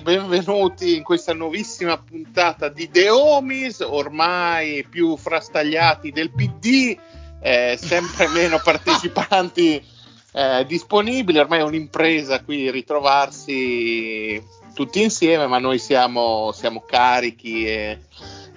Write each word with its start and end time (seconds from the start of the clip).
Benvenuti, 0.00 0.28
benvenuti 0.28 0.96
in 0.96 1.02
questa 1.02 1.34
nuovissima 1.34 1.98
puntata 1.98 2.68
di 2.68 2.88
The 2.88 3.10
Homies, 3.10 3.80
ormai 3.80 4.86
più 4.88 5.16
frastagliati 5.16 6.12
del 6.12 6.30
PD, 6.30 6.96
eh, 7.40 7.76
sempre 7.80 8.28
meno 8.32 8.60
partecipanti 8.62 9.82
eh, 10.32 10.64
disponibili, 10.66 11.38
ormai 11.38 11.60
è 11.60 11.64
un'impresa 11.64 12.44
qui 12.44 12.70
ritrovarsi 12.70 14.40
tutti 14.72 15.02
insieme, 15.02 15.48
ma 15.48 15.58
noi 15.58 15.78
siamo, 15.78 16.52
siamo 16.52 16.84
carichi 16.86 17.66
e, 17.66 17.98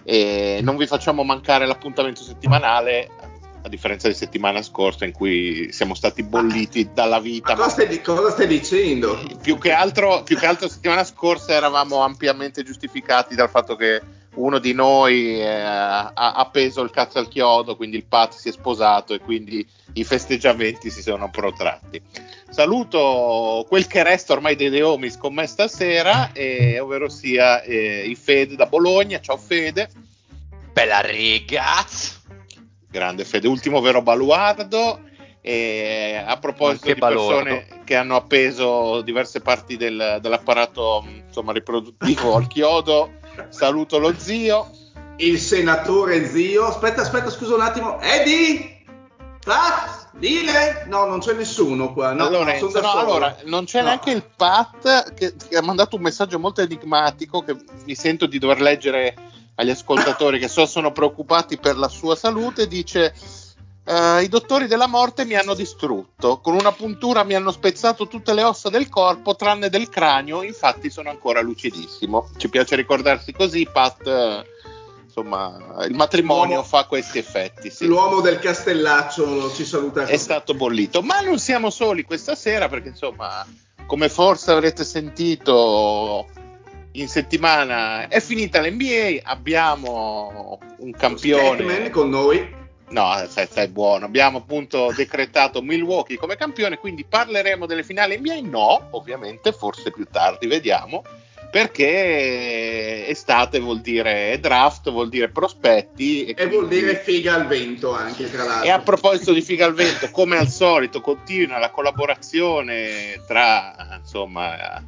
e 0.04 0.60
non 0.62 0.78
vi 0.78 0.86
facciamo 0.86 1.24
mancare 1.24 1.66
l'appuntamento 1.66 2.22
settimanale 2.22 3.10
a 3.64 3.70
differenza 3.70 4.08
di 4.08 4.14
settimana 4.14 4.62
scorsa 4.62 5.06
in 5.06 5.12
cui 5.12 5.72
siamo 5.72 5.94
stati 5.94 6.24
bolliti 6.24 6.90
dalla 6.94 7.20
vita. 7.20 7.54
Ma 7.54 7.64
cosa, 7.64 7.70
stai, 7.70 8.02
cosa 8.02 8.32
stai 8.32 8.48
dicendo? 8.48 9.20
Più 9.42 9.58
che, 9.58 9.72
altro, 9.72 10.24
più 10.24 10.38
che 10.38 10.46
altro 10.46 10.68
settimana 10.68 11.04
scorsa 11.04 11.54
eravamo 11.54 12.02
ampiamente 12.02 12.64
giustificati 12.64 13.36
dal 13.36 13.50
fatto 13.50 13.76
che 13.76 14.02
uno 14.34 14.60
di 14.60 14.74
noi 14.74 15.42
eh, 15.42 15.52
ha 15.52 16.14
appeso 16.14 16.82
il 16.82 16.90
cazzo 16.90 17.20
al 17.20 17.28
chiodo, 17.28 17.76
quindi 17.76 17.98
il 17.98 18.06
Pat 18.06 18.34
si 18.34 18.50
è 18.50 18.52
sposato 18.52 19.14
e 19.14 19.20
quindi 19.20 19.66
i 19.94 20.04
festeggiamenti 20.04 20.90
si 20.90 21.02
sono 21.02 21.30
protratti. 21.30 22.02
Saluto 22.50 23.66
quel 23.68 23.88
che 23.88 24.04
resta 24.04 24.34
ormai 24.34 24.56
dei 24.56 24.70
Deomis 24.70 25.18
con 25.18 25.34
me 25.34 25.48
stasera, 25.48 26.32
eh, 26.32 26.80
ovvero 26.80 27.10
sia 27.10 27.62
eh, 27.62 28.06
il 28.08 28.16
Fede 28.16 28.56
da 28.56 28.68
Bologna. 28.68 29.20
Ciao 29.20 29.38
Fede. 29.38 29.90
Bella 30.72 31.02
ragazza 31.02 32.21
grande 32.92 33.26
Fede, 33.26 33.48
ultimo 33.48 33.82
vero 33.82 34.02
baluardo. 34.02 35.10
E 35.44 36.22
a 36.24 36.38
proposito 36.38 36.88
Anche 36.90 36.94
di 36.94 37.00
persone 37.00 37.44
balordo. 37.44 37.84
che 37.84 37.96
hanno 37.96 38.16
appeso 38.16 39.02
diverse 39.02 39.42
parti 39.42 39.76
del, 39.76 40.20
dell'apparato 40.22 41.04
insomma, 41.26 41.52
riproduttivo 41.52 42.36
al 42.36 42.46
chiodo, 42.46 43.14
saluto 43.50 43.98
lo 43.98 44.14
zio. 44.16 44.70
Il 45.16 45.40
senatore 45.40 46.28
zio. 46.28 46.66
Aspetta, 46.66 47.02
aspetta, 47.02 47.32
scusa 47.32 47.56
un 47.56 47.62
attimo. 47.62 48.00
Eddie? 48.00 48.84
Pat? 49.44 50.10
Dile? 50.14 50.86
No, 50.88 51.06
non 51.06 51.20
c'è 51.20 51.34
nessuno 51.34 51.94
qua. 51.94 52.14
No, 52.14 52.28
allora, 52.28 52.60
no, 52.60 52.70
no, 52.70 52.92
allora 52.92 53.36
non 53.46 53.66
c'è 53.66 53.80
no. 53.80 53.86
neanche 53.86 54.12
il 54.12 54.24
Pat 54.36 55.14
che, 55.16 55.34
che 55.50 55.58
ha 55.58 55.64
mandato 55.64 55.96
un 55.96 56.04
messaggio 56.04 56.38
molto 56.38 56.62
enigmatico 56.62 57.42
che 57.42 57.56
mi 57.86 57.96
sento 57.96 58.28
di 58.28 58.38
dover 58.38 58.62
leggere 58.62 59.16
agli 59.56 59.70
ascoltatori 59.70 60.40
che 60.40 60.48
so 60.48 60.66
sono 60.66 60.92
preoccupati 60.92 61.58
per 61.58 61.78
la 61.78 61.88
sua 61.88 62.16
salute, 62.16 62.68
dice 62.68 63.14
uh, 63.86 64.20
i 64.20 64.28
dottori 64.28 64.68
della 64.68 64.88
morte 64.88 65.26
mi 65.26 65.36
hanno 65.36 65.54
distrutto, 65.54 66.40
con 66.40 66.54
una 66.54 66.72
puntura 66.72 67.24
mi 67.24 67.36
hanno 67.36 67.52
spezzato 67.52 68.08
tutte 68.08 68.34
le 68.34 68.44
ossa 68.44 68.70
del 68.70 68.90
corpo 68.90 69.36
tranne 69.36 69.70
del 69.70 69.90
cranio, 69.90 70.44
infatti 70.44 70.90
sono 70.90 71.10
ancora 71.10 71.42
lucidissimo. 71.42 72.30
Ci 72.38 72.50
piace 72.50 72.76
ricordarsi 72.76 73.34
così, 73.34 73.68
Pat. 73.72 74.46
insomma, 75.04 75.84
il 75.88 75.94
matrimonio 75.94 76.56
l'uomo, 76.56 76.68
fa 76.68 76.86
questi 76.86 77.18
effetti. 77.18 77.70
Sì. 77.70 77.86
L'uomo 77.86 78.22
del 78.22 78.40
castellaccio 78.40 79.54
ci 79.54 79.66
saluta. 79.66 80.06
È 80.06 80.18
stato 80.18 80.54
bollito, 80.54 81.02
ma 81.02 81.20
non 81.20 81.38
siamo 81.38 81.70
soli 81.70 82.04
questa 82.04 82.36
sera 82.36 82.70
perché, 82.70 82.90
insomma, 82.90 83.46
come 83.86 84.08
forse 84.08 84.52
avrete 84.52 84.86
sentito, 84.86 86.28
in 86.94 87.08
settimana 87.08 88.08
è 88.08 88.20
finita 88.20 88.62
l'NBA, 88.62 89.20
abbiamo 89.24 90.60
un 90.78 90.92
campione 90.92 91.90
con 91.90 92.10
noi. 92.10 92.60
No, 92.90 93.24
stai, 93.28 93.46
stai, 93.46 93.68
buono. 93.70 94.06
Abbiamo 94.06 94.40
appunto 94.40 94.92
decretato 94.94 95.62
Milwaukee 95.62 96.18
come 96.18 96.36
campione, 96.36 96.78
quindi 96.78 97.06
parleremo 97.06 97.66
delle 97.66 97.84
finali 97.84 98.18
NBA? 98.18 98.42
No, 98.50 98.90
ovviamente, 98.92 99.54
forse 99.54 99.92
più 99.92 100.06
tardi, 100.12 100.48
vediamo. 100.48 101.04
Perché 101.50 103.08
estate 103.08 103.60
vuol 103.60 103.82
dire 103.82 104.38
draft, 104.40 104.90
vuol 104.90 105.10
dire 105.10 105.30
prospetti. 105.30 106.26
E, 106.26 106.30
e 106.30 106.34
quindi... 106.34 106.56
vuol 106.56 106.68
dire 106.68 106.96
figa 106.98 107.36
al 107.36 107.48
vento 107.48 107.94
anche, 107.94 108.30
tra 108.30 108.44
l'altro. 108.44 108.66
E 108.66 108.70
a 108.70 108.80
proposito 108.80 109.32
di 109.32 109.42
figa 109.42 109.66
al 109.66 109.74
vento, 109.74 110.10
come 110.12 110.38
al 110.38 110.48
solito, 110.48 111.02
continua 111.02 111.60
la 111.60 111.70
collaborazione 111.70 113.22
tra, 113.26 114.00
insomma, 114.02 114.82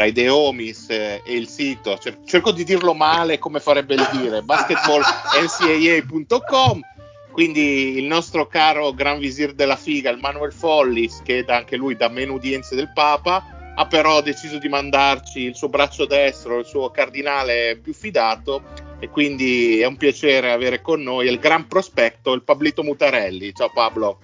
tra 0.00 0.08
i 0.08 0.12
Deomis 0.12 0.86
e 0.88 1.20
il 1.26 1.46
sito, 1.46 1.98
cerco 2.24 2.52
di 2.52 2.64
dirlo 2.64 2.94
male 2.94 3.38
come 3.38 3.60
farebbe 3.60 3.96
il 3.96 4.08
dire, 4.12 4.40
basketballncaa.com. 4.48 6.80
Quindi 7.30 7.98
il 7.98 8.04
nostro 8.04 8.46
caro 8.46 8.94
Gran 8.94 9.18
Visir 9.18 9.52
della 9.52 9.76
Figa, 9.76 10.08
il 10.08 10.18
Manuel 10.18 10.54
Follis, 10.54 11.20
che 11.22 11.44
è 11.44 11.52
anche 11.52 11.76
lui 11.76 11.96
da 11.96 12.08
meno 12.08 12.32
udienze 12.32 12.74
del 12.74 12.90
Papa, 12.94 13.74
ha 13.74 13.86
però 13.86 14.22
deciso 14.22 14.56
di 14.56 14.70
mandarci 14.70 15.40
il 15.40 15.54
suo 15.54 15.68
braccio 15.68 16.06
destro, 16.06 16.60
il 16.60 16.64
suo 16.64 16.90
cardinale 16.90 17.76
più 17.76 17.92
fidato 17.92 18.62
e 19.00 19.10
quindi 19.10 19.80
è 19.80 19.84
un 19.84 19.98
piacere 19.98 20.50
avere 20.50 20.80
con 20.80 21.02
noi 21.02 21.28
il 21.28 21.38
gran 21.38 21.66
prospetto, 21.66 22.32
il 22.32 22.42
Pablito 22.42 22.82
Mutarelli. 22.82 23.52
Ciao 23.52 23.70
Pablo. 23.70 24.20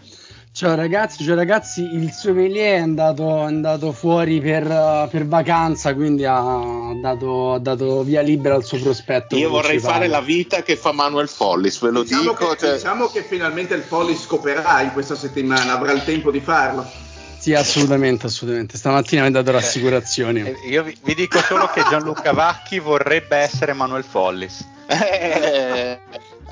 Ciao 0.56 0.75
ragazzi, 0.75 1.22
ciao 1.22 1.34
ragazzi, 1.34 1.83
il 1.83 2.11
sommelier 2.12 2.78
è 2.78 2.81
andato, 2.81 3.41
è 3.41 3.43
andato 3.43 3.93
fuori 3.93 4.41
per, 4.41 5.06
per, 5.11 5.27
vacanza, 5.27 5.94
quindi 5.94 6.25
ha 6.25 6.94
dato, 6.99 7.53
ha 7.53 7.59
dato, 7.59 8.03
via 8.03 8.22
libera 8.22 8.55
al 8.55 8.64
suo 8.64 8.79
prospetto. 8.81 9.37
Io 9.37 9.50
vorrei 9.50 9.79
fare 9.79 10.06
la 10.06 10.23
vita 10.23 10.62
che 10.62 10.76
fa 10.76 10.93
Manuel 10.93 11.29
Follis, 11.29 11.79
ve 11.82 11.91
lo 11.91 12.05
diciamo 12.05 12.31
dico. 12.31 12.49
Che, 12.53 12.56
cioè... 12.56 12.73
Diciamo 12.73 13.08
che 13.08 13.23
finalmente 13.23 13.75
il 13.75 13.82
Follis 13.82 14.23
scoprirà 14.23 14.81
in 14.81 14.93
questa 14.93 15.14
settimana, 15.14 15.75
avrà 15.75 15.93
il 15.93 16.03
tempo 16.05 16.31
di 16.31 16.41
farlo. 16.41 16.91
Sì, 17.37 17.52
assolutamente, 17.52 18.25
assolutamente. 18.25 18.79
Stamattina 18.79 19.20
mi 19.20 19.29
ha 19.29 19.32
dato 19.32 19.50
rassicurazioni. 19.50 20.41
Eh, 20.41 20.56
io 20.70 20.82
vi, 20.82 20.97
vi, 21.02 21.14
dico 21.14 21.38
solo 21.41 21.69
che 21.69 21.82
Gianluca 21.91 22.32
Vacchi 22.32 22.79
vorrebbe 22.79 23.37
essere 23.37 23.75
Manuel 23.75 24.05
Follis. 24.05 24.67
Eh, 24.88 25.99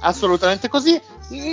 assolutamente 0.05 0.69
così. 0.69 1.01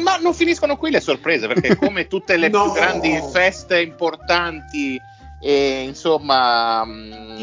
Ma 0.03 0.18
non 0.18 0.33
finiscono 0.33 0.77
qui 0.77 0.92
le 0.92 1.00
sorprese, 1.00 1.48
perché 1.48 1.75
come 1.80 2.07
tutte 2.07 2.38
le 2.38 2.50
no. 2.50 2.63
più 2.63 2.74
grandi 2.74 3.19
feste 3.31 3.81
importanti 3.81 5.01
e 5.43 5.81
insomma 5.81 6.88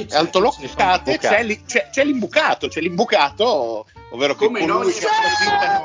c'è, 0.07 0.17
altolocate 0.17 1.19
c'è, 1.19 1.45
c'è, 1.45 1.63
c'è, 1.67 1.89
c'è, 1.91 2.05
l'imbucato, 2.05 2.69
c'è 2.69 2.81
l'imbucato, 2.81 3.87
ovvero 4.13 4.37
come 4.37 4.63
approfittano. 4.63 5.85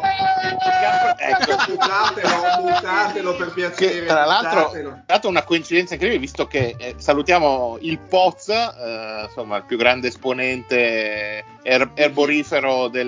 Ecco. 1.17 1.71
Butatelo, 1.71 2.61
butatelo 2.61 3.35
per 3.35 3.53
piacere. 3.53 3.99
Che, 4.01 4.05
tra 4.05 4.25
l'altro, 4.25 4.71
è 4.71 5.01
stata 5.03 5.27
una 5.27 5.43
coincidenza 5.43 5.93
incredibile, 5.93 6.25
visto 6.25 6.45
che 6.47 6.75
eh, 6.77 6.95
salutiamo 6.97 7.77
il 7.81 7.97
Poz, 7.97 8.49
eh, 8.49 9.23
insomma, 9.25 9.57
il 9.57 9.63
più 9.63 9.77
grande 9.77 10.09
esponente 10.09 11.43
er- 11.63 11.91
erborifero 11.95 12.89
del, 12.89 13.07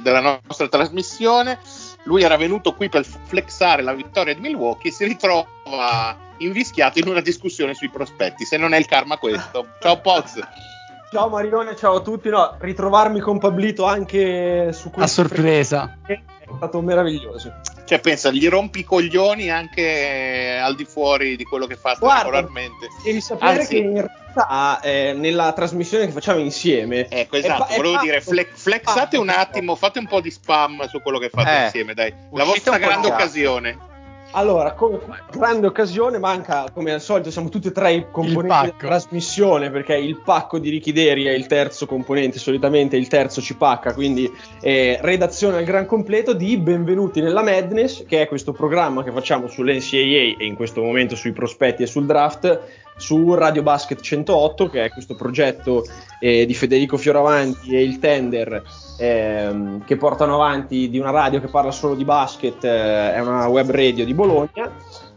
della 0.00 0.40
nostra 0.42 0.68
trasmissione 0.68 1.58
lui 2.04 2.22
era 2.22 2.36
venuto 2.36 2.74
qui 2.74 2.88
per 2.88 3.04
flexare 3.04 3.82
la 3.82 3.92
vittoria 3.92 4.34
di 4.34 4.40
Milwaukee 4.40 4.90
e 4.90 4.94
si 4.94 5.04
ritrova 5.04 6.16
invischiato 6.38 6.98
in 6.98 7.08
una 7.08 7.20
discussione 7.20 7.74
sui 7.74 7.90
prospetti. 7.90 8.44
Se 8.44 8.56
non 8.56 8.72
è 8.74 8.78
il 8.78 8.86
karma 8.86 9.16
questo. 9.18 9.66
Ciao 9.80 10.00
Poz. 10.00 10.38
Ciao 11.10 11.28
Marinone, 11.28 11.76
ciao 11.76 11.96
a 11.96 12.00
tutti. 12.00 12.28
No, 12.28 12.56
ritrovarmi 12.58 13.20
con 13.20 13.38
Pablito 13.38 13.84
anche 13.84 14.72
su 14.72 14.90
questo 14.90 15.00
A 15.02 15.06
sorpresa. 15.06 15.98
è 16.06 16.20
stato 16.56 16.80
meraviglioso. 16.80 17.52
Cioè, 17.84 18.00
pensa, 18.00 18.30
gli 18.30 18.48
rompi 18.48 18.78
i 18.80 18.84
coglioni 18.84 19.50
anche 19.50 20.58
al 20.60 20.74
di 20.74 20.84
fuori 20.84 21.36
di 21.36 21.44
quello 21.44 21.66
che 21.66 21.76
fa 21.76 21.94
Guarda, 21.98 22.22
regolarmente. 22.24 22.88
Devi 23.02 23.20
sapere 23.20 23.58
Anzi- 23.58 23.68
che 23.68 23.76
in 23.76 23.92
realtà 23.92 24.80
eh, 24.80 25.12
nella 25.14 25.52
trasmissione 25.52 26.06
che 26.06 26.12
facciamo 26.12 26.40
insieme 26.40 27.06
Ecco, 27.08 27.36
è 27.36 27.40
esatto, 27.40 27.64
pa- 27.64 27.68
è 27.68 27.76
volevo 27.76 27.94
fatto- 27.94 28.06
dire, 28.06 28.20
fle- 28.20 28.48
flexate 28.52 29.16
un 29.18 29.28
attimo, 29.28 29.74
fate 29.76 29.98
un 29.98 30.06
po' 30.06 30.20
di 30.20 30.30
spam 30.30 30.86
su 30.88 31.00
quello 31.02 31.18
che 31.18 31.28
fate 31.28 31.50
Eh, 31.60 31.64
insieme, 31.64 31.94
dai. 31.94 32.12
La 32.32 32.44
vostra 32.44 32.78
grande 32.78 33.06
occasione. 33.08 33.78
Allora, 34.36 34.72
come 34.72 34.98
grande 35.30 35.68
occasione, 35.68 36.18
manca 36.18 36.66
come 36.72 36.92
al 36.92 37.00
solito, 37.00 37.30
siamo 37.30 37.48
tutti 37.48 37.68
e 37.68 37.72
tre 37.72 37.92
i 37.92 38.06
componenti 38.10 38.72
della 38.76 38.76
trasmissione 38.76 39.70
perché 39.70 39.94
il 39.94 40.20
pacco 40.24 40.58
di 40.58 40.70
Richideri 40.70 41.26
è 41.26 41.30
il 41.30 41.46
terzo 41.46 41.86
componente, 41.86 42.40
solitamente 42.40 42.96
il 42.96 43.06
terzo 43.06 43.40
ci 43.40 43.56
pacca, 43.56 43.94
quindi 43.94 44.28
eh, 44.60 44.98
redazione 45.00 45.58
al 45.58 45.64
gran 45.64 45.86
completo 45.86 46.32
di 46.32 46.56
Benvenuti 46.56 47.20
nella 47.20 47.44
Madness, 47.44 48.04
che 48.06 48.22
è 48.22 48.26
questo 48.26 48.52
programma 48.52 49.04
che 49.04 49.12
facciamo 49.12 49.46
sull'NCAA 49.46 50.36
e 50.36 50.46
in 50.46 50.56
questo 50.56 50.82
momento 50.82 51.14
sui 51.14 51.32
prospetti 51.32 51.84
e 51.84 51.86
sul 51.86 52.04
draft 52.04 52.60
su 52.96 53.34
Radio 53.34 53.62
Basket 53.62 54.00
108, 54.00 54.68
che 54.68 54.84
è 54.84 54.90
questo 54.90 55.14
progetto 55.14 55.84
eh, 56.20 56.46
di 56.46 56.54
Federico 56.54 56.96
Fioravanti 56.96 57.74
e 57.74 57.82
il 57.82 57.98
Tender 57.98 58.62
ehm, 58.98 59.84
che 59.84 59.96
portano 59.96 60.34
avanti 60.34 60.88
di 60.88 60.98
una 60.98 61.10
radio 61.10 61.40
che 61.40 61.48
parla 61.48 61.70
solo 61.70 61.94
di 61.94 62.04
basket, 62.04 62.64
eh, 62.64 63.14
è 63.14 63.20
una 63.20 63.46
web 63.48 63.70
radio 63.70 64.04
di 64.04 64.14
Bologna. 64.14 64.70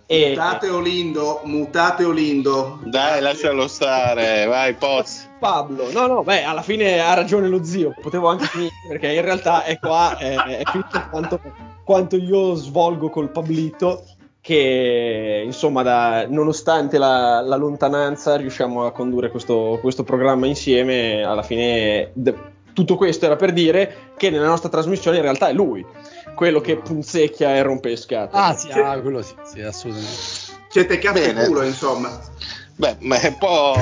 E 0.09 0.29
Mutate 0.29 0.69
Olindo, 0.69 1.41
mutate 1.43 2.05
Olindo. 2.05 2.79
Dai, 2.85 3.19
lascialo 3.19 3.67
stare, 3.67 4.45
vai 4.45 4.73
Poz. 4.73 5.27
Pablo, 5.37 5.91
no, 5.91 6.07
no, 6.07 6.23
beh, 6.23 6.43
alla 6.43 6.61
fine 6.61 6.99
ha 6.99 7.13
ragione 7.13 7.47
lo 7.47 7.63
zio, 7.63 7.93
potevo 8.01 8.29
anche 8.29 8.45
finire 8.45 8.71
perché 8.87 9.11
in 9.11 9.21
realtà 9.21 9.63
è 9.63 9.77
qua, 9.77 10.17
è, 10.17 10.35
è 10.35 10.63
tutto 10.63 11.07
quanto, 11.11 11.39
quanto 11.83 12.15
io 12.15 12.55
svolgo 12.55 13.09
col 13.09 13.31
Pablito, 13.31 14.03
che 14.47 15.41
insomma, 15.43 15.83
da- 15.83 16.25
nonostante 16.25 16.97
la, 16.97 17.41
la 17.41 17.57
lontananza, 17.57 18.37
riusciamo 18.37 18.85
a 18.85 18.93
condurre 18.93 19.29
questo, 19.29 19.77
questo 19.81 20.05
programma 20.05 20.45
insieme. 20.47 21.21
Alla 21.21 21.43
fine, 21.43 22.11
d- 22.13 22.33
tutto 22.71 22.95
questo 22.95 23.25
era 23.25 23.35
per 23.35 23.51
dire 23.51 24.11
che 24.15 24.29
nella 24.29 24.47
nostra 24.47 24.69
trasmissione 24.69 25.17
in 25.17 25.23
realtà 25.23 25.49
è 25.49 25.53
lui, 25.53 25.85
quello 26.33 26.61
che 26.61 26.77
punzecchia 26.77 27.55
e 27.55 27.61
rompe 27.61 27.89
le 27.89 27.97
scatole. 27.97 28.41
Ah, 28.41 28.55
sì, 28.55 28.71
ah, 28.71 28.97
quello 29.01 29.21
sì, 29.21 29.33
sì, 29.43 29.61
assolutamente. 29.61 30.15
Siete 30.69 30.97
cazzo 30.97 31.19
Bene. 31.19 31.45
culo, 31.45 31.63
insomma. 31.63 32.17
Beh, 32.77 32.95
ma 32.99 33.19
è 33.19 33.27
un 33.27 33.37
po' 33.37 33.75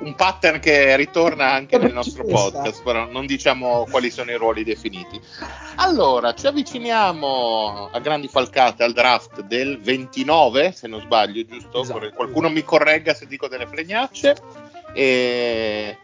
un 0.00 0.14
pattern 0.14 0.60
che 0.60 0.96
ritorna 0.96 1.52
anche 1.52 1.78
nel 1.78 1.92
nostro 1.92 2.24
podcast, 2.24 2.82
però 2.82 3.06
non 3.10 3.26
diciamo 3.26 3.86
quali 3.90 4.10
sono 4.10 4.30
i 4.30 4.36
ruoli 4.36 4.64
definiti. 4.64 5.20
Allora, 5.76 6.34
ci 6.34 6.46
avviciniamo 6.46 7.90
a 7.92 7.98
grandi 8.00 8.28
falcate 8.28 8.82
al 8.82 8.92
draft 8.92 9.42
del 9.42 9.80
29, 9.80 10.72
se 10.72 10.88
non 10.88 11.00
sbaglio, 11.00 11.44
giusto? 11.44 11.82
Esatto. 11.82 12.10
Qualcuno 12.14 12.48
mi 12.48 12.62
corregga 12.62 13.14
se 13.14 13.26
dico 13.26 13.48
delle 13.48 13.66
fregnacce. 13.66 14.36
E 14.92 15.96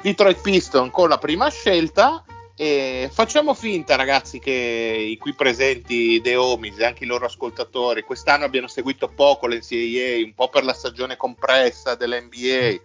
Detroit 0.00 0.40
Piston 0.40 0.90
con 0.90 1.08
la 1.08 1.18
prima 1.18 1.48
scelta. 1.50 2.24
E 2.56 3.08
facciamo 3.10 3.54
finta, 3.54 3.96
ragazzi, 3.96 4.38
che 4.38 4.52
i 4.52 5.16
qui 5.16 5.32
presenti 5.32 6.20
The 6.20 6.36
Homies 6.36 6.78
e 6.78 6.84
anche 6.84 7.04
i 7.04 7.06
loro 7.06 7.24
ascoltatori 7.24 8.02
quest'anno 8.02 8.44
abbiano 8.44 8.66
seguito 8.66 9.08
poco 9.08 9.46
l'NCAA, 9.46 10.22
un 10.22 10.34
po' 10.34 10.50
per 10.50 10.64
la 10.64 10.74
stagione 10.74 11.16
compressa 11.16 11.94
dell'NBA, 11.94 12.78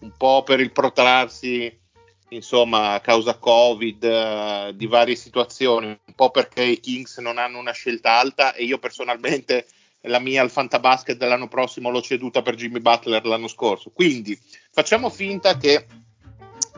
un 0.00 0.12
po' 0.16 0.42
per 0.42 0.60
il 0.60 0.72
protrarsi, 0.72 1.78
insomma, 2.28 2.92
a 2.92 3.00
causa 3.00 3.38
Covid, 3.38 4.04
eh, 4.04 4.72
di 4.74 4.86
varie 4.86 5.14
situazioni, 5.14 5.86
un 5.86 6.14
po' 6.14 6.30
perché 6.30 6.62
i 6.62 6.80
Kings 6.80 7.18
non 7.18 7.38
hanno 7.38 7.58
una 7.58 7.72
scelta 7.72 8.18
alta 8.18 8.54
e 8.54 8.64
io 8.64 8.78
personalmente 8.78 9.66
la 10.04 10.18
mia 10.18 10.40
al 10.40 10.50
Fantabasket 10.50 11.18
dell'anno 11.18 11.48
prossimo 11.48 11.90
l'ho 11.90 12.00
ceduta 12.00 12.40
per 12.40 12.54
Jimmy 12.54 12.80
Butler 12.80 13.24
l'anno 13.24 13.48
scorso. 13.48 13.90
Quindi 13.90 14.38
facciamo 14.70 15.10
finta 15.10 15.56
che 15.56 15.86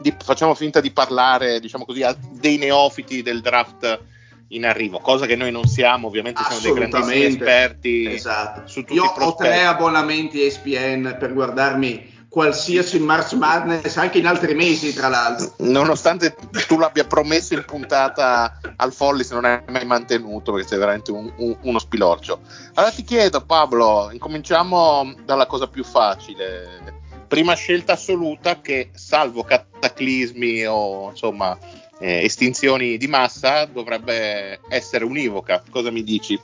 di, 0.00 0.14
facciamo 0.18 0.54
finta 0.54 0.80
di 0.80 0.90
parlare, 0.90 1.60
diciamo 1.60 1.84
così, 1.84 2.02
a 2.02 2.16
dei 2.18 2.58
neofiti 2.58 3.22
del 3.22 3.40
draft 3.40 4.00
in 4.48 4.66
arrivo, 4.66 4.98
cosa 4.98 5.25
che 5.25 5.36
noi 5.36 5.50
non 5.50 5.64
siamo, 5.64 6.08
ovviamente 6.08 6.42
siamo 6.42 6.60
dei 6.60 6.72
grandissimi 6.72 7.25
esperti 7.25 8.12
Esatto. 8.12 8.66
su 8.66 8.80
tutti 8.80 8.94
Io 8.94 9.04
ho 9.04 9.34
tre 9.34 9.64
abbonamenti 9.64 10.44
ESPN 10.44 11.16
per 11.18 11.32
guardarmi 11.32 12.12
qualsiasi 12.32 12.99
March 12.99 13.34
Madness, 13.34 13.94
anche 13.99 14.17
in 14.17 14.26
altri 14.26 14.55
mesi, 14.55 14.94
tra 14.94 15.08
l'altro. 15.08 15.52
Nonostante 15.58 16.34
tu 16.67 16.79
l'abbia 16.79 17.05
promesso 17.05 17.52
in 17.52 17.62
puntata 17.67 18.58
al 18.76 18.90
Follis, 18.90 19.32
non 19.32 19.44
hai 19.44 19.61
mai 19.69 19.84
mantenuto 19.84 20.50
perché 20.50 20.67
sei 20.67 20.79
veramente 20.79 21.11
un- 21.12 21.31
un- 21.37 21.58
uno 21.61 21.79
spilorcio. 21.79 22.40
Allora 22.73 22.90
ti 22.90 23.05
chiedo, 23.05 23.43
Pablo, 23.43 24.08
incominciamo 24.11 25.14
dalla 25.26 25.44
cosa 25.44 25.67
più 25.67 25.84
facile. 25.84 27.00
Prima 27.29 27.52
scelta 27.52 27.93
assoluta 27.93 28.62
che, 28.62 28.88
salvo 28.94 29.43
cataclismi 29.44 30.64
o 30.67 31.11
insomma 31.11 31.58
eh, 31.99 32.25
estinzioni 32.25 32.96
di 32.96 33.06
massa, 33.08 33.67
dovrebbe 33.67 34.58
essere 34.70 35.05
univoca. 35.05 35.62
Cosa 35.70 35.90
mi 35.90 36.02
dici? 36.02 36.40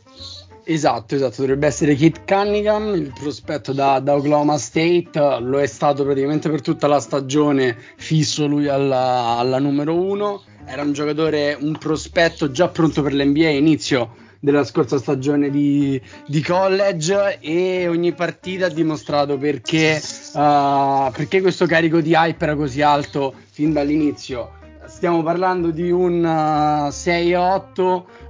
Esatto, 0.70 1.14
esatto, 1.14 1.36
dovrebbe 1.40 1.66
essere 1.66 1.94
Kit 1.94 2.26
Cunningham, 2.26 2.92
il 2.92 3.10
prospetto 3.18 3.72
da, 3.72 4.00
da 4.00 4.14
Oklahoma 4.14 4.58
State, 4.58 5.38
lo 5.40 5.58
è 5.58 5.66
stato 5.66 6.04
praticamente 6.04 6.50
per 6.50 6.60
tutta 6.60 6.86
la 6.86 7.00
stagione, 7.00 7.74
fisso 7.96 8.46
lui 8.46 8.68
alla, 8.68 9.38
alla 9.38 9.58
numero 9.60 9.94
uno, 9.94 10.42
era 10.66 10.82
un 10.82 10.92
giocatore, 10.92 11.56
un 11.58 11.78
prospetto 11.78 12.50
già 12.50 12.68
pronto 12.68 13.00
per 13.00 13.14
l'NBA 13.14 13.48
inizio 13.48 14.14
della 14.40 14.62
scorsa 14.62 14.98
stagione 14.98 15.48
di, 15.48 15.98
di 16.26 16.42
college 16.42 17.38
e 17.40 17.88
ogni 17.88 18.12
partita 18.12 18.66
ha 18.66 18.68
dimostrato 18.68 19.38
perché, 19.38 19.98
uh, 20.34 21.10
perché 21.12 21.40
questo 21.40 21.64
carico 21.64 22.02
di 22.02 22.12
hype 22.12 22.44
era 22.44 22.54
così 22.54 22.82
alto 22.82 23.32
fin 23.50 23.72
dall'inizio 23.72 24.57
stiamo 24.98 25.22
parlando 25.22 25.70
di 25.70 25.92
un 25.92 26.24
uh, 26.24 26.88
6-8 26.88 27.80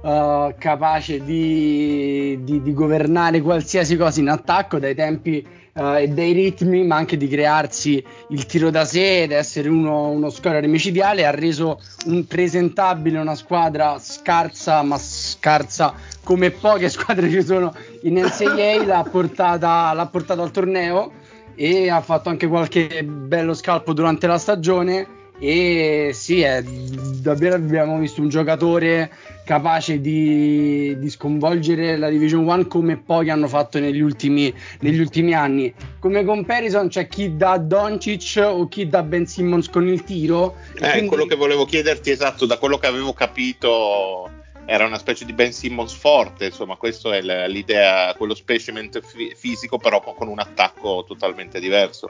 uh, 0.03 0.53
capace 0.59 1.23
di, 1.23 2.37
di, 2.43 2.61
di, 2.61 2.73
governare 2.75 3.41
qualsiasi 3.41 3.97
cosa 3.97 4.19
in 4.19 4.29
attacco 4.29 4.77
dai 4.77 4.93
tempi 4.93 5.43
uh, 5.73 5.95
e 5.95 6.09
dai 6.09 6.31
ritmi, 6.31 6.85
ma 6.85 6.97
anche 6.97 7.17
di 7.17 7.27
crearsi 7.27 8.05
il 8.29 8.45
tiro 8.45 8.69
da 8.69 8.85
sé 8.85 9.23
ed 9.23 9.31
essere 9.31 9.67
uno, 9.67 10.09
uno 10.11 10.29
scorer 10.29 10.67
micidiale. 10.67 11.25
Ha 11.25 11.31
reso 11.31 11.79
un 12.05 12.27
presentabile 12.27 13.17
una 13.17 13.33
squadra 13.33 13.97
scarsa, 13.97 14.83
ma 14.83 14.99
scarsa 14.99 15.95
come 16.23 16.51
poche 16.51 16.87
squadre 16.93 17.31
ci 17.31 17.41
sono 17.41 17.73
in 18.03 18.13
NCAA. 18.13 18.85
l'ha, 18.85 19.07
portata, 19.09 19.91
l'ha 19.93 20.05
portata 20.05 20.43
al 20.43 20.51
torneo 20.51 21.13
e 21.55 21.89
ha 21.89 22.01
fatto 22.01 22.29
anche 22.29 22.45
qualche 22.45 23.03
bello 23.03 23.55
scalpo 23.55 23.91
durante 23.91 24.27
la 24.27 24.37
stagione 24.37 25.17
e 25.39 26.11
sì, 26.13 26.41
è, 26.41 26.61
davvero 26.61 27.55
abbiamo 27.55 27.97
visto 27.97 28.21
un 28.21 28.29
giocatore 28.29 29.09
capace 29.45 29.99
di, 29.99 30.95
di, 30.99 31.09
sconvolgere 31.09 31.97
la 31.97 32.09
Division 32.09 32.45
1 32.45 32.67
come 32.67 32.97
pochi 32.97 33.29
hanno 33.29 33.47
fatto 33.47 33.79
negli 33.79 34.01
ultimi, 34.01 34.53
negli 34.81 34.99
ultimi 34.99 35.33
anni. 35.33 35.73
Come 35.99 36.23
comparison 36.23 36.89
c'è 36.89 37.07
chi 37.07 37.35
dà 37.35 37.57
Doncic 37.57 38.43
o 38.45 38.67
chi 38.67 38.87
dà 38.87 39.01
Ben 39.01 39.25
Simmons 39.25 39.69
con 39.69 39.87
il 39.87 40.03
tiro. 40.03 40.57
Eh, 40.75 40.89
quindi... 40.91 41.07
quello 41.07 41.25
che 41.25 41.35
volevo 41.35 41.65
chiederti 41.65 42.11
esatto, 42.11 42.45
da 42.45 42.57
quello 42.57 42.77
che 42.77 42.87
avevo 42.87 43.13
capito 43.13 44.29
era 44.65 44.85
una 44.85 44.99
specie 44.99 45.25
di 45.25 45.33
Ben 45.33 45.51
Simmons 45.51 45.93
forte, 45.93 46.45
insomma, 46.45 46.75
questa 46.75 47.15
è 47.15 47.47
l'idea, 47.47 48.13
quello 48.15 48.35
specimen 48.35 48.91
f- 48.91 49.35
fisico, 49.35 49.79
però 49.79 49.99
con 49.99 50.27
un 50.27 50.37
attacco 50.37 51.03
totalmente 51.07 51.59
diverso. 51.59 52.07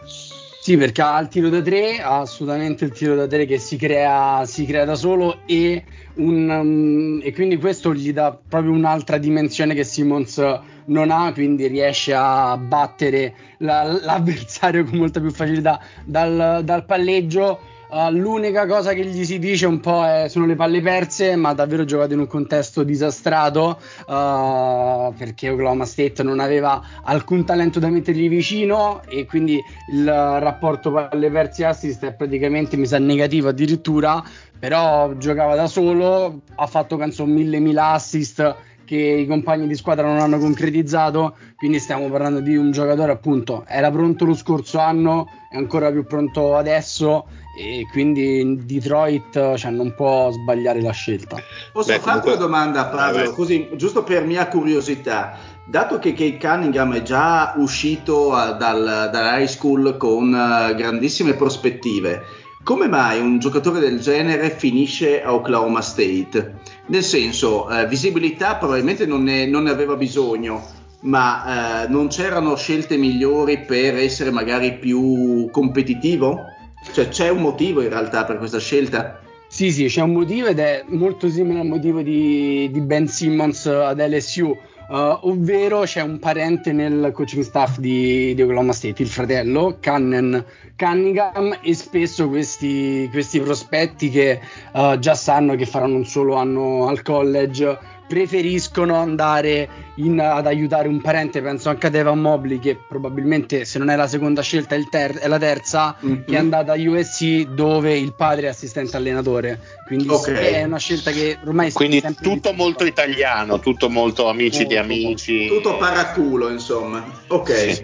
Sì, 0.70 0.78
perché 0.78 1.02
ha 1.02 1.20
il 1.20 1.30
tiro 1.30 1.50
da 1.50 1.64
tre, 1.64 2.00
ha 2.00 2.20
assolutamente 2.20 2.86
il 2.86 2.92
tiro 2.92 3.16
da 3.16 3.26
tre 3.26 3.48
che 3.48 3.58
si 3.58 3.76
crea, 3.76 4.46
si 4.46 4.68
crea 4.68 4.86
da 4.86 4.94
solo 4.94 5.40
e, 5.48 5.84
un, 6.18 6.48
um, 6.48 7.20
e 7.24 7.34
quindi 7.34 7.58
questo 7.58 7.92
gli 7.92 8.14
dà 8.14 8.40
proprio 8.48 8.74
un'altra 8.74 9.18
dimensione 9.18 9.74
che 9.74 9.84
Simmons 9.84 10.38
non 10.86 11.10
ha, 11.10 11.34
quindi 11.34 11.66
riesce 11.66 12.14
a 12.14 12.56
battere 12.56 13.34
la, 13.58 13.82
l'avversario 13.82 14.84
con 14.84 15.00
molta 15.00 15.20
più 15.20 15.32
facilità 15.32 15.82
dal, 16.06 16.62
dal 16.64 16.86
palleggio. 16.86 17.60
Uh, 17.92 18.12
l'unica 18.12 18.68
cosa 18.68 18.94
che 18.94 19.04
gli 19.04 19.26
si 19.26 19.40
dice 19.40 19.66
un 19.66 19.80
po' 19.80 20.06
è, 20.06 20.28
sono 20.28 20.46
le 20.46 20.54
palle 20.56 20.80
perse, 20.80 21.36
ma 21.36 21.54
davvero 21.54 21.86
giocato 21.86 22.14
in 22.14 22.20
un 22.20 22.28
contesto 22.28 22.84
disastrato 22.84 23.80
uh, 24.06 25.12
perché 25.18 25.50
Oklahoma 25.50 25.86
State 25.86 26.22
non 26.22 26.40
aveva 26.40 26.80
alcun 27.04 27.46
talento 27.46 27.80
da 27.80 27.90
mettergli 27.90 28.30
vicino 28.30 29.02
e 29.08 29.26
quindi 29.26 29.60
il 29.92 30.06
rapporto 30.06 30.92
palle 30.92 31.32
perse 31.32 31.66
assist 31.66 32.06
è 32.06 32.14
praticamente 32.14 32.78
mi 32.78 32.86
sa 32.86 33.00
negativo 33.00 33.50
addirittura, 33.50 34.24
però 34.60 35.16
giocava 35.18 35.56
da 35.56 35.66
solo, 35.66 36.42
ha 36.58 36.68
fatto 36.68 36.96
penso 36.96 37.26
mille 37.26 37.58
mila 37.58 37.94
assist 37.94 38.56
che 38.86 38.98
i 38.98 39.26
compagni 39.26 39.68
di 39.68 39.76
squadra 39.76 40.06
non 40.06 40.20
hanno 40.20 40.38
concretizzato, 40.38 41.38
quindi 41.56 41.80
stiamo 41.80 42.08
parlando 42.10 42.40
di 42.40 42.56
un 42.56 42.72
giocatore 42.72 43.12
appunto, 43.12 43.64
era 43.68 43.90
pronto 43.90 44.26
lo 44.26 44.36
scorso 44.36 44.78
anno, 44.80 45.28
è 45.50 45.58
ancora 45.58 45.92
più 45.92 46.06
pronto 46.06 46.56
adesso 46.56 47.26
e 47.60 47.86
quindi 47.92 48.40
in 48.40 48.66
Detroit 48.66 49.56
cioè, 49.56 49.70
non 49.70 49.94
può 49.94 50.32
sbagliare 50.32 50.82
la 50.82 50.94
scelta. 50.94 51.36
Posso 51.74 51.92
Beh, 51.92 52.00
comunque... 52.00 52.32
una 52.32 52.40
domanda 52.40 52.86
Paolo, 52.86 53.34
così 53.34 53.70
giusto 53.76 54.04
per 54.04 54.24
mia 54.24 54.48
curiosità, 54.48 55.38
dato 55.66 56.00
che 56.00 56.14
Kate 56.14 56.38
Cunningham 56.38 56.96
è 56.96 57.02
già 57.02 57.56
uscito 57.58 58.30
uh, 58.30 58.56
dal, 58.56 59.10
dalla 59.12 59.38
high 59.38 59.48
school 59.48 59.98
con 59.98 60.28
uh, 60.30 60.74
grandissime 60.74 61.34
prospettive, 61.34 62.24
come 62.64 62.88
mai 62.88 63.20
un 63.20 63.40
giocatore 63.40 63.82
del 63.82 64.00
genere 64.00 64.52
finisce 64.52 65.22
a 65.22 65.34
Oklahoma 65.34 65.82
State? 65.82 66.60
Nel 66.88 67.04
senso, 67.04 67.70
eh, 67.70 67.88
visibilità 67.88 68.56
probabilmente 68.56 69.06
non 69.06 69.24
ne, 69.24 69.46
non 69.46 69.64
ne, 69.64 69.70
aveva 69.70 69.96
bisogno, 69.96 70.66
ma 71.02 71.84
eh, 71.84 71.88
non 71.88 72.08
c'erano 72.08 72.56
scelte 72.56 72.98
migliori 72.98 73.60
per 73.60 73.98
essere 73.98 74.32
magari 74.32 74.78
più 74.78 75.50
competitivo? 75.52 76.58
Cioè 76.92 77.10
c'è 77.10 77.30
un 77.30 77.42
motivo 77.42 77.82
in 77.82 77.90
realtà 77.90 78.26
per 78.26 78.38
questa 78.38 78.60
scelta? 78.60 79.20
Sì, 79.48 79.72
sì, 79.72 79.86
c'è 79.86 80.02
un 80.02 80.14
motivo 80.14 80.48
ed 80.48 80.60
è 80.60 80.84
molto 80.88 81.30
simile 81.30 81.60
al 81.60 81.68
motivo 81.68 82.02
di, 82.02 82.70
di 82.72 82.82
Ben 82.82 83.08
Simmons 83.08 83.66
ad 83.66 84.00
LSU 84.00 84.56
Uh, 84.90 85.20
ovvero 85.28 85.82
c'è 85.82 86.02
un 86.02 86.18
parente 86.18 86.72
nel 86.72 87.12
coaching 87.14 87.44
staff 87.44 87.78
di, 87.78 88.34
di 88.34 88.42
Oklahoma 88.42 88.74
State, 88.74 89.04
il 89.04 89.08
fratello 89.08 89.78
Cannen 89.80 90.44
Cunningham, 90.76 91.60
e 91.62 91.76
spesso 91.76 92.28
questi, 92.28 93.08
questi 93.12 93.40
prospetti 93.40 94.10
che 94.10 94.42
uh, 94.74 94.98
già 94.98 95.14
sanno 95.14 95.54
che 95.54 95.68
faranno 95.68 95.96
un 95.96 96.08
solo 96.08 96.34
anno 96.34 96.88
al 96.88 97.04
college 97.04 97.78
preferiscono 98.10 98.96
andare 98.96 99.92
in, 99.98 100.20
ad 100.20 100.48
aiutare 100.48 100.88
un 100.88 101.00
parente, 101.00 101.44
penso 101.44 101.70
anche 101.70 101.86
a 101.86 101.90
Devan 101.92 102.20
Mobley, 102.20 102.58
che 102.58 102.76
probabilmente 102.76 103.66
se 103.66 103.78
non 103.78 103.92
è 103.92 103.96
la 103.96 104.08
seconda 104.08 104.42
scelta 104.42 104.74
è, 104.74 104.84
ter- 104.90 105.20
è 105.20 105.28
la 105.28 105.38
terza, 105.38 105.96
mm-hmm. 106.04 106.24
che 106.26 106.34
è 106.34 106.40
andata 106.40 106.74
a 106.74 106.76
USC 106.76 107.42
dove 107.44 107.96
il 107.96 108.16
padre 108.16 108.48
è 108.48 108.50
assistente 108.50 108.98
allenatore. 108.98 109.60
Quindi 109.86 110.10
okay. 110.10 110.54
è 110.54 110.64
una 110.64 110.80
scelta 110.80 111.12
che 111.12 111.38
ormai 111.46 111.72
Quindi 111.72 112.04
tutto 112.20 112.52
molto 112.54 112.84
italiano, 112.84 113.60
tutto 113.60 113.90
molto 113.90 114.28
amici 114.28 114.62
molto, 114.62 114.74
di 114.74 114.78
amici. 114.78 115.48
Tutto 115.48 115.78
paraculo, 115.78 116.50
insomma. 116.50 117.06
Ok. 117.28 117.56
Sì. 117.56 117.84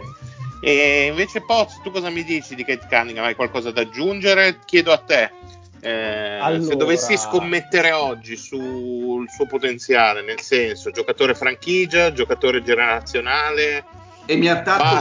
E 0.61 1.07
invece 1.09 1.41
Poz, 1.41 1.79
tu 1.83 1.91
cosa 1.91 2.09
mi 2.09 2.23
dici 2.23 2.55
di 2.55 2.65
Kate 2.65 2.87
Cunningham? 2.89 3.25
Hai 3.25 3.35
qualcosa 3.35 3.69
da 3.69 3.81
aggiungere? 3.81 4.57
Chiedo 4.65 4.91
a 4.91 4.97
te. 4.97 5.29
Eh, 5.85 6.39
allora... 6.41 6.63
Se 6.63 6.75
dovessi 6.75 7.15
scommettere 7.15 7.91
oggi 7.91 8.35
sul 8.35 9.29
suo 9.29 9.45
potenziale, 9.45 10.23
nel 10.23 10.41
senso 10.41 10.89
giocatore 10.89 11.35
franchigia, 11.35 12.11
giocatore 12.11 12.63
generazionale, 12.63 13.85
e 14.25 14.35
mi, 14.35 14.49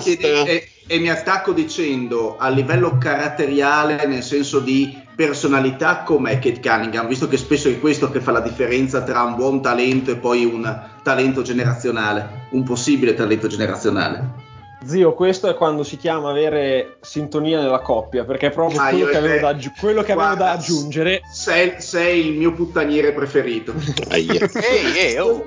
chiede, 0.03 0.45
e, 0.45 0.69
e 0.87 0.99
mi, 0.99 1.09
attacco 1.09 1.53
dicendo 1.53 2.37
a 2.37 2.50
livello 2.50 2.99
caratteriale, 2.99 4.05
nel 4.05 4.23
senso 4.23 4.61
di 4.61 5.03
personalità, 5.17 6.03
com'è 6.03 6.38
Kate 6.38 6.61
Cunningham, 6.61 7.09
visto 7.09 7.29
che 7.29 7.38
spesso 7.38 7.71
è 7.71 7.81
questo 7.81 8.11
che 8.11 8.21
fa 8.21 8.33
la 8.33 8.41
differenza 8.41 9.03
tra 9.03 9.23
un 9.23 9.37
buon 9.37 9.62
talento 9.62 10.11
e 10.11 10.17
poi 10.17 10.45
un 10.45 10.83
talento 11.03 11.41
generazionale, 11.41 12.49
un 12.50 12.62
possibile 12.62 13.14
talento 13.14 13.47
generazionale. 13.47 14.44
Zio, 14.85 15.14
questo 15.14 15.49
è 15.49 15.55
quando 15.55 15.83
si 15.83 15.97
chiama 15.97 16.31
avere 16.31 16.97
sintonia 17.00 17.61
nella 17.61 17.81
coppia, 17.81 18.25
perché 18.25 18.49
è 18.49 18.50
proprio 18.50 18.81
ah, 18.81 18.88
quello, 18.91 19.07
che 19.07 19.17
avevo, 19.17 19.53
da, 19.53 19.57
quello 19.79 20.03
che 20.03 20.14
guarda, 20.14 20.33
avevo 20.33 20.45
da 20.45 20.50
aggiungere. 20.53 21.23
Sei, 21.31 21.75
sei, 21.79 22.26
il 22.26 22.33
mio 22.35 22.53
puttaniere 22.53 23.12
preferito. 23.12 23.73
Ehi, 24.11 24.29
ehi, 24.29 25.19
oh. 25.19 25.47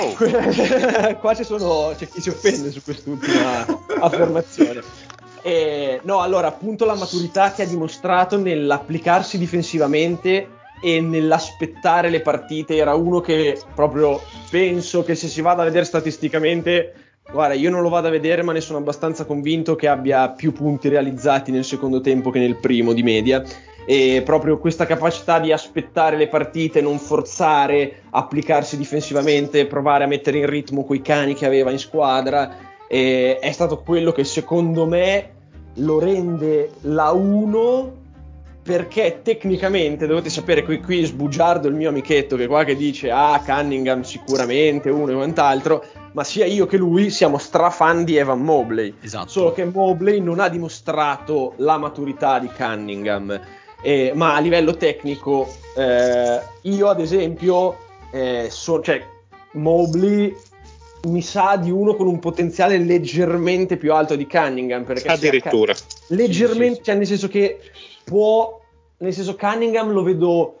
Oh. 0.00 0.14
Qua 1.18 1.34
ci 1.34 1.44
sono, 1.44 1.92
c'è 1.96 2.08
chi 2.08 2.20
si 2.20 2.28
offende 2.28 2.70
su 2.70 2.82
quest'ultima 2.82 3.66
affermazione. 4.00 4.82
E, 5.42 6.00
no, 6.04 6.20
allora, 6.20 6.48
appunto 6.48 6.84
la 6.84 6.94
maturità 6.94 7.52
che 7.52 7.62
ha 7.62 7.66
dimostrato 7.66 8.38
nell'applicarsi 8.38 9.38
difensivamente 9.38 10.56
e 10.80 11.00
nell'aspettare 11.00 12.08
le 12.08 12.20
partite 12.20 12.76
era 12.76 12.94
uno 12.94 13.20
che 13.20 13.60
proprio 13.74 14.20
penso 14.50 15.02
che 15.02 15.14
se 15.16 15.26
si 15.26 15.40
vada 15.40 15.62
a 15.62 15.64
vedere 15.64 15.84
statisticamente 15.84 17.07
Guarda, 17.30 17.54
io 17.54 17.70
non 17.70 17.82
lo 17.82 17.90
vado 17.90 18.06
a 18.08 18.10
vedere, 18.10 18.42
ma 18.42 18.52
ne 18.52 18.60
sono 18.62 18.78
abbastanza 18.78 19.26
convinto 19.26 19.76
che 19.76 19.86
abbia 19.86 20.30
più 20.30 20.52
punti 20.52 20.88
realizzati 20.88 21.50
nel 21.50 21.64
secondo 21.64 22.00
tempo 22.00 22.30
che 22.30 22.38
nel 22.38 22.56
primo 22.56 22.94
di 22.94 23.02
media. 23.02 23.44
E 23.84 24.22
proprio 24.24 24.58
questa 24.58 24.86
capacità 24.86 25.38
di 25.38 25.52
aspettare 25.52 26.16
le 26.16 26.28
partite, 26.28 26.80
non 26.80 26.98
forzare, 26.98 28.02
applicarsi 28.10 28.76
difensivamente, 28.76 29.66
provare 29.66 30.04
a 30.04 30.06
mettere 30.06 30.38
in 30.38 30.46
ritmo 30.46 30.84
quei 30.84 31.02
cani 31.02 31.34
che 31.34 31.46
aveva 31.46 31.70
in 31.70 31.78
squadra, 31.78 32.56
è 32.86 33.50
stato 33.52 33.82
quello 33.82 34.12
che 34.12 34.24
secondo 34.24 34.86
me 34.86 35.32
lo 35.74 35.98
rende 35.98 36.70
la 36.82 37.10
1 37.12 37.96
perché 38.62 39.20
tecnicamente 39.22 40.06
dovete 40.06 40.28
sapere 40.28 40.62
qui, 40.62 40.80
qui 40.80 41.04
sbugiardo 41.04 41.68
il 41.68 41.74
mio 41.74 41.88
amichetto 41.88 42.36
che 42.36 42.46
qua 42.46 42.64
che 42.64 42.76
dice 42.76 43.10
ah 43.10 43.42
Cunningham 43.42 44.02
sicuramente 44.02 44.90
uno 44.90 45.12
e 45.12 45.14
quant'altro 45.14 45.84
ma 46.12 46.24
sia 46.24 46.46
io 46.46 46.66
che 46.66 46.76
lui 46.76 47.10
siamo 47.10 47.38
strafan 47.38 48.04
di 48.04 48.16
Evan 48.16 48.40
Mobley 48.40 48.94
esatto. 49.00 49.28
solo 49.28 49.52
che 49.52 49.64
Mobley 49.64 50.20
non 50.20 50.40
ha 50.40 50.48
dimostrato 50.48 51.54
la 51.56 51.78
maturità 51.78 52.38
di 52.38 52.48
Cunningham 52.48 53.40
eh, 53.82 54.12
ma 54.14 54.34
a 54.34 54.40
livello 54.40 54.76
tecnico 54.76 55.48
eh, 55.76 56.40
io 56.62 56.88
ad 56.88 57.00
esempio 57.00 57.76
eh, 58.10 58.48
so, 58.50 58.80
cioè, 58.80 59.04
Mobley 59.52 60.34
mi 61.04 61.22
sa 61.22 61.56
di 61.56 61.70
uno 61.70 61.94
con 61.94 62.06
un 62.06 62.18
potenziale 62.18 62.78
leggermente 62.78 63.76
più 63.76 63.92
alto 63.92 64.16
di 64.16 64.26
Cunningham 64.26 64.84
perché 64.84 65.08
addirittura 65.08 65.74
leggermente 66.08 66.56
sì, 66.58 66.70
sì, 66.70 66.76
sì. 66.76 66.82
cioè 66.82 66.94
nel 66.96 67.06
senso 67.06 67.28
che 67.28 67.60
può, 68.04 68.60
nel 68.98 69.12
senso 69.12 69.36
Cunningham 69.36 69.92
lo 69.92 70.02
vedo 70.02 70.54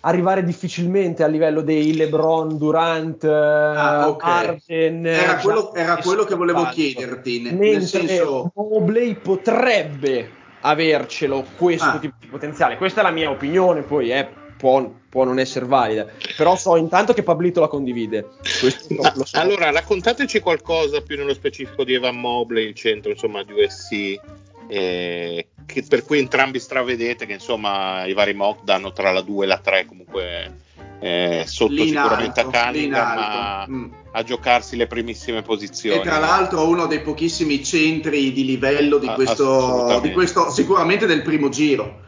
arrivare 0.00 0.44
difficilmente 0.44 1.22
a 1.22 1.26
livello 1.26 1.60
dei 1.60 1.94
LeBron, 1.94 2.56
Durant, 2.56 3.24
ah, 3.24 4.08
okay. 4.08 4.46
Arden. 4.46 5.06
Era 5.06 5.36
quello, 5.36 5.74
era 5.74 5.96
quello 5.96 6.24
che 6.24 6.34
volevo 6.34 6.66
chiederti. 6.66 7.50
Nel, 7.52 7.82
senso... 7.82 8.52
Mobley 8.54 9.14
potrebbe 9.14 10.36
avercelo 10.60 11.44
questo 11.56 11.86
ah. 11.86 11.98
tipo 11.98 12.16
di 12.20 12.26
potenziale. 12.26 12.76
Questa 12.76 13.00
è 13.00 13.02
la 13.02 13.10
mia 13.10 13.30
opinione, 13.30 13.82
poi 13.82 14.10
eh, 14.10 14.28
può, 14.56 14.88
può, 15.08 15.24
non 15.24 15.38
essere 15.38 15.66
valida. 15.66 16.06
Però 16.36 16.56
so 16.56 16.76
intanto 16.76 17.12
che 17.12 17.22
Pablito 17.22 17.60
la 17.60 17.68
condivide. 17.68 18.26
Ah, 19.02 19.14
so. 19.24 19.38
Allora, 19.38 19.70
raccontateci 19.70 20.40
qualcosa 20.40 21.00
più 21.00 21.16
nello 21.16 21.34
specifico 21.34 21.84
di 21.84 21.94
Evan 21.94 22.18
Mobley, 22.18 22.68
il 22.68 22.74
centro 22.74 23.10
insomma 23.10 23.42
di 23.42 23.52
USC 23.52 24.20
eh, 24.68 25.48
che, 25.66 25.82
per 25.82 26.04
cui 26.04 26.18
entrambi 26.18 26.60
stravedete 26.60 27.26
che 27.26 27.32
insomma 27.32 28.04
i 28.04 28.12
vari 28.12 28.34
mock 28.34 28.62
danno 28.64 28.92
tra 28.92 29.10
la 29.10 29.22
2 29.22 29.44
e 29.44 29.48
la 29.48 29.58
3 29.58 29.86
comunque 29.86 30.66
eh, 31.00 31.44
sotto 31.46 31.72
Lì 31.72 31.88
sicuramente 31.88 32.40
alto, 32.40 32.56
a 32.56 32.62
Cunningham 32.62 33.14
ma 33.14 33.66
mm. 33.68 33.92
a 34.12 34.22
giocarsi 34.22 34.76
le 34.76 34.86
primissime 34.86 35.42
posizioni. 35.42 36.00
E 36.00 36.02
tra 36.02 36.18
l'altro 36.18 36.66
uno 36.68 36.86
dei 36.86 37.00
pochissimi 37.00 37.62
centri 37.64 38.32
di 38.32 38.44
livello 38.44 38.98
di, 38.98 39.06
questo, 39.08 40.00
di 40.02 40.12
questo 40.12 40.50
sicuramente 40.50 41.06
del 41.06 41.22
primo 41.22 41.48
giro. 41.48 42.06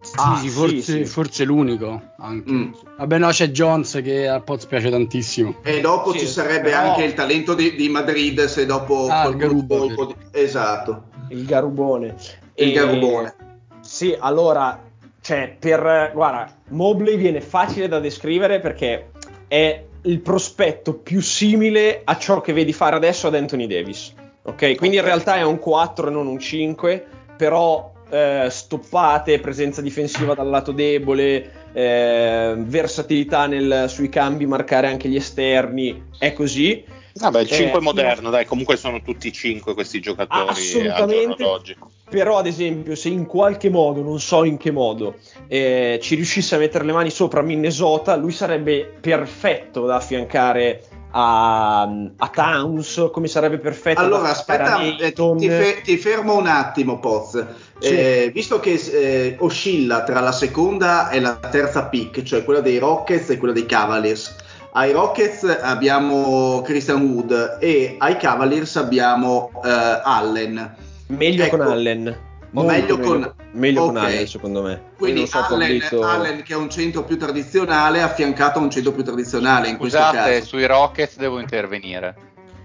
Sì, 0.00 0.12
ah, 0.18 0.36
sì, 0.36 0.48
forse, 0.48 0.80
sì, 0.82 0.92
sì. 0.92 1.04
forse, 1.04 1.44
l'unico. 1.44 2.00
Mm. 2.22 2.72
Vabbè, 2.96 3.18
no, 3.18 3.28
c'è 3.30 3.48
Jones 3.48 4.00
che 4.04 4.28
a 4.28 4.40
Poz 4.40 4.66
piace 4.66 4.88
tantissimo. 4.88 5.56
E 5.62 5.80
dopo 5.80 6.12
ci 6.12 6.28
sarebbe 6.28 6.70
però... 6.70 6.90
anche 6.90 7.02
il 7.02 7.14
talento 7.14 7.54
di, 7.54 7.74
di, 7.74 7.88
Madrid. 7.88 8.44
Se 8.44 8.66
dopo 8.66 9.08
ah, 9.08 9.26
il 9.26 9.36
Garubo, 9.36 9.86
di... 10.06 10.14
Esatto 10.30 11.15
il 11.30 11.44
garubone. 11.44 12.14
Il 12.54 12.68
e, 12.68 12.72
garubone. 12.72 13.34
Sì, 13.80 14.16
allora, 14.18 14.82
cioè, 15.20 15.56
per, 15.58 16.10
guarda, 16.12 16.52
Mobley 16.68 17.16
viene 17.16 17.40
facile 17.40 17.88
da 17.88 18.00
descrivere 18.00 18.60
perché 18.60 19.10
è 19.48 19.84
il 20.02 20.20
prospetto 20.20 20.94
più 20.94 21.20
simile 21.20 22.02
a 22.04 22.16
ciò 22.16 22.40
che 22.40 22.52
vedi 22.52 22.72
fare 22.72 22.96
adesso 22.96 23.26
ad 23.26 23.34
Anthony 23.34 23.66
Davis. 23.66 24.14
Ok, 24.42 24.76
quindi 24.76 24.96
in 24.96 25.02
realtà 25.02 25.36
è 25.36 25.42
un 25.42 25.58
4 25.58 26.08
e 26.08 26.10
non 26.10 26.28
un 26.28 26.38
5, 26.38 27.04
però 27.36 27.92
eh, 28.08 28.46
stoppate, 28.48 29.40
presenza 29.40 29.82
difensiva 29.82 30.34
dal 30.34 30.48
lato 30.48 30.70
debole, 30.70 31.50
eh, 31.72 32.54
versatilità 32.56 33.46
nel, 33.46 33.86
sui 33.88 34.08
cambi, 34.08 34.46
marcare 34.46 34.86
anche 34.86 35.08
gli 35.08 35.16
esterni, 35.16 36.04
è 36.18 36.32
così. 36.32 36.84
Vabbè, 37.18 37.40
il 37.40 37.48
5 37.48 37.78
Eh, 37.78 37.80
è 37.80 37.82
moderno, 37.82 38.30
dai, 38.30 38.44
comunque 38.44 38.76
sono 38.76 39.00
tutti 39.00 39.32
5 39.32 39.74
questi 39.74 40.00
giocatori 40.00 40.48
Assolutamente. 40.48 41.02
al 41.02 41.08
giorno 41.08 41.34
d'oggi. 41.36 41.76
Però, 42.08 42.38
ad 42.38 42.46
esempio, 42.46 42.94
se 42.94 43.08
in 43.08 43.26
qualche 43.26 43.70
modo, 43.70 44.02
non 44.02 44.20
so 44.20 44.44
in 44.44 44.58
che 44.58 44.70
modo, 44.70 45.16
eh, 45.48 45.98
ci 46.00 46.14
riuscisse 46.14 46.54
a 46.54 46.58
mettere 46.58 46.84
le 46.84 46.92
mani 46.92 47.10
sopra 47.10 47.42
Minnesota, 47.42 48.16
lui 48.16 48.32
sarebbe 48.32 48.98
perfetto 49.00 49.86
da 49.86 49.96
affiancare 49.96 50.82
a, 51.10 51.82
a 51.82 52.28
Towns, 52.28 53.08
come 53.10 53.26
sarebbe 53.26 53.58
perfetto 53.58 54.00
Allora, 54.00 54.22
da 54.22 54.30
affiancare 54.30 54.84
aspetta, 54.92 55.24
a 55.24 55.32
eh, 55.32 55.38
ti, 55.38 55.48
fe- 55.48 55.80
ti 55.82 55.96
fermo 55.96 56.36
un 56.36 56.46
attimo, 56.46 56.98
Poz. 56.98 57.44
Sì. 57.78 57.94
Eh, 57.94 58.30
visto 58.32 58.60
che 58.60 58.72
eh, 58.72 59.36
oscilla 59.38 60.04
tra 60.04 60.20
la 60.20 60.32
seconda 60.32 61.08
e 61.10 61.20
la 61.20 61.36
terza 61.36 61.86
pick, 61.86 62.22
cioè 62.22 62.44
quella 62.44 62.60
dei 62.60 62.78
Rockets 62.78 63.30
e 63.30 63.38
quella 63.38 63.54
dei 63.54 63.66
Cavaliers. 63.66 64.36
Ai 64.76 64.92
Rockets 64.92 65.42
abbiamo 65.62 66.60
Christian 66.60 67.00
Wood 67.00 67.56
e 67.60 67.96
ai 67.98 68.18
Cavaliers 68.18 68.76
abbiamo 68.76 69.50
eh, 69.64 69.70
Allen. 70.04 70.76
Meglio 71.06 71.44
Ecco. 71.44 71.56
con 71.56 71.66
Allen. 71.66 72.24
Molto 72.50 72.70
meglio 72.70 72.98
con- 72.98 73.34
meglio 73.52 73.86
con 73.86 73.96
ok. 73.96 74.02
Allen, 74.04 74.26
secondo 74.26 74.62
me. 74.62 74.82
Quindi 74.98 75.26
so, 75.26 75.38
Allen, 75.38 75.80
Allen, 76.02 76.42
che 76.42 76.52
è 76.52 76.56
un 76.56 76.68
centro 76.68 77.04
più 77.04 77.16
tradizionale, 77.16 78.02
affiancato 78.02 78.58
a 78.58 78.62
un 78.62 78.70
centro 78.70 78.92
più 78.92 79.02
tradizionale 79.02 79.68
in 79.68 79.78
questo 79.78 79.96
Scusate, 79.96 80.30
caso. 80.34 80.44
sui 80.44 80.66
Rockets 80.66 81.16
devo 81.16 81.38
intervenire. 81.38 82.08
È 82.08 82.12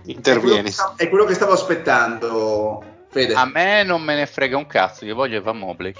quello, 0.03 0.17
Intervieni. 0.17 0.63
che 0.63 0.71
stavo, 0.71 0.93
è 0.97 1.07
quello 1.07 1.23
che 1.23 1.33
stavo 1.33 1.53
aspettando, 1.53 2.83
Fede. 3.07 3.35
A 3.35 3.45
me 3.45 3.83
non 3.83 4.01
me 4.01 4.15
ne 4.15 4.25
frega 4.25 4.57
un 4.57 4.67
cazzo, 4.67 5.05
io 5.05 5.15
voglio 5.15 5.37
Evan 5.37 5.57
Mobley. 5.57 5.93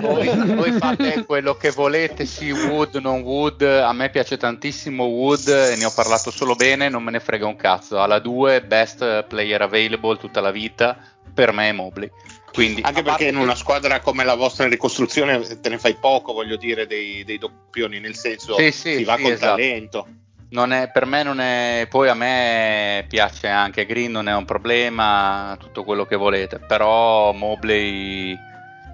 Voi, 0.00 0.54
voi 0.54 0.72
fate 0.72 1.24
quello 1.24 1.54
che 1.54 1.70
volete, 1.70 2.26
sì, 2.26 2.50
Wood, 2.50 2.96
non 2.96 3.20
Wood. 3.20 3.62
A 3.62 3.92
me 3.92 4.10
piace 4.10 4.36
tantissimo 4.36 5.04
Wood 5.04 5.48
e 5.48 5.76
ne 5.76 5.84
ho 5.84 5.92
parlato 5.94 6.30
solo 6.30 6.54
bene, 6.54 6.88
non 6.88 7.02
me 7.02 7.10
ne 7.10 7.20
frega 7.20 7.46
un 7.46 7.56
cazzo. 7.56 8.00
Alla 8.00 8.18
2, 8.18 8.62
best 8.62 9.24
player 9.24 9.62
available 9.62 10.18
tutta 10.18 10.40
la 10.40 10.50
vita, 10.50 10.98
per 11.32 11.52
me 11.52 11.70
è 11.70 11.72
Mobley. 11.72 12.10
Quindi, 12.52 12.82
Anche 12.82 13.00
a 13.00 13.02
parte 13.02 13.24
perché 13.24 13.36
in 13.36 13.40
una 13.40 13.54
squadra 13.54 14.00
come 14.00 14.24
la 14.24 14.34
vostra 14.34 14.64
in 14.64 14.70
ricostruzione 14.70 15.40
te 15.60 15.68
ne 15.68 15.78
fai 15.78 15.94
poco, 15.94 16.32
voglio 16.32 16.56
dire, 16.56 16.86
dei, 16.86 17.22
dei 17.24 17.38
doppioni, 17.38 18.00
nel 18.00 18.16
senso 18.16 18.56
Sì, 18.56 18.72
sì, 18.72 18.96
si 18.96 19.04
va 19.04 19.16
sì, 19.16 19.22
col 19.22 19.32
esatto. 19.32 19.50
talento. 19.50 20.06
non 20.50 20.72
è, 20.72 20.90
per 20.90 21.06
me 21.06 21.22
non 21.22 21.40
è. 21.40 21.86
Poi 21.88 22.08
a 22.08 22.14
me 22.14 23.06
piace 23.08 23.46
anche 23.46 23.86
Green, 23.86 24.10
non 24.10 24.28
è 24.28 24.34
un 24.34 24.44
problema, 24.44 25.56
tutto 25.60 25.84
quello 25.84 26.04
che 26.04 26.16
volete. 26.16 26.58
Però 26.58 27.32
Mobley 27.32 28.36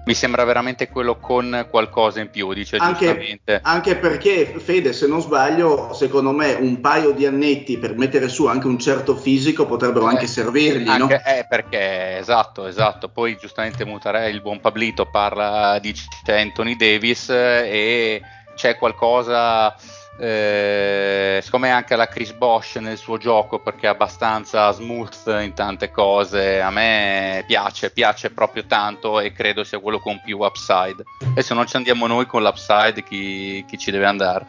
mi 0.07 0.13
sembra 0.13 0.45
veramente 0.45 0.87
quello 0.87 1.17
con 1.17 1.67
qualcosa 1.69 2.21
in 2.21 2.29
più, 2.29 2.53
dice 2.53 2.77
Anche, 2.77 3.05
giustamente. 3.07 3.59
anche 3.61 3.97
perché, 3.97 4.53
Fede, 4.57 4.93
se 4.93 5.05
non 5.05 5.19
sbaglio, 5.21 5.93
secondo 5.93 6.31
me 6.31 6.53
un 6.53 6.79
paio 6.79 7.11
di 7.11 7.25
annetti 7.25 7.77
per 7.77 7.97
mettere 7.97 8.29
su 8.29 8.45
anche 8.47 8.67
un 8.67 8.79
certo 8.79 9.17
fisico 9.17 9.65
potrebbero 9.65 10.05
anche 10.05 10.23
Eh, 10.23 10.27
servirgli, 10.27 10.85
no? 10.85 10.93
Anche- 10.93 11.21
eh, 11.25 11.45
perché 11.47 12.17
esatto, 12.19 12.67
esatto. 12.67 13.09
Poi 13.09 13.35
giustamente 13.37 13.83
Mutare, 13.83 14.29
il 14.29 14.41
buon 14.41 14.61
Pablito 14.61 15.05
parla 15.05 15.77
di 15.79 15.93
Anthony 16.25 16.77
Davis 16.77 17.27
eh, 17.29 17.67
e 17.69 18.21
c'è 18.55 18.77
qualcosa, 18.77 19.75
eh, 20.19 21.39
secondo 21.43 21.67
me 21.67 21.71
anche 21.71 21.95
la 21.95 22.07
Chris 22.07 22.31
Bosch 22.33 22.77
nel 22.77 22.97
suo 22.97 23.17
gioco 23.17 23.59
perché 23.59 23.85
è 23.85 23.89
abbastanza 23.89 24.71
smooth 24.71 25.41
in 25.41 25.53
tante 25.53 25.91
cose. 25.91 26.59
A 26.59 26.71
me 26.71 27.43
piace, 27.45 27.91
piace 27.91 28.31
proprio 28.31 28.65
tanto 28.65 29.19
e 29.19 29.31
credo 29.31 29.63
sia 29.63 29.79
quello 29.79 29.99
con 29.99 30.19
più 30.23 30.39
upside. 30.39 31.03
E 31.35 31.41
se 31.41 31.53
non 31.53 31.67
ci 31.67 31.75
andiamo 31.75 32.07
noi 32.07 32.25
con 32.25 32.41
l'upside, 32.41 33.03
chi, 33.03 33.63
chi 33.67 33.77
ci 33.77 33.91
deve 33.91 34.05
andare? 34.05 34.45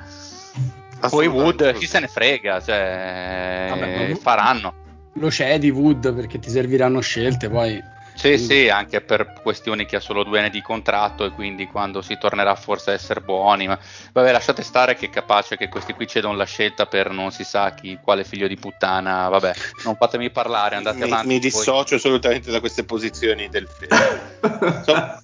Poi 1.08 1.26
Wood 1.26 1.74
chi 1.74 1.86
se 1.86 2.00
ne 2.00 2.08
frega, 2.08 2.60
cioè, 2.60 3.66
Vabbè, 3.68 4.14
faranno. 4.16 4.86
Lo 5.14 5.30
cedi 5.30 5.70
Wood 5.70 6.12
perché 6.14 6.38
ti 6.38 6.50
serviranno 6.50 7.00
scelte, 7.00 7.48
poi 7.48 7.80
Sì, 8.18 8.36
sì, 8.36 8.68
anche 8.68 9.00
per 9.00 9.32
questioni 9.42 9.86
che 9.86 9.94
ha 9.94 10.00
solo 10.00 10.24
due 10.24 10.40
anni 10.40 10.50
di 10.50 10.60
contratto 10.60 11.24
e 11.24 11.30
quindi 11.30 11.66
quando 11.68 12.02
si 12.02 12.18
tornerà 12.18 12.56
forse 12.56 12.90
a 12.90 12.94
essere 12.94 13.20
buoni. 13.20 13.68
Ma 13.68 13.78
vabbè, 14.12 14.32
lasciate 14.32 14.62
stare 14.64 14.96
che 14.96 15.06
è 15.06 15.10
capace 15.10 15.56
che 15.56 15.68
questi 15.68 15.92
qui 15.92 16.08
cedono 16.08 16.34
la 16.34 16.44
scelta 16.44 16.86
per 16.86 17.10
non 17.12 17.30
si 17.30 17.44
sa 17.44 17.72
chi, 17.74 17.96
quale 18.02 18.24
figlio 18.24 18.48
di 18.48 18.56
puttana. 18.56 19.28
Vabbè, 19.28 19.52
non 19.84 19.94
fatemi 19.94 20.30
parlare, 20.30 20.74
andate 20.74 20.96
Mi, 20.98 21.02
avanti. 21.04 21.26
mi 21.28 21.38
voi. 21.38 21.48
dissocio 21.48 21.94
assolutamente 21.94 22.50
da 22.50 22.58
queste 22.58 22.82
posizioni 22.84 23.48
del 23.48 23.68
Fede. 23.68 24.76
Insomma, 24.78 25.22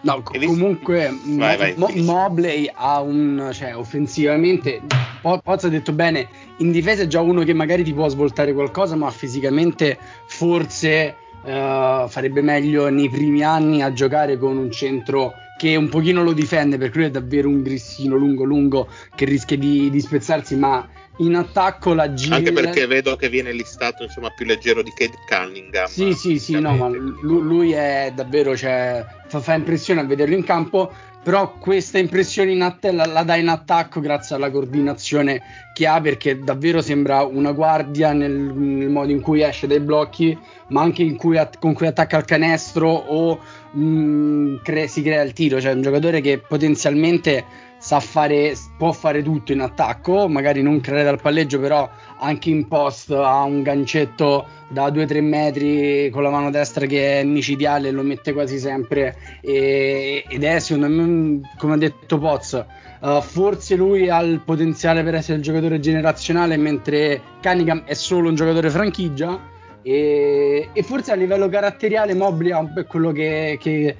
No, 0.00 0.20
comunque 0.22 1.08
Vai, 1.24 1.56
Mo- 1.56 1.56
vai, 1.56 1.74
Mo- 1.76 1.86
finisci. 1.86 2.04
Mobley 2.10 2.70
ha 2.74 3.00
un, 3.00 3.50
cioè 3.54 3.76
offensivamente, 3.76 4.82
Po- 5.22 5.38
Poz 5.38 5.64
ha 5.64 5.68
detto 5.68 5.92
bene, 5.92 6.28
in 6.58 6.72
difesa 6.72 7.02
è 7.02 7.06
già 7.06 7.20
uno 7.20 7.42
che 7.44 7.54
magari 7.54 7.84
ti 7.84 7.94
può 7.94 8.08
svoltare 8.08 8.52
qualcosa, 8.52 8.96
ma 8.96 9.08
fisicamente 9.10 9.96
forse 10.26 11.16
eh, 11.44 12.06
farebbe 12.08 12.42
meglio 12.42 12.88
nei 12.88 13.08
primi 13.08 13.42
anni 13.42 13.82
a 13.82 13.92
giocare 13.92 14.38
con 14.38 14.56
un 14.56 14.70
centro 14.70 15.34
che 15.56 15.76
un 15.76 15.88
pochino 15.88 16.22
lo 16.22 16.32
difende, 16.32 16.78
perché 16.78 16.98
lui 16.98 17.06
è 17.06 17.10
davvero 17.10 17.48
un 17.48 17.62
grissino 17.62 18.16
lungo 18.16 18.44
lungo 18.44 18.88
che 19.14 19.24
rischia 19.24 19.56
di, 19.56 19.88
di 19.90 20.00
spezzarsi, 20.00 20.56
ma 20.56 20.86
in 21.18 21.36
attacco 21.36 21.94
la 21.94 22.12
Gil 22.12 22.32
anche 22.32 22.52
perché 22.52 22.86
vedo 22.86 23.14
che 23.14 23.28
viene 23.28 23.52
listato 23.52 24.02
insomma 24.02 24.30
più 24.30 24.44
leggero 24.46 24.82
di 24.82 24.92
Kate 24.92 25.16
Cunningham. 25.28 25.86
sì, 25.86 26.12
sì, 26.12 26.38
sì, 26.40 26.58
no, 26.58 26.74
ma 26.74 26.86
Ovviamente. 26.86 27.20
lu- 27.22 27.40
lui 27.40 27.72
è 27.72 28.12
davvero, 28.14 28.56
cioè, 28.56 29.04
fa, 29.28 29.40
fa 29.40 29.54
impressione 29.54 30.00
a 30.00 30.04
vederlo 30.04 30.34
in 30.34 30.42
campo, 30.42 30.92
però 31.24 31.54
questa 31.58 31.96
impressione 31.98 32.52
in 32.52 32.62
att- 32.62 32.84
la, 32.92 33.22
dà 33.22 33.34
in 33.36 33.48
attacco 33.48 33.98
grazie 34.00 34.36
alla 34.36 34.50
coordinazione 34.50 35.40
che 35.72 35.86
ha, 35.86 35.98
perché 36.00 36.38
davvero 36.38 36.82
sembra 36.82 37.22
una 37.24 37.52
guardia 37.52 38.12
nel, 38.12 38.30
nel 38.30 38.90
modo 38.90 39.10
in 39.10 39.22
cui 39.22 39.42
esce 39.42 39.66
dai 39.66 39.80
blocchi, 39.80 40.38
ma 40.68 40.82
anche 40.82 41.02
cui 41.16 41.38
att- 41.38 41.58
con 41.58 41.72
cui 41.72 41.86
attacca 41.86 42.18
il 42.18 42.26
canestro 42.26 42.90
o 42.90 43.40
mm, 43.74 44.56
cre- 44.62 44.86
si 44.86 45.02
crea 45.02 45.22
il 45.22 45.32
tiro, 45.32 45.60
cioè 45.60 45.72
un 45.72 45.80
giocatore 45.82 46.20
che 46.20 46.38
potenzialmente 46.38 47.44
sa 47.84 48.00
fare, 48.00 48.54
può 48.78 48.92
fare 48.92 49.22
tutto 49.22 49.52
in 49.52 49.60
attacco, 49.60 50.26
magari 50.26 50.62
non 50.62 50.80
creare 50.80 51.04
dal 51.04 51.20
palleggio, 51.20 51.60
però 51.60 51.86
anche 52.18 52.48
in 52.48 52.66
post 52.66 53.10
ha 53.10 53.42
un 53.42 53.60
gancetto 53.60 54.46
da 54.68 54.88
2-3 54.88 55.20
metri 55.22 56.08
con 56.08 56.22
la 56.22 56.30
mano 56.30 56.48
destra 56.50 56.86
che 56.86 57.20
è 57.20 57.24
micidiale, 57.24 57.90
lo 57.90 58.00
mette 58.00 58.32
quasi 58.32 58.58
sempre 58.58 59.14
e- 59.42 60.24
ed 60.26 60.42
è 60.44 60.58
secondo 60.60 60.88
me, 60.88 61.42
come 61.58 61.74
ha 61.74 61.76
detto 61.76 62.18
Poz, 62.18 62.54
eh, 62.54 63.20
forse 63.20 63.74
lui 63.76 64.08
ha 64.08 64.18
il 64.20 64.40
potenziale 64.40 65.02
per 65.02 65.16
essere 65.16 65.36
il 65.36 65.42
giocatore 65.42 65.78
generazionale 65.78 66.56
mentre 66.56 67.20
Cunningham 67.42 67.82
è 67.84 67.92
solo 67.92 68.30
un 68.30 68.34
giocatore 68.34 68.70
franchigia 68.70 69.38
e, 69.82 70.70
e 70.72 70.82
forse 70.82 71.12
a 71.12 71.16
livello 71.16 71.50
caratteriale 71.50 72.14
Mobley 72.14 72.50
è 72.76 72.86
quello 72.86 73.12
che, 73.12 73.58
che- 73.60 73.96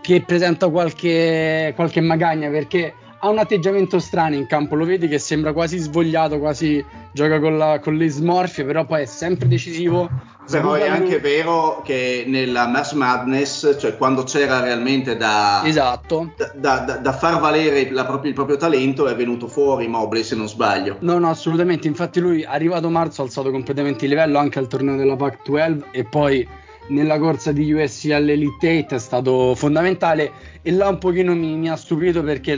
che 0.00 0.22
presenta 0.24 0.68
qualche, 0.68 1.72
qualche 1.74 2.00
magagna 2.02 2.48
perché 2.50 2.92
ha 3.24 3.28
un 3.30 3.38
atteggiamento 3.38 3.98
strano 3.98 4.34
in 4.34 4.46
campo, 4.46 4.74
lo 4.74 4.84
vedi 4.84 5.08
che 5.08 5.18
sembra 5.18 5.52
quasi 5.54 5.78
svogliato, 5.78 6.38
quasi 6.38 6.84
gioca 7.12 7.40
con, 7.40 7.56
la- 7.56 7.78
con 7.80 7.96
le 7.96 8.08
smorfie, 8.10 8.64
però 8.64 8.84
poi 8.84 9.02
è 9.02 9.06
sempre 9.06 9.48
decisivo. 9.48 10.10
Però 10.50 10.74
è 10.74 10.86
anche 10.86 11.12
lui- 11.12 11.20
vero 11.20 11.80
che 11.82 12.24
nella 12.26 12.66
Mass 12.66 12.92
Madness, 12.92 13.78
cioè 13.80 13.96
quando 13.96 14.24
c'era 14.24 14.60
realmente 14.60 15.16
da, 15.16 15.62
Esatto. 15.64 16.34
da, 16.54 16.80
da- 16.80 16.96
da 16.98 17.12
far 17.12 17.40
valere 17.40 17.86
propria- 17.86 18.28
il 18.28 18.34
proprio 18.34 18.58
talento, 18.58 19.06
è 19.06 19.14
venuto 19.16 19.46
fuori 19.48 19.88
Mobley, 19.88 20.22
se 20.22 20.36
non 20.36 20.46
sbaglio. 20.46 20.98
No, 21.00 21.18
no, 21.18 21.30
assolutamente. 21.30 21.88
Infatti, 21.88 22.20
lui 22.20 22.44
arrivato 22.44 22.90
marzo 22.90 23.22
ha 23.22 23.24
alzato 23.24 23.50
completamente 23.50 24.04
il 24.04 24.10
livello 24.10 24.36
anche 24.38 24.58
al 24.58 24.66
torneo 24.66 24.96
della 24.96 25.16
Pac-12 25.16 25.82
e 25.92 26.04
poi 26.04 26.46
nella 26.88 27.18
corsa 27.18 27.52
di 27.52 27.72
USC 27.72 28.10
all'Elite 28.10 28.78
8 28.84 28.94
è 28.94 28.98
stato 28.98 29.54
fondamentale. 29.54 30.30
E 30.62 30.70
là 30.72 30.88
un 30.88 30.98
pochino 30.98 31.34
mi, 31.34 31.54
mi 31.56 31.70
ha 31.70 31.76
stupito 31.76 32.22
perché 32.22 32.56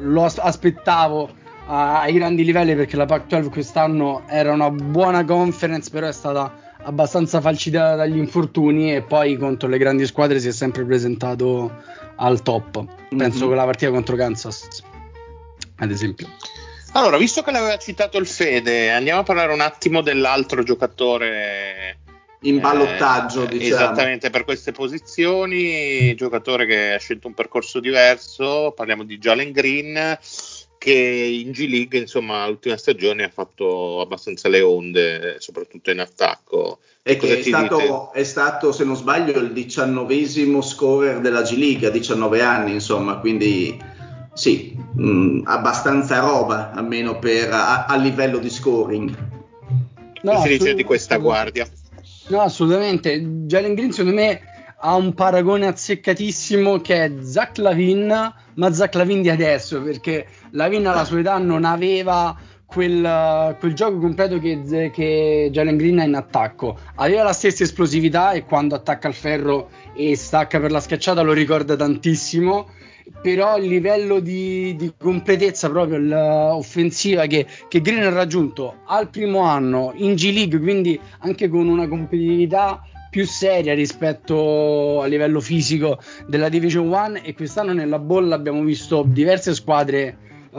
lo 0.00 0.24
as- 0.24 0.38
aspettavo 0.38 1.28
a- 1.66 2.00
ai 2.00 2.12
grandi 2.14 2.44
livelli 2.44 2.74
perché 2.74 2.96
la 2.96 3.06
Pac-12 3.06 3.48
quest'anno 3.50 4.22
era 4.28 4.52
una 4.52 4.70
buona 4.70 5.24
conference, 5.24 5.90
però 5.90 6.06
è 6.06 6.12
stata 6.12 6.64
abbastanza 6.84 7.40
falcidiata 7.40 7.96
dagli 7.96 8.16
infortuni 8.16 8.94
e 8.94 9.02
poi 9.02 9.36
contro 9.36 9.68
le 9.68 9.76
grandi 9.78 10.06
squadre 10.06 10.38
si 10.38 10.48
è 10.48 10.52
sempre 10.52 10.84
presentato 10.84 11.82
al 12.16 12.42
top. 12.42 12.84
Penso 13.16 13.40
Mhm. 13.42 13.46
con 13.48 13.56
la 13.56 13.64
partita 13.64 13.90
contro 13.90 14.14
Kansas, 14.16 14.68
ad 15.76 15.90
esempio. 15.90 16.28
Allora, 16.92 17.18
visto 17.18 17.42
che 17.42 17.50
l'aveva 17.50 17.76
citato 17.76 18.16
il 18.18 18.26
Fede, 18.26 18.90
andiamo 18.90 19.20
a 19.20 19.22
parlare 19.24 19.52
un 19.52 19.60
attimo 19.60 20.00
dell'altro 20.00 20.62
giocatore 20.62 21.98
In 22.48 22.60
ballottaggio, 22.60 23.44
eh, 23.44 23.48
diciamo. 23.48 23.74
Esattamente 23.74 24.30
per 24.30 24.44
queste 24.44 24.72
posizioni, 24.72 26.14
giocatore 26.14 26.66
che 26.66 26.94
ha 26.94 26.98
scelto 26.98 27.26
un 27.26 27.34
percorso 27.34 27.80
diverso, 27.80 28.72
parliamo 28.74 29.04
di 29.04 29.18
Jalen 29.18 29.52
Green 29.52 30.18
che 30.78 30.92
in 30.92 31.50
G 31.50 31.68
League, 31.68 31.98
insomma, 31.98 32.46
l'ultima 32.46 32.76
stagione 32.76 33.24
ha 33.24 33.28
fatto 33.28 34.00
abbastanza 34.00 34.48
le 34.48 34.60
onde, 34.60 35.36
soprattutto 35.38 35.90
in 35.90 35.98
attacco. 35.98 36.78
E 37.02 37.16
che 37.16 37.38
è 37.38 37.42
stato, 37.42 38.12
è 38.12 38.22
stato, 38.22 38.70
se 38.70 38.84
non 38.84 38.94
sbaglio, 38.94 39.38
il 39.38 39.52
diciannovesimo 39.52 40.60
scorer 40.62 41.20
della 41.20 41.42
G 41.42 41.56
League 41.56 41.88
a 41.88 41.90
19 41.90 42.40
anni, 42.40 42.72
insomma, 42.74 43.18
quindi 43.18 43.76
sì, 44.34 44.76
mh, 44.76 45.08
mm, 45.08 45.40
abbastanza 45.46 46.20
roba, 46.20 46.70
almeno 46.72 47.18
per, 47.18 47.52
a, 47.52 47.86
a 47.86 47.96
livello 47.96 48.38
di 48.38 48.50
scoring. 48.50 49.28
No, 50.22 50.42
che 50.42 50.48
si 50.50 50.58
dice 50.58 50.74
di 50.74 50.84
questa 50.84 51.16
guardia? 51.16 51.68
No, 52.28 52.40
assolutamente. 52.40 53.20
Jalen 53.46 53.74
Green, 53.74 53.92
secondo 53.92 54.20
me 54.20 54.40
ha 54.78 54.94
un 54.94 55.14
paragone 55.14 55.66
azzeccatissimo 55.66 56.80
che 56.80 57.04
è 57.04 57.12
Zach 57.20 57.58
Lavin, 57.58 58.32
ma 58.54 58.72
Zach 58.72 58.94
Lavin 58.94 59.22
di 59.22 59.30
adesso, 59.30 59.80
perché 59.82 60.26
Lavin 60.50 60.86
alla 60.86 61.04
sua 61.04 61.20
età 61.20 61.38
non 61.38 61.64
aveva 61.64 62.36
quel, 62.66 63.56
quel 63.58 63.74
gioco 63.74 63.98
completo 63.98 64.38
che, 64.38 64.90
che, 64.92 65.48
Jalen 65.52 65.76
Green 65.76 66.00
ha 66.00 66.04
in 66.04 66.14
attacco. 66.14 66.76
Aveva 66.96 67.22
la 67.22 67.32
stessa 67.32 67.62
esplosività 67.62 68.32
e 68.32 68.44
quando 68.44 68.74
attacca 68.74 69.08
il 69.08 69.14
ferro 69.14 69.70
e 69.94 70.16
stacca 70.16 70.60
per 70.60 70.72
la 70.72 70.80
schiacciata 70.80 71.22
lo 71.22 71.32
ricorda 71.32 71.76
tantissimo. 71.76 72.68
Però 73.22 73.56
il 73.56 73.68
livello 73.68 74.20
di, 74.20 74.74
di 74.76 74.92
completezza 74.98 75.68
proprio 75.68 76.54
offensiva 76.54 77.26
che, 77.26 77.46
che 77.68 77.80
Green 77.80 78.02
ha 78.02 78.10
raggiunto 78.10 78.80
al 78.86 79.08
primo 79.08 79.40
anno 79.40 79.92
in 79.96 80.14
G 80.14 80.32
League, 80.32 80.58
quindi 80.58 80.98
anche 81.20 81.48
con 81.48 81.68
una 81.68 81.88
competitività 81.88 82.82
più 83.08 83.24
seria 83.24 83.74
rispetto 83.74 85.00
a 85.00 85.06
livello 85.06 85.40
fisico 85.40 85.98
della 86.26 86.48
Division 86.48 86.86
1 86.86 87.22
e 87.22 87.34
quest'anno 87.34 87.72
nella 87.72 87.98
bolla 87.98 88.34
abbiamo 88.34 88.62
visto 88.62 89.04
diverse 89.06 89.54
squadre 89.54 90.18
uh, 90.56 90.58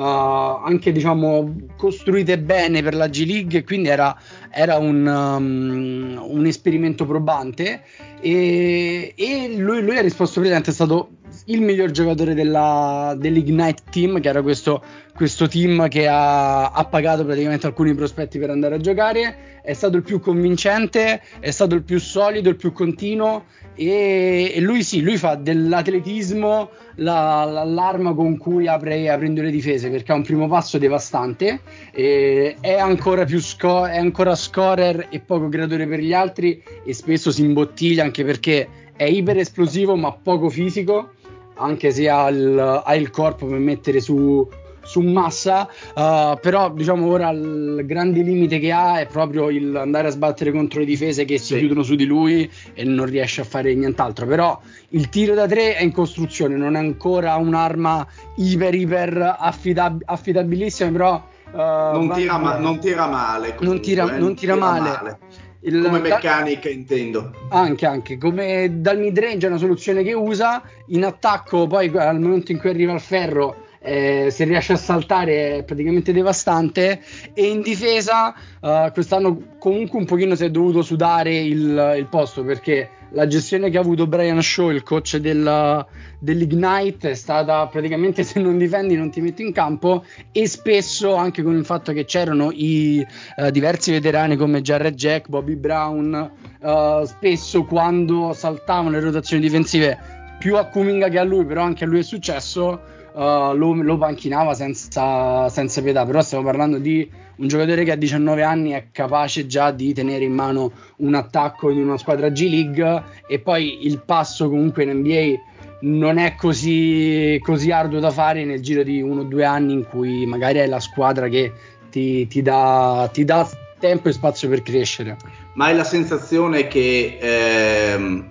anche 0.63 0.91
diciamo 0.91 1.55
costruite 1.75 2.39
bene 2.39 2.81
per 2.81 2.93
la 2.93 3.07
G 3.07 3.25
League 3.25 3.63
quindi 3.63 3.89
era, 3.89 4.15
era 4.49 4.77
un, 4.77 5.05
um, 5.05 6.19
un, 6.23 6.45
esperimento 6.45 7.05
probante. 7.05 7.81
E, 8.21 9.13
e 9.15 9.53
lui, 9.57 9.81
lui, 9.81 9.97
ha 9.97 10.01
risposto 10.01 10.39
praticamente 10.39 10.71
è 10.71 10.73
stato 10.73 11.09
il 11.49 11.61
miglior 11.61 11.91
giocatore 11.91 12.33
della, 12.33 13.15
dell'Ignite 13.17 13.83
Team, 13.89 14.19
che 14.19 14.29
era 14.29 14.41
questo, 14.41 14.83
questo 15.13 15.47
team 15.47 15.87
che 15.87 16.07
ha, 16.07 16.71
ha, 16.71 16.85
pagato 16.85 17.25
praticamente 17.25 17.67
alcuni 17.67 17.93
prospetti 17.93 18.37
per 18.37 18.49
andare 18.49 18.75
a 18.75 18.79
giocare. 18.79 19.61
È 19.61 19.73
stato 19.73 19.97
il 19.97 20.03
più 20.03 20.19
convincente, 20.19 21.21
è 21.39 21.51
stato 21.51 21.75
il 21.75 21.83
più 21.83 21.99
solido, 21.99 22.49
il 22.49 22.55
più 22.55 22.73
continuo. 22.73 23.45
E, 23.75 24.51
e 24.55 24.59
lui 24.59 24.83
sì, 24.83 25.01
lui 25.01 25.17
fa 25.17 25.35
dell'atletismo 25.35 26.69
la, 26.95 27.45
la, 27.45 27.63
l'arma 27.63 28.13
con 28.13 28.37
cui 28.37 28.67
apre 28.67 29.07
aprendo 29.07 29.43
le 29.43 29.51
difese 29.51 29.89
perché 29.91 30.11
ha 30.11 30.15
un 30.15 30.23
primo 30.23 30.47
passo 30.47 30.77
devastante. 30.79 31.61
è 31.91 32.77
ancora 32.79 33.25
sco- 33.37 33.85
è 33.85 33.97
ancora 33.97 34.35
scorer 34.35 35.07
e 35.11 35.19
poco 35.19 35.47
creatore 35.47 35.85
per 35.85 35.99
gli 35.99 36.13
altri 36.13 36.61
e 36.83 36.93
spesso 36.93 37.31
si 37.31 37.43
imbottiglia 37.43 38.03
anche 38.03 38.25
perché 38.25 38.67
è 38.95 39.03
iper 39.03 39.37
esplosivo 39.37 39.95
ma 39.95 40.11
poco 40.11 40.49
fisico 40.49 41.11
anche 41.57 41.91
se 41.91 42.09
ha 42.09 42.27
il, 42.29 42.81
ha 42.83 42.95
il 42.95 43.09
corpo 43.09 43.45
per 43.45 43.59
mettere 43.59 43.99
su, 43.99 44.47
su 44.87 45.01
massa, 45.01 45.67
uh, 45.95 46.39
però 46.39 46.71
diciamo 46.71 47.07
ora 47.07 47.29
il 47.31 47.83
grande 47.85 48.21
limite 48.21 48.57
che 48.57 48.71
ha 48.71 48.99
è 48.99 49.05
proprio 49.05 49.49
il 49.49 49.75
andare 49.75 50.07
a 50.07 50.11
sbattere 50.11 50.51
contro 50.51 50.79
le 50.79 50.85
difese 50.85 51.25
che 51.25 51.37
si 51.37 51.53
sì. 51.53 51.57
chiudono 51.59 51.83
su 51.83 51.95
di 51.95 52.05
lui 52.05 52.49
e 52.73 52.83
non 52.85 53.05
riesce 53.05 53.41
a 53.41 53.43
fare 53.43 53.75
nient'altro. 53.75 54.25
Però 54.25 54.59
il 54.89 55.09
tiro 55.09 55.35
da 55.35 55.45
tre 55.45 55.75
è 55.75 55.83
in 55.83 55.91
costruzione, 55.91 56.55
non 56.55 56.75
è 56.75 56.79
ancora 56.79 57.35
un'arma 57.35 58.07
iper 58.37 58.73
iper 58.75 59.35
affidab- 59.37 60.03
affidabilissima, 60.05 60.89
però 60.89 61.27
uh, 61.51 61.57
non, 61.57 62.11
tira 62.13 62.37
ma- 62.37 62.57
non, 62.57 62.79
tira 62.79 63.07
male. 63.07 63.55
Comunque, 63.55 63.65
non 63.67 63.81
tira, 63.81 64.03
eh, 64.03 64.17
non 64.19 64.35
tira, 64.35 64.53
tira 64.53 64.65
male. 64.65 64.89
male. 64.89 65.19
Il, 65.61 65.81
come 65.83 65.99
meccanica 65.99 66.69
da, 66.69 66.75
intendo. 66.75 67.33
Anche, 67.49 67.85
anche, 67.85 68.17
come 68.17 68.79
dal 68.79 68.99
mid 68.99 69.17
range 69.17 69.47
è 69.47 69.49
una 69.49 69.59
soluzione 69.59 70.03
che 70.03 70.13
usa, 70.13 70.61
in 70.87 71.03
attacco 71.03 71.67
poi 71.67 71.91
al 71.95 72.19
momento 72.19 72.51
in 72.51 72.59
cui 72.59 72.69
arriva 72.69 72.93
al 72.93 73.01
ferro 73.01 73.65
eh, 73.87 74.27
se 74.31 74.43
riesce 74.43 74.73
a 74.73 74.77
saltare 74.77 75.57
è 75.57 75.63
praticamente 75.63 76.11
devastante. 76.11 77.01
E 77.33 77.47
in 77.47 77.61
difesa 77.61 78.35
uh, 78.59 78.91
quest'anno 78.91 79.55
comunque 79.57 79.97
un 79.97 80.05
pochino 80.05 80.35
si 80.35 80.43
è 80.43 80.49
dovuto 80.49 80.81
sudare 80.81 81.35
il, 81.35 81.95
il, 81.97 82.07
posto 82.09 82.43
perché 82.43 82.89
la 83.17 83.25
gestione 83.25 83.71
che 83.71 83.77
ha 83.77 83.81
avuto 83.81 84.05
Brian 84.05 84.39
Shaw, 84.39 84.69
il 84.69 84.83
coach 84.83 85.17
del, 85.17 85.83
dell'Ignite, 86.19 87.09
è 87.09 87.13
stata 87.15 87.65
praticamente 87.65 88.21
se 88.21 88.39
non 88.39 88.59
difendi 88.59 88.95
non 88.95 89.09
ti 89.09 89.21
metti 89.21 89.41
in 89.41 89.51
campo. 89.51 90.05
E 90.31 90.47
spesso 90.47 91.15
anche 91.15 91.41
con 91.41 91.55
il 91.55 91.65
fatto 91.65 91.93
che 91.93 92.05
c'erano 92.05 92.51
i 92.53 93.03
uh, 93.37 93.49
diversi 93.49 93.89
veterani 93.89 94.35
come 94.35 94.61
Jared 94.61 94.93
Jack, 94.93 95.29
Bobby 95.29 95.55
Brown, 95.55 96.31
uh, 96.61 97.05
spesso 97.05 97.63
quando 97.63 98.33
saltavano 98.33 98.91
le 98.91 98.99
rotazioni 98.99 99.41
difensive 99.41 99.97
più 100.37 100.55
a 100.55 100.65
Kuminga 100.65 101.09
che 101.09 101.17
a 101.17 101.23
lui, 101.23 101.43
però 101.43 101.63
anche 101.63 101.85
a 101.85 101.87
lui 101.87 101.99
è 101.99 102.03
successo 102.03 102.79
uh, 103.17 103.55
lo, 103.55 103.73
lo, 103.73 103.97
panchinava 103.97 104.53
senza, 104.53 105.49
senza, 105.49 105.81
pietà, 105.81 106.05
però 106.05 106.21
stiamo 106.21 106.43
parlando 106.43 106.77
di 106.77 107.09
un 107.37 107.47
giocatore 107.47 107.83
che 107.83 107.91
a 107.91 107.95
19 107.95 108.43
anni 108.43 108.71
è 108.71 108.87
capace 108.91 109.47
già 109.47 109.71
di 109.71 109.93
tenere 109.93 110.23
in 110.23 110.33
mano 110.33 110.71
un 110.97 111.15
attacco 111.15 111.69
in 111.69 111.79
una 111.79 111.97
squadra 111.97 112.29
G 112.29 112.47
League 112.49 113.03
e 113.27 113.39
poi 113.39 113.85
il 113.85 114.01
passo 114.03 114.49
comunque 114.49 114.83
in 114.83 114.99
NBA 114.99 115.55
non 115.79 116.17
è 116.17 116.35
così, 116.35 117.39
così 117.43 117.71
arduo 117.71 117.99
da 117.99 118.11
fare 118.11 118.43
nel 118.45 118.61
giro 118.61 118.83
di 118.83 119.01
uno 119.01 119.21
o 119.21 119.25
due 119.25 119.45
anni 119.45 119.73
in 119.73 119.87
cui 119.87 120.25
magari 120.25 120.59
è 120.59 120.65
la 120.65 120.79
squadra 120.79 121.27
che 121.27 121.51
ti, 121.89 122.27
ti, 122.27 122.41
dà, 122.41 123.09
ti 123.11 123.23
dà 123.23 123.47
tempo 123.79 124.09
e 124.09 124.13
spazio 124.13 124.49
per 124.49 124.63
crescere. 124.63 125.17
Ma 125.53 125.65
hai 125.65 125.75
la 125.75 125.83
sensazione 125.83 126.67
che 126.67 127.17
ehm, 127.19 128.25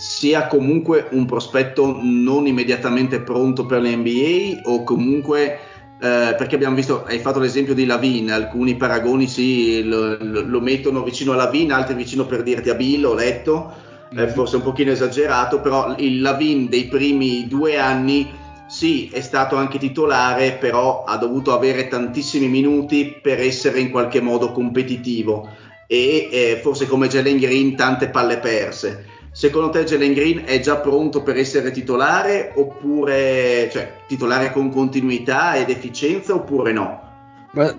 sia 0.00 0.46
comunque 0.46 1.08
un 1.10 1.26
prospetto 1.26 1.98
non 2.00 2.46
immediatamente 2.46 3.20
pronto 3.20 3.66
per 3.66 3.82
l'NBA 3.82 4.62
o 4.62 4.82
comunque 4.82 5.58
eh, 6.00 6.34
perché 6.38 6.54
abbiamo 6.54 6.74
visto, 6.74 7.04
hai 7.04 7.18
fatto 7.18 7.38
l'esempio 7.38 7.74
di 7.74 7.84
Lavin, 7.84 8.30
alcuni 8.30 8.76
paragoni 8.76 9.28
sì, 9.28 9.84
lo, 9.84 10.16
lo, 10.18 10.60
mettono 10.62 11.02
vicino 11.02 11.32
a 11.32 11.36
Lavin, 11.36 11.72
altri 11.72 11.94
vicino 11.94 12.24
per 12.24 12.42
dirti 12.42 12.70
a 12.70 12.74
Bill, 12.74 13.04
ho 13.04 13.12
letto, 13.12 13.74
eh, 14.16 14.28
forse 14.28 14.56
un 14.56 14.62
pochino 14.62 14.90
esagerato, 14.90 15.60
però 15.60 15.94
il 15.98 16.22
Lavin 16.22 16.70
dei 16.70 16.86
primi 16.86 17.46
due 17.46 17.76
anni 17.76 18.26
sì, 18.66 19.10
è 19.12 19.20
stato 19.20 19.56
anche 19.56 19.78
titolare, 19.78 20.52
però 20.52 21.04
ha 21.04 21.18
dovuto 21.18 21.52
avere 21.52 21.88
tantissimi 21.88 22.48
minuti 22.48 23.18
per 23.20 23.38
essere 23.38 23.80
in 23.80 23.90
qualche 23.90 24.22
modo 24.22 24.52
competitivo 24.52 25.46
e 25.86 26.28
eh, 26.32 26.60
forse 26.62 26.86
come 26.86 27.08
Jalen 27.08 27.36
Green 27.36 27.76
tante 27.76 28.08
palle 28.08 28.38
perse. 28.38 29.18
Secondo 29.32 29.70
te 29.70 29.84
Jalen 29.84 30.12
Green 30.12 30.42
è 30.44 30.58
già 30.60 30.78
pronto 30.78 31.22
per 31.22 31.36
essere 31.36 31.70
titolare 31.70 32.52
oppure 32.54 33.68
cioè, 33.70 34.00
titolare 34.08 34.52
con 34.52 34.70
continuità 34.70 35.54
ed 35.54 35.70
efficienza 35.70 36.34
oppure 36.34 36.72
no? 36.72 37.08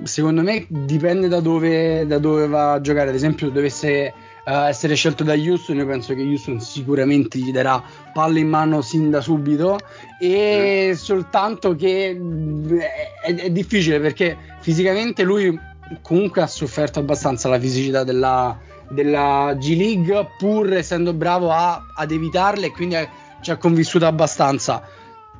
Secondo 0.04 0.42
me 0.42 0.66
dipende 0.68 1.30
da 1.30 1.40
dove, 1.40 2.06
da 2.06 2.20
dove 2.20 2.48
va 2.48 2.74
a 2.74 2.82
giocare. 2.82 3.10
Ad 3.10 3.16
esempio, 3.16 3.50
dovesse 3.50 4.14
uh, 4.46 4.66
essere 4.66 4.96
scelto 4.96 5.24
da 5.24 5.34
Houston, 5.34 5.78
io 5.78 5.86
penso 5.86 6.14
che 6.14 6.22
Houston 6.24 6.60
sicuramente 6.60 7.38
gli 7.38 7.54
darà 7.54 7.82
palle 8.14 8.40
in 8.40 8.50
mano 8.50 8.82
sin 8.82 9.10
da 9.10 9.22
subito. 9.22 9.80
E 10.20 10.90
mm. 10.92 10.96
soltanto 10.96 11.76
che 11.76 12.20
è, 13.24 13.34
è 13.34 13.50
difficile 13.50 14.02
perché 14.02 14.38
fisicamente 14.60 15.24
lui 15.24 15.58
comunque 16.02 16.42
ha 16.42 16.48
sofferto 16.48 17.00
abbastanza 17.00 17.48
la 17.48 17.60
fisicità 17.60 18.04
della, 18.04 18.58
della 18.92 19.56
G 19.58 19.76
League 19.76 20.30
pur 20.38 20.74
essendo 20.74 21.14
bravo 21.14 21.52
a, 21.52 21.86
ad 21.94 22.12
evitarle 22.12 22.68
e 22.68 22.72
quindi 22.72 22.96
ci 23.42 23.52
ha 23.52 23.58
convissuto 23.58 24.06
abbastanza. 24.06 24.82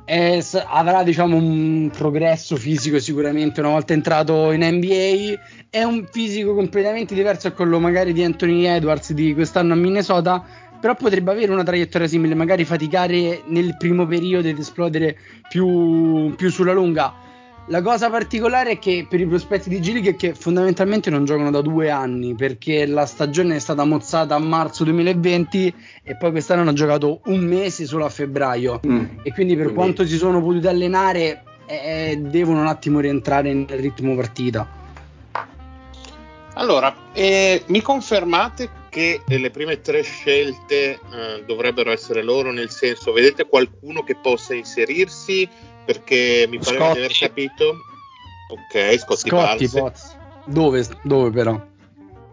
E 0.04 0.44
avrà 0.66 1.04
diciamo 1.04 1.36
un 1.36 1.88
progresso 1.96 2.56
fisico 2.56 2.98
sicuramente 2.98 3.60
una 3.60 3.70
volta 3.70 3.92
entrato 3.92 4.50
in 4.50 4.64
NBA 4.64 5.40
è 5.70 5.84
un 5.84 6.06
fisico 6.10 6.54
completamente 6.54 7.14
diverso 7.14 7.46
a 7.46 7.52
quello 7.52 7.78
magari 7.78 8.12
di 8.12 8.24
Anthony 8.24 8.64
Edwards 8.66 9.12
di 9.12 9.32
quest'anno 9.32 9.74
a 9.74 9.76
Minnesota 9.76 10.44
però 10.80 10.96
potrebbe 10.96 11.30
avere 11.30 11.52
una 11.52 11.62
traiettoria 11.62 12.08
simile 12.08 12.34
magari 12.34 12.64
faticare 12.64 13.42
nel 13.46 13.76
primo 13.78 14.04
periodo 14.04 14.48
ed 14.48 14.58
esplodere 14.58 15.16
più, 15.48 16.34
più 16.34 16.50
sulla 16.50 16.72
lunga 16.72 17.30
la 17.66 17.80
cosa 17.80 18.10
particolare 18.10 18.72
è 18.72 18.78
che 18.78 19.06
per 19.08 19.20
i 19.20 19.26
prospetti 19.26 19.68
di 19.68 19.78
G 19.78 20.04
è 20.04 20.16
che 20.16 20.34
fondamentalmente 20.34 21.10
non 21.10 21.24
giocano 21.24 21.50
da 21.50 21.60
due 21.60 21.90
anni 21.90 22.34
perché 22.34 22.86
la 22.86 23.06
stagione 23.06 23.56
è 23.56 23.58
stata 23.60 23.84
mozzata 23.84 24.34
a 24.34 24.38
marzo 24.38 24.82
2020 24.84 25.74
e 26.02 26.16
poi 26.16 26.32
quest'anno 26.32 26.62
hanno 26.62 26.72
giocato 26.72 27.20
un 27.26 27.40
mese 27.40 27.86
solo 27.86 28.04
a 28.04 28.08
febbraio 28.08 28.80
mm. 28.84 29.04
e 29.22 29.32
quindi 29.32 29.54
per 29.54 29.66
quindi... 29.66 29.74
quanto 29.74 30.06
si 30.06 30.16
sono 30.16 30.42
potuti 30.42 30.66
allenare 30.66 31.44
eh, 31.66 32.18
devono 32.20 32.60
un 32.60 32.66
attimo 32.66 33.00
rientrare 33.00 33.52
nel 33.52 33.66
ritmo 33.68 34.14
partita. 34.16 34.80
Allora, 36.54 36.94
eh, 37.12 37.62
mi 37.68 37.80
confermate 37.80 38.80
che 38.90 39.22
le 39.26 39.50
prime 39.50 39.80
tre 39.80 40.02
scelte 40.02 40.90
eh, 40.92 40.98
dovrebbero 41.46 41.90
essere 41.90 42.22
loro, 42.22 42.52
nel 42.52 42.68
senso, 42.68 43.12
vedete 43.12 43.46
qualcuno 43.46 44.02
che 44.02 44.16
possa 44.16 44.52
inserirsi? 44.52 45.48
Perché 45.84 46.46
mi 46.48 46.58
pare 46.58 46.76
di 46.76 46.82
aver 46.82 47.12
capito 47.12 47.76
Ok, 48.52 48.98
Scotty, 48.98 49.28
Scotty 49.28 49.30
Barnes. 49.30 49.72
Potts. 49.72 50.16
Dove, 50.44 50.86
dove 51.02 51.30
però? 51.30 51.60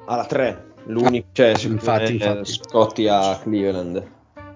Alla 0.05 0.25
3, 0.25 0.65
l'unico, 0.85 1.27
cioè, 1.31 1.55
secondo 1.55 1.75
infatti, 1.81 2.03
me, 2.17 2.25
infatti. 2.25 2.51
Scotti 2.51 3.07
a 3.07 3.39
Cleveland. 3.41 4.03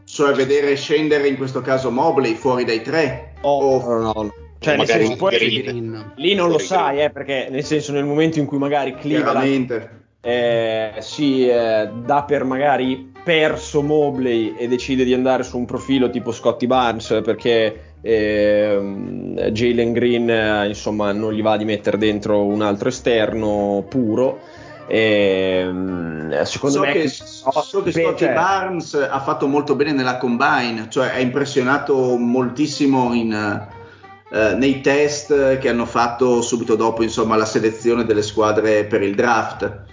Cioè 0.03 0.34
vedere 0.34 0.75
scendere 0.75 1.27
in 1.27 1.38
questo 1.38 1.62
caso 1.62 1.89
Mobley 1.89 2.34
fuori 2.34 2.65
dai 2.65 2.82
tre? 2.82 3.36
Oh, 3.41 3.77
O- 3.77 3.99
no, 4.01 4.12
no. 4.12 4.34
Cioè, 4.60 4.75
nel 4.77 4.86
magari 4.86 5.06
senso, 5.06 5.15
poi, 5.17 5.38
Green. 5.38 5.62
Green. 5.62 6.13
lì 6.15 6.34
non 6.36 6.47
lo 6.49 6.56
Green. 6.56 6.67
sai, 6.67 7.01
eh, 7.03 7.10
perché 7.10 7.47
nel 7.49 7.63
senso 7.63 7.91
nel 7.93 8.06
momento 8.06 8.39
in 8.39 8.45
cui 8.45 8.58
magari 8.58 8.95
Cleveland 8.95 9.89
eh, 10.21 10.93
si 10.99 11.47
eh, 11.47 11.89
dà 12.06 12.23
per 12.23 12.43
magari 12.45 13.12
perso 13.23 13.82
Mobley 13.82 14.56
e 14.58 14.67
decide 14.67 15.03
di 15.03 15.13
andare 15.13 15.43
su 15.43 15.58
un 15.58 15.65
profilo 15.65 16.10
tipo 16.10 16.32
Scotty 16.32 16.65
Barnes 16.67 17.21
perché 17.23 17.92
ehm, 18.04 19.39
Jalen 19.50 19.94
Green 19.94 20.30
eh, 20.30 20.68
insomma 20.68 21.12
non 21.13 21.34
gli 21.34 21.42
va 21.42 21.58
di 21.58 21.66
mettere 21.66 21.98
dentro 21.98 22.46
un 22.46 22.62
altro 22.62 22.89
esterno 22.89 23.86
puro 23.88 24.39
ehm, 24.88 26.44
secondo 26.44 26.76
so 26.76 26.82
me 26.82 26.92
che, 26.92 27.08
so 27.08 27.82
che 27.82 27.92
Scotty 27.92 28.26
cioè, 28.26 28.34
Barnes 28.34 28.94
ha 28.94 29.20
fatto 29.22 29.48
molto 29.48 29.76
bene 29.76 29.94
nella 29.94 30.18
combine, 30.18 30.88
cioè 30.89 31.08
ha 31.08 31.20
impressionato 31.20 32.18
moltissimo 32.18 33.13
in, 33.13 33.32
eh, 33.34 34.56
nei 34.56 34.82
test 34.82 35.58
che 35.60 35.70
hanno 35.70 35.86
fatto 35.86 36.42
subito 36.42 36.76
dopo 36.76 37.04
insomma, 37.04 37.38
la 37.38 37.46
selezione 37.46 38.04
delle 38.04 38.22
squadre 38.24 38.84
per 38.86 39.02
il 39.02 39.16
draft. 39.16 39.84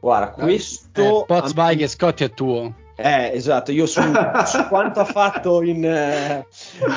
guarda 0.00 0.44
questo 0.44 1.22
Eh, 1.22 1.24
Potts 1.26 1.52
vai 1.52 1.76
che 1.76 1.88
Scotty 1.88 2.24
è 2.24 2.30
tuo. 2.30 2.84
Eh, 2.98 3.32
esatto, 3.34 3.72
io 3.72 3.84
su, 3.84 4.00
su 4.46 4.68
quanto 4.68 5.00
ha 5.00 5.04
fatto 5.04 5.60
in 5.60 5.84
eh, 5.84 6.46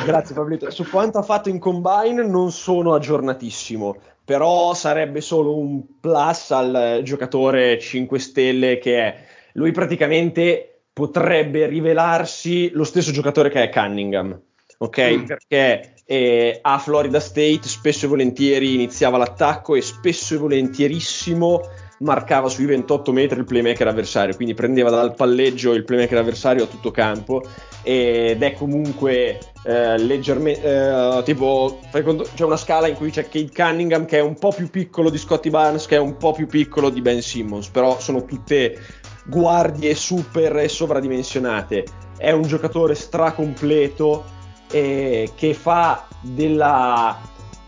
grazie 0.06 0.34
Pablito, 0.34 0.72
su 0.72 0.90
quanto 0.90 1.18
ha 1.18 1.24
fatto 1.24 1.50
in 1.50 1.60
combine 1.60 2.26
non 2.26 2.54
sono 2.54 2.94
aggiornatissimo, 2.94 3.98
però 4.24 4.74
sarebbe 4.74 5.20
solo 5.20 5.58
un 5.58 6.00
plus 6.00 6.52
al 6.52 7.02
giocatore 7.04 7.78
5 7.78 8.18
stelle 8.18 8.78
che 8.78 8.98
è. 8.98 9.18
Lui 9.54 9.72
praticamente 9.72 10.84
potrebbe 10.94 11.66
rivelarsi 11.66 12.70
lo 12.72 12.86
stesso 12.86 13.12
giocatore 13.12 13.50
che 13.50 13.64
è 13.64 13.70
Cunningham, 13.70 14.40
ok? 14.78 15.18
Mm. 15.18 15.24
Perché 15.26 15.96
eh, 16.06 16.60
a 16.62 16.78
Florida 16.80 17.20
State 17.20 17.62
spesso 17.64 18.06
e 18.06 18.10
volentieri 18.10 18.74
iniziava 18.74 19.18
l'attacco 19.18 19.76
e 19.76 19.82
spesso 19.82 20.36
e 20.36 20.38
volentierissimo 20.38 21.62
marcava 22.00 22.50
sui 22.50 22.66
28 22.66 23.12
metri 23.12 23.40
il 23.40 23.46
playmaker 23.46 23.88
avversario, 23.88 24.36
quindi 24.36 24.54
prendeva 24.54 24.90
dal 24.90 25.14
palleggio 25.16 25.74
il 25.74 25.84
playmaker 25.84 26.18
avversario 26.18 26.64
a 26.64 26.68
tutto 26.68 26.92
campo 26.92 27.44
ed 27.84 28.42
è 28.42 28.54
comunque 28.54 29.40
eh, 29.64 29.98
leggermente 29.98 30.62
eh, 30.64 31.24
tipo 31.24 31.80
c'è 31.92 32.44
una 32.44 32.58
scala 32.58 32.88
in 32.88 32.96
cui 32.96 33.10
c'è 33.10 33.24
Kate 33.24 33.52
Cunningham 33.54 34.06
che 34.06 34.18
è 34.18 34.22
un 34.22 34.36
po' 34.36 34.52
più 34.52 34.70
piccolo 34.70 35.10
di 35.10 35.18
Scotty 35.18 35.50
Barnes 35.50 35.86
che 35.86 35.96
è 35.96 36.00
un 36.00 36.18
po' 36.18 36.34
più 36.34 36.48
piccolo 36.48 36.90
di 36.90 37.02
Ben 37.02 37.22
Simmons, 37.22 37.68
però 37.70 38.00
sono 38.00 38.26
tutte 38.26 38.78
guardie 39.26 39.94
super 39.96 40.58
e 40.58 40.68
sovradimensionate. 40.68 41.86
È 42.18 42.32
un 42.32 42.44
giocatore 42.44 42.96
stracompleto 42.96 44.24
eh, 44.72 45.32
che 45.36 45.54
fa 45.54 46.08
della 46.22 47.18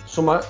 insomma 0.02 0.42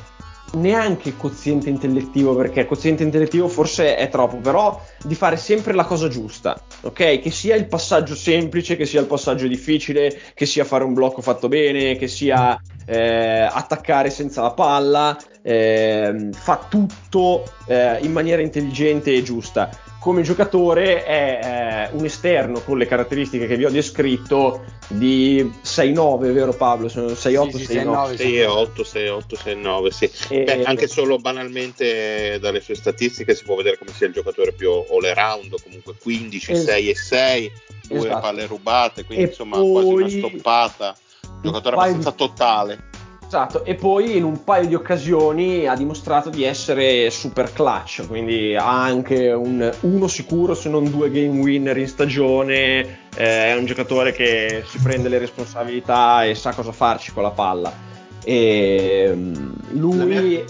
neanche 0.53 1.15
quoziente 1.15 1.69
intellettivo 1.69 2.35
perché 2.35 2.65
quoziente 2.65 3.03
intellettivo 3.03 3.47
forse 3.47 3.95
è 3.95 4.09
troppo 4.09 4.37
però 4.37 4.81
di 5.03 5.15
fare 5.15 5.37
sempre 5.37 5.73
la 5.73 5.85
cosa 5.85 6.07
giusta 6.07 6.61
ok? 6.81 7.19
Che 7.19 7.31
sia 7.31 7.55
il 7.55 7.67
passaggio 7.67 8.15
semplice 8.15 8.75
che 8.75 8.85
sia 8.85 8.99
il 8.99 9.07
passaggio 9.07 9.47
difficile 9.47 10.19
che 10.33 10.45
sia 10.45 10.65
fare 10.65 10.83
un 10.83 10.93
blocco 10.93 11.21
fatto 11.21 11.47
bene 11.47 11.95
che 11.95 12.07
sia 12.07 12.59
eh, 12.85 13.41
attaccare 13.41 14.09
senza 14.09 14.41
la 14.41 14.51
palla 14.51 15.17
ehm, 15.41 16.31
fa 16.31 16.65
tutto 16.69 17.43
eh, 17.67 17.99
in 18.01 18.11
maniera 18.11 18.41
intelligente 18.41 19.13
e 19.13 19.23
giusta 19.23 19.69
come 20.01 20.23
giocatore 20.23 21.03
è 21.05 21.89
eh, 21.91 21.95
un 21.95 22.03
esterno 22.05 22.59
con 22.61 22.79
le 22.79 22.87
caratteristiche 22.87 23.45
che 23.45 23.55
vi 23.55 23.65
ho 23.65 23.69
descritto 23.69 24.63
di 24.87 25.43
6-9 25.63 26.31
vero? 26.33 26.51
Sono 26.89 27.09
6-8 27.09 27.49
Sì, 27.51 27.65
sì, 27.65 27.77
6-9 27.77 27.83
6-9. 27.83 28.15
6 28.15 28.39
e 28.39 28.45
8, 28.47 28.83
6 28.83 29.03
e 29.05 29.09
8, 29.09 29.35
6 29.35 29.51
e 29.51 29.55
9, 29.55 29.91
sì. 29.91 30.11
E- 30.29 30.43
Beh, 30.43 30.63
anche 30.63 30.87
solo 30.87 31.17
banalmente 31.19 32.39
dalle 32.39 32.61
sue 32.61 32.73
statistiche 32.73 33.35
si 33.35 33.43
può 33.43 33.55
vedere 33.55 33.77
come 33.77 33.91
sia 33.91 34.07
il 34.07 34.13
giocatore 34.13 34.53
più 34.53 34.71
all 34.71 35.03
around, 35.05 35.53
comunque 35.61 35.93
15, 36.01 36.51
Es- 36.51 36.63
6 36.63 36.89
e 36.89 36.95
6, 36.95 37.51
due 37.87 37.97
Esatto. 37.99 38.19
palle 38.21 38.45
rubate, 38.47 39.05
quindi 39.05 39.25
E 39.25 39.27
insomma 39.27 39.57
poi- 39.57 39.71
quasi 39.71 39.93
una 39.93 40.09
stoppata. 40.09 40.95
Giocatore 41.43 41.75
paio 41.75 41.91
abbastanza 41.93 42.11
totale. 42.11 42.89
Esatto, 43.31 43.63
e 43.63 43.75
poi 43.75 44.17
in 44.17 44.25
un 44.25 44.43
paio 44.43 44.67
di 44.67 44.75
occasioni 44.75 45.65
ha 45.65 45.73
dimostrato 45.73 46.29
di 46.29 46.43
essere 46.43 47.09
super 47.11 47.53
clutch, 47.53 48.05
quindi 48.05 48.57
ha 48.57 48.83
anche 48.83 49.31
un 49.31 49.71
uno 49.79 50.07
sicuro 50.09 50.53
se 50.53 50.67
non 50.67 50.89
due 50.91 51.09
game 51.09 51.39
winner 51.39 51.77
in 51.77 51.87
stagione, 51.87 53.07
eh, 53.15 53.45
è 53.51 53.55
un 53.55 53.63
giocatore 53.65 54.11
che 54.11 54.65
si 54.67 54.79
prende 54.79 55.07
le 55.07 55.17
responsabilità 55.17 56.25
e 56.25 56.35
sa 56.35 56.51
cosa 56.51 56.73
farci 56.73 57.13
con 57.13 57.23
la 57.23 57.31
palla. 57.31 57.73
E 58.21 59.13
mm, 59.15 59.51
lui 59.75 59.97
La 59.97 60.03
mia- 60.03 60.43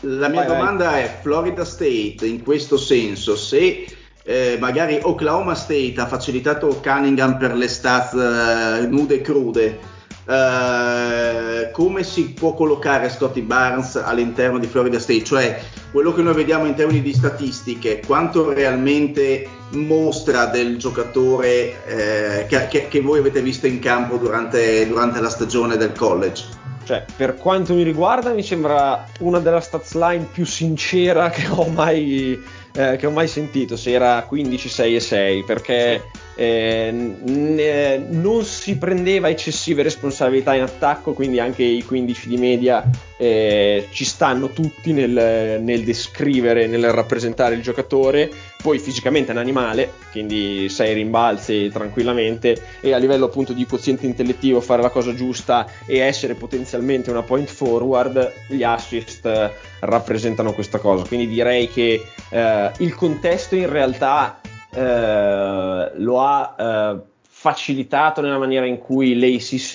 La 0.00 0.28
mia 0.28 0.40
Vai, 0.40 0.46
vai. 0.48 0.56
domanda 0.56 0.98
è 0.98 1.18
Florida 1.22 1.64
State 1.64 2.26
in 2.26 2.42
questo 2.42 2.76
senso, 2.76 3.36
se 3.36 3.86
eh, 4.24 4.56
magari 4.58 4.98
Oklahoma 5.00 5.54
State 5.54 5.94
ha 5.98 6.06
facilitato 6.08 6.80
Cunningham 6.82 7.38
per 7.38 7.54
le 7.54 7.68
stats 7.68 8.12
eh, 8.14 8.88
nude 8.88 9.14
e 9.14 9.20
crude, 9.20 9.96
eh, 10.28 11.70
come 11.72 12.04
si 12.04 12.32
può 12.32 12.52
collocare 12.52 13.08
Scotty 13.08 13.40
Barnes 13.40 13.96
all'interno 13.96 14.58
di 14.58 14.66
Florida 14.66 14.98
State? 14.98 15.24
Cioè 15.24 15.60
quello 15.90 16.12
che 16.12 16.20
noi 16.20 16.34
vediamo 16.34 16.66
in 16.66 16.74
termini 16.74 17.00
di 17.00 17.14
statistiche, 17.14 18.02
quanto 18.06 18.52
realmente 18.52 19.48
mostra 19.70 20.46
del 20.46 20.76
giocatore 20.76 21.84
eh, 21.86 22.46
che, 22.46 22.88
che- 22.88 23.00
voi 23.00 23.20
avete 23.20 23.40
visto 23.40 23.66
in 23.66 23.78
campo 23.78 24.16
durante, 24.16 24.86
durante 24.86 25.20
la 25.20 25.30
stagione 25.30 25.78
del 25.78 25.92
college? 25.92 26.44
Cioè, 26.84 27.04
per 27.16 27.36
quanto 27.36 27.74
mi 27.74 27.82
riguarda, 27.82 28.32
mi 28.32 28.42
sembra 28.42 29.06
una 29.20 29.38
della 29.40 29.60
stats 29.60 29.94
line 29.94 30.26
più 30.30 30.44
sincera 30.44 31.28
che 31.30 31.46
ho 31.48 31.66
mai, 31.68 32.42
eh, 32.74 32.96
che 32.96 33.06
ho 33.06 33.10
mai 33.10 33.28
sentito. 33.28 33.76
Se 33.76 33.92
era 33.92 34.22
15, 34.24 34.68
6 34.68 34.94
e 34.94 35.00
6, 35.00 35.44
perché 35.44 36.02
eh, 36.38 36.92
n- 36.92 37.56
eh, 37.58 38.00
non 38.10 38.44
si 38.44 38.76
prendeva 38.76 39.28
eccessive 39.28 39.82
responsabilità 39.82 40.54
in 40.54 40.62
attacco, 40.62 41.12
quindi 41.12 41.40
anche 41.40 41.64
i 41.64 41.82
15 41.82 42.28
di 42.28 42.36
media 42.36 42.88
eh, 43.16 43.88
ci 43.90 44.04
stanno 44.04 44.50
tutti 44.50 44.92
nel, 44.92 45.60
nel 45.60 45.82
descrivere, 45.82 46.68
nel 46.68 46.92
rappresentare 46.92 47.56
il 47.56 47.62
giocatore. 47.62 48.30
Poi 48.62 48.78
fisicamente 48.78 49.30
è 49.30 49.34
un 49.34 49.40
animale, 49.40 49.94
quindi 50.12 50.68
6 50.68 50.94
rimbalzi 50.94 51.70
tranquillamente 51.72 52.62
e 52.80 52.92
a 52.92 52.98
livello 52.98 53.24
appunto 53.24 53.52
di 53.52 53.66
quoziente 53.66 54.06
intellettivo 54.06 54.60
fare 54.60 54.80
la 54.80 54.90
cosa 54.90 55.12
giusta 55.14 55.66
e 55.86 55.98
essere 55.98 56.34
potenzialmente 56.34 57.10
una 57.10 57.22
point 57.22 57.48
forward, 57.48 58.32
gli 58.46 58.62
assist 58.62 59.26
eh, 59.26 59.50
rappresentano 59.80 60.52
questa 60.52 60.78
cosa. 60.78 61.04
Quindi 61.04 61.26
direi 61.26 61.68
che 61.68 62.00
eh, 62.30 62.70
il 62.78 62.94
contesto 62.94 63.56
in 63.56 63.68
realtà 63.68 64.40
eh, 64.78 65.90
lo 65.96 66.20
ha 66.20 66.54
eh, 66.58 67.00
facilitato 67.28 68.20
nella 68.20 68.38
maniera 68.38 68.66
in 68.66 68.78
cui 68.78 69.18
l'ACC 69.18 69.74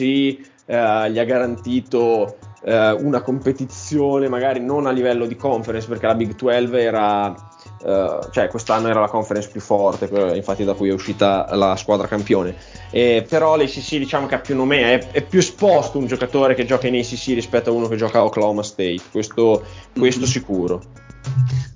eh, 0.66 1.12
gli 1.12 1.20
ha 1.20 1.24
garantito 1.26 2.38
una 2.66 3.20
competizione 3.22 4.30
magari 4.30 4.62
non 4.62 4.86
a 4.86 4.92
livello 4.92 5.26
di 5.26 5.36
conference 5.36 5.86
perché 5.86 6.06
la 6.06 6.16
Big 6.16 6.34
12 6.34 6.78
era 6.78 7.36
eh, 7.86 8.20
cioè 8.32 8.48
quest'anno 8.48 8.88
era 8.88 9.02
la 9.02 9.10
conference 9.10 9.50
più 9.52 9.60
forte 9.60 10.10
infatti 10.34 10.64
da 10.64 10.74
cui 10.74 10.88
è 10.88 10.94
uscita 10.94 11.46
la 11.56 11.76
squadra 11.76 12.08
campione 12.08 12.56
Eh, 12.90 13.26
però 13.28 13.58
l'ACC 13.58 13.98
diciamo 13.98 14.28
che 14.28 14.36
ha 14.36 14.40
più 14.40 14.56
nome 14.56 14.94
è, 14.94 15.12
è 15.12 15.22
più 15.24 15.40
esposto 15.40 15.98
un 15.98 16.06
giocatore 16.06 16.54
che 16.54 16.64
gioca 16.64 16.88
in 16.88 16.96
ACC 16.96 17.34
rispetto 17.34 17.70
a 17.70 17.74
uno 17.74 17.90
che 17.90 17.98
gioca 17.98 18.20
a 18.20 18.24
Oklahoma 18.24 18.64
State 18.64 19.02
questo, 19.12 19.66
questo 19.98 20.22
Mhm. 20.22 20.26
sicuro 20.26 20.82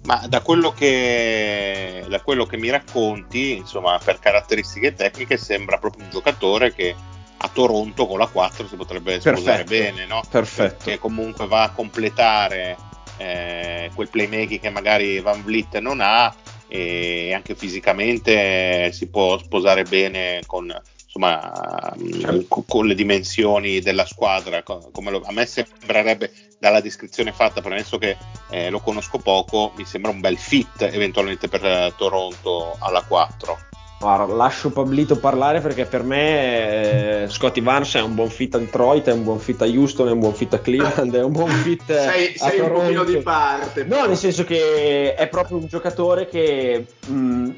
Ma 0.03 0.25
da 0.27 0.39
quello, 0.41 0.71
che, 0.71 2.05
da 2.07 2.21
quello 2.21 2.45
che 2.45 2.55
mi 2.57 2.69
racconti, 2.69 3.57
insomma, 3.57 3.99
per 4.01 4.19
caratteristiche 4.19 4.93
tecniche, 4.93 5.35
sembra 5.35 5.77
proprio 5.77 6.05
un 6.05 6.09
giocatore 6.11 6.73
che 6.73 6.95
a 7.39 7.49
Toronto 7.53 8.07
con 8.07 8.17
la 8.17 8.27
4 8.27 8.67
si 8.67 8.75
potrebbe 8.75 9.19
sposare 9.19 9.63
Perfetto. 9.63 9.69
bene, 9.95 10.05
no? 10.07 10.21
perfetto 10.29 10.89
Che 10.89 10.97
comunque 10.97 11.45
va 11.45 11.63
a 11.63 11.71
completare 11.71 12.77
eh, 13.17 13.91
quel 13.93 14.09
playmaking 14.09 14.59
che 14.61 14.69
magari 14.69 15.19
Van 15.19 15.43
Vliet 15.43 15.77
non 15.79 15.99
ha 16.01 16.33
e 16.67 17.33
anche 17.33 17.55
fisicamente 17.55 18.91
si 18.91 19.07
può 19.07 19.37
sposare 19.37 19.83
bene 19.83 20.41
con, 20.45 20.73
insomma, 21.05 21.93
Certo. 22.19 22.45
co- 22.47 22.63
con 22.67 22.87
le 22.87 22.95
dimensioni 22.95 23.79
della 23.81 24.05
squadra. 24.05 24.63
lo- 24.65 25.23
a 25.25 25.31
me 25.31 25.45
sembrerebbe 25.45 26.31
dalla 26.59 26.81
descrizione 26.81 27.31
fatta, 27.31 27.61
premesso 27.61 27.97
che 27.97 28.17
eh, 28.49 28.69
lo 28.69 28.79
conosco 28.79 29.17
poco, 29.19 29.73
mi 29.75 29.85
sembra 29.85 30.11
un 30.11 30.19
bel 30.19 30.37
fit 30.37 30.81
eventualmente 30.81 31.47
per 31.47 31.63
eh, 31.65 31.93
Toronto 31.95 32.75
alla 32.79 33.03
4. 33.03 33.57
Guarda, 33.99 34.31
lascio 34.31 34.69
Pablito 34.69 35.17
parlare 35.17 35.59
perché 35.59 35.85
per 35.85 36.03
me 36.03 37.23
eh, 37.23 37.29
Scotty 37.29 37.61
Barnes 37.61 37.95
è 37.95 38.01
un 38.01 38.13
buon 38.13 38.29
fit 38.29 38.53
a 38.53 38.59
Detroit, 38.59 39.07
è 39.07 39.11
un 39.11 39.23
buon 39.23 39.39
fit 39.39 39.59
a 39.63 39.65
Houston, 39.65 40.07
è 40.07 40.11
un 40.11 40.19
buon 40.19 40.35
fit 40.35 40.53
a 40.53 40.59
Cleveland, 40.59 41.15
è 41.15 41.23
un 41.23 41.31
buon 41.31 41.49
fit 41.49 41.81
sei, 41.89 42.35
a 42.37 42.37
sei 42.37 42.57
Toronto. 42.57 42.79
un 42.79 42.81
pochino 42.81 43.03
di 43.03 43.17
parte. 43.23 43.85
No, 43.85 44.05
nel 44.05 44.17
senso 44.17 44.43
che 44.43 45.15
è 45.15 45.27
proprio 45.27 45.57
un 45.57 45.65
giocatore 45.65 46.27
che 46.27 46.85
mh, 47.07 47.49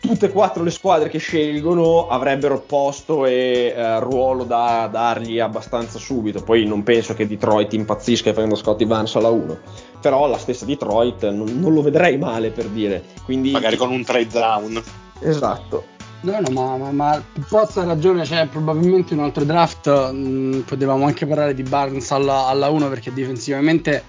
tutte 0.00 0.26
e 0.26 0.30
quattro 0.30 0.62
le 0.62 0.70
squadre 0.70 1.08
che 1.08 1.18
scelgono 1.18 2.08
avrebbero 2.08 2.60
posto 2.60 3.26
e 3.26 3.74
eh, 3.76 4.00
ruolo 4.00 4.44
da 4.44 4.88
dargli 4.90 5.38
abbastanza 5.38 5.98
subito. 5.98 6.42
Poi 6.42 6.64
non 6.64 6.82
penso 6.82 7.14
che 7.14 7.26
Detroit 7.26 7.72
impazzisca 7.72 8.32
prenda 8.32 8.54
Scotty 8.54 8.86
Barnes 8.86 9.14
alla 9.16 9.30
1. 9.30 9.58
Però 10.00 10.26
la 10.28 10.38
stessa 10.38 10.64
Detroit 10.64 11.28
non, 11.30 11.58
non 11.58 11.72
lo 11.72 11.82
vedrei 11.82 12.18
male 12.18 12.50
per 12.50 12.66
dire. 12.66 13.02
Quindi, 13.24 13.50
Magari 13.50 13.76
con 13.76 13.90
un 13.90 14.04
trade 14.04 14.28
down. 14.28 14.82
Esatto. 15.20 15.94
No, 16.22 16.40
no, 16.40 16.50
ma, 16.50 16.76
ma, 16.76 16.90
ma 16.90 17.24
Pozza 17.48 17.82
ha 17.82 17.84
ragione, 17.84 18.22
c'è 18.22 18.46
probabilmente 18.46 19.14
un 19.14 19.20
altro 19.20 19.44
draft, 19.44 20.10
mh, 20.10 20.60
potevamo 20.60 21.06
anche 21.06 21.26
parlare 21.26 21.54
di 21.54 21.62
Barnes 21.62 22.10
alla, 22.10 22.46
alla 22.46 22.68
1 22.68 22.88
perché 22.88 23.12
difensivamente 23.12 24.02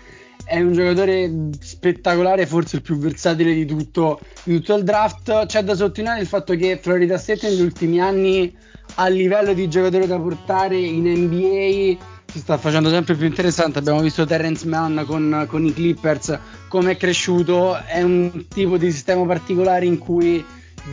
è 0.48 0.62
un 0.62 0.72
giocatore 0.72 1.30
spettacolare, 1.60 2.46
forse 2.46 2.78
il 2.78 2.82
più 2.82 2.98
versatile 2.98 3.54
di 3.54 3.66
tutto, 3.66 4.20
di 4.44 4.56
tutto 4.56 4.76
il 4.76 4.84
draft. 4.84 5.46
C'è 5.46 5.64
da 5.64 5.76
sottolineare 5.76 6.22
il 6.22 6.28
fatto 6.28 6.56
che 6.56 6.80
Florida 6.82 7.18
State 7.18 7.50
negli 7.50 7.62
ultimi 7.62 8.00
anni 8.00 8.56
a 8.96 9.08
livello 9.08 9.54
di 9.54 9.68
giocatore 9.68 10.08
da 10.08 10.18
portare 10.18 10.78
in 10.78 11.04
NBA 11.06 12.16
si 12.32 12.40
sta 12.40 12.58
facendo 12.58 12.90
sempre 12.90 13.16
più 13.16 13.26
interessante. 13.26 13.80
Abbiamo 13.80 14.02
visto 14.02 14.26
Terrence 14.26 14.66
Mann 14.66 15.02
con, 15.06 15.46
con 15.50 15.66
i 15.66 15.74
Clippers, 15.74 16.38
come 16.68 16.92
è 16.92 16.98
cresciuto, 16.98 17.78
è 17.86 18.02
un 18.02 18.48
tipo 18.48 18.78
di 18.78 18.92
sistema 18.92 19.26
particolare 19.26 19.86
in 19.86 19.98
cui 19.98 20.44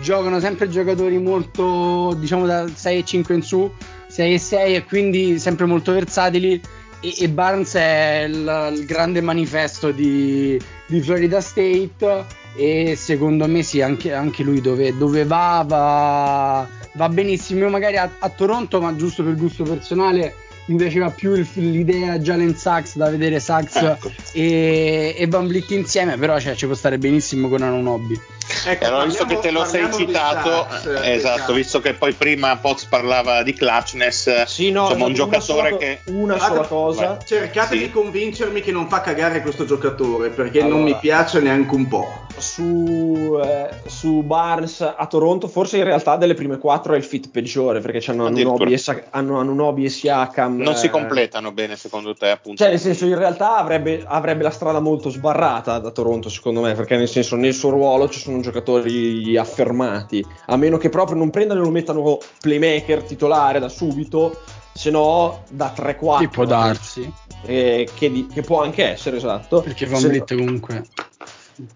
giocano 0.00 0.40
sempre 0.40 0.68
giocatori 0.68 1.18
molto 1.18 2.16
diciamo 2.18 2.46
da 2.46 2.66
6 2.72 2.98
e 2.98 3.04
5 3.04 3.34
in 3.34 3.42
su 3.42 3.70
6 4.08 4.34
e 4.34 4.38
6 4.38 4.74
e 4.74 4.84
quindi 4.84 5.38
sempre 5.38 5.66
molto 5.66 5.92
versatili 5.92 6.60
e, 7.04 7.14
e 7.18 7.28
Barnes 7.28 7.74
è 7.74 8.24
il, 8.26 8.72
il 8.76 8.86
grande 8.86 9.20
manifesto 9.20 9.90
di, 9.90 10.58
di, 10.86 11.00
Florida 11.02 11.42
State 11.42 12.24
e 12.56 12.96
secondo 12.96 13.46
me 13.46 13.62
sì 13.62 13.82
anche, 13.82 14.14
anche 14.14 14.42
lui 14.42 14.62
dove, 14.62 14.96
dove 14.96 15.24
va, 15.24 15.62
va, 15.66 16.66
va 16.94 17.08
benissimo. 17.10 17.60
Io 17.60 17.68
magari 17.68 17.98
a, 17.98 18.10
a 18.18 18.28
Toronto 18.30 18.80
ma 18.80 18.96
giusto 18.96 19.22
per 19.22 19.34
gusto 19.34 19.64
personale 19.64 20.34
mi 20.66 20.76
piaceva 20.76 21.10
più 21.10 21.34
il, 21.34 21.46
l'idea 21.54 22.18
Jalen 22.18 22.56
Sachs 22.56 22.96
da 22.96 23.10
vedere 23.10 23.40
Sachs 23.40 23.76
ecco. 23.76 24.12
e, 24.32 25.14
e 25.16 25.26
Van 25.26 25.46
Vliet 25.46 25.70
insieme 25.72 26.16
però 26.16 26.38
cioè, 26.38 26.54
ci 26.54 26.66
può 26.66 26.74
stare 26.74 26.98
benissimo 26.98 27.48
con 27.48 27.62
un 27.62 27.86
hobby 27.86 28.18
Ecco, 28.66 28.84
allora, 28.86 29.04
visto 29.04 29.24
che 29.24 29.38
te 29.38 29.50
lo 29.50 29.64
sei 29.64 29.90
citato, 29.92 30.66
Sachs, 30.68 30.86
eh, 31.02 31.12
esatto, 31.12 31.52
visto 31.54 31.80
che 31.80 31.94
poi 31.94 32.12
prima 32.12 32.56
Poz 32.56 32.84
parlava 32.84 33.42
di 33.42 33.54
clutchness, 33.54 34.44
sì, 34.44 34.70
no, 34.70 34.82
insomma, 34.82 35.06
un 35.06 35.14
giocatore 35.14 35.70
sola, 35.70 35.76
che. 35.76 36.00
Una 36.06 36.38
sola 36.38 36.66
cosa. 36.66 37.18
Cercate 37.24 37.76
sì. 37.76 37.84
di 37.84 37.90
convincermi 37.90 38.60
che 38.60 38.70
non 38.70 38.88
fa 38.88 39.00
cagare 39.00 39.40
questo 39.40 39.64
giocatore 39.64 40.28
perché 40.28 40.60
allora, 40.60 40.76
non 40.76 40.84
mi 40.84 40.96
piace 40.96 41.40
neanche 41.40 41.74
un 41.74 41.88
po'. 41.88 42.22
Su, 42.36 43.38
eh, 43.42 43.68
su, 43.86 44.22
Barnes 44.22 44.80
a 44.80 45.06
Toronto, 45.06 45.48
forse 45.48 45.78
in 45.78 45.84
realtà 45.84 46.16
delle 46.16 46.34
prime 46.34 46.58
quattro 46.58 46.94
è 46.94 46.96
il 46.96 47.04
fit 47.04 47.30
peggiore 47.30 47.80
perché 47.80 48.10
hanno 48.10 48.26
Anunobi 48.26 48.74
e, 48.74 48.82
hanno 49.10 49.38
Anunobi 49.38 49.84
e 49.84 49.88
Siakam. 49.88 50.53
Non 50.62 50.74
eh, 50.74 50.76
si 50.76 50.88
completano 50.88 51.52
bene, 51.52 51.76
secondo 51.76 52.14
te, 52.14 52.30
appunto. 52.30 52.62
Cioè, 52.62 52.72
nel 52.72 52.80
senso, 52.80 53.06
in 53.06 53.16
realtà 53.16 53.56
avrebbe, 53.56 54.02
avrebbe 54.06 54.42
la 54.42 54.50
strada 54.50 54.80
molto 54.80 55.10
sbarrata 55.10 55.78
da 55.78 55.90
Toronto, 55.90 56.28
secondo 56.28 56.60
me, 56.60 56.74
perché 56.74 56.96
nel 56.96 57.08
senso, 57.08 57.36
nel 57.36 57.54
suo 57.54 57.70
ruolo 57.70 58.08
ci 58.08 58.20
sono 58.20 58.40
giocatori 58.40 59.36
affermati, 59.36 60.24
a 60.46 60.56
meno 60.56 60.76
che 60.76 60.88
proprio 60.88 61.16
non 61.16 61.30
prendano 61.30 61.60
e 61.60 61.64
lo 61.64 61.70
mettano 61.70 62.18
playmaker 62.40 63.02
titolare 63.02 63.58
da 63.58 63.68
subito, 63.68 64.40
se 64.72 64.90
no 64.90 65.44
da 65.50 65.72
3-4. 65.76 66.18
Che 66.18 66.28
può 66.28 66.44
darsi. 66.44 67.12
Eh, 67.46 67.88
che, 67.94 68.10
di, 68.10 68.26
che, 68.32 68.42
può 68.42 68.62
anche 68.62 68.84
essere, 68.84 69.16
esatto. 69.16 69.60
Perché 69.60 69.86
Van 69.86 70.00
Vliet 70.00 70.34
comunque 70.34 70.84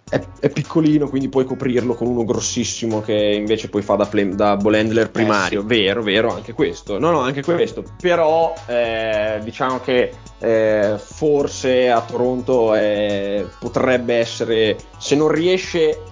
è, 0.09 0.21
è, 0.41 0.49
piccolino, 0.49 1.09
quindi 1.09 1.29
puoi 1.29 1.45
coprirlo 1.45 1.95
con 1.95 2.09
uno 2.09 2.25
grossissimo 2.25 3.01
che 3.01 3.15
invece 3.15 3.69
poi 3.69 3.83
fa 3.83 3.95
da, 3.95 4.07
play, 4.07 4.35
da 4.35 4.57
ball 4.57 4.75
handler 4.75 5.11
primario. 5.11 5.61
Eh, 5.61 5.63
sì. 5.63 5.69
Vero, 5.69 6.03
vero, 6.03 6.35
anche 6.35 6.53
questo. 6.53 6.99
No, 6.99 7.11
no, 7.11 7.21
anche 7.21 7.43
questo. 7.43 7.85
Però 8.01 8.55
eh, 8.67 9.41
diciamo 9.43 9.81
che 9.81 10.13
eh, 10.39 10.97
forse 10.99 11.91
a 11.91 12.01
Toronto 12.01 12.75
eh, 12.75 13.47
potrebbe 13.59 14.17
essere, 14.17 14.77
se 14.99 15.15
non 15.15 15.29
riesce 15.29 16.03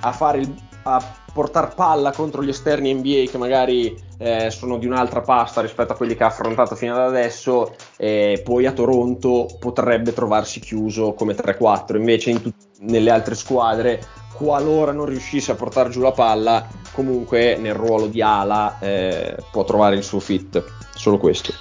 a 0.00 0.12
fare 0.12 0.38
il, 0.40 0.54
a 0.82 1.24
portare 1.36 1.72
palla 1.74 2.12
contro 2.12 2.42
gli 2.42 2.48
esterni 2.48 2.94
NBA 2.94 3.30
che 3.30 3.36
magari 3.36 3.94
eh, 4.16 4.50
sono 4.50 4.78
di 4.78 4.86
un'altra 4.86 5.20
pasta 5.20 5.60
rispetto 5.60 5.92
a 5.92 5.96
quelli 5.96 6.16
che 6.16 6.24
ha 6.24 6.28
affrontato 6.28 6.74
fino 6.74 6.94
ad 6.94 7.02
adesso, 7.02 7.76
eh, 7.98 8.40
poi 8.42 8.64
a 8.64 8.72
Toronto 8.72 9.46
potrebbe 9.60 10.14
trovarsi 10.14 10.60
chiuso 10.60 11.12
come 11.12 11.34
3-4, 11.34 11.96
invece 11.96 12.30
in 12.30 12.40
tut- 12.40 12.54
nelle 12.80 13.10
altre 13.10 13.34
squadre, 13.34 14.02
qualora 14.32 14.92
non 14.92 15.04
riuscisse 15.04 15.52
a 15.52 15.56
portare 15.56 15.90
giù 15.90 16.00
la 16.00 16.12
palla, 16.12 16.66
comunque 16.92 17.56
nel 17.56 17.74
ruolo 17.74 18.06
di 18.06 18.22
ala 18.22 18.78
eh, 18.78 19.36
può 19.52 19.64
trovare 19.64 19.96
il 19.96 20.04
suo 20.04 20.20
fit, 20.20 20.64
solo 20.94 21.18
questo. 21.18 21.52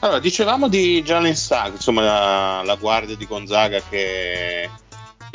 Allora, 0.00 0.18
dicevamo 0.18 0.68
di 0.68 1.02
Jalen 1.02 1.34
Sachs, 1.34 1.76
insomma 1.76 2.02
la, 2.02 2.62
la 2.62 2.74
guardia 2.74 3.16
di 3.16 3.26
Gonzaga 3.26 3.80
che 3.88 4.68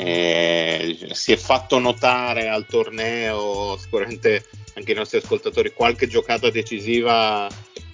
eh, 0.02 0.96
si 1.12 1.32
è 1.32 1.36
fatto 1.36 1.78
notare 1.78 2.48
al 2.48 2.64
torneo, 2.64 3.76
sicuramente 3.76 4.46
anche 4.74 4.92
i 4.92 4.94
nostri 4.94 5.18
ascoltatori, 5.18 5.74
qualche 5.74 6.06
giocata 6.06 6.48
decisiva, 6.48 7.46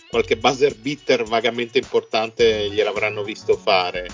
qualche 0.09 0.37
buzzer 0.37 0.77
beater 0.77 1.25
vagamente 1.25 1.79
importante 1.79 2.71
gliel'avranno 2.71 3.25
visto 3.25 3.57
fare. 3.57 4.07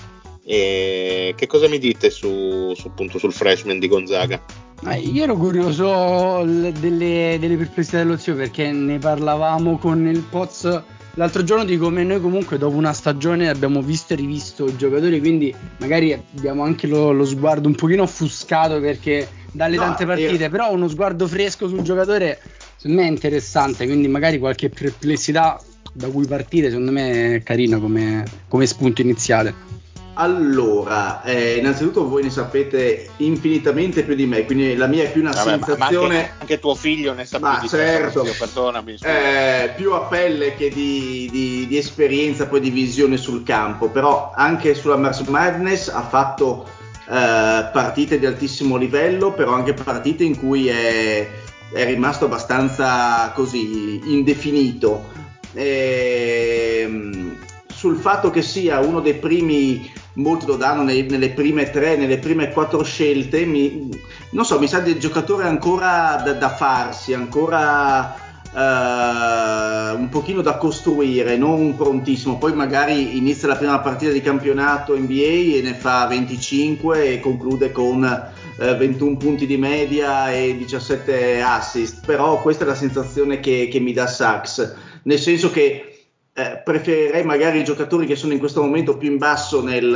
E 0.43 1.35
che 1.37 1.45
cosa 1.45 1.69
mi 1.69 1.77
dite 1.77 2.09
su, 2.09 2.73
su, 2.75 2.87
appunto, 2.87 3.19
sul 3.19 3.31
freshman 3.31 3.77
di 3.77 3.87
Gonzaga? 3.87 4.43
Eh, 4.87 4.97
io 4.97 5.23
ero 5.23 5.35
curioso 5.35 6.43
delle, 6.43 7.37
delle 7.39 7.55
perplessità 7.55 7.97
dello 7.97 8.17
zio 8.17 8.35
perché 8.35 8.71
ne 8.71 8.97
parlavamo 8.97 9.77
con 9.77 10.07
il 10.07 10.21
Poz 10.21 10.81
l'altro 11.15 11.43
giorno 11.43 11.63
di 11.63 11.77
come 11.77 12.03
noi 12.03 12.19
comunque 12.19 12.57
dopo 12.57 12.75
una 12.75 12.93
stagione 12.93 13.49
abbiamo 13.49 13.81
visto 13.81 14.13
e 14.13 14.15
rivisto 14.15 14.65
i 14.65 14.75
giocatori, 14.75 15.19
quindi 15.19 15.53
magari 15.77 16.13
abbiamo 16.13 16.63
anche 16.63 16.87
lo, 16.87 17.11
lo 17.11 17.25
sguardo 17.25 17.67
un 17.67 17.75
pochino 17.75 18.03
offuscato 18.03 18.79
perché 18.79 19.27
dalle 19.51 19.75
no, 19.75 19.83
tante 19.83 20.05
partite, 20.05 20.43
io... 20.43 20.49
però 20.49 20.71
uno 20.71 20.87
sguardo 20.87 21.27
fresco 21.27 21.67
sul 21.67 21.81
giocatore 21.81 22.39
secondo 22.75 23.01
me 23.01 23.07
è 23.07 23.11
interessante, 23.11 23.85
quindi 23.85 24.07
magari 24.07 24.39
qualche 24.39 24.69
perplessità 24.69 25.61
da 25.93 26.07
cui 26.07 26.25
partire 26.25 26.69
secondo 26.69 26.91
me 26.91 27.35
è 27.35 27.43
carina 27.43 27.77
come, 27.77 28.23
come 28.47 28.65
spunto 28.65 29.01
iniziale. 29.01 29.81
Allora, 30.15 31.23
eh, 31.23 31.55
innanzitutto 31.57 32.07
voi 32.07 32.21
ne 32.21 32.29
sapete 32.29 33.09
infinitamente 33.17 34.03
più 34.03 34.13
di 34.13 34.27
me, 34.27 34.45
quindi 34.45 34.75
la 34.75 34.85
mia 34.85 35.03
è 35.03 35.11
più 35.11 35.21
una 35.21 35.31
Vabbè, 35.31 35.63
sensazione. 35.63 36.17
Anche, 36.17 36.33
anche, 36.39 36.59
tuo 36.59 36.75
figlio 36.75 37.13
ne 37.13 37.25
sa 37.25 37.39
ma 37.39 37.53
più 37.53 37.61
di 37.61 37.69
certo, 37.69 38.21
te, 38.21 38.31
perdonami. 38.37 38.97
Eh, 39.01 39.73
più 39.75 39.93
a 39.93 40.01
pelle 40.01 40.55
che 40.55 40.69
di, 40.69 41.27
di, 41.31 41.65
di, 41.67 41.77
esperienza, 41.77 42.45
poi 42.45 42.59
di 42.59 42.69
visione 42.69 43.17
sul 43.17 43.41
campo. 43.43 43.89
Però 43.89 44.31
anche 44.35 44.75
sulla 44.75 44.97
Mars 44.97 45.21
Madness 45.21 45.87
ha 45.87 46.03
fatto 46.03 46.67
eh, 47.09 47.69
partite 47.71 48.19
di 48.19 48.27
altissimo 48.27 48.75
livello, 48.75 49.33
però 49.33 49.53
anche 49.53 49.73
partite 49.73 50.23
in 50.23 50.37
cui 50.37 50.67
è, 50.67 51.27
è 51.71 51.85
rimasto 51.85 52.25
abbastanza 52.25 53.31
così 53.33 53.99
indefinito. 54.05 55.09
Ehm 55.53 57.51
sul 57.83 57.97
fatto 57.97 58.29
che 58.29 58.41
sia 58.41 58.79
uno 58.79 59.01
dei 59.01 59.15
primi 59.15 59.91
molti 60.13 60.45
lo 60.45 60.55
danno 60.55 60.83
nei, 60.83 61.01
nelle 61.03 61.31
prime 61.31 61.69
tre, 61.69 61.97
nelle 61.97 62.17
prime 62.17 62.49
quattro 62.53 62.81
scelte, 62.81 63.43
mi, 63.43 63.89
non 64.29 64.45
so, 64.45 64.57
mi 64.57 64.69
sa 64.69 64.79
del 64.79 64.97
giocatore 64.97 65.43
ancora 65.43 66.21
da, 66.23 66.31
da 66.31 66.47
farsi, 66.47 67.13
ancora 67.13 68.15
uh, 68.53 69.99
un 69.99 70.07
pochino 70.09 70.39
da 70.39 70.55
costruire, 70.55 71.35
non 71.35 71.75
prontissimo. 71.75 72.37
Poi 72.37 72.53
magari 72.53 73.17
inizia 73.17 73.49
la 73.49 73.57
prima 73.57 73.77
partita 73.79 74.13
di 74.13 74.21
campionato 74.21 74.97
NBA 74.97 75.57
e 75.57 75.61
ne 75.61 75.73
fa 75.73 76.05
25 76.07 77.15
e 77.15 77.19
conclude 77.19 77.73
con 77.73 78.01
uh, 78.01 78.63
eh, 78.63 78.75
21 78.77 79.17
punti 79.17 79.45
di 79.45 79.57
media 79.57 80.31
e 80.31 80.55
17 80.55 81.41
assist, 81.41 82.05
però 82.05 82.41
questa 82.41 82.63
è 82.63 82.67
la 82.67 82.75
sensazione 82.75 83.41
che, 83.41 83.67
che 83.69 83.81
mi 83.81 83.91
dà 83.91 84.07
Sachs, 84.07 84.73
nel 85.03 85.19
senso 85.19 85.51
che 85.51 85.92
eh, 86.35 86.61
preferirei 86.63 87.23
magari 87.23 87.59
i 87.59 87.63
giocatori 87.63 88.07
che 88.07 88.15
sono 88.15 88.33
in 88.33 88.39
questo 88.39 88.61
momento 88.61 88.97
più 88.97 89.11
in 89.11 89.17
basso 89.17 89.61
nel, 89.61 89.93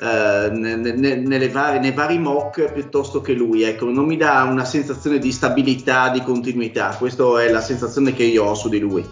eh, 0.00 0.50
ne, 0.50 0.76
ne, 0.76 1.48
vari, 1.48 1.80
nei 1.80 1.90
vari 1.90 2.18
mock 2.18 2.72
piuttosto 2.72 3.20
che 3.20 3.32
lui. 3.32 3.62
Ecco, 3.62 3.90
non 3.90 4.04
mi 4.04 4.16
dà 4.16 4.44
una 4.44 4.64
sensazione 4.64 5.18
di 5.18 5.32
stabilità, 5.32 6.10
di 6.10 6.22
continuità. 6.22 6.94
Questa 6.96 7.42
è 7.42 7.50
la 7.50 7.60
sensazione 7.60 8.12
che 8.12 8.22
io 8.22 8.44
ho 8.44 8.54
su 8.54 8.68
di 8.68 8.78
lui. 8.78 9.04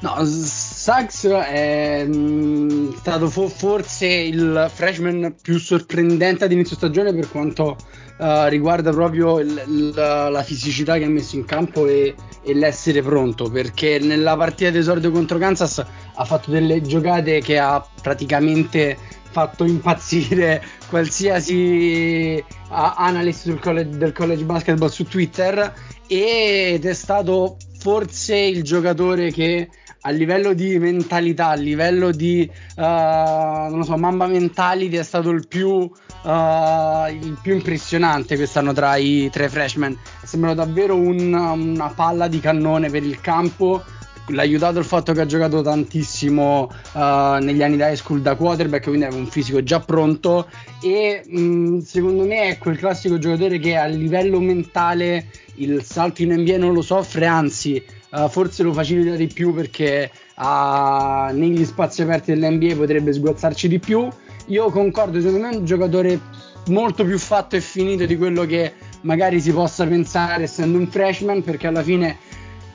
No, 0.00 0.24
Suggs 0.24 1.24
è 1.26 2.04
mh, 2.04 2.96
stato 2.96 3.28
fo- 3.28 3.48
forse 3.48 4.06
il 4.06 4.70
freshman 4.72 5.34
più 5.40 5.58
sorprendente 5.58 6.44
ad 6.44 6.52
inizio 6.52 6.76
stagione 6.76 7.14
per 7.14 7.30
quanto 7.30 7.76
uh, 8.18 8.46
riguarda 8.46 8.90
proprio 8.90 9.40
il, 9.40 9.62
il, 9.66 9.92
la 9.94 10.42
fisicità 10.42 10.98
che 10.98 11.04
ha 11.04 11.08
messo 11.08 11.36
in 11.36 11.44
campo 11.44 11.86
e, 11.86 12.14
e, 12.42 12.54
l'essere 12.54 13.02
pronto, 13.02 13.50
perché 13.50 13.98
nella 13.98 14.36
partita 14.36 14.70
d'esordio 14.70 15.10
contro 15.10 15.38
Kansas 15.38 15.84
ha 16.14 16.24
fatto 16.24 16.50
delle 16.50 16.80
giocate 16.82 17.40
che 17.40 17.58
ha 17.58 17.84
praticamente 18.00 18.96
fatto 19.30 19.64
impazzire 19.64 20.62
qualsiasi 20.88 22.42
analyst 22.68 23.58
college, 23.58 23.96
del 23.96 24.12
college 24.12 24.44
basketball 24.44 24.88
su 24.88 25.04
Twitter 25.04 25.74
ed 26.06 26.84
è 26.84 26.94
stato 26.94 27.56
forse 27.78 28.36
il 28.36 28.62
giocatore 28.62 29.30
che 29.32 29.68
a 30.06 30.10
livello 30.10 30.52
di 30.52 30.78
mentalità, 30.78 31.48
a 31.48 31.54
livello 31.54 32.10
di 32.10 32.48
uh, 32.76 32.80
non 32.80 33.84
so, 33.84 33.96
mamba 33.96 34.26
mentality 34.26 34.96
è 34.96 35.02
stato 35.02 35.30
il 35.30 35.48
più, 35.48 35.90
uh, 36.24 37.12
il 37.12 37.38
più 37.40 37.54
impressionante 37.54 38.36
quest'anno 38.36 38.72
tra 38.72 38.96
i 38.96 39.28
tre 39.30 39.48
freshman. 39.48 39.96
È 40.20 40.26
sembrato 40.26 40.56
davvero 40.56 40.96
un, 40.96 41.32
una 41.32 41.92
palla 41.94 42.28
di 42.28 42.40
cannone 42.40 42.90
per 42.90 43.04
il 43.04 43.20
campo. 43.20 43.82
L'ha 44.28 44.40
aiutato 44.40 44.78
il 44.78 44.86
fatto 44.86 45.12
che 45.12 45.20
ha 45.20 45.26
giocato 45.26 45.60
tantissimo 45.60 46.70
uh, 46.92 46.98
negli 47.42 47.62
anni 47.62 47.76
da 47.76 47.90
high 47.90 47.96
school 47.96 48.22
da 48.22 48.36
quarterback, 48.36 48.84
quindi 48.84 49.04
aveva 49.04 49.20
un 49.20 49.26
fisico 49.26 49.62
già 49.62 49.80
pronto. 49.80 50.48
E 50.82 51.22
mh, 51.26 51.40
mm, 51.40 51.78
secondo 51.80 52.24
me 52.24 52.48
è 52.48 52.58
quel 52.58 52.78
classico 52.78 53.18
giocatore 53.18 53.58
che 53.58 53.76
a 53.76 53.84
livello 53.84 54.40
mentale 54.40 55.26
il 55.56 55.82
salto 55.82 56.22
in 56.22 56.32
NBA 56.32 56.56
non 56.56 56.72
lo 56.72 56.80
soffre, 56.80 57.26
anzi 57.26 57.84
uh, 58.12 58.28
forse 58.28 58.62
lo 58.62 58.72
facilita 58.72 59.14
di 59.14 59.26
più 59.26 59.52
perché 59.52 60.10
uh, 60.36 61.34
negli 61.34 61.64
spazi 61.66 62.00
aperti 62.00 62.32
dell'NBA 62.32 62.76
potrebbe 62.76 63.12
sguazzarci 63.12 63.68
di 63.68 63.78
più. 63.78 64.08
Io 64.46 64.70
concordo, 64.70 65.20
secondo 65.20 65.46
me 65.46 65.52
è 65.52 65.56
un 65.56 65.64
giocatore 65.64 66.20
molto 66.66 67.04
più 67.04 67.18
fatto 67.18 67.56
e 67.56 67.60
finito 67.60 68.04
di 68.06 68.16
quello 68.16 68.44
che 68.44 68.74
magari 69.02 69.40
si 69.40 69.52
possa 69.52 69.86
pensare 69.86 70.44
essendo 70.44 70.78
un 70.78 70.88
freshman 70.88 71.42
perché 71.42 71.66
alla 71.66 71.82
fine 71.82 72.18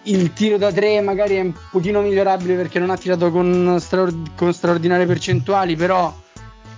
il 0.04 0.34
tiro 0.34 0.58
da 0.58 0.72
tre 0.72 1.02
magari 1.02 1.36
è 1.36 1.42
un 1.42 1.54
pochino 1.72 2.02
migliorabile 2.02 2.56
perché 2.56 2.80
non 2.80 2.90
ha 2.90 2.98
tirato 2.98 3.32
con, 3.32 3.78
straord- 3.80 4.36
con 4.36 4.54
straordinarie 4.54 5.06
percentuali 5.06 5.76
però 5.76 6.16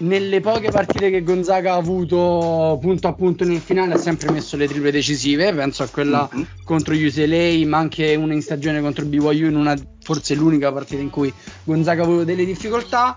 nelle 0.02 0.40
poche 0.40 0.72
partite 0.72 1.10
che 1.10 1.24
Gonzaga 1.24 1.74
ha 1.74 1.78
avuto 1.78 2.78
punto 2.82 3.08
a 3.08 3.14
punto 3.14 3.44
nel 3.44 3.60
finale 3.60 3.94
ha 3.94 3.98
sempre 3.98 4.32
messo 4.32 4.58
le 4.58 4.68
triple 4.68 4.92
decisive, 4.92 5.54
penso 5.54 5.84
a 5.84 5.88
quella 5.88 6.28
mm-hmm. 6.34 6.46
contro 6.64 6.96
UCLA, 6.96 7.68
ma 7.68 7.78
anche 7.78 8.16
una 8.16 8.34
in 8.34 8.42
stagione 8.42 8.82
contro 8.82 9.06
BYU 9.06 9.48
in 9.48 9.56
una 9.56 9.76
forse 10.02 10.34
l'unica 10.34 10.72
partita 10.72 11.02
in 11.02 11.12
cui 11.12 11.32
Gonzaga 11.64 12.02
ha 12.02 12.06
avuto 12.06 12.24
delle 12.24 12.46
difficoltà. 12.46 13.14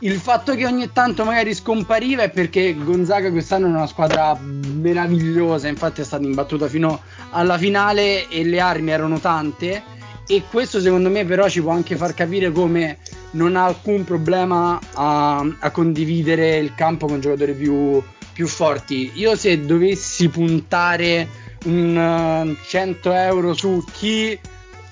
Il 0.00 0.18
fatto 0.20 0.54
che 0.54 0.64
ogni 0.64 0.92
tanto 0.92 1.24
magari 1.24 1.52
scompariva 1.54 2.22
è 2.22 2.30
perché 2.30 2.72
Gonzaga 2.74 3.32
quest'anno 3.32 3.66
è 3.66 3.70
una 3.70 3.86
squadra 3.88 4.38
meravigliosa, 4.38 5.66
infatti 5.66 6.02
è 6.02 6.04
stata 6.04 6.22
imbattuta 6.22 6.68
fino 6.68 7.00
alla 7.30 7.58
finale 7.58 8.28
e 8.28 8.44
le 8.44 8.60
armi 8.60 8.92
erano 8.92 9.18
tante 9.18 9.82
e 10.30 10.42
questo 10.48 10.78
secondo 10.78 11.08
me 11.08 11.24
però 11.24 11.48
ci 11.48 11.62
può 11.62 11.72
anche 11.72 11.96
far 11.96 12.14
capire 12.14 12.52
come 12.52 12.98
non 13.32 13.56
ha 13.56 13.64
alcun 13.64 14.04
problema 14.04 14.78
a, 14.94 15.38
a 15.38 15.70
condividere 15.70 16.58
il 16.58 16.74
campo 16.74 17.06
con 17.06 17.18
giocatori 17.20 17.54
più, 17.54 18.00
più, 18.32 18.46
forti. 18.46 19.10
Io 19.14 19.34
se 19.34 19.64
dovessi 19.64 20.28
puntare 20.28 21.26
un 21.64 22.54
100 22.62 23.12
eh, 23.12 23.16
euro 23.16 23.52
su 23.52 23.82
chi 23.90 24.38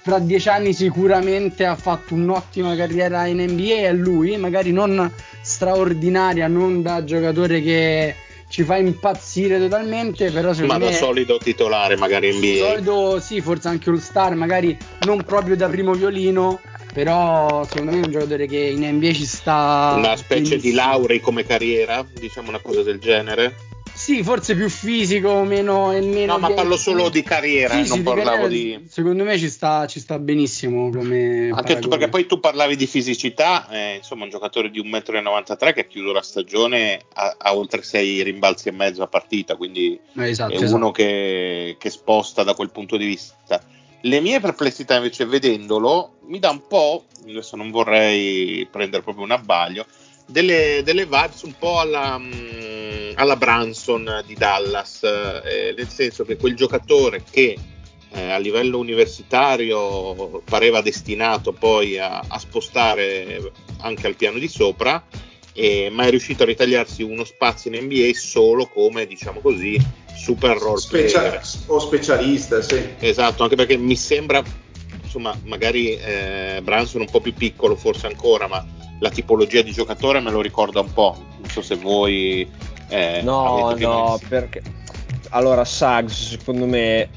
fra 0.07 0.21
dieci 0.21 0.49
anni 0.49 0.73
sicuramente 0.73 1.67
ha 1.67 1.75
fatto 1.75 2.15
un'ottima 2.15 2.77
carriera 2.77 3.27
in 3.27 3.43
NBA 3.43 3.89
è 3.89 3.93
lui, 3.93 4.37
magari 4.37 4.71
non 4.71 5.13
straordinaria, 5.41 6.47
non 6.47 6.81
da 6.81 7.03
giocatore 7.03 7.61
che 7.61 8.15
ci 8.49 8.63
fa 8.63 8.77
impazzire 8.77 9.59
totalmente, 9.59 10.31
però 10.31 10.53
secondo 10.53 10.85
Ma 10.85 10.91
da 10.91 10.97
solido 10.97 11.39
titolare 11.39 11.97
magari 11.97 12.29
in 12.29 12.37
NBA. 12.37 12.69
Solido 12.69 13.19
sì, 13.19 13.41
forse 13.41 13.67
anche 13.67 13.91
All 13.91 13.99
Star, 13.99 14.37
magari 14.37 14.79
non 15.01 15.25
proprio 15.25 15.57
da 15.57 15.69
primo 15.69 15.93
violino, 15.93 16.61
però 16.93 17.65
secondo 17.65 17.91
me 17.91 18.03
è 18.03 18.05
un 18.05 18.13
giocatore 18.13 18.47
che 18.47 18.59
in 18.59 18.89
NBA 18.89 19.13
ci 19.13 19.27
sta 19.27 19.95
una 19.97 20.15
specie 20.15 20.51
benissimo. 20.51 20.63
di 20.63 20.73
Lauri 20.73 21.21
come 21.21 21.45
carriera 21.45 22.07
diciamo 22.13 22.49
una 22.49 22.61
cosa 22.61 22.85
del 22.85 23.01
genere 23.01 23.57
sì 23.97 24.23
forse 24.23 24.55
più 24.55 24.69
fisico 24.69 25.43
meno, 25.43 25.89
meno 25.89 26.35
no 26.35 26.39
ma 26.39 26.53
parlo 26.53 26.77
solo 26.77 27.09
di 27.09 27.23
carriera 27.23 27.75
sì, 27.75 27.81
eh, 27.81 27.89
non 27.89 27.97
sì, 27.99 28.03
parlavo 28.03 28.47
di, 28.47 28.59
carriera, 28.59 28.79
di, 28.81 28.89
secondo 28.89 29.25
me 29.25 29.39
ci 29.39 29.49
sta, 29.49 29.87
ci 29.87 30.01
sta 30.01 30.19
benissimo 30.19 30.91
come 30.91 31.51
anche 31.53 31.79
tu 31.79 31.89
perché 31.89 32.09
poi 32.09 32.27
tu 32.27 32.39
parlavi 32.39 32.77
di 32.77 32.87
fisicità 32.87 33.69
eh, 33.71 33.95
insomma 33.97 34.25
un 34.25 34.31
giocatore 34.31 34.71
di 34.71 34.81
1,93 34.81 35.69
m 35.69 35.73
che 35.73 35.81
ha 35.81 35.85
chiuso 35.85 36.13
la 36.13 36.23
stagione 36.23 37.01
a, 37.15 37.37
a, 37.39 37.57
oltre 37.57 37.83
6 37.83 38.23
rimbalzi 38.23 38.69
e 38.69 38.73
mezzo 38.73 39.03
a 39.03 39.07
partita 39.07 39.57
quindi 39.57 39.99
esatto, 40.17 40.53
è 40.53 40.57
esatto. 40.57 40.75
uno 40.75 40.91
che, 40.91 41.77
che 41.79 41.91
sposta 41.91 42.43
da 42.43 42.55
quel 42.55 42.71
punto 42.71 42.97
di 42.97 43.07
vista 43.07 43.63
le 44.03 44.21
mie 44.21 44.41
perplessità 44.41 44.97
invece 44.97 45.25
vedendolo 45.25 46.19
mi 46.27 46.39
dà 46.39 46.51
un 46.51 46.67
po', 46.67 47.05
adesso 47.29 47.57
non 47.57 47.71
vorrei 47.71 48.67
prendere 48.71 49.03
proprio 49.03 49.25
un 49.25 49.31
abbaglio, 49.33 49.87
delle, 50.27 50.83
delle 50.85 51.05
vibes 51.05 51.43
un 51.43 51.55
po' 51.59 51.79
alla, 51.79 52.19
mm, 52.19 52.31
alla 53.17 53.37
Branson 53.37 54.23
di 54.27 54.35
Dallas, 54.35 55.03
eh, 55.03 55.75
nel 55.77 55.89
senso 55.89 56.25
che 56.25 56.37
quel 56.37 56.55
giocatore 56.55 57.23
che 57.29 57.59
eh, 58.11 58.31
a 58.31 58.39
livello 58.39 58.79
universitario 58.79 60.43
pareva 60.45 60.81
destinato 60.81 61.53
poi 61.53 61.99
a, 61.99 62.23
a 62.27 62.39
spostare 62.39 63.53
anche 63.81 64.07
al 64.07 64.17
piano 64.17 64.39
di 64.39 64.49
sopra, 64.49 65.05
eh, 65.53 65.89
ma 65.91 66.05
è 66.05 66.11
riuscito 66.11 66.43
a 66.43 66.47
ritagliarsi 66.47 67.03
uno 67.03 67.25
spazio 67.25 67.71
in 67.73 67.85
NBA 67.85 68.11
solo 68.15 68.67
come, 68.67 69.07
diciamo 69.07 69.41
così, 69.41 69.81
super 70.15 70.57
role 70.57 70.79
Specia- 70.79 71.41
o 71.67 71.79
specialista, 71.79 72.63
sì. 72.63 72.83
Esatto, 72.99 73.43
anche 73.43 73.57
perché 73.57 73.77
mi 73.77 73.97
sembra, 73.97 74.43
insomma, 75.03 75.39
magari 75.45 75.97
eh, 75.97 76.61
Branson 76.63 77.03
un 77.03 77.11
po' 77.11 77.21
più 77.21 77.35
piccolo 77.35 77.77
forse 77.77 78.07
ancora, 78.07 78.47
ma 78.47 78.65
la 79.01 79.11
tipologia 79.11 79.63
di 79.63 79.73
giocatore 79.73 80.21
me 80.21 80.31
lo 80.31 80.41
ricorda 80.41 80.81
un 80.81 80.93
po'. 80.93 81.17
Non 81.39 81.51
so 81.51 81.63
se 81.63 81.75
voi... 81.77 82.75
Eh, 82.89 83.21
no, 83.23 83.75
no, 83.77 84.19
perché... 84.29 84.63
Allora, 85.31 85.65
Suggs, 85.65 86.31
secondo 86.31 86.67
me, 86.67 87.09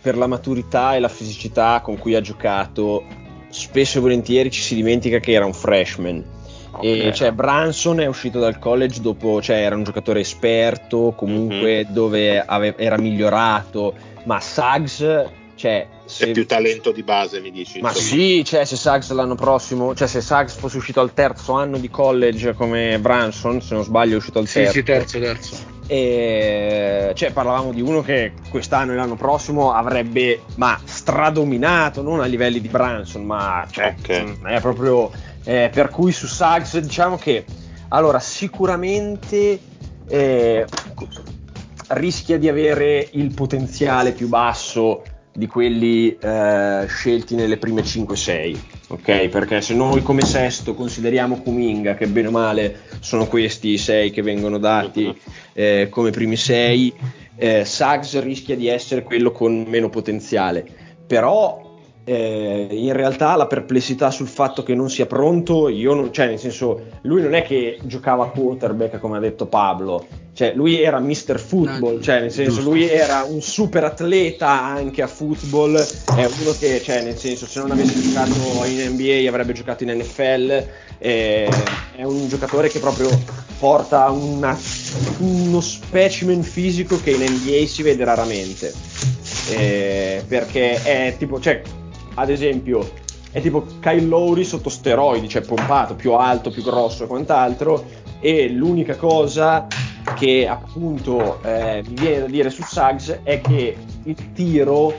per 0.00 0.16
la 0.16 0.26
maturità 0.26 0.94
e 0.94 1.00
la 1.00 1.08
fisicità 1.08 1.80
con 1.82 1.98
cui 1.98 2.14
ha 2.14 2.20
giocato, 2.20 3.04
spesso 3.50 3.98
e 3.98 4.00
volentieri 4.00 4.50
ci 4.50 4.62
si 4.62 4.74
dimentica 4.74 5.18
che 5.18 5.32
era 5.32 5.44
un 5.44 5.54
freshman 5.54 6.38
Okay. 6.72 7.08
E 7.08 7.12
cioè, 7.12 7.32
Branson 7.32 8.00
è 8.00 8.06
uscito 8.06 8.38
dal 8.38 8.58
college 8.58 9.00
dopo, 9.00 9.42
cioè 9.42 9.56
era 9.56 9.74
un 9.74 9.82
giocatore 9.82 10.20
esperto, 10.20 11.12
comunque 11.16 11.82
mm-hmm. 11.84 11.92
dove 11.92 12.40
ave- 12.40 12.76
era 12.76 12.96
migliorato, 12.98 13.94
ma 14.24 14.40
Suggs, 14.40 15.24
cioè... 15.54 15.86
Se... 16.10 16.26
È 16.26 16.30
più 16.32 16.44
talento 16.44 16.90
di 16.90 17.04
base, 17.04 17.40
mi 17.40 17.52
dici. 17.52 17.80
Ma 17.80 17.90
insomma. 17.90 18.06
sì, 18.06 18.44
cioè 18.44 18.64
se 18.64 18.74
Suggs 18.76 19.12
l'anno 19.12 19.36
prossimo, 19.36 19.94
cioè 19.94 20.08
se 20.08 20.20
Suggs 20.20 20.54
fosse 20.54 20.76
uscito 20.76 21.00
al 21.00 21.14
terzo 21.14 21.52
anno 21.52 21.78
di 21.78 21.88
college 21.88 22.52
come 22.54 22.98
Branson, 22.98 23.62
se 23.62 23.74
non 23.74 23.84
sbaglio 23.84 24.14
è 24.14 24.16
uscito 24.16 24.40
al 24.40 24.50
terzo. 24.50 24.72
Sì, 24.72 24.78
sì, 24.78 24.82
terzo, 24.82 25.18
terzo. 25.20 25.78
E 25.86 27.12
cioè 27.14 27.32
parlavamo 27.32 27.72
di 27.72 27.80
uno 27.80 28.02
che 28.02 28.32
quest'anno 28.48 28.92
e 28.92 28.94
l'anno 28.96 29.16
prossimo 29.16 29.72
avrebbe 29.72 30.42
ma 30.56 30.80
stradominato 30.84 32.00
non 32.00 32.20
a 32.20 32.26
livelli 32.26 32.60
di 32.60 32.68
Branson 32.68 33.24
ma 33.24 33.66
cioè, 33.68 33.96
okay. 33.98 34.36
è 34.44 34.60
proprio 34.60 35.10
eh, 35.42 35.68
per 35.72 35.88
cui 35.88 36.12
su 36.12 36.28
Suggs 36.28 36.78
diciamo 36.78 37.16
che 37.16 37.44
allora 37.88 38.20
sicuramente 38.20 39.58
eh, 40.06 40.64
rischia 41.88 42.38
di 42.38 42.48
avere 42.48 43.08
il 43.12 43.34
potenziale 43.34 44.12
più 44.12 44.28
basso 44.28 45.02
di 45.32 45.46
quelli 45.46 46.16
eh, 46.18 46.84
scelti 46.88 47.34
nelle 47.34 47.56
prime 47.56 47.82
5-6, 47.82 48.56
ok? 48.88 49.28
Perché 49.28 49.60
se 49.60 49.74
noi 49.74 50.02
come 50.02 50.22
sesto 50.22 50.74
consideriamo 50.74 51.40
Kuminga, 51.40 51.94
che 51.94 52.06
bene 52.08 52.28
o 52.28 52.32
male 52.32 52.80
sono 53.00 53.26
questi 53.26 53.68
i 53.70 53.78
6 53.78 54.10
che 54.10 54.22
vengono 54.22 54.58
dati 54.58 55.16
eh, 55.52 55.88
come 55.90 56.10
primi 56.10 56.36
6, 56.36 56.94
eh, 57.36 57.64
Suggs 57.64 58.20
rischia 58.20 58.56
di 58.56 58.68
essere 58.68 59.02
quello 59.02 59.30
con 59.30 59.64
meno 59.68 59.88
potenziale. 59.88 60.66
Però 61.06 61.69
eh, 62.04 62.68
in 62.70 62.92
realtà 62.92 63.36
la 63.36 63.46
perplessità 63.46 64.10
sul 64.10 64.26
fatto 64.26 64.62
che 64.62 64.74
non 64.74 64.90
sia 64.90 65.06
pronto, 65.06 65.68
io 65.68 65.94
non, 65.94 66.12
cioè 66.12 66.26
nel 66.26 66.38
senso, 66.38 66.80
lui 67.02 67.22
non 67.22 67.34
è 67.34 67.42
che 67.42 67.78
giocava 67.84 68.24
a 68.24 68.28
quarterback 68.28 68.98
come 68.98 69.18
ha 69.18 69.20
detto 69.20 69.46
Pablo, 69.46 70.06
cioè 70.32 70.52
lui 70.54 70.80
era 70.80 70.98
Mr. 70.98 71.38
Football, 71.38 71.96
no, 71.96 72.00
cioè 72.00 72.20
nel 72.20 72.32
senso 72.32 72.54
giusto. 72.54 72.70
lui 72.70 72.88
era 72.88 73.24
un 73.24 73.40
super 73.42 73.84
atleta 73.84 74.48
anche 74.48 75.02
a 75.02 75.06
football, 75.06 75.76
è 75.76 76.28
uno 76.40 76.52
che, 76.58 76.80
cioè 76.82 77.02
nel 77.02 77.16
senso, 77.16 77.46
se 77.46 77.60
non 77.60 77.70
avesse 77.70 78.00
giocato 78.00 78.32
in 78.64 78.92
NBA 78.92 79.28
avrebbe 79.28 79.52
giocato 79.52 79.84
in 79.84 79.90
NFL, 79.90 80.66
eh, 80.98 81.48
è 81.96 82.02
un 82.02 82.28
giocatore 82.28 82.68
che 82.68 82.78
proprio 82.78 83.10
porta 83.58 84.10
una, 84.10 84.58
uno 85.18 85.60
specimen 85.60 86.42
fisico 86.42 86.98
che 87.00 87.10
in 87.10 87.22
NBA 87.22 87.66
si 87.66 87.82
vede 87.82 88.04
raramente. 88.04 88.72
Eh, 89.50 90.24
perché 90.26 90.80
è 90.82 91.16
tipo, 91.18 91.40
cioè, 91.40 91.60
ad 92.20 92.30
esempio, 92.30 92.88
è 93.32 93.40
tipo 93.40 93.64
Kyle 93.80 94.06
Lowry 94.06 94.44
sotto 94.44 94.68
steroidi, 94.68 95.28
cioè 95.28 95.42
pompato, 95.42 95.94
più 95.94 96.12
alto, 96.12 96.50
più 96.50 96.62
grosso 96.62 97.04
e 97.04 97.06
quant'altro. 97.06 97.84
E 98.20 98.48
l'unica 98.50 98.96
cosa 98.96 99.66
che 100.14 100.46
appunto 100.46 101.42
eh, 101.42 101.82
mi 101.86 101.94
viene 101.94 102.20
da 102.20 102.26
dire 102.26 102.50
su 102.50 102.62
Suggs 102.62 103.20
è 103.22 103.40
che 103.40 103.76
il 104.04 104.32
tiro 104.32 104.94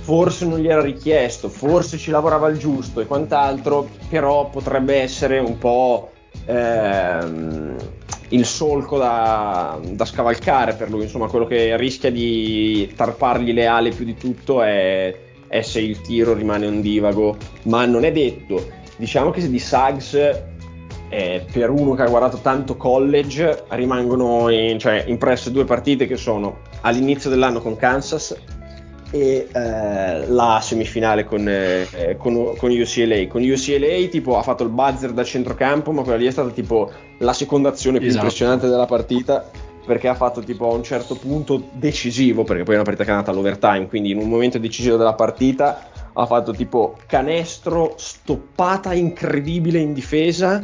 forse 0.00 0.46
non 0.46 0.58
gli 0.58 0.68
era 0.68 0.80
richiesto, 0.80 1.48
forse 1.48 1.98
ci 1.98 2.10
lavorava 2.10 2.48
il 2.48 2.58
giusto 2.58 3.00
e 3.00 3.06
quant'altro, 3.06 3.88
però 4.08 4.48
potrebbe 4.48 4.96
essere 4.96 5.38
un 5.38 5.58
po' 5.58 6.10
ehm, 6.46 7.76
il 8.30 8.44
solco 8.44 8.98
da, 8.98 9.78
da, 9.82 10.04
scavalcare 10.04 10.74
per 10.74 10.90
lui, 10.90 11.02
insomma 11.02 11.28
quello 11.28 11.46
che 11.46 11.76
rischia 11.76 12.10
di 12.10 12.92
tarpargli 12.96 13.52
le 13.52 13.66
ali 13.66 13.92
più 13.92 14.04
di 14.04 14.16
tutto 14.16 14.62
è, 14.62 15.14
è 15.50 15.62
se 15.62 15.80
il 15.80 16.00
tiro 16.00 16.32
rimane 16.32 16.68
ondivago, 16.68 17.36
ma 17.64 17.84
non 17.84 18.04
è 18.04 18.12
detto, 18.12 18.68
diciamo 18.96 19.30
che 19.30 19.40
se 19.40 19.50
di 19.50 19.58
Suggs 19.58 20.14
eh, 21.08 21.44
per 21.50 21.70
uno 21.70 21.94
che 21.94 22.02
ha 22.02 22.08
guardato 22.08 22.38
tanto 22.38 22.76
college 22.76 23.64
rimangono 23.70 24.48
in, 24.48 24.78
cioè, 24.78 25.04
impresse 25.08 25.50
due 25.50 25.64
partite 25.64 26.06
che 26.06 26.16
sono 26.16 26.58
all'inizio 26.82 27.28
dell'anno 27.30 27.60
con 27.60 27.74
Kansas 27.74 28.36
e 29.10 29.48
eh, 29.52 30.28
la 30.28 30.60
semifinale 30.62 31.24
con, 31.24 31.44
eh, 31.48 32.14
con, 32.16 32.54
con, 32.56 32.70
UCLA. 32.70 33.26
Con 33.26 33.42
UCLA 33.42 34.06
tipo 34.08 34.38
ha 34.38 34.42
fatto 34.42 34.62
il 34.62 34.70
buzzer 34.70 35.10
da 35.10 35.24
centrocampo, 35.24 35.90
ma 35.90 36.02
quella 36.02 36.16
lì 36.18 36.26
è 36.26 36.30
stata 36.30 36.50
tipo 36.50 36.92
la 37.18 37.32
seconda 37.32 37.70
azione 37.70 37.98
più 37.98 38.06
esatto. 38.06 38.22
impressionante 38.22 38.68
della 38.68 38.86
partita 38.86 39.50
perché 39.90 40.06
ha 40.06 40.14
fatto 40.14 40.40
tipo 40.40 40.70
a 40.70 40.72
un 40.72 40.84
certo 40.84 41.16
punto 41.16 41.64
decisivo, 41.72 42.44
perché 42.44 42.62
poi 42.62 42.74
è 42.74 42.76
una 42.76 42.84
partita 42.84 43.02
che 43.02 43.10
è 43.10 43.12
andata 43.12 43.32
all'overtime, 43.32 43.88
quindi 43.88 44.12
in 44.12 44.18
un 44.18 44.28
momento 44.28 44.56
decisivo 44.56 44.96
della 44.96 45.14
partita 45.14 45.90
ha 46.12 46.26
fatto 46.26 46.52
tipo 46.52 46.96
canestro, 47.08 47.94
stoppata 47.96 48.94
incredibile 48.94 49.80
in 49.80 49.92
difesa 49.92 50.62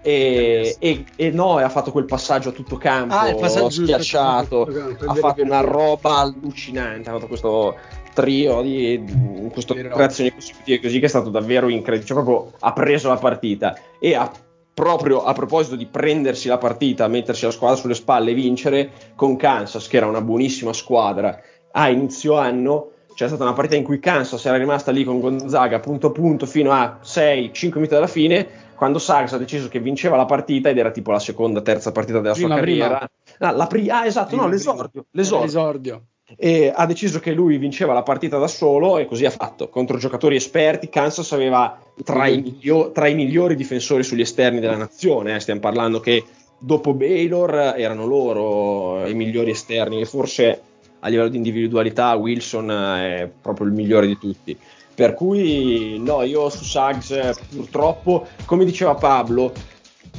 e, 0.00 0.76
e, 0.78 1.04
e 1.16 1.30
no, 1.32 1.56
ha 1.56 1.68
fatto 1.68 1.90
quel 1.90 2.04
passaggio 2.04 2.50
a 2.50 2.52
tutto 2.52 2.76
campo, 2.76 3.16
ah, 3.16 3.30
il 3.30 3.34
passaggio 3.34 3.70
schiacciato, 3.70 4.68
ha 5.06 5.14
fatto 5.14 5.42
una 5.42 5.62
roba 5.62 6.18
allucinante, 6.18 7.10
ha 7.10 7.14
fatto 7.14 7.26
questo 7.26 7.76
trio 8.14 8.62
di, 8.62 9.02
di 9.02 9.50
queste 9.50 9.74
creazioni 9.74 10.30
consecutive 10.30 10.80
così 10.80 11.00
che 11.00 11.06
è 11.06 11.08
stato 11.08 11.30
davvero 11.30 11.68
incredibile, 11.68 12.06
cioè 12.06 12.22
proprio 12.22 12.52
ha 12.60 12.72
preso 12.72 13.08
la 13.08 13.16
partita 13.16 13.76
e 13.98 14.14
ha 14.14 14.30
proprio 14.76 15.24
a 15.24 15.32
proposito 15.32 15.74
di 15.74 15.86
prendersi 15.86 16.48
la 16.48 16.58
partita, 16.58 17.08
mettersi 17.08 17.46
la 17.46 17.50
squadra 17.50 17.78
sulle 17.78 17.94
spalle 17.94 18.32
e 18.32 18.34
vincere 18.34 18.90
con 19.14 19.36
Kansas, 19.36 19.88
che 19.88 19.96
era 19.96 20.04
una 20.04 20.20
buonissima 20.20 20.74
squadra 20.74 21.40
a 21.72 21.88
inizio 21.88 22.36
anno, 22.36 22.90
c'è 23.14 23.26
stata 23.26 23.44
una 23.44 23.54
partita 23.54 23.76
in 23.76 23.84
cui 23.84 23.98
Kansas 23.98 24.44
era 24.44 24.58
rimasta 24.58 24.90
lì 24.90 25.02
con 25.02 25.18
Gonzaga 25.18 25.80
punto 25.80 26.08
a 26.08 26.10
punto 26.10 26.44
fino 26.44 26.72
a 26.72 26.98
6-5 27.02 27.70
minuti 27.72 27.94
dalla 27.94 28.06
fine 28.06 28.46
quando 28.74 28.98
Suggs 28.98 29.32
ha 29.32 29.38
deciso 29.38 29.68
che 29.68 29.80
vinceva 29.80 30.16
la 30.16 30.26
partita 30.26 30.68
ed 30.68 30.76
era 30.76 30.90
tipo 30.90 31.10
la 31.10 31.18
seconda, 31.18 31.62
terza 31.62 31.92
partita 31.92 32.20
della 32.20 32.34
prima, 32.34 32.48
sua 32.48 32.56
carriera. 32.56 33.08
Prima. 33.38 33.62
Ah, 33.62 33.66
pri- 33.66 33.88
ah, 33.88 34.04
esatto, 34.04 34.28
prima, 34.28 34.42
no, 34.42 34.48
l'esordio. 34.48 35.06
l'esordio. 35.12 35.44
l'esordio. 35.46 36.02
E 36.36 36.72
ha 36.74 36.86
deciso 36.86 37.20
che 37.20 37.32
lui 37.32 37.56
vinceva 37.56 37.92
la 37.92 38.02
partita 38.02 38.38
da 38.38 38.48
solo 38.48 38.98
e 38.98 39.06
così 39.06 39.24
ha 39.24 39.30
fatto. 39.30 39.68
Contro 39.68 39.96
giocatori 39.98 40.34
esperti, 40.34 40.88
Kansas 40.88 41.30
aveva 41.32 41.80
tra 42.02 42.26
i, 42.26 42.40
miglior- 42.40 42.90
tra 42.90 43.06
i 43.06 43.14
migliori 43.14 43.54
difensori 43.54 44.02
sugli 44.02 44.22
esterni 44.22 44.58
della 44.58 44.76
nazione. 44.76 45.36
Eh. 45.36 45.40
Stiamo 45.40 45.60
parlando 45.60 46.00
che 46.00 46.24
dopo 46.58 46.94
Baylor 46.94 47.74
erano 47.76 48.06
loro 48.06 49.06
i 49.06 49.14
migliori 49.14 49.50
esterni 49.50 50.00
e 50.00 50.04
forse 50.04 50.60
a 51.00 51.08
livello 51.08 51.28
di 51.28 51.36
individualità 51.36 52.14
Wilson 52.14 52.70
è 52.70 53.30
proprio 53.40 53.66
il 53.66 53.72
migliore 53.72 54.06
di 54.06 54.18
tutti. 54.18 54.58
Per 54.94 55.14
cui 55.14 55.98
no, 55.98 56.22
io 56.22 56.48
su 56.48 56.64
Suggs 56.64 57.38
purtroppo, 57.54 58.26
come 58.46 58.64
diceva 58.64 58.94
Pablo, 58.94 59.52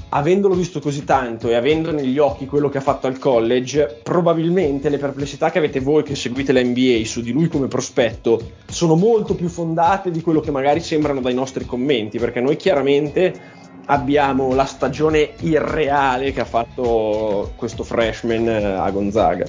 avendolo 0.10 0.56
visto 0.56 0.80
così 0.80 1.04
tanto 1.04 1.50
e 1.50 1.56
avendo 1.56 1.92
negli 1.92 2.18
occhi 2.18 2.46
quello 2.46 2.70
che 2.70 2.78
ha 2.78 2.82
fatto 2.82 3.08
al 3.08 3.20
college, 3.20 4.00
probabilmente 4.04 4.90
le 4.90 4.98
perplessità 4.98 5.52
che 5.52 5.58
avete 5.58 5.80
voi 5.80 6.04
che 6.04 6.16
seguite 6.16 6.54
la 6.54 6.64
NBA 6.64 7.02
su 7.06 7.22
di 7.22 7.32
lui 7.32 7.48
come 7.48 7.68
prospetto 7.68 8.54
sono 8.68 8.96
molto 8.96 9.36
più 9.36 9.50
fondate 9.50 10.12
di 10.12 10.22
quello 10.22 10.40
che 10.40 10.52
magari 10.52 10.80
sembrano 10.80 11.20
dai 11.20 11.34
nostri 11.34 11.66
commenti, 11.66 12.20
perché 12.20 12.40
noi 12.40 12.56
chiaramente 12.56 13.56
abbiamo 13.88 14.54
la 14.54 14.66
stagione 14.66 15.32
irreale 15.42 16.32
che 16.32 16.42
ha 16.42 16.46
fatto 16.46 17.54
questo 17.56 17.84
freshman 17.84 18.48
eh, 18.48 18.64
a 18.64 18.90
Gonzaga. 18.92 19.46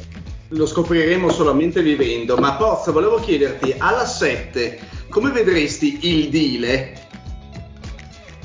Lo 0.52 0.66
scopriremo 0.66 1.30
solamente 1.30 1.82
vivendo, 1.82 2.36
ma 2.36 2.54
Pozzo, 2.54 2.92
volevo 2.92 3.20
chiederti, 3.20 3.74
alla 3.76 4.06
7 4.06 4.96
come 5.08 5.30
vedresti 5.30 5.98
il 6.02 6.28
Dile? 6.28 6.92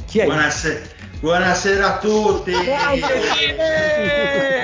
Chi 0.05 0.19
è? 0.19 0.25
Buonasera. 0.25 0.92
Buonasera 1.23 1.87
a 1.87 1.97
tutti. 1.99 2.51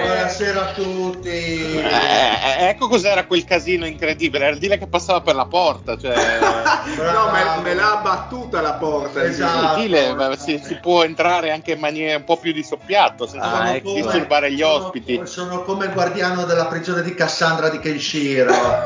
Buonasera 0.03 0.61
a 0.61 0.73
tutti. 0.73 1.29
Eh, 1.29 1.79
eh, 1.79 2.67
ecco 2.67 2.89
cos'era 2.89 3.25
quel 3.25 3.45
casino 3.45 3.85
incredibile. 3.85 4.43
Era 4.43 4.53
il 4.55 4.59
dire 4.59 4.77
che 4.77 4.87
passava 4.87 5.21
per 5.21 5.35
la 5.35 5.45
porta. 5.45 5.97
Cioè... 5.97 6.13
no, 6.99 7.31
me, 7.31 7.61
me, 7.63 7.73
l'ha 7.73 8.01
battuta 8.03 8.59
la 8.59 8.73
porta. 8.73 9.23
Esatto. 9.23 9.79
Il 9.79 9.83
dile, 9.83 10.35
si, 10.37 10.61
si, 10.61 10.77
può 10.81 11.05
entrare 11.05 11.51
anche 11.51 11.71
in 11.71 11.79
maniera 11.79 12.17
un 12.17 12.25
po' 12.25 12.35
più 12.35 12.51
di 12.51 12.61
soppiatto 12.61 13.25
senza 13.25 13.53
ah, 13.53 13.79
come, 13.79 14.01
disturbare 14.01 14.51
gli 14.51 14.61
ospiti. 14.61 15.13
Sono, 15.13 15.27
sono 15.27 15.61
come 15.61 15.85
il 15.85 15.93
guardiano 15.93 16.43
della 16.43 16.65
prigione 16.65 17.03
di 17.03 17.13
Cassandra 17.13 17.69
di 17.69 17.79
Kenshiro. 17.79 18.51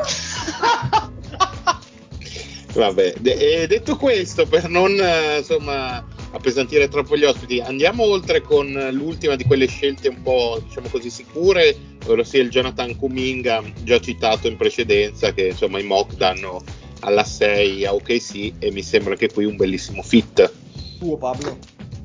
Vabbè, 2.72 3.14
e 3.20 3.66
detto 3.66 3.96
questo, 3.96 4.46
per 4.46 4.68
non 4.68 4.96
eh, 4.96 5.38
insomma 5.38 6.13
appesantire 6.34 6.88
troppo 6.88 7.16
gli 7.16 7.24
ospiti, 7.24 7.60
andiamo 7.60 8.02
oltre 8.02 8.42
con 8.42 8.66
l'ultima 8.92 9.36
di 9.36 9.44
quelle 9.44 9.66
scelte 9.66 10.08
un 10.08 10.20
po' 10.22 10.60
diciamo 10.66 10.88
così 10.88 11.08
sicure, 11.08 11.76
ovvero 12.04 12.24
sia 12.24 12.42
il 12.42 12.50
Jonathan 12.50 12.96
Kuminga, 12.96 13.62
già 13.82 14.00
citato 14.00 14.48
in 14.48 14.56
precedenza, 14.56 15.32
che 15.32 15.48
insomma 15.48 15.78
i 15.78 15.84
mock 15.84 16.16
danno 16.16 16.62
alla 17.00 17.24
6 17.24 17.86
a 17.86 17.94
OKC 17.94 18.54
e 18.58 18.70
mi 18.72 18.82
sembra 18.82 19.14
che 19.14 19.30
qui 19.32 19.44
un 19.44 19.56
bellissimo 19.56 20.02
fit. 20.02 20.52
Tuo 20.98 21.16
Pablo? 21.16 21.58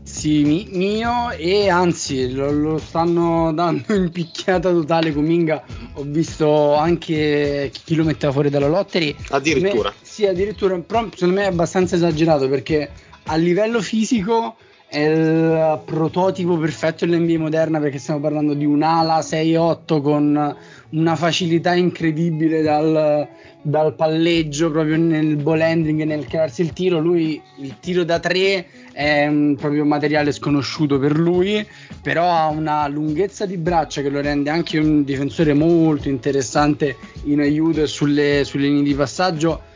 Sì, 0.04 0.44
mi, 0.44 0.68
mio 0.72 1.30
e 1.32 1.70
anzi 1.70 2.32
lo, 2.32 2.52
lo, 2.52 2.78
stanno 2.80 3.54
dando 3.54 3.94
in 3.94 4.10
picchiata 4.10 4.72
totale 4.72 5.14
Cominga. 5.14 5.64
Ho 5.94 6.04
visto 6.04 6.76
anche 6.76 7.72
chi 7.72 7.96
lo 7.96 8.04
metteva 8.04 8.32
fuori 8.32 8.50
dalla 8.50 8.68
lottery. 8.68 9.16
Addirittura. 9.30 9.90
Me, 9.90 9.96
sì, 10.02 10.26
addirittura, 10.26 10.78
però 10.80 11.08
secondo 11.14 11.36
me 11.36 11.44
è 11.44 11.48
abbastanza 11.48 11.96
esagerato 11.96 12.50
perché 12.50 12.90
a 13.30 13.36
livello 13.36 13.80
fisico 13.82 14.56
è 14.88 14.98
il 14.98 15.82
prototipo 15.86 16.58
perfetto 16.58 17.06
dell'NBA 17.06 17.38
moderna 17.38 17.80
perché 17.80 18.00
stiamo 18.00 18.20
parlando 18.20 18.56
di 18.56 18.66
un'ala 18.66 19.20
6-8 19.20 20.02
con 20.02 20.56
una 20.90 21.16
facilità 21.16 21.76
incredibile 21.76 22.64
dal, 22.64 23.28
dal 23.62 23.94
palleggio 23.94 24.72
proprio 24.72 24.98
nel 24.98 25.36
ball 25.36 25.62
handling 25.62 26.02
e 26.02 26.06
nel 26.06 26.26
crearsi 26.26 26.64
il 26.64 26.74
tiro. 26.74 26.98
Lui 26.98 27.40
il 27.60 27.76
tiro 27.80 28.04
da 28.04 28.18
3 28.18 28.66
è 28.92 29.28
un, 29.28 29.56
proprio 29.60 29.84
un 29.84 29.90
materiale 29.90 30.32
sconosciuto 30.32 30.98
per 30.98 31.16
lui 31.16 31.64
però 32.02 32.28
ha 32.32 32.48
una 32.48 32.88
lunghezza 32.88 33.46
di 33.46 33.58
braccia 33.58 34.02
che 34.02 34.10
lo 34.10 34.22
rende 34.22 34.50
anche 34.50 34.80
un 34.80 35.04
difensore 35.04 35.54
molto 35.54 36.10
interessante 36.10 36.96
in 37.26 37.42
aiuto 37.42 37.86
sulle, 37.86 38.44
sulle 38.44 38.66
linee 38.66 38.82
di 38.82 38.96
passaggio 38.96 39.68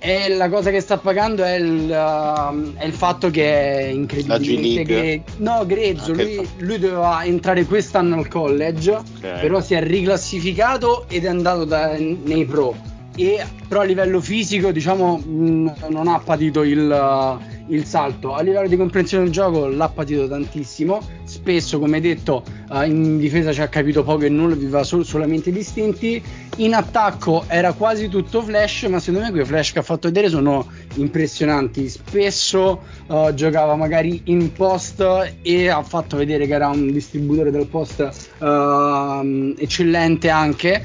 e 0.00 0.28
la 0.34 0.48
cosa 0.48 0.70
che 0.70 0.80
sta 0.80 0.96
pagando 0.96 1.42
è 1.42 1.56
il, 1.56 1.88
uh, 1.88 2.74
è 2.76 2.84
il 2.84 2.92
fatto 2.92 3.30
che 3.30 3.78
è 3.78 3.82
incredibilmente 3.86 4.84
che, 4.84 5.22
no, 5.38 5.66
grezzo. 5.66 6.12
Lui, 6.12 6.48
lui, 6.58 6.78
doveva 6.78 7.24
entrare 7.24 7.64
quest'anno 7.64 8.16
al 8.16 8.28
college, 8.28 8.92
okay. 8.92 9.40
però 9.40 9.60
si 9.60 9.74
è 9.74 9.82
riclassificato 9.82 11.06
ed 11.08 11.24
è 11.24 11.28
andato 11.28 11.64
da, 11.64 11.96
nei 11.96 12.44
pro. 12.44 12.76
E, 13.16 13.44
però 13.66 13.80
a 13.80 13.84
livello 13.84 14.20
fisico, 14.20 14.70
diciamo, 14.70 15.18
mh, 15.18 15.74
non 15.88 16.06
ha 16.06 16.20
patito 16.20 16.62
il, 16.62 16.78
uh, 16.78 17.57
il 17.68 17.84
salto. 17.84 18.34
A 18.34 18.42
livello 18.42 18.68
di 18.68 18.76
comprensione 18.76 19.24
del 19.24 19.32
gioco 19.32 19.66
l'ha 19.66 19.88
patito 19.88 20.28
tantissimo 20.28 21.00
spesso, 21.24 21.78
come 21.78 22.00
detto, 22.00 22.42
uh, 22.70 22.82
in 22.82 23.18
difesa 23.18 23.52
ci 23.52 23.60
ha 23.60 23.68
capito 23.68 24.02
poco 24.02 24.24
e 24.24 24.28
nulla, 24.28 24.54
viveva 24.54 24.82
sol- 24.82 25.04
solamente 25.04 25.52
distinti. 25.52 26.22
In 26.56 26.74
attacco 26.74 27.44
era 27.46 27.72
quasi 27.72 28.08
tutto 28.08 28.42
flash, 28.42 28.84
ma 28.84 28.98
secondo 28.98 29.26
me 29.26 29.30
quei 29.30 29.44
flash 29.44 29.72
che 29.72 29.78
ha 29.78 29.82
fatto 29.82 30.08
vedere 30.08 30.28
sono 30.28 30.66
impressionanti. 30.94 31.88
Spesso 31.88 32.82
uh, 33.06 33.32
giocava 33.34 33.76
magari 33.76 34.22
in 34.24 34.52
post 34.52 35.34
e 35.42 35.68
ha 35.68 35.82
fatto 35.82 36.16
vedere 36.16 36.46
che 36.46 36.54
era 36.54 36.68
un 36.68 36.90
distributore 36.90 37.50
del 37.50 37.66
post 37.66 38.00
uh, 38.38 39.54
eccellente 39.56 40.30
anche, 40.30 40.84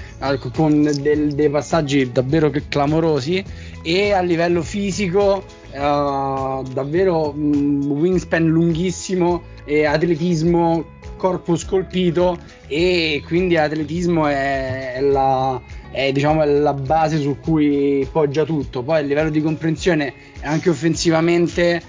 con 0.53 0.83
del- 1.01 1.33
dei 1.33 1.49
passaggi 1.49 2.11
davvero 2.11 2.51
clamorosi. 2.67 3.43
E 3.81 4.11
a 4.13 4.21
livello 4.21 4.61
fisico, 4.61 5.43
davvero 5.73 7.33
un 7.35 7.83
wingspan 7.83 8.45
lunghissimo 8.45 9.41
e 9.65 9.85
atletismo 9.85 10.85
corpo 11.17 11.55
scolpito 11.55 12.37
e 12.67 13.23
quindi 13.25 13.55
atletismo 13.57 14.27
è, 14.27 14.95
è, 14.95 15.01
la, 15.01 15.59
è 15.89 16.11
diciamo, 16.11 16.43
la 16.43 16.73
base 16.73 17.19
su 17.19 17.37
cui 17.39 18.07
poggia 18.11 18.43
tutto. 18.43 18.83
Poi 18.83 18.97
a 18.97 19.01
livello 19.01 19.29
di 19.29 19.41
comprensione 19.41 20.13
anche 20.41 20.69
offensivamente 20.69 21.81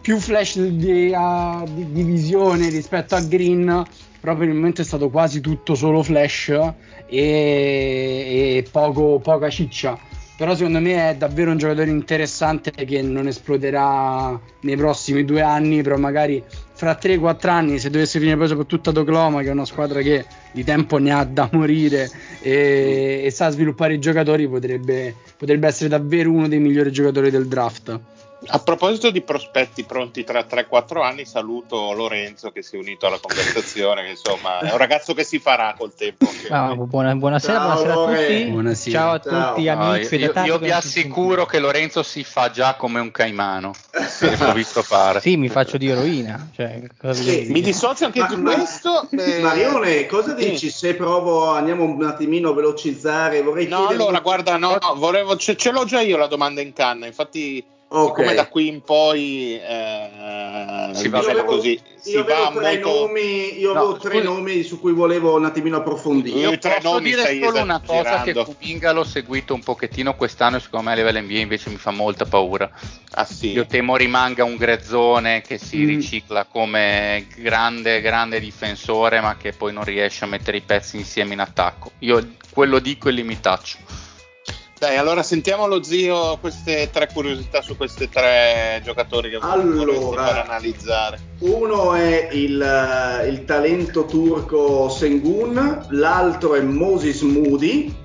più 0.00 0.18
flash 0.18 0.60
di, 0.60 1.10
uh, 1.12 1.64
di, 1.72 1.90
di, 1.90 2.02
visione 2.02 2.68
rispetto 2.68 3.14
a 3.14 3.20
Green, 3.22 3.84
però 4.20 4.36
per 4.36 4.48
il 4.48 4.54
momento 4.54 4.82
è 4.82 4.84
stato 4.84 5.08
quasi 5.08 5.40
tutto 5.40 5.74
solo 5.74 6.02
flash 6.02 6.48
e, 6.50 6.74
e 7.08 8.64
poco, 8.70 9.18
poca 9.20 9.48
ciccia 9.48 9.98
però 10.36 10.54
secondo 10.54 10.80
me 10.80 11.10
è 11.10 11.16
davvero 11.16 11.50
un 11.50 11.56
giocatore 11.56 11.88
interessante 11.88 12.70
che 12.70 13.00
non 13.00 13.26
esploderà 13.26 14.38
nei 14.60 14.76
prossimi 14.76 15.24
due 15.24 15.40
anni, 15.40 15.82
però 15.82 15.96
magari 15.96 16.42
fra 16.74 16.98
3-4 17.00 17.48
anni 17.48 17.78
se 17.78 17.88
dovesse 17.88 18.18
finire 18.18 18.36
poi 18.36 18.48
soprattutto 18.48 18.90
ad 18.90 18.98
Oklahoma 18.98 19.40
che 19.40 19.48
è 19.48 19.52
una 19.52 19.64
squadra 19.64 20.02
che 20.02 20.26
di 20.52 20.62
tempo 20.62 20.98
ne 20.98 21.10
ha 21.10 21.24
da 21.24 21.48
morire 21.52 22.10
e, 22.42 23.22
e 23.24 23.30
sa 23.30 23.48
sviluppare 23.48 23.94
i 23.94 23.98
giocatori 23.98 24.46
potrebbe, 24.46 25.14
potrebbe 25.38 25.66
essere 25.68 25.88
davvero 25.88 26.30
uno 26.30 26.48
dei 26.48 26.58
migliori 26.58 26.92
giocatori 26.92 27.30
del 27.30 27.48
draft. 27.48 27.98
A 28.48 28.58
proposito 28.58 29.10
di 29.10 29.22
prospetti 29.22 29.82
pronti 29.84 30.22
tra 30.22 30.40
3-4 30.40 31.02
anni, 31.02 31.24
saluto 31.24 31.92
Lorenzo 31.92 32.50
che 32.50 32.62
si 32.62 32.76
è 32.76 32.78
unito 32.78 33.06
alla 33.06 33.18
conversazione. 33.18 34.04
Che 34.04 34.10
insomma, 34.10 34.58
è 34.60 34.70
un 34.72 34.76
ragazzo 34.76 35.14
che 35.14 35.24
si 35.24 35.38
farà 35.38 35.74
col 35.76 35.94
tempo. 35.94 36.26
Ah, 36.50 36.74
buona, 36.74 37.14
buonasera, 37.14 37.54
Ciao, 37.58 37.64
buonasera 37.82 37.92
a 37.94 38.04
tutti. 38.06 38.44
Buonasera. 38.50 38.98
Ciao 38.98 39.12
a 39.14 39.20
Ciao. 39.20 39.54
tutti, 39.54 39.68
amici. 39.68 40.18
No, 40.18 40.24
io, 40.24 40.44
io 40.44 40.58
vi 40.58 40.70
assicuro 40.70 41.46
che 41.46 41.58
Lorenzo 41.58 42.02
si 42.02 42.22
fa 42.24 42.50
già 42.50 42.74
come 42.74 43.00
un 43.00 43.10
caimano. 43.10 43.72
L'ho 44.38 44.52
visto 44.52 44.82
fare. 44.82 45.20
Sì, 45.20 45.36
mi 45.38 45.48
faccio 45.48 45.78
di 45.78 45.88
eroina. 45.88 46.50
Cioè, 46.54 46.82
cosa 47.00 47.14
Sì, 47.14 47.46
Mi 47.48 47.62
dissocio 47.62 48.04
anche 48.04 48.20
Ma- 48.20 48.26
di 48.26 48.42
questo. 48.42 49.08
eh, 49.10 49.40
Marione, 49.40 50.06
cosa 50.06 50.36
sì. 50.36 50.50
dici 50.50 50.70
se 50.70 50.94
provo, 50.94 51.46
andiamo 51.52 51.84
un 51.84 52.04
attimino 52.04 52.50
a 52.50 52.54
velocizzare, 52.54 53.40
vorrei 53.42 53.66
No, 53.66 53.78
chiedere... 53.86 54.02
allora, 54.02 54.20
guarda, 54.20 54.56
no, 54.58 54.76
no, 54.80 54.94
volevo, 54.94 55.36
ce, 55.36 55.56
ce 55.56 55.70
l'ho 55.72 55.84
già 55.84 56.00
io 56.02 56.16
la 56.18 56.26
domanda 56.28 56.60
in 56.60 56.72
canna. 56.74 57.06
Infatti, 57.06 57.64
Ok. 57.88 58.16
siccome 58.16 58.34
da 58.34 58.48
qui 58.48 58.66
in 58.66 58.80
poi 58.82 59.60
eh, 59.60 60.90
Si 60.92 61.08
va 61.08 61.18
avevo- 61.20 61.44
così, 61.44 61.80
si 61.96 62.16
va 62.16 62.50
tre 62.52 62.80
molto. 62.80 62.88
nomi, 63.06 63.58
io 63.60 63.72
No, 63.72 63.78
avevo 63.78 63.96
tre 63.98 64.22
nomi 64.22 64.62
su 64.64 64.80
cui 64.80 64.92
volevo 64.92 65.36
un 65.36 65.44
attimino 65.44 65.76
approfondire. 65.76 66.36
Io 66.36 66.58
posso 66.58 66.78
nomi 66.82 67.10
dire 67.10 67.38
solo 67.40 67.60
una 67.62 67.80
cosa 67.80 68.22
che. 68.22 68.32
Kuminga 68.34 68.90
l'ho 68.92 69.04
seguito 69.04 69.54
un 69.54 69.62
pochettino 69.62 70.14
quest'anno 70.16 70.56
e 70.56 70.60
secondo 70.60 70.86
me 70.86 70.92
a 70.92 70.96
livello 70.96 71.20
NBA 71.20 71.38
invece 71.38 71.70
mi 71.70 71.76
fa 71.76 71.92
molta 71.92 72.24
paura. 72.24 72.68
Ah, 73.12 73.24
sì. 73.24 73.52
Io 73.52 73.66
temo 73.66 73.94
rimanga 73.96 74.42
un 74.42 74.56
grezzone 74.56 75.42
che 75.42 75.56
si 75.56 75.78
Mm. 75.78 75.86
ricicla 75.86 76.44
come 76.44 77.26
grande, 77.36 78.00
grande 78.00 78.40
difensore 78.40 79.20
ma 79.20 79.36
che 79.36 79.52
poi 79.52 79.72
non 79.72 79.84
riesce 79.84 80.24
a 80.24 80.28
mettere 80.28 80.56
i 80.56 80.62
pezzi 80.62 80.96
insieme 80.96 81.34
in 81.34 81.40
attacco. 81.40 81.92
Io 82.00 82.34
quello 82.50 82.80
dico 82.80 83.08
e 83.08 83.12
li 83.12 83.22
mi 83.22 83.38
taccio. 83.38 83.78
Dai, 84.78 84.98
allora 84.98 85.22
sentiamo 85.22 85.66
lo 85.66 85.82
zio 85.82 86.36
queste 86.38 86.90
tre 86.92 87.08
curiosità 87.10 87.62
su 87.62 87.78
questi 87.78 88.10
tre 88.10 88.82
giocatori 88.84 89.30
che 89.30 89.38
Allora. 89.40 90.26
far 90.26 90.44
analizzare. 90.44 91.18
Uno 91.38 91.94
è 91.94 92.28
il, 92.32 93.24
il 93.26 93.44
talento 93.46 94.04
turco 94.04 94.90
Sengun, 94.90 95.86
l'altro 95.90 96.56
è 96.56 96.60
Moses 96.60 97.22
Moody 97.22 98.04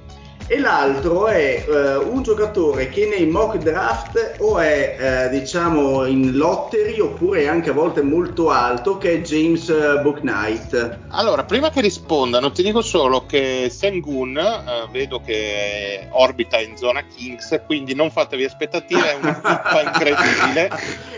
e 0.51 0.59
l'altro 0.59 1.27
è 1.27 1.63
eh, 1.65 1.95
un 1.95 2.23
giocatore 2.23 2.89
che 2.89 3.07
nei 3.07 3.25
mock 3.25 3.55
draft 3.59 4.35
o 4.39 4.59
è 4.59 4.97
eh, 4.99 5.29
diciamo 5.29 6.05
in 6.05 6.35
lottery 6.35 6.99
oppure 6.99 7.47
anche 7.47 7.69
a 7.69 7.73
volte 7.73 8.01
molto 8.01 8.49
alto 8.49 8.97
che 8.97 9.13
è 9.13 9.21
James 9.21 9.69
eh, 9.69 10.01
Booknight. 10.01 10.99
Allora, 11.11 11.45
prima 11.45 11.69
che 11.69 11.79
rispondano, 11.79 12.51
ti 12.51 12.63
dico 12.63 12.81
solo 12.81 13.25
che 13.25 13.69
Sengun 13.69 14.37
eh, 14.37 14.89
vedo 14.91 15.21
che 15.21 16.07
orbita 16.09 16.59
in 16.59 16.75
zona 16.75 17.01
Kings, 17.05 17.61
quindi 17.65 17.95
non 17.95 18.11
fatevi 18.11 18.43
aspettative, 18.43 19.11
è 19.11 19.15
una 19.21 19.33
pippa 19.35 19.81
incredibile. 19.87 20.69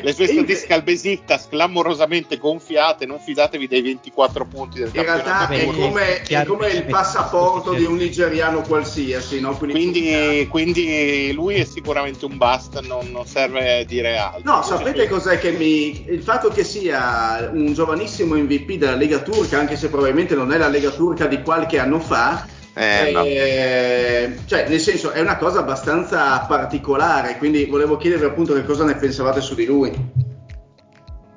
Le 0.02 0.14
sue 0.14 0.26
In- 0.26 0.32
statistiche 0.32 0.74
al 0.74 0.84
Besiktas 0.84 1.48
clamorosamente 1.48 2.38
gonfiate, 2.38 3.08
non 3.08 3.20
fidatevi 3.20 3.68
dei 3.68 3.82
24 3.82 4.46
punti 4.46 4.78
del 4.80 4.92
In 4.94 5.02
realtà 5.02 5.48
campionato. 5.48 5.72
è 5.72 5.88
come, 5.88 6.22
è 6.22 6.46
come 6.46 6.68
il 6.70 6.84
passaporto 6.86 7.74
di 7.74 7.86
un 7.86 7.96
nigeriano 7.96 8.62
qualsiasi, 8.62 9.22
no? 9.40 9.56
Quindi, 9.58 10.48
quindi 10.50 11.32
lui 11.34 11.56
è 11.56 11.64
sicuramente 11.64 12.26
un 12.26 12.38
bust, 12.38 12.80
non, 12.86 13.08
non 13.12 13.26
serve 13.26 13.86
dire 13.88 14.18
altro. 14.18 14.42
No, 14.44 14.62
sapete 14.62 15.08
cos'è 15.08 15.40
che 15.40 15.52
mi. 15.52 16.06
Il 16.10 16.22
fatto 16.22 16.50
che 16.50 16.64
sia 16.64 17.50
un 17.54 17.74
giovanissimo 17.74 18.36
MVP 18.36 18.74
della 18.74 18.96
Lega 18.96 19.20
Turca, 19.20 19.60
anche 19.60 19.76
se 19.76 19.90
probabilmente 19.90 20.36
non 20.36 20.52
è 20.52 20.58
la 20.58 20.68
Lega 20.68 20.92
Turca 20.92 21.26
di 21.28 21.42
qualche 21.42 21.80
anno 21.80 22.00
fa, 22.00 22.46
Eh, 22.76 23.12
no. 23.12 23.24
eh, 23.24 24.38
cioè, 24.46 24.68
nel 24.68 24.80
senso, 24.80 25.12
è 25.12 25.20
una 25.22 25.38
cosa 25.38 25.60
abbastanza 25.60 26.40
particolare. 26.48 27.38
Quindi 27.38 27.66
volevo 27.66 27.98
chiedervi 27.98 28.26
appunto 28.26 28.54
che 28.54 28.64
cosa 28.64 28.84
ne 28.84 28.96
pensavate 28.96 29.42
su 29.42 29.54
di 29.56 29.66
lui. 29.66 29.92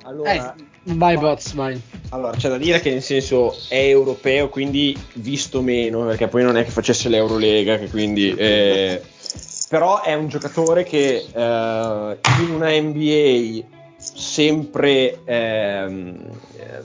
Allora, 0.03 0.31
Eh, 0.31 0.53
vai 0.95 1.17
Boz, 1.17 1.53
vai. 1.53 1.79
allora, 2.09 2.31
c'è 2.35 2.49
da 2.49 2.57
dire 2.57 2.79
che 2.79 2.91
nel 2.91 3.01
senso 3.01 3.55
è 3.69 3.77
europeo, 3.77 4.49
quindi 4.49 4.97
visto 5.13 5.61
meno, 5.61 6.05
perché 6.05 6.27
poi 6.27 6.43
non 6.43 6.57
è 6.57 6.63
che 6.63 6.71
facesse 6.71 7.09
l'Eurolega, 7.09 7.77
che 7.77 7.89
quindi... 7.89 8.33
eh, 8.35 9.01
però 9.69 10.01
è 10.01 10.13
un 10.13 10.29
giocatore 10.29 10.83
che 10.83 11.25
eh, 11.33 12.17
in 12.39 12.51
una 12.51 12.69
NBA 12.69 13.75
sempre, 13.97 15.19
eh, 15.25 16.13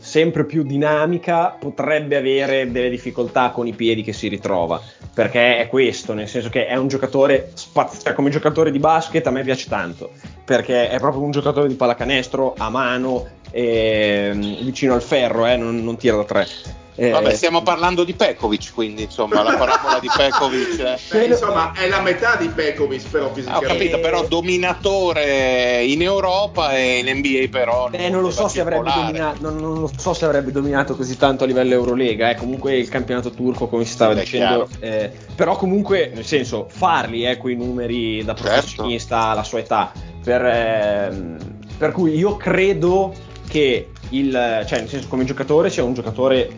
sempre 0.01 0.45
più 0.45 0.63
dinamica 0.65 1.57
potrebbe 1.59 2.17
avere 2.17 2.71
delle 2.71 2.91
difficoltà 2.91 3.51
con 3.51 3.67
i 3.67 3.73
piedi 3.73 4.03
che 4.03 4.13
si 4.13 4.29
ritrova 4.29 4.81
perché 5.15 5.59
è 5.59 5.69
questo 5.69 6.15
nel 6.15 6.27
senso 6.27 6.49
che 6.49 6.67
è 6.67 6.75
un 6.75 6.89
giocatore 6.89 7.51
spaz- 7.55 8.03
cioè 8.03 8.15
come 8.15 8.31
giocatore 8.31 8.71
di 8.71 8.79
basket 8.79 9.27
a 9.27 9.31
me 9.31 9.43
piace 9.43 9.69
tanto 9.69 10.11
perché 10.45 10.89
è 10.89 10.99
proprio 10.99 11.23
un 11.23 11.31
giocatore 11.31 11.69
di 11.69 11.75
pallacanestro 11.75 12.55
a 12.57 12.71
mano 12.71 13.41
ehm, 13.53 14.65
vicino 14.65 14.95
al 14.95 15.03
ferro 15.03 15.47
eh, 15.47 15.57
non, 15.57 15.83
non 15.85 15.97
tira 15.97 16.17
da 16.17 16.25
tre 16.25 16.49
Eh, 16.95 17.09
Vabbè, 17.11 17.33
stiamo 17.35 17.63
parlando 17.63 18.05
di 18.05 18.13
Pekovic, 18.13 18.73
quindi 18.75 19.05
insomma 19.05 19.43
la 19.43 19.55
parabola 19.57 19.99
di 19.99 20.11
Pekovic. 20.15 20.79
eh. 20.79 20.99
Beh, 21.11 21.25
insomma, 21.25 21.73
è 21.73 21.89
la 21.89 22.03
metà 22.03 22.37
di 22.37 22.49
Pekovic, 22.49 23.09
però 23.09 23.25
Ah, 23.25 23.29
ho 23.29 23.33
fisicamente. 23.35 23.67
capito, 23.73 23.99
però 24.01 24.27
dominatore 24.29 25.85
in 25.85 26.03
Europa 26.03 26.77
e 26.77 26.99
in 26.99 27.17
NBA 27.19 27.47
però 27.51 27.89
Eh, 27.91 28.11
non 28.11 28.21
lo 28.21 28.31
so 28.31 28.47
se 28.47 28.61
avrebbe 28.61 28.83
particolare. 28.85 29.13
dominato, 29.13 29.41
non, 29.41 29.59
non 29.61 29.81
lo 29.81 29.91
so 29.97 30.13
se 30.13 30.25
avrebbe 30.27 30.53
dominato 30.53 30.95
così 30.95 31.17
tanto 31.17 31.45
a 31.45 31.47
livello 31.47 31.73
Eurolega, 31.73 32.29
eh. 32.31 32.35
comunque 32.37 32.77
il 32.77 32.89
campionato 32.91 33.31
turco 33.31 33.69
come 33.69 33.85
si 33.87 33.93
stava 33.93 34.13
Beh, 34.13 34.21
dicendo, 34.21 34.69
eh, 34.81 35.11
però 35.35 35.57
comunque 35.57 36.11
nel 36.15 36.27
senso 36.27 36.67
farli 36.69 37.25
eh, 37.27 37.39
quei 37.39 37.57
numeri 37.57 38.23
da 38.23 38.35
Certo. 38.35 38.49
professionista 38.51 39.19
alla 39.29 39.45
sua 39.45 39.61
età, 39.61 39.93
per, 40.23 40.45
ehm, 40.45 41.37
per 41.79 41.93
cui 41.93 42.15
io 42.17 42.37
credo 42.37 43.31
che 43.53 43.89
il, 44.09 44.31
cioè 44.67 44.79
nel 44.79 44.89
senso 44.89 45.09
come 45.09 45.25
giocatore 45.25 45.69
sia 45.69 45.85
un 45.85 45.93
giocatore 45.93 46.49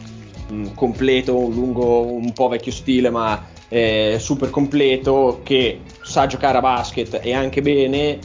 mh, 0.49 0.75
completo, 0.75 1.37
un 1.37 1.53
lungo, 1.53 2.03
un 2.03 2.33
po' 2.33 2.47
vecchio 2.47 2.71
stile 2.71 3.11
ma 3.11 3.47
eh, 3.69 4.19
super 4.21 4.49
completo 4.51 5.41
che 5.43 5.81
sa 6.03 6.27
giocare 6.27 6.59
a 6.59 6.61
basket 6.61 7.19
e 7.21 7.35
anche 7.35 7.63
bene, 7.63 8.21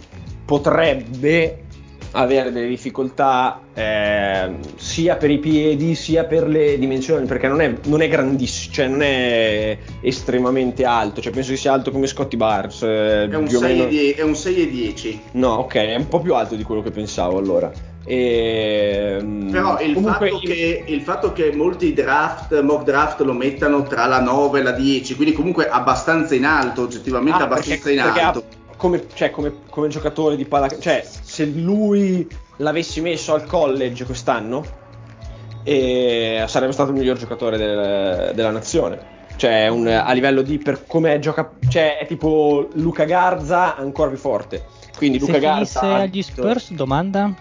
potrebbe 0.45 1.63
avere 2.11 2.51
delle 2.51 2.67
difficoltà 2.67 3.59
ehm, 3.73 4.59
sia 4.75 5.15
per 5.15 5.31
i 5.31 5.39
piedi 5.39 5.95
sia 5.95 6.25
per 6.25 6.47
le 6.47 6.77
dimensioni 6.77 7.25
perché 7.25 7.47
non 7.47 7.61
è, 7.61 7.73
non 7.85 8.01
è 8.01 8.07
grandissimo 8.07 8.73
cioè 8.73 8.87
non 8.87 9.01
è 9.03 9.77
estremamente 10.01 10.85
alto 10.85 11.21
cioè 11.21 11.31
penso 11.31 11.51
che 11.51 11.57
sia 11.57 11.71
alto 11.73 11.91
come 11.91 12.07
Scotty 12.07 12.35
Barnes 12.35 12.81
eh, 12.81 13.29
È 13.29 13.35
un, 13.35 13.45
più 13.45 13.57
o 13.57 13.61
6 13.61 13.75
meno- 13.75 13.89
die- 13.89 14.15
è 14.15 14.23
un 14.23 14.35
6 14.35 14.55
e 14.61 14.69
10. 14.71 15.19
no 15.33 15.49
ok 15.53 15.75
è 15.75 15.95
un 15.95 16.07
po' 16.07 16.19
più 16.19 16.33
alto 16.33 16.55
di 16.55 16.63
quello 16.63 16.81
che 16.81 16.89
pensavo 16.89 17.37
allora 17.37 17.71
Ehm, 18.11 19.49
Però 19.51 19.79
il, 19.79 19.93
comunque 19.93 20.29
fatto 20.29 20.39
che, 20.39 20.83
il 20.87 21.01
fatto 21.01 21.31
che 21.31 21.51
molti 21.53 21.93
draft, 21.93 22.59
mock 22.61 22.83
draft 22.83 23.21
lo 23.21 23.33
mettano 23.33 23.83
tra 23.83 24.05
la 24.07 24.19
9 24.19 24.59
e 24.59 24.63
la 24.63 24.71
10, 24.71 25.15
quindi 25.15 25.33
comunque 25.35 25.67
abbastanza 25.69 26.33
in 26.33 26.45
alto, 26.45 26.81
oggettivamente 26.81 27.41
Ah, 27.41 27.45
abbastanza 27.45 27.83
perché- 27.83 27.91
in 27.99 28.01
perché 28.03 28.19
alto. 28.19 28.39
ha- 28.39 28.75
come, 28.77 29.03
cioè, 29.13 29.29
come, 29.29 29.53
come 29.69 29.87
giocatore 29.89 30.35
di 30.35 30.45
palla, 30.45 30.67
cioè 30.79 31.03
se 31.21 31.45
lui 31.45 32.27
l'avessi 32.57 32.99
messo 33.01 33.33
al 33.33 33.45
college 33.45 34.05
quest'anno, 34.05 34.63
eh, 35.63 36.43
sarebbe 36.47 36.71
stato 36.71 36.91
il 36.91 36.97
miglior 36.97 37.17
giocatore 37.17 37.57
del- 37.57 38.31
della 38.33 38.51
nazione. 38.51 39.17
Cioè, 39.35 39.67
un- 39.67 39.87
a 39.87 40.11
livello 40.13 40.41
di 40.41 40.57
per 40.57 40.85
come 40.87 41.17
gioca, 41.19 41.51
cioè 41.69 41.97
è 41.99 42.05
tipo 42.07 42.69
Luca 42.73 43.03
Garza 43.05 43.75
ancora 43.77 44.09
più 44.09 44.17
forte. 44.17 44.65
Quindi 44.97 45.19
Se 45.19 45.31
Luca 45.31 45.53
finisse 45.53 45.79
Garza. 45.79 45.95
agli 45.95 46.21
Spurs, 46.21 46.71
domanda? 46.73 47.33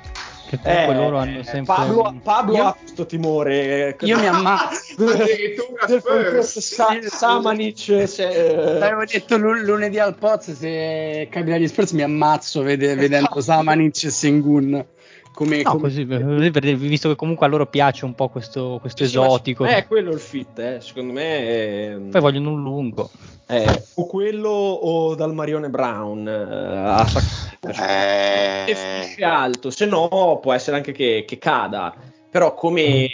Che 0.48 0.58
comunque 0.62 0.94
Eh, 0.94 0.96
loro 0.96 1.18
hanno 1.18 1.42
sempre. 1.42 1.74
Pablo, 1.74 2.20
Pablo 2.22 2.56
Io- 2.56 2.64
ha 2.64 2.74
questo 2.78 3.04
timore. 3.04 3.96
Io 4.00 4.18
mi 4.18 4.26
ammazzo. 4.26 4.94
Sa- 6.42 6.98
Samanic. 7.02 8.08
se- 8.08 8.54
L'avevo 8.78 9.04
detto 9.04 9.36
lu- 9.36 9.60
lunedì 9.62 9.98
al 9.98 10.14
Poz 10.16 10.52
se 10.52 11.28
capita 11.30 11.56
agli 11.56 11.68
Spurs 11.68 11.92
mi 11.92 12.02
ammazzo 12.02 12.62
vede- 12.62 12.94
vedendo 12.94 13.40
Samanic 13.40 14.04
e 14.04 14.10
Sengun 14.10 14.84
come, 15.38 15.62
No, 15.62 15.70
come- 15.70 15.82
così, 15.82 16.04
dire, 16.04 16.74
visto 16.74 17.08
che 17.10 17.14
comunque 17.14 17.46
a 17.46 17.48
loro 17.48 17.66
piace 17.66 18.04
un 18.04 18.16
po' 18.16 18.28
questo, 18.28 18.78
questo 18.80 19.04
Sì, 19.04 19.10
esotico. 19.10 19.64
È 19.64 19.86
quello 19.86 20.10
il 20.10 20.18
fit, 20.18 20.58
eh. 20.58 20.80
secondo 20.80 21.12
me. 21.12 21.38
È... 21.46 21.96
Poi 22.10 22.20
vogliono 22.20 22.50
un 22.50 22.60
lungo. 22.60 23.08
Eh, 23.46 23.84
o 23.94 24.06
quello 24.06 24.48
o 24.48 25.14
dal 25.14 25.32
Marione 25.32 25.70
Brown 25.70 26.26
eh. 26.28 27.70
Eh, 27.70 28.64
Se 28.66 28.74
fosse 28.74 29.24
alto, 29.24 29.70
se 29.70 29.86
no 29.86 30.40
può 30.42 30.52
essere 30.52 30.76
anche 30.76 30.90
che, 30.90 31.24
che 31.24 31.38
cada. 31.38 31.94
Però 32.28 32.52
come, 32.54 33.08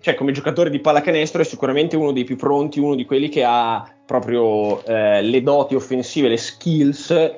cioè, 0.00 0.14
come 0.14 0.30
giocatore 0.30 0.70
di 0.70 0.78
pallacanestro 0.78 1.42
è 1.42 1.44
sicuramente 1.44 1.96
uno 1.96 2.12
dei 2.12 2.22
più 2.22 2.36
pronti, 2.36 2.78
uno 2.78 2.94
di 2.94 3.04
quelli 3.04 3.28
che 3.28 3.42
ha 3.42 3.84
proprio 4.06 4.84
eh, 4.84 5.22
le 5.22 5.42
doti 5.42 5.74
offensive, 5.74 6.28
le 6.28 6.36
skills 6.36 7.32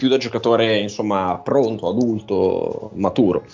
più 0.00 0.08
da 0.08 0.16
giocatore 0.16 0.78
insomma 0.78 1.38
pronto, 1.44 1.86
adulto, 1.86 2.90
maturo. 2.94 3.44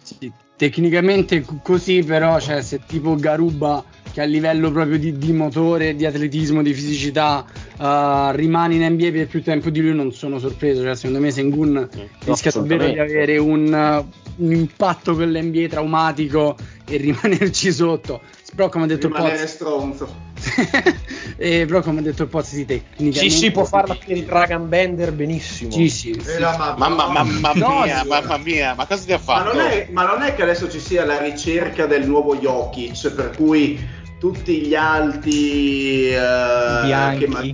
Sì, 0.00 0.30
tecnicamente 0.54 1.44
così, 1.60 2.04
però, 2.04 2.38
cioè, 2.38 2.62
se 2.62 2.82
tipo 2.86 3.16
Garuba, 3.16 3.82
che 4.12 4.20
a 4.20 4.24
livello 4.24 4.70
proprio 4.70 4.96
di, 4.96 5.18
di 5.18 5.32
motore, 5.32 5.96
di 5.96 6.06
atletismo, 6.06 6.62
di 6.62 6.72
fisicità, 6.72 7.44
eh, 7.80 8.30
rimane 8.36 8.76
in 8.76 8.92
NBA 8.92 9.10
per 9.10 9.26
più 9.26 9.42
tempo 9.42 9.70
di 9.70 9.80
lui, 9.80 9.92
non 9.92 10.12
sono 10.12 10.38
sorpreso. 10.38 10.82
Cioè, 10.82 10.94
secondo 10.94 11.18
me 11.18 11.32
Sengun 11.32 11.88
rischia 12.26 12.52
davvero 12.52 12.86
di 12.88 13.00
avere 13.00 13.38
un, 13.38 14.04
un 14.36 14.52
impatto 14.52 15.16
con 15.16 15.32
l'NBA 15.32 15.66
traumatico 15.66 16.56
e 16.86 16.96
rimanerci 16.96 17.72
sotto. 17.72 18.20
Però, 18.54 18.68
come 18.68 18.84
ha 18.84 18.86
detto 18.86 19.08
il 19.08 19.14
rimanere 19.14 19.40
Poz, 19.40 19.52
stronzo. 19.52 20.30
eh, 21.36 21.64
però, 21.66 21.80
come 21.82 22.00
ha 22.00 22.02
detto 22.02 22.22
il 22.24 22.28
Poz, 22.28 22.48
sì, 22.48 22.64
tecnicamente. 22.64 23.18
Sì, 23.18 23.30
sì, 23.30 23.50
può 23.50 23.64
farla 23.64 23.94
per 23.94 24.16
il 24.16 24.24
Dragon 24.24 24.68
Bender 24.68 25.12
benissimo. 25.12 25.70
Sì, 25.70 25.88
sì, 25.88 26.10
E 26.10 26.20
sì. 26.22 26.40
Mamma, 26.40 27.08
mamma 27.08 27.52
No, 27.54 27.82
mia, 27.82 28.04
mamma 28.04 28.36
mia, 28.38 28.74
ma 28.74 28.86
cosa 28.86 29.04
ti 29.04 29.12
ha 29.12 29.16
Ma 29.16 29.22
fatto? 29.22 29.56
non, 29.56 29.66
è, 29.66 29.88
ma 29.90 30.04
non 30.04 30.22
è 30.22 30.34
che 30.34 30.42
adesso 30.42 30.68
ci 30.68 30.80
sia 30.80 31.04
la 31.04 31.20
ricerca 31.20 31.86
del 31.86 32.06
nuovo 32.06 32.36
Jokic, 32.36 33.12
per 33.12 33.34
cui 33.36 33.78
tutti 34.18 34.60
gli 34.60 34.74
alti 34.74 36.10
eh, 36.10 36.80
Bianchi. 36.82 37.24
Che, 37.24 37.30
ma- 37.30 37.44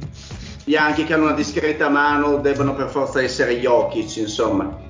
bianchi 0.64 1.05
che 1.05 1.14
hanno 1.14 1.24
una 1.24 1.32
discreta 1.32 1.89
mano 1.89 2.36
debbano 2.39 2.74
per 2.74 2.89
forza 2.89 3.22
essere 3.22 3.59
Jokic, 3.59 4.16
insomma. 4.16 4.86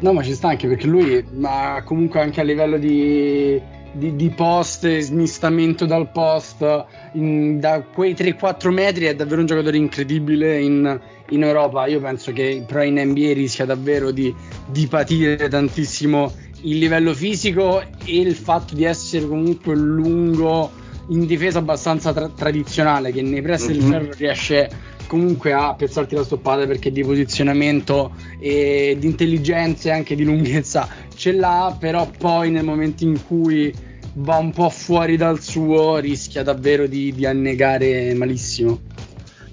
No, 0.00 0.12
ma 0.12 0.22
ci 0.22 0.34
sta 0.34 0.48
anche 0.48 0.68
perché 0.68 0.86
lui, 0.86 1.24
ma 1.32 1.82
comunque 1.84 2.20
anche 2.20 2.40
a 2.40 2.44
livello 2.44 2.78
di, 2.78 3.60
di, 3.92 4.16
di 4.16 4.30
post, 4.30 4.98
smistamento 4.98 5.86
dal 5.86 6.10
post, 6.10 6.64
in- 7.12 7.58
da 7.60 7.82
quei 7.82 8.14
3-4 8.14 8.70
metri 8.70 9.06
è 9.06 9.14
davvero 9.14 9.40
un 9.40 9.46
giocatore 9.46 9.76
incredibile 9.76 10.60
in, 10.60 11.00
in 11.30 11.42
Europa. 11.42 11.86
Io 11.86 12.00
penso 12.00 12.32
che 12.32 12.62
però 12.66 12.82
in 12.82 12.98
NBA 13.00 13.32
rischia 13.32 13.64
davvero 13.64 14.10
di, 14.10 14.34
di 14.66 14.86
patire 14.86 15.48
tantissimo 15.48 16.32
il 16.62 16.78
livello 16.78 17.14
fisico 17.14 17.80
e 17.80 18.20
il 18.20 18.34
fatto 18.34 18.74
di 18.74 18.84
essere 18.84 19.26
comunque 19.26 19.74
lungo 19.76 20.70
in 21.10 21.24
difesa 21.24 21.58
abbastanza 21.60 22.12
tra- 22.12 22.28
tradizionale 22.28 23.12
che 23.12 23.22
nei 23.22 23.40
pressi 23.42 23.68
del 23.72 23.82
Mhm. 23.82 23.90
ferro 23.90 24.12
riesce 24.16 24.70
comunque 25.08 25.52
a 25.52 25.74
piazzarti 25.74 26.14
la 26.14 26.22
stoppata 26.22 26.66
perché 26.66 26.92
di 26.92 27.02
posizionamento 27.02 28.12
e 28.38 28.96
di 28.96 29.06
intelligenza 29.06 29.88
e 29.88 29.92
anche 29.92 30.14
di 30.14 30.22
lunghezza 30.22 30.88
ce 31.16 31.32
l'ha, 31.32 31.76
però 31.76 32.08
poi 32.16 32.52
nel 32.52 32.62
momento 32.62 33.02
in 33.02 33.20
cui 33.26 33.74
va 34.14 34.36
un 34.36 34.52
po' 34.52 34.68
fuori 34.68 35.16
dal 35.16 35.40
suo 35.40 35.96
rischia 35.96 36.42
davvero 36.42 36.86
di, 36.86 37.12
di 37.12 37.26
annegare 37.26 38.14
malissimo. 38.14 38.87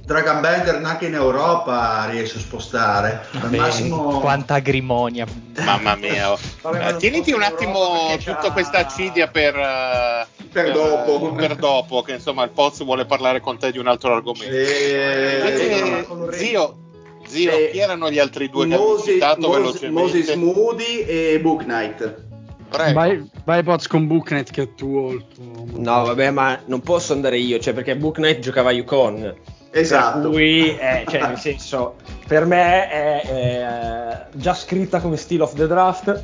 Dragon 0.05 0.39
Bender 0.39 0.79
neanche 0.79 1.07
in 1.07 1.15
Europa 1.15 2.05
riesce 2.09 2.37
a 2.37 2.39
spostare. 2.39 3.25
Al 3.41 3.49
massimo 3.51 4.19
Quanta 4.19 4.55
agrimonia. 4.55 5.25
Mamma 5.63 5.95
mia. 5.95 6.29
Vabbè, 6.61 6.77
ma 6.77 6.87
Eh, 6.87 6.91
non 6.91 6.99
tieniti 6.99 7.31
un 7.31 7.41
attimo 7.41 7.79
Europa 8.11 8.17
tutta 8.17 8.35
c'ha- 8.47 8.51
questa 8.51 8.77
accidia 8.77 9.27
per, 9.27 9.55
eh, 9.55 10.27
Per 10.51 10.71
dopo. 10.71 11.31
per 11.31 11.55
dopo, 11.55 12.01
che 12.03 12.13
insomma 12.13 12.43
il 12.43 12.51
Poz 12.51 12.83
vuole 12.83 13.05
parlare 13.05 13.39
con 13.39 13.57
te 13.57 13.71
di 13.71 13.79
un 13.79 13.87
altro 13.87 14.13
argomento. 14.13 14.53
Eh, 14.55 15.39
Invece, 15.43 15.79
Lorenzo. 16.07 16.31
zio, 16.33 16.77
zio, 17.25 17.51
Eh, 17.51 17.69
chi 17.71 17.79
erano 17.79 18.11
gli 18.11 18.19
altri 18.19 18.49
due 18.49 18.67
che 18.67 18.77
Moses, 18.77 19.13
citato 19.13 19.47
Moses, 19.47 19.57
velocemente? 19.81 19.99
Moses 20.01 20.35
Moody 20.35 20.99
e 20.99 21.39
Book 21.41 21.63
Knight. 21.63 22.23
Prego. 22.69 23.27
Vai, 23.45 23.63
Poz 23.63 23.87
con 23.87 24.05
Booknet 24.07 24.51
che 24.51 24.61
è 24.63 24.73
tuo. 24.75 25.15
tuo- 25.33 25.65
No, 25.77 26.03
vabbè, 26.05 26.29
ma 26.31 26.59
non 26.65 26.81
posso 26.81 27.13
andare 27.13 27.37
io, 27.37 27.57
cioè 27.59 27.73
perché 27.73 27.95
Book 27.95 28.15
Knight 28.17 28.39
giocava 28.39 28.69
a 28.69 28.73
Yukon. 28.73 29.33
Esatto. 29.79 30.19
Per 30.21 30.29
cui, 30.29 30.77
eh, 30.77 31.03
cioè, 31.09 31.27
nel 31.27 31.37
senso, 31.37 31.95
per 32.27 32.45
me 32.45 32.89
è, 32.89 33.21
è 33.21 34.25
già 34.33 34.53
scritta 34.53 35.01
come 35.01 35.17
Steel 35.17 35.41
of 35.41 35.53
the 35.53 35.67
Draft. 35.67 36.23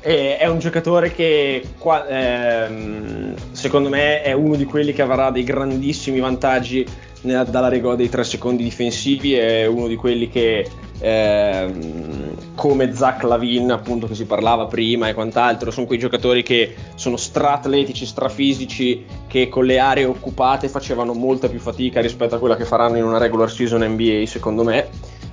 È 0.00 0.46
un 0.46 0.58
giocatore 0.58 1.12
che 1.12 1.62
qua- 1.78 2.06
ehm, 2.08 3.34
secondo 3.52 3.90
me 3.90 4.22
è 4.22 4.32
uno 4.32 4.56
di 4.56 4.64
quelli 4.64 4.92
che 4.92 5.02
avrà 5.02 5.30
dei 5.30 5.44
grandissimi 5.44 6.20
vantaggi 6.20 6.86
nella- 7.22 7.44
dalla 7.44 7.68
regola 7.68 7.96
dei 7.96 8.08
tre 8.08 8.24
secondi 8.24 8.62
difensivi. 8.64 9.34
È 9.34 9.66
uno 9.66 9.86
di 9.86 9.96
quelli 9.96 10.28
che, 10.28 10.66
ehm, 11.00 12.09
come 12.54 12.92
Zach 12.94 13.22
Lavin, 13.22 13.70
appunto, 13.70 14.06
che 14.06 14.14
si 14.14 14.24
parlava 14.26 14.66
prima 14.66 15.08
e 15.08 15.14
quant'altro, 15.14 15.70
sono 15.70 15.86
quei 15.86 15.98
giocatori 15.98 16.42
che 16.42 16.74
sono 16.94 17.16
stra-atletici, 17.16 18.04
strafisici, 18.06 19.04
che 19.26 19.48
con 19.48 19.64
le 19.64 19.78
aree 19.78 20.04
occupate 20.04 20.68
facevano 20.68 21.12
molta 21.14 21.48
più 21.48 21.58
fatica 21.58 22.00
rispetto 22.00 22.34
a 22.34 22.38
quella 22.38 22.56
che 22.56 22.64
faranno 22.64 22.96
in 22.98 23.04
una 23.04 23.18
regular 23.18 23.50
season 23.50 23.82
NBA, 23.82 24.24
secondo 24.26 24.62
me. 24.64 24.88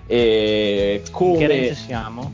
E 0.05 1.01
In 1.05 1.11
come 1.11 1.37
che 1.37 1.47
range 1.47 1.75
siamo? 1.75 2.31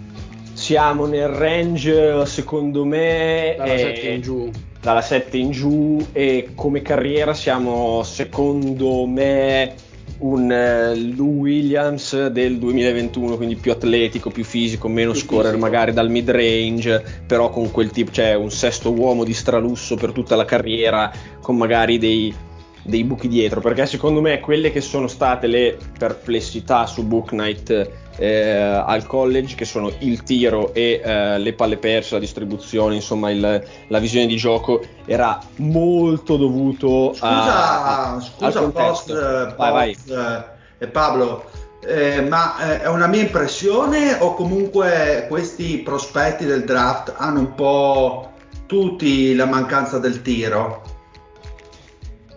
siamo 0.54 1.06
nel 1.08 1.28
range, 1.30 2.26
secondo 2.28 2.86
me, 2.86 3.56
Dalla 3.58 3.74
eh, 3.74 3.78
7 3.96 4.08
in 4.10 4.22
giù. 4.22 4.52
dalla 4.80 5.02
7 5.02 5.38
in 5.38 5.50
giù 5.52 6.06
e 6.12 6.50
come 6.54 6.82
carriera 6.84 7.34
siamo, 7.34 8.04
secondo 8.04 9.06
me, 9.08 9.74
un 10.20 10.52
eh, 10.52 10.96
Lou 10.96 11.40
Williams 11.40 12.28
del 12.28 12.58
2021, 12.58 13.36
quindi 13.36 13.56
più 13.56 13.72
atletico, 13.72 14.30
più 14.30 14.44
fisico, 14.44 14.88
meno 14.88 15.12
Più 15.12 15.22
scorer 15.22 15.52
fisico. 15.52 15.66
magari 15.66 15.94
dal 15.94 16.10
mid 16.10 16.30
range, 16.30 17.04
però 17.26 17.50
con 17.50 17.72
quel 17.72 17.92
tipo, 17.92 18.12
cioè 18.12 18.34
un 18.36 18.52
sesto 18.52 18.92
uomo 18.92 19.24
di 19.24 19.34
stralusso 19.34 19.96
per 19.96 20.12
tutta 20.12 20.36
la 20.36 20.46
carriera, 20.46 21.12
con 21.42 21.58
magari 21.58 21.98
dei, 21.98 22.34
dei 22.84 23.04
buchi 23.04 23.28
dietro, 23.28 23.62
perché 23.62 23.86
secondo 23.86 24.22
me 24.22 24.40
quelle 24.40 24.72
che 24.72 24.82
sono 24.82 25.08
state 25.08 25.48
le 25.48 25.78
perplessità 25.98 26.86
su 26.86 27.04
Book 27.06 27.32
Night 27.32 27.90
eh, 28.18 28.52
al 28.86 29.08
college, 29.08 29.56
che 29.56 29.66
sono 29.66 29.92
il 30.00 30.22
tiro 30.24 30.74
e 30.74 31.02
eh, 31.04 31.38
le 31.40 31.54
palle 31.54 31.78
perse, 31.78 32.14
la 32.16 32.20
distribuzione, 32.20 32.96
insomma 32.96 33.32
il- 33.32 33.64
la 33.88 34.00
visione 34.00 34.28
di 34.28 34.36
gioco, 34.36 34.82
era 35.06 35.40
molto 35.58 36.38
dovuto 36.38 37.12
a, 37.12 37.14
Scusa, 37.16 38.14
al 38.14 38.22
scusa 38.22 38.60
contesto. 38.60 38.84
Post, 38.84 39.10
eh, 39.10 39.54
Vai, 39.58 39.72
vai. 39.72 39.96
Post, 39.96 40.10
eh, 40.12 40.84
e 40.84 40.88
Pablo, 40.88 41.46
eh, 41.86 42.22
ma 42.22 42.72
eh, 42.74 42.82
è 42.82 42.88
una 42.88 43.08
mia 43.08 43.22
impressione 43.22 44.14
o 44.20 44.36
comunque 44.36 45.26
questi 45.28 45.78
prospetti 45.80 46.46
del 46.46 46.66
draft 46.66 47.14
hanno 47.18 47.40
un 47.40 47.56
po' 47.56 48.32
tutti 48.68 49.34
la 49.36 49.46
mancanza 49.46 49.98
del 49.98 50.22
tiro? 50.22 50.82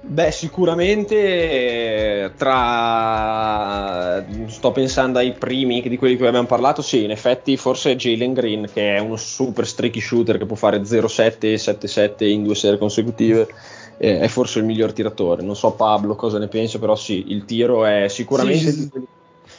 Beh, 0.09 0.31
sicuramente 0.31 2.33
tra 2.37 4.25
sto 4.47 4.71
pensando 4.71 5.19
ai 5.19 5.37
primi 5.37 5.83
di 5.83 5.97
quelli 5.97 6.13
di 6.13 6.19
cui 6.19 6.29
abbiamo 6.29 6.47
parlato, 6.47 6.81
sì, 6.81 7.03
in 7.03 7.11
effetti 7.11 7.57
forse 7.57 7.97
Jalen 7.97 8.33
Green 8.33 8.71
che 8.73 8.95
è 8.95 8.99
uno 9.01 9.17
super 9.17 9.67
streaky 9.67 10.01
shooter 10.01 10.39
che 10.39 10.47
può 10.47 10.55
fare 10.55 10.85
0-7 10.85 11.55
e 11.55 11.59
7-7 11.59 12.25
in 12.25 12.45
due 12.45 12.55
serie 12.55 12.79
consecutive 12.79 13.49
eh, 13.97 14.21
è 14.21 14.29
forse 14.29 14.61
il 14.61 14.65
miglior 14.65 14.93
tiratore. 14.93 15.43
Non 15.43 15.57
so 15.57 15.73
Pablo 15.73 16.15
cosa 16.15 16.39
ne 16.39 16.47
pensa, 16.47 16.79
però 16.79 16.95
sì, 16.95 17.33
il 17.33 17.45
tiro 17.45 17.85
è 17.85 18.07
sicuramente 18.09 18.71
Sì, 18.71 18.77
ci- 18.77 18.89
Sì, 18.93 19.09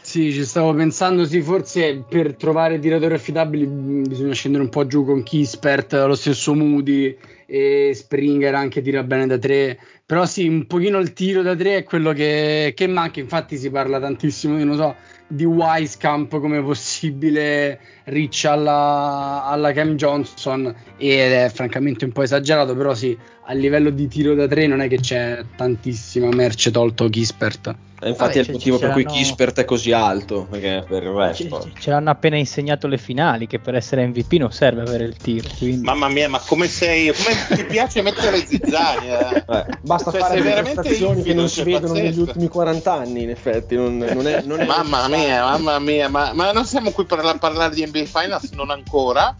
ci 0.07 0.45
stavo 0.45 0.73
pensando, 0.73 1.25
sì, 1.25 1.41
forse 1.41 2.03
per 2.07 2.35
trovare 2.35 2.79
tiratori 2.79 3.13
affidabili 3.13 3.67
mh, 3.67 4.07
bisogna 4.07 4.33
scendere 4.33 4.63
un 4.63 4.69
po' 4.69 4.87
giù 4.87 5.03
con 5.03 5.21
Kispert, 5.21 5.93
lo 6.05 6.15
stesso 6.15 6.53
Moody 6.53 7.17
e 7.45 7.91
Springer 7.93 8.55
anche 8.55 8.81
tira 8.81 9.03
bene 9.03 9.27
da 9.27 9.37
tre, 9.37 9.77
però 10.05 10.25
sì, 10.25 10.47
un 10.47 10.65
pochino 10.65 10.99
il 10.99 11.11
tiro 11.11 11.41
da 11.41 11.55
tre 11.55 11.77
è 11.77 11.83
quello 11.83 12.13
che, 12.13 12.73
che 12.75 12.87
manca, 12.87 13.19
infatti 13.19 13.57
si 13.57 13.69
parla 13.69 13.99
tantissimo, 13.99 14.57
io 14.57 14.75
so, 14.75 14.95
di 15.27 15.43
Wisekamp 15.43 16.39
come 16.39 16.61
possibile 16.61 17.79
reach 18.05 18.45
alla, 18.45 19.43
alla 19.45 19.73
Cam 19.73 19.95
Johnson 19.95 20.73
ed 20.97 21.31
è 21.33 21.51
francamente 21.53 22.05
un 22.05 22.13
po' 22.13 22.21
esagerato, 22.21 22.75
però 22.75 22.93
sì, 22.93 23.17
a 23.49 23.53
livello 23.53 23.89
di 23.91 24.07
tiro 24.07 24.35
da 24.35 24.45
tre 24.47 24.67
non 24.67 24.81
è 24.81 24.87
che 24.89 24.99
c'è 24.99 25.41
tantissima 25.55 26.27
merce 26.29 26.69
tolto 26.71 27.07
Kispert. 27.07 27.73
Eh, 27.99 28.09
Infatti 28.09 28.19
Vabbè, 28.19 28.33
è 28.35 28.39
il 28.39 28.45
ce- 28.45 28.51
motivo 28.51 28.77
per 28.77 28.91
cui 28.91 29.05
Kispert 29.05 29.59
è 29.61 29.65
così 29.65 29.91
alto, 29.91 30.45
perché 30.47 30.83
per 30.87 31.01
il 31.03 31.09
Ce, 31.33 31.43
resto... 31.43 31.61
ce- 31.63 31.71
ce 31.79 31.89
l'hanno 31.89 32.09
appena 32.11 32.35
insegnato 32.35 32.85
le 32.87 32.97
finali, 32.99 33.47
che 33.47 33.57
per 33.57 33.73
essere 33.73 34.05
MVP 34.05 34.33
non 34.33 34.51
serve 34.51 34.81
avere 34.81 35.05
il 35.05 35.15
tiro. 35.17 35.47
Quindi... 35.57 35.81
Mamma 35.83 36.07
mia, 36.09 36.29
ma 36.29 36.39
come 36.39 36.67
sei? 36.67 37.11
Come 37.11 37.57
ti 37.57 37.63
piace 37.65 38.01
mettere 38.01 38.45
zizzania? 38.45 39.45
Eh, 39.57 39.65
basta 39.81 40.11
Cioè, 40.11 40.19
fare 40.19 40.41
delle 40.41 40.61
prestazioni 40.61 41.23
che 41.23 41.33
non 41.33 41.47
si 41.47 41.55
cioè, 41.55 41.63
vedono 41.65 41.93
negli 41.93 42.03
pazzesco. 42.07 42.21
ultimi 42.21 42.47
40 42.49 42.93
anni, 42.93 43.23
in 43.23 43.29
effetti. 43.29 43.75
Non, 43.75 43.97
non 43.97 44.27
è, 44.27 44.41
non 44.45 44.59
è 44.59 44.65
Mamma 44.65 45.07
mia, 45.07 45.41
mamma 45.43 45.79
mia, 45.79 46.09
ma, 46.09 46.33
ma 46.33 46.51
non 46.51 46.65
siamo 46.65 46.91
qui 46.91 47.05
per 47.05 47.23
la- 47.23 47.37
parlare 47.39 47.73
di 47.73 47.83
NBA 47.85 48.03
Finals, 48.05 48.51
non 48.51 48.69
ancora. 48.69 49.33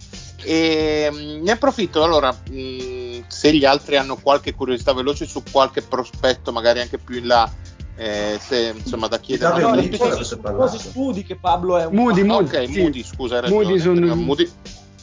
E 0.43 1.09
mh, 1.11 1.43
ne 1.43 1.51
approfitto 1.51 2.03
allora, 2.03 2.31
mh, 2.31 3.06
se 3.27 3.53
gli 3.53 3.65
altri 3.65 3.97
hanno 3.97 4.15
qualche 4.17 4.53
curiosità 4.53 4.93
veloce 4.93 5.25
su 5.25 5.41
qualche 5.51 5.81
prospetto, 5.81 6.51
magari 6.51 6.79
anche 6.81 6.97
più 6.97 7.17
in 7.17 7.27
là, 7.27 7.51
eh, 7.95 8.37
se 8.39 8.73
insomma 8.77 9.07
da 9.07 9.19
chiedere. 9.19 9.61
No, 9.61 9.73
no, 9.75 10.55
Cose 10.55 10.77
studi 10.77 11.23
che 11.23 11.35
Pablo 11.35 11.77
è 11.77 11.85
un 11.85 11.95
Moody, 11.95 12.19
fan. 12.19 12.27
Moody, 12.27 12.57
Ok, 12.57 12.71
sì. 12.71 12.81
Moody, 12.81 13.03
scusa, 13.03 13.39
ragione. 13.39 13.63
Moody 13.63 13.79
sono- 13.79 14.15
Moody- 14.15 14.49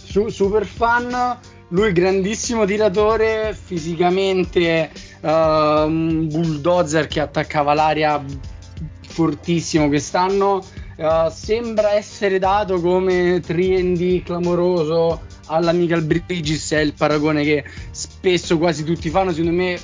Su- 0.04 0.28
super 0.28 0.64
fan, 0.64 1.38
lui 1.68 1.92
grandissimo 1.92 2.64
tiratore, 2.64 3.56
fisicamente 3.60 4.90
uh, 5.22 5.28
un 5.28 6.28
bulldozer 6.30 7.08
che 7.08 7.18
attaccava 7.20 7.74
l'aria 7.74 8.22
fortissimo 9.08 9.88
quest'anno. 9.88 10.62
Uh, 10.96 11.28
sembra 11.30 11.94
essere 11.94 12.38
dato 12.38 12.80
come 12.80 13.40
3D 13.40 14.22
clamoroso 14.22 15.22
alla 15.46 15.72
Michael 15.72 16.04
Bridges, 16.04 16.72
è 16.72 16.80
il 16.80 16.94
paragone 16.94 17.42
che 17.42 17.64
spesso 17.90 18.58
quasi 18.58 18.84
tutti 18.84 19.10
fanno. 19.10 19.32
Secondo 19.32 19.56
me, 19.56 19.78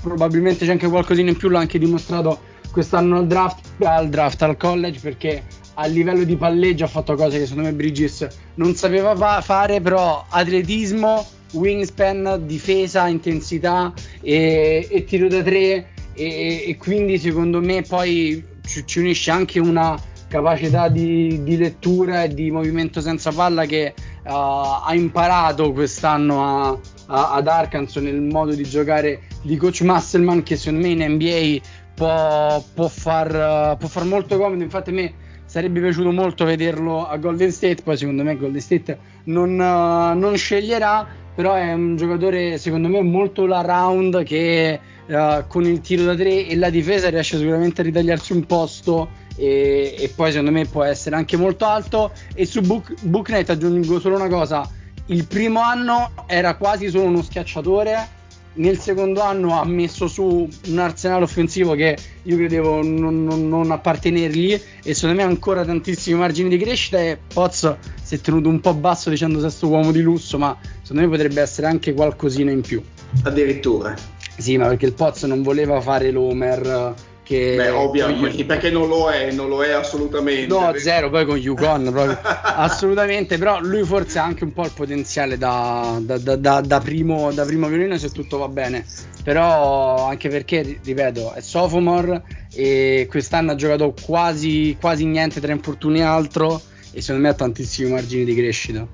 probabilmente 0.00 0.64
c'è 0.64 0.72
anche 0.72 0.88
qualcosina 0.88 1.30
in 1.30 1.36
più. 1.36 1.48
L'ha 1.48 1.60
anche 1.60 1.78
dimostrato 1.78 2.40
quest'anno 2.70 3.18
al 3.18 3.26
draft, 3.26 3.82
al 3.82 4.08
draft 4.08 4.42
al 4.42 4.56
college 4.56 5.00
perché 5.00 5.42
a 5.74 5.86
livello 5.86 6.24
di 6.24 6.36
palleggio 6.36 6.84
ha 6.84 6.88
fatto 6.88 7.14
cose 7.14 7.38
che 7.38 7.46
secondo 7.46 7.68
me 7.68 7.74
Bridges 7.74 8.26
non 8.54 8.74
sapeva 8.74 9.14
fa- 9.14 9.40
fare, 9.40 9.80
però 9.80 10.24
atletismo, 10.28 11.24
wingspan, 11.52 12.42
difesa, 12.44 13.06
intensità 13.06 13.92
e, 14.20 14.86
e 14.90 15.04
tiro 15.04 15.28
da 15.28 15.42
tre 15.42 15.90
e, 16.14 16.64
e 16.66 16.76
quindi 16.76 17.18
secondo 17.18 17.60
me 17.60 17.82
poi 17.82 18.44
ci, 18.66 18.84
ci 18.86 18.98
unisce 18.98 19.30
anche 19.30 19.60
una 19.60 19.96
capacità 20.28 20.88
di, 20.88 21.42
di 21.42 21.56
lettura 21.56 22.24
e 22.24 22.34
di 22.34 22.50
movimento 22.50 23.00
senza 23.00 23.30
palla 23.30 23.64
che 23.64 23.94
uh, 24.28 24.84
ha 24.84 24.94
imparato 24.94 25.72
quest'anno 25.72 26.44
a, 26.44 26.78
a- 27.06 27.32
ad 27.32 27.48
Arkansas 27.48 28.02
nel 28.02 28.20
modo 28.20 28.54
di 28.54 28.64
giocare 28.64 29.22
di 29.42 29.56
coach 29.56 29.80
Musselman 29.80 30.42
che 30.42 30.56
secondo 30.56 30.86
me 30.86 30.92
in 30.92 31.12
NBA 31.14 31.58
può, 31.94 32.62
può 32.74 32.88
far, 32.88 33.72
uh, 33.72 33.76
può 33.76 33.88
far 33.88 34.04
molto 34.04 34.36
comodo. 34.36 34.62
Infatti 34.62 34.90
a 34.90 34.92
me 34.92 35.12
sarebbe 35.44 35.80
piaciuto 35.80 36.12
molto 36.12 36.44
vederlo 36.44 37.06
a 37.06 37.16
Golden 37.16 37.50
State 37.50 37.82
poi 37.82 37.96
secondo 37.96 38.22
me 38.22 38.36
Golden 38.36 38.60
State 38.60 38.98
non, 39.24 39.52
uh, 39.52 40.18
non 40.18 40.36
sceglierà 40.36 41.06
però 41.34 41.54
è 41.54 41.72
un 41.72 41.96
giocatore 41.96 42.58
secondo 42.58 42.88
me 42.88 43.00
molto 43.00 43.46
la 43.46 43.62
round 43.62 44.24
che 44.24 44.78
uh, 45.06 45.46
con 45.46 45.64
il 45.64 45.80
tiro 45.80 46.04
da 46.04 46.14
tre 46.14 46.46
e 46.46 46.54
la 46.56 46.68
difesa 46.68 47.08
riesce 47.08 47.38
sicuramente 47.38 47.80
a 47.80 47.84
ritagliarsi 47.84 48.32
un 48.32 48.44
posto 48.44 49.08
e, 49.38 49.94
e 49.96 50.12
poi 50.14 50.30
secondo 50.30 50.50
me 50.50 50.66
può 50.66 50.82
essere 50.82 51.16
anche 51.16 51.36
molto 51.36 51.64
alto. 51.64 52.12
E 52.34 52.44
su 52.44 52.60
Book, 52.60 52.92
Booknight 53.02 53.48
aggiungo 53.50 54.00
solo 54.00 54.16
una 54.16 54.28
cosa. 54.28 54.68
Il 55.06 55.26
primo 55.26 55.60
anno 55.60 56.10
era 56.26 56.56
quasi 56.56 56.90
solo 56.90 57.04
uno 57.04 57.22
schiacciatore 57.22 58.16
nel 58.58 58.78
secondo 58.78 59.20
anno 59.20 59.58
ha 59.60 59.64
messo 59.64 60.08
su 60.08 60.48
un 60.66 60.78
arsenale 60.78 61.22
offensivo 61.24 61.74
che 61.74 61.96
io 62.22 62.36
credevo 62.36 62.82
non, 62.82 63.24
non- 63.24 63.48
non 63.48 63.70
appartenergli 63.70 64.60
e 64.82 64.94
secondo 64.94 65.16
me 65.16 65.22
ha 65.22 65.26
ancora 65.26 65.64
tantissimi 65.64 66.18
margini 66.18 66.48
di 66.48 66.58
crescita 66.58 66.98
e 66.98 67.18
Poz 67.32 67.76
si 68.02 68.16
è 68.16 68.20
tenuto 68.20 68.48
un 68.48 68.60
po' 68.60 68.74
basso 68.74 69.10
dicendo 69.10 69.40
sesto 69.40 69.68
uomo 69.68 69.92
di 69.92 70.00
lusso 70.00 70.38
ma 70.38 70.56
secondo 70.82 71.02
me 71.02 71.08
potrebbe 71.08 71.40
essere 71.40 71.66
anche 71.68 71.94
qualcosina 71.94 72.50
in 72.50 72.60
più. 72.60 72.82
Addirittura. 73.22 73.94
sì 74.36 74.56
ma 74.56 74.66
perché 74.66 74.86
il 74.86 74.92
Poz 74.92 75.22
non 75.22 75.42
voleva 75.42 75.80
fare 75.80 76.10
l'Homer 76.10 76.94
che 77.28 77.56
Beh, 77.56 77.68
ovviamente, 77.68 78.42
perché 78.46 78.70
non 78.70 78.88
lo 78.88 79.10
è, 79.10 79.30
non 79.32 79.50
lo 79.50 79.62
è 79.62 79.70
assolutamente. 79.72 80.46
No, 80.46 80.72
zero, 80.78 81.10
poi 81.10 81.26
con 81.26 81.36
Yukon 81.36 81.90
proprio. 81.92 82.18
assolutamente, 82.42 83.36
però 83.36 83.60
lui 83.60 83.84
forse 83.84 84.18
ha 84.18 84.24
anche 84.24 84.44
un 84.44 84.54
po' 84.54 84.64
il 84.64 84.72
potenziale 84.72 85.36
da, 85.36 85.98
da- 86.00 86.16
da- 86.16 86.36
da- 86.36 86.60
da 86.62 86.80
primo, 86.80 87.30
da 87.30 87.44
primo 87.44 87.68
violino 87.68 87.98
se 87.98 88.08
tutto 88.08 88.38
va 88.38 88.48
bene, 88.48 88.86
però 89.22 90.06
anche 90.06 90.30
perché, 90.30 90.62
ri- 90.62 90.80
ripeto, 90.82 91.34
è 91.34 91.42
sophomore 91.42 92.22
e 92.50 93.06
quest'anno 93.10 93.52
ha 93.52 93.56
giocato 93.56 93.92
quasi, 94.02 94.78
quasi 94.80 95.04
niente 95.04 95.38
tra 95.38 95.52
infortuni 95.52 95.98
e 95.98 96.04
altro 96.04 96.62
e 96.92 97.02
secondo 97.02 97.26
me 97.26 97.28
ha 97.28 97.34
tantissimi 97.34 97.90
margini 97.90 98.24
di 98.24 98.34
crescita. 98.34 98.86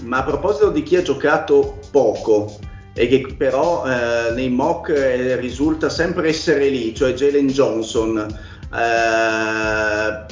Ma 0.00 0.20
a 0.20 0.22
proposito 0.22 0.70
di 0.70 0.82
chi 0.82 0.96
ha 0.96 1.02
giocato 1.02 1.78
poco 1.90 2.58
e 3.00 3.08
che 3.08 3.34
però 3.34 3.86
eh, 3.86 4.32
nei 4.34 4.50
mock 4.50 4.90
eh, 4.90 5.36
risulta 5.36 5.88
sempre 5.88 6.28
essere 6.28 6.68
lì, 6.68 6.94
cioè 6.94 7.14
Jalen 7.14 7.46
Johnson, 7.46 8.18
eh, 8.18 10.24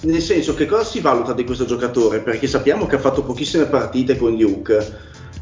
nel 0.00 0.20
senso 0.20 0.54
che 0.54 0.66
cosa 0.66 0.82
si 0.82 0.98
valuta 0.98 1.32
di 1.32 1.44
questo 1.44 1.64
giocatore? 1.64 2.18
Perché 2.18 2.48
sappiamo 2.48 2.86
che 2.86 2.96
ha 2.96 2.98
fatto 2.98 3.22
pochissime 3.22 3.66
partite 3.66 4.16
con 4.16 4.36
Duke, 4.36 4.78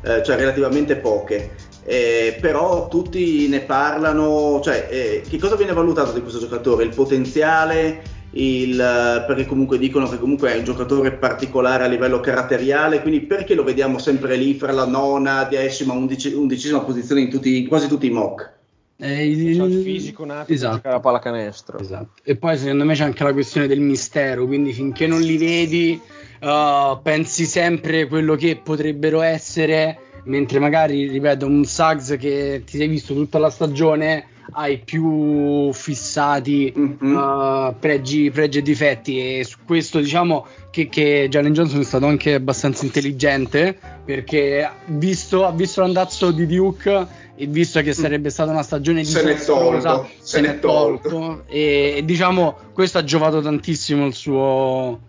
eh, 0.02 0.22
cioè 0.22 0.36
relativamente 0.36 0.96
poche. 0.96 1.52
eh, 1.86 2.36
però 2.42 2.88
tutti 2.88 3.48
ne 3.48 3.60
parlano, 3.60 4.60
cioè 4.62 4.86
eh, 4.90 5.22
che 5.26 5.38
cosa 5.38 5.56
viene 5.56 5.72
valutato 5.72 6.12
di 6.12 6.20
questo 6.20 6.40
giocatore? 6.40 6.84
Il 6.84 6.94
potenziale, 6.94 8.02
il, 8.38 8.78
eh, 8.78 9.24
perché 9.26 9.46
comunque 9.46 9.78
dicono 9.78 10.08
che 10.08 10.18
comunque 10.18 10.52
è 10.52 10.58
un 10.58 10.64
giocatore 10.64 11.12
particolare 11.12 11.84
a 11.84 11.86
livello 11.86 12.20
caratteriale, 12.20 13.00
quindi 13.00 13.20
perché 13.20 13.54
lo 13.54 13.64
vediamo 13.64 13.98
sempre 13.98 14.36
lì 14.36 14.54
fra 14.54 14.72
la 14.72 14.86
nona, 14.86 15.44
decima, 15.44 15.94
undici- 15.94 16.32
undicesima 16.32 16.80
posizione 16.80 17.22
in, 17.22 17.30
tutti, 17.30 17.66
quasi 17.66 17.88
tutti 17.88 18.06
i 18.06 18.10
mock? 18.10 18.54
Eh, 18.98 19.28
il- 19.30 19.60
il 19.60 19.82
fisico 19.82 20.24
nato 20.24 20.52
Esatto. 20.52 20.72
per 20.72 20.80
giocare 20.80 20.96
a 20.96 21.00
pallacanestro. 21.00 21.78
Esatto. 21.78 22.10
E 22.22 22.36
poi 22.36 22.56
secondo 22.56 22.84
me 22.84 22.94
c'è 22.94 23.04
anche 23.04 23.24
la 23.24 23.32
questione 23.32 23.66
del 23.66 23.80
mistero, 23.80 24.46
quindi 24.46 24.72
finché 24.72 25.06
non 25.06 25.20
li 25.20 25.36
vedi 25.36 26.00
uh, 26.40 27.00
pensi 27.02 27.44
sempre 27.44 28.06
quello 28.06 28.34
che 28.36 28.56
potrebbero 28.62 29.20
essere, 29.20 29.98
mentre 30.24 30.58
magari, 30.58 31.08
ripeto, 31.08 31.46
un 31.46 31.64
Suggs 31.64 32.16
che 32.18 32.62
ti 32.66 32.78
sei 32.78 32.88
visto 32.88 33.12
tutta 33.14 33.38
la 33.38 33.50
stagione 33.50 34.26
hai 34.52 34.78
più 34.78 35.72
fissati 35.72 36.72
Mhm. 36.76 37.14
uh, 37.16 37.74
pregi, 37.78 38.30
pregi 38.30 38.58
e 38.58 38.62
difetti 38.62 39.38
e 39.38 39.44
su 39.44 39.58
questo 39.64 39.98
diciamo 39.98 40.46
che, 40.70 40.88
che 40.88 41.26
Jalen 41.28 41.52
Johnson 41.52 41.80
è 41.80 41.84
stato 41.84 42.06
anche 42.06 42.34
abbastanza 42.34 42.84
intelligente 42.84 43.76
perché 44.04 44.68
visto, 44.86 45.44
ha 45.44 45.52
visto 45.52 45.80
l'andazzo 45.80 46.30
di 46.30 46.46
Duke 46.46 47.06
e 47.34 47.46
visto 47.46 47.80
che 47.82 47.92
sarebbe 47.92 48.30
stata 48.30 48.50
una 48.50 48.62
stagione 48.62 49.04
Se 49.04 49.22
n'è 49.22 49.36
tolto, 49.44 50.08
se 50.20 50.40
n'è 50.40 50.58
tolto. 50.58 51.44
e, 51.46 51.94
e 51.98 52.04
diciamo 52.04 52.56
questo 52.72 52.98
ha 52.98 53.04
giovato 53.04 53.40
tantissimo 53.42 54.06
il 54.06 54.14
suo, 54.14 55.00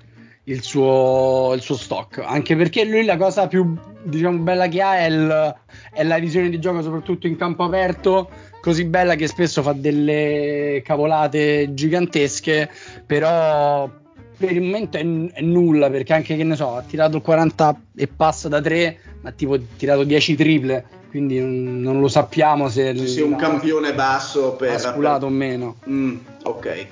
il 0.46 0.62
suo, 0.64 1.54
il 1.56 1.62
suo 1.62 1.76
stock 1.76 2.20
anche 2.26 2.56
perché 2.56 2.84
lui 2.86 3.06
la 3.06 3.18
cosa 3.18 3.48
più 3.48 3.76
diciamo 4.04 4.38
bella 4.40 4.68
che 4.68 4.82
ha 4.82 4.98
è, 4.98 5.08
il- 5.08 5.56
è 5.94 6.04
la 6.04 6.18
visione 6.20 6.50
di 6.50 6.60
gioco 6.60 6.82
soprattutto 6.82 7.28
in 7.28 7.36
campo 7.36 7.64
aperto 7.64 8.30
così 8.68 8.84
bella 8.84 9.16
che 9.16 9.28
spesso 9.28 9.62
fa 9.62 9.72
delle 9.72 10.82
cavolate 10.84 11.74
gigantesche 11.74 12.70
però 13.06 13.90
per 14.36 14.52
il 14.52 14.62
momento 14.62 14.98
è, 14.98 15.02
è 15.32 15.42
nulla 15.42 15.90
perché 15.90 16.12
anche 16.12 16.36
che 16.36 16.44
ne 16.44 16.58
so 16.58 16.76
ha 16.76 16.82
tirato 16.82 17.22
40 17.22 17.82
e 17.96 18.08
passa 18.08 18.50
da 18.50 18.60
3 18.60 19.00
ma 19.22 19.32
tipo 19.32 19.54
ha 19.54 19.60
tirato 19.78 20.04
10 20.04 20.36
triple 20.36 20.86
quindi 21.10 21.40
non, 21.40 21.80
non 21.80 22.02
lo 22.02 22.10
sappiamo 22.10 22.68
se 22.68 22.94
Se 22.98 23.08
sia 23.08 23.24
un 23.24 23.38
campione 23.38 23.94
basso 23.94 24.56
per... 24.56 24.74
ha 24.74 24.80
sculato 24.80 25.28
o 25.28 25.30
meno 25.30 25.78
Mm, 25.90 26.18
ok. 26.44 26.88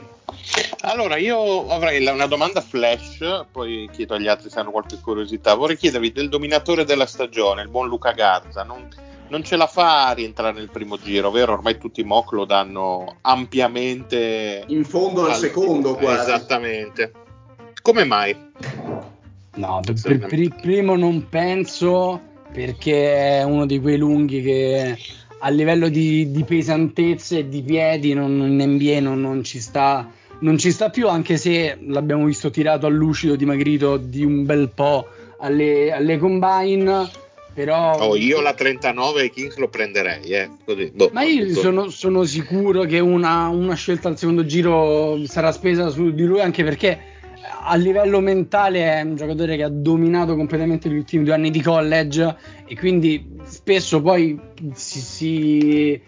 Allora, 0.81 1.17
io 1.17 1.67
avrei 1.69 2.05
una 2.05 2.27
domanda 2.27 2.61
flash, 2.61 3.45
poi 3.51 3.89
chiedo 3.91 4.13
agli 4.13 4.27
altri 4.27 4.49
se 4.49 4.59
hanno 4.59 4.69
qualche 4.69 4.99
curiosità. 5.01 5.55
Vorrei 5.55 5.75
chiedervi 5.75 6.11
del 6.11 6.29
dominatore 6.29 6.85
della 6.85 7.07
stagione, 7.07 7.63
il 7.63 7.69
buon 7.69 7.87
Luca 7.87 8.11
Garza. 8.11 8.61
Non, 8.63 8.87
non 9.27 9.43
ce 9.43 9.55
la 9.55 9.67
fa 9.67 10.07
a 10.07 10.13
rientrare 10.13 10.53
nel 10.57 10.69
primo 10.69 10.97
giro, 10.97 11.31
vero? 11.31 11.53
Ormai 11.53 11.77
tutti 11.77 12.01
i 12.01 12.03
mock 12.03 12.31
lo 12.33 12.45
danno 12.45 13.17
ampiamente. 13.21 14.63
In 14.67 14.85
fondo 14.85 15.25
al 15.25 15.35
secondo 15.35 15.95
quasi. 15.95 16.31
Esattamente. 16.31 17.11
Come 17.81 18.03
mai? 18.03 18.35
No, 19.55 19.79
per, 19.83 19.95
per- 20.01 20.27
per 20.27 20.39
il 20.39 20.53
primo 20.59 20.95
non 20.95 21.27
penso 21.29 22.33
perché 22.51 23.39
è 23.39 23.43
uno 23.43 23.65
di 23.65 23.79
quei 23.79 23.97
lunghi 23.97 24.41
che 24.41 24.97
a 25.39 25.49
livello 25.49 25.89
di, 25.89 26.31
di 26.31 26.43
pesantezza 26.43 27.37
e 27.37 27.47
di 27.47 27.61
piedi 27.61 28.13
non, 28.13 28.31
in 28.31 28.71
NBA 28.71 28.99
non, 28.99 29.21
non 29.21 29.43
ci 29.43 29.59
sta, 29.59 30.09
non 30.39 30.57
ci 30.57 30.71
sta 30.71 30.89
più, 30.89 31.07
anche 31.09 31.37
se 31.37 31.77
l'abbiamo 31.85 32.25
visto 32.25 32.49
tirato 32.49 32.85
a 32.85 32.89
lucido, 32.89 33.35
dimagrito 33.35 33.97
di 33.97 34.23
un 34.23 34.45
bel 34.45 34.69
po' 34.73 35.07
alle, 35.39 35.91
alle 35.91 36.17
combine. 36.17 37.23
Però 37.55 38.09
Oh, 38.09 38.15
io 38.17 38.41
la 38.41 38.53
39 38.53 39.21
ai 39.21 39.29
Kings 39.31 39.55
lo 39.55 39.69
prenderei, 39.69 40.29
eh. 40.31 40.49
Così, 40.65 40.91
boh, 40.93 41.09
Ma 41.13 41.23
io 41.23 41.47
sono, 41.55 41.89
sono 41.89 42.25
sicuro 42.25 42.83
che 42.83 42.99
una, 42.99 43.47
una 43.47 43.75
scelta 43.75 44.09
al 44.09 44.17
secondo 44.17 44.45
giro 44.45 45.17
sarà 45.25 45.53
spesa 45.53 45.87
su 45.87 46.13
di 46.13 46.25
lui 46.25 46.41
anche 46.41 46.65
perché 46.65 46.99
a 47.67 47.75
livello 47.75 48.19
mentale 48.19 48.83
è 48.83 49.01
un 49.01 49.15
giocatore 49.15 49.55
che 49.55 49.63
ha 49.63 49.69
dominato 49.69 50.35
completamente 50.35 50.89
gli 50.89 50.97
ultimi 50.97 51.23
due 51.23 51.33
anni 51.33 51.49
di 51.49 51.61
college 51.61 52.35
e 52.67 52.75
quindi 52.75 53.25
spesso 53.45 54.01
poi 54.01 54.37
si, 54.73 54.99
si- 54.99 56.01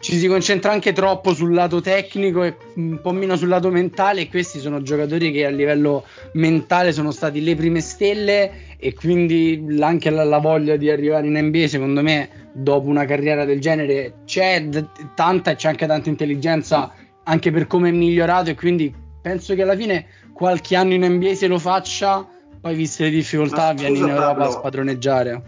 ci 0.00 0.18
si 0.18 0.26
concentra 0.26 0.70
anche 0.70 0.92
troppo 0.92 1.32
sul 1.32 1.54
lato 1.54 1.80
tecnico 1.80 2.42
e 2.42 2.56
un 2.74 3.00
po' 3.00 3.12
meno 3.12 3.36
sul 3.36 3.48
lato 3.48 3.70
mentale 3.70 4.20
e 4.20 4.28
questi 4.28 4.58
sono 4.58 4.82
giocatori 4.82 5.32
che 5.32 5.46
a 5.46 5.50
livello 5.50 6.04
mentale 6.34 6.92
sono 6.92 7.10
stati 7.10 7.42
le 7.42 7.54
prime 7.54 7.80
stelle 7.80 8.73
e 8.84 8.92
quindi 8.92 9.64
anche 9.80 10.10
la, 10.10 10.24
la, 10.24 10.36
voglia 10.36 10.76
di 10.76 10.90
arrivare 10.90 11.26
in 11.26 11.38
NBA 11.38 11.68
secondo 11.68 12.02
me 12.02 12.50
dopo 12.52 12.86
una 12.86 13.06
carriera 13.06 13.46
del 13.46 13.58
genere 13.58 14.16
c'è 14.26 14.62
d- 14.62 15.14
tanta 15.14 15.52
e 15.52 15.56
c'è 15.56 15.68
anche 15.68 15.86
tanta 15.86 16.10
intelligenza 16.10 16.92
anche 17.22 17.50
per 17.50 17.66
come 17.66 17.88
è 17.88 17.92
migliorato 17.92 18.50
e 18.50 18.54
quindi 18.54 18.94
penso 19.22 19.54
che 19.54 19.62
alla 19.62 19.74
fine 19.74 20.04
qualche 20.34 20.76
anno 20.76 20.92
in 20.92 21.02
NBA 21.02 21.32
se 21.32 21.46
lo 21.46 21.58
faccia 21.58 22.28
poi 22.60 22.74
viste 22.74 23.04
le 23.04 23.10
difficoltà 23.10 23.72
viene 23.72 23.96
in 23.96 24.06
Europa 24.06 24.26
Pablo, 24.26 24.44
a 24.44 24.50
spadroneggiare. 24.50 25.42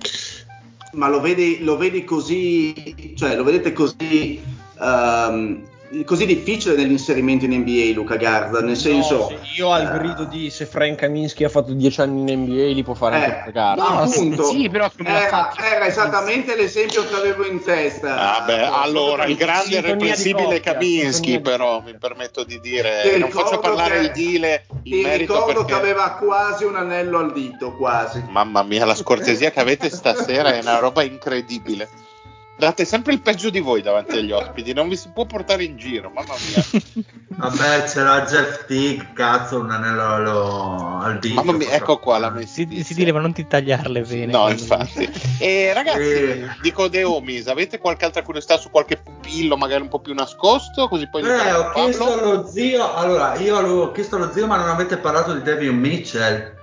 Ma 0.92 1.08
lo 1.08 1.20
vedi, 1.20 1.62
lo 1.62 1.76
vedi 1.76 2.04
così 2.04 3.12
cioè 3.16 3.36
lo 3.36 3.44
vedete 3.44 3.74
così 3.74 4.40
um, 4.78 5.62
così 6.04 6.26
difficile 6.26 6.74
nell'inserimento 6.74 7.44
in 7.44 7.52
NBA 7.52 7.92
Luca 7.94 8.16
Garda, 8.16 8.60
nel 8.60 8.76
senso... 8.76 9.30
No, 9.30 9.38
io 9.56 9.72
al 9.72 9.86
uh, 9.86 9.98
grido 9.98 10.24
di 10.24 10.50
se 10.50 10.66
Frank 10.66 10.98
Kaminsky 10.98 11.44
ha 11.44 11.48
fatto 11.48 11.72
10 11.72 12.00
anni 12.00 12.32
in 12.32 12.40
NBA 12.40 12.72
li 12.72 12.82
può 12.82 12.94
fare 12.94 13.18
eh, 13.18 13.24
anche 13.24 13.52
Garda. 13.52 13.82
No, 13.82 13.98
appunto, 14.00 14.44
sì, 14.44 14.68
però 14.68 14.90
era, 15.04 15.52
era, 15.56 15.86
esattamente 15.86 16.56
l'esempio 16.56 17.06
che 17.06 17.14
avevo 17.14 17.46
in 17.46 17.62
testa. 17.62 18.36
Ah, 18.36 18.44
beh, 18.44 18.66
allora, 18.66 19.24
il 19.26 19.36
grande 19.36 19.76
irreprensibile 19.76 20.60
Kaminsky 20.60 21.40
però, 21.40 21.80
mi 21.80 21.96
permetto 21.98 22.44
di 22.44 22.60
dire, 22.60 23.10
ti 23.12 23.18
non 23.18 23.30
faccio 23.30 23.58
parlare 23.58 24.00
che, 24.00 24.06
il 24.06 24.12
Dile 24.12 24.66
Ti 24.82 25.16
ricordo 25.16 25.64
perché... 25.64 25.64
che 25.64 25.74
aveva 25.74 26.10
quasi 26.12 26.64
un 26.64 26.76
anello 26.76 27.18
al 27.18 27.32
dito, 27.32 27.72
quasi. 27.76 28.24
Mamma 28.28 28.62
mia, 28.62 28.84
la 28.84 28.94
scortesia 28.94 29.50
che 29.50 29.60
avete 29.60 29.90
stasera 29.90 30.54
è 30.54 30.60
una 30.60 30.78
roba 30.78 31.02
incredibile. 31.02 31.88
Date 32.58 32.86
sempre 32.86 33.12
il 33.12 33.20
peggio 33.20 33.50
di 33.50 33.60
voi 33.60 33.82
davanti 33.82 34.16
agli 34.16 34.32
ospiti, 34.32 34.72
non 34.72 34.88
vi 34.88 34.96
si 34.96 35.10
può 35.12 35.26
portare 35.26 35.62
in 35.62 35.76
giro, 35.76 36.08
mamma 36.08 36.34
mia. 36.48 37.04
Vabbè, 37.36 37.84
c'era 37.84 38.22
Jeff 38.22 38.64
Teague, 38.64 39.10
cazzo, 39.12 39.60
un 39.60 39.70
anello 39.70 40.22
lo, 40.22 40.98
al 41.00 41.18
dito. 41.18 41.34
Mamma 41.34 41.52
mia, 41.52 41.70
ecco 41.72 41.98
qua 41.98 42.16
la 42.16 42.30
messi. 42.30 42.66
Si, 42.70 42.82
si 42.82 42.94
dire, 42.94 43.12
ma 43.12 43.20
non 43.20 43.34
ti 43.34 43.46
tagliarle 43.46 44.00
bene. 44.00 44.32
No, 44.32 44.48
infatti. 44.48 45.06
e 45.38 45.74
ragazzi, 45.74 46.00
eh. 46.00 46.48
dico 46.62 46.88
The 46.88 47.04
Homies, 47.04 47.46
avete 47.48 47.78
qualche 47.78 48.06
altra 48.06 48.22
curiosità 48.22 48.56
su 48.56 48.70
qualche 48.70 48.96
pupillo, 48.96 49.58
magari 49.58 49.82
un 49.82 49.88
po' 49.88 49.98
più 49.98 50.14
nascosto? 50.14 50.88
Così 50.88 51.10
poi 51.10 51.24
eh, 51.24 51.52
ho 51.52 51.72
chiesto 51.72 52.10
allo 52.10 52.46
zio, 52.46 52.94
allora, 52.94 53.36
io 53.36 53.58
avevo 53.58 53.92
chiesto 53.92 54.16
allo 54.16 54.32
zio, 54.32 54.46
ma 54.46 54.56
non 54.56 54.70
avete 54.70 54.96
parlato 54.96 55.34
di 55.34 55.42
Devion 55.42 55.76
Mitchell. 55.76 56.54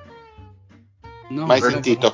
No, 1.30 1.46
Mai 1.46 1.62
sentito. 1.62 2.13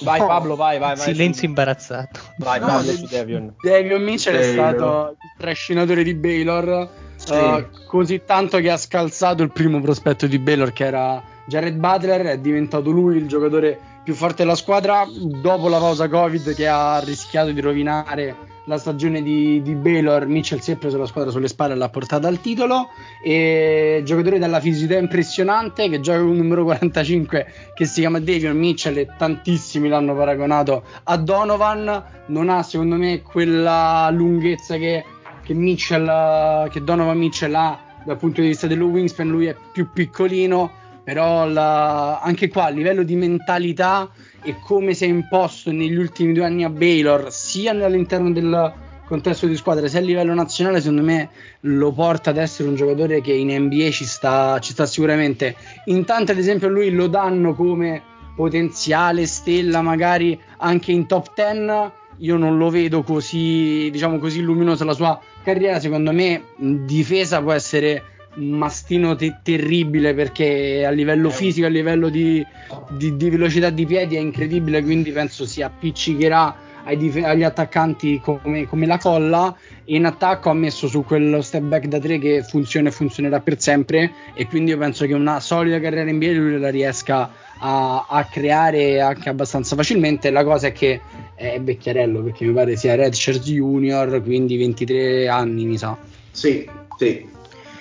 Vai 0.00 0.18
Pablo, 0.18 0.56
vai, 0.56 0.78
vai. 0.78 0.96
vai 0.96 1.04
Silenzio 1.04 1.40
su. 1.40 1.46
imbarazzato. 1.46 2.20
Vai, 2.38 2.60
no, 2.60 2.66
Pablo 2.66 2.92
su 2.92 3.06
Devion. 3.06 3.54
Devion 3.60 4.02
Mitchell 4.02 4.36
è 4.36 4.52
stato 4.52 5.10
il 5.10 5.32
trascinatore 5.38 6.02
di 6.02 6.14
Baylor, 6.14 6.88
sì. 7.16 7.32
uh, 7.32 7.66
così 7.86 8.22
tanto 8.24 8.58
che 8.58 8.70
ha 8.70 8.76
scalzato 8.76 9.42
il 9.42 9.50
primo 9.52 9.80
prospetto 9.80 10.26
di 10.26 10.38
Baylor 10.38 10.72
che 10.72 10.84
era 10.84 11.22
Jared 11.46 11.76
Butler, 11.76 12.22
è 12.26 12.38
diventato 12.38 12.90
lui 12.90 13.16
il 13.16 13.26
giocatore 13.26 13.78
più 14.04 14.14
forte 14.14 14.42
della 14.42 14.54
squadra 14.54 15.06
dopo 15.40 15.68
la 15.68 15.78
pausa 15.78 16.08
Covid 16.08 16.54
che 16.54 16.66
ha 16.66 16.98
rischiato 17.00 17.50
di 17.50 17.60
rovinare 17.60 18.56
la 18.68 18.76
stagione 18.76 19.22
di, 19.22 19.62
di 19.62 19.74
Baylor, 19.74 20.26
Mitchell 20.26 20.58
si 20.58 20.72
è 20.72 20.76
preso 20.76 20.98
la 20.98 21.06
squadra 21.06 21.30
sulle 21.30 21.48
spalle 21.48 21.72
e 21.72 21.76
l'ha 21.76 21.88
portata 21.88 22.28
al 22.28 22.40
titolo. 22.40 22.90
E 23.24 24.02
giocatore 24.04 24.38
dalla 24.38 24.60
fisicità 24.60 24.98
impressionante 24.98 25.88
che 25.88 26.00
gioca 26.00 26.18
con 26.18 26.32
il 26.32 26.36
numero 26.36 26.64
45 26.64 27.46
che 27.74 27.84
si 27.86 28.00
chiama 28.00 28.20
Davion 28.20 28.56
Mitchell 28.56 28.98
e 28.98 29.08
tantissimi 29.16 29.88
l'hanno 29.88 30.14
paragonato 30.14 30.84
a 31.04 31.16
Donovan. 31.16 32.04
Non 32.26 32.50
ha 32.50 32.62
secondo 32.62 32.96
me 32.96 33.22
quella 33.22 34.10
lunghezza 34.12 34.76
che, 34.76 35.02
che, 35.42 35.54
Mitchell, 35.54 36.68
che 36.68 36.84
Donovan 36.84 37.16
Mitchell 37.16 37.54
ha 37.54 37.80
dal 38.04 38.18
punto 38.18 38.42
di 38.42 38.48
vista 38.48 38.66
dello 38.66 38.86
wingspan, 38.86 39.28
lui 39.28 39.46
è 39.46 39.56
più 39.72 39.88
piccolino, 39.90 40.70
però 41.02 41.46
la, 41.46 42.20
anche 42.20 42.48
qua 42.48 42.66
a 42.66 42.68
livello 42.68 43.02
di 43.02 43.16
mentalità 43.16 44.10
e 44.42 44.56
come 44.60 44.94
si 44.94 45.04
è 45.04 45.08
imposto 45.08 45.70
negli 45.72 45.96
ultimi 45.96 46.32
due 46.32 46.44
anni 46.44 46.64
a 46.64 46.70
Baylor, 46.70 47.32
sia 47.32 47.72
all'interno 47.72 48.30
del 48.30 48.72
contesto 49.08 49.46
di 49.46 49.56
squadra, 49.56 49.88
sia 49.88 50.00
a 50.00 50.02
livello 50.02 50.34
nazionale, 50.34 50.80
secondo 50.80 51.02
me 51.02 51.30
lo 51.60 51.92
porta 51.92 52.30
ad 52.30 52.36
essere 52.36 52.68
un 52.68 52.74
giocatore 52.74 53.20
che 53.22 53.32
in 53.32 53.50
NBA 53.50 53.90
ci 53.90 54.04
sta, 54.04 54.58
ci 54.60 54.72
sta 54.72 54.86
sicuramente. 54.86 55.56
In 55.86 56.04
tanti, 56.04 56.32
ad 56.32 56.38
esempio, 56.38 56.68
lui 56.68 56.90
lo 56.90 57.06
danno 57.06 57.54
come 57.54 58.02
potenziale 58.36 59.26
stella, 59.26 59.82
magari 59.82 60.38
anche 60.58 60.92
in 60.92 61.06
top 61.06 61.32
10. 61.34 61.92
Io 62.18 62.36
non 62.36 62.58
lo 62.58 62.68
vedo 62.68 63.02
così, 63.02 63.88
diciamo 63.90 64.18
così 64.18 64.40
luminosa 64.42 64.84
la 64.84 64.92
sua 64.92 65.20
carriera. 65.42 65.80
Secondo 65.80 66.12
me, 66.12 66.44
difesa 66.56 67.40
può 67.40 67.52
essere 67.52 68.02
mastino 68.34 69.16
te- 69.16 69.38
terribile 69.42 70.14
perché 70.14 70.84
a 70.84 70.90
livello 70.90 71.30
fisico, 71.30 71.66
a 71.66 71.70
livello 71.70 72.08
di, 72.08 72.44
di, 72.90 73.16
di, 73.16 73.30
velocità 73.30 73.70
di 73.70 73.86
piedi 73.86 74.16
è 74.16 74.20
incredibile, 74.20 74.82
quindi 74.82 75.10
penso 75.10 75.46
si 75.46 75.62
appiccicherà 75.62 76.66
dif- 76.96 77.24
agli 77.24 77.42
attaccanti 77.42 78.20
come, 78.22 78.66
come, 78.66 78.86
la 78.86 78.98
colla 78.98 79.54
e 79.84 79.96
in 79.96 80.06
attacco 80.06 80.50
ha 80.50 80.54
messo 80.54 80.88
su 80.88 81.04
quello 81.04 81.42
step 81.42 81.62
back 81.62 81.86
da 81.86 81.98
3 81.98 82.18
che 82.18 82.42
funziona 82.42 82.88
e 82.88 82.92
funzionerà 82.92 83.40
per 83.40 83.60
sempre 83.60 84.12
e 84.34 84.46
quindi 84.46 84.70
io 84.70 84.78
penso 84.78 85.06
che 85.06 85.14
una 85.14 85.40
solida 85.40 85.80
carriera 85.80 86.08
in 86.08 86.16
NBA 86.16 86.32
lui 86.32 86.58
la 86.58 86.70
riesca 86.70 87.30
a, 87.58 88.06
a 88.08 88.24
creare 88.24 89.00
anche 89.00 89.28
abbastanza 89.28 89.74
facilmente. 89.76 90.30
La 90.30 90.44
cosa 90.44 90.68
è 90.68 90.72
che 90.72 91.00
è 91.34 91.60
vecchiarello 91.60 92.22
perché 92.22 92.44
mi 92.44 92.52
pare 92.52 92.76
sia 92.76 92.94
Redshirt 92.94 93.42
Junior, 93.42 94.22
quindi 94.22 94.56
23 94.56 95.28
anni 95.28 95.64
mi 95.64 95.76
sa. 95.76 95.96
Sì, 96.30 96.68
sì, 96.96 97.26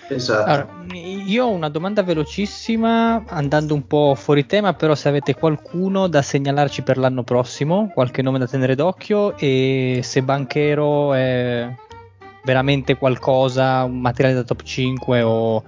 Esatto. 0.09 0.49
Allora, 0.49 0.67
io 0.93 1.45
ho 1.45 1.49
una 1.49 1.69
domanda 1.69 2.01
velocissima, 2.01 3.25
andando 3.27 3.73
un 3.73 3.85
po' 3.85 4.15
fuori 4.15 4.45
tema, 4.45 4.73
però 4.73 4.95
se 4.95 5.09
avete 5.09 5.35
qualcuno 5.35 6.07
da 6.07 6.21
segnalarci 6.21 6.81
per 6.81 6.97
l'anno 6.97 7.23
prossimo, 7.23 7.91
qualche 7.93 8.21
nome 8.21 8.39
da 8.39 8.47
tenere 8.47 8.75
d'occhio 8.75 9.37
e 9.37 9.99
se 10.03 10.21
Banchero 10.21 11.13
è 11.13 11.69
veramente 12.43 12.95
qualcosa, 12.95 13.83
un 13.83 13.99
materiale 13.99 14.35
da 14.35 14.43
top 14.43 14.63
5 14.63 15.21
o, 15.21 15.63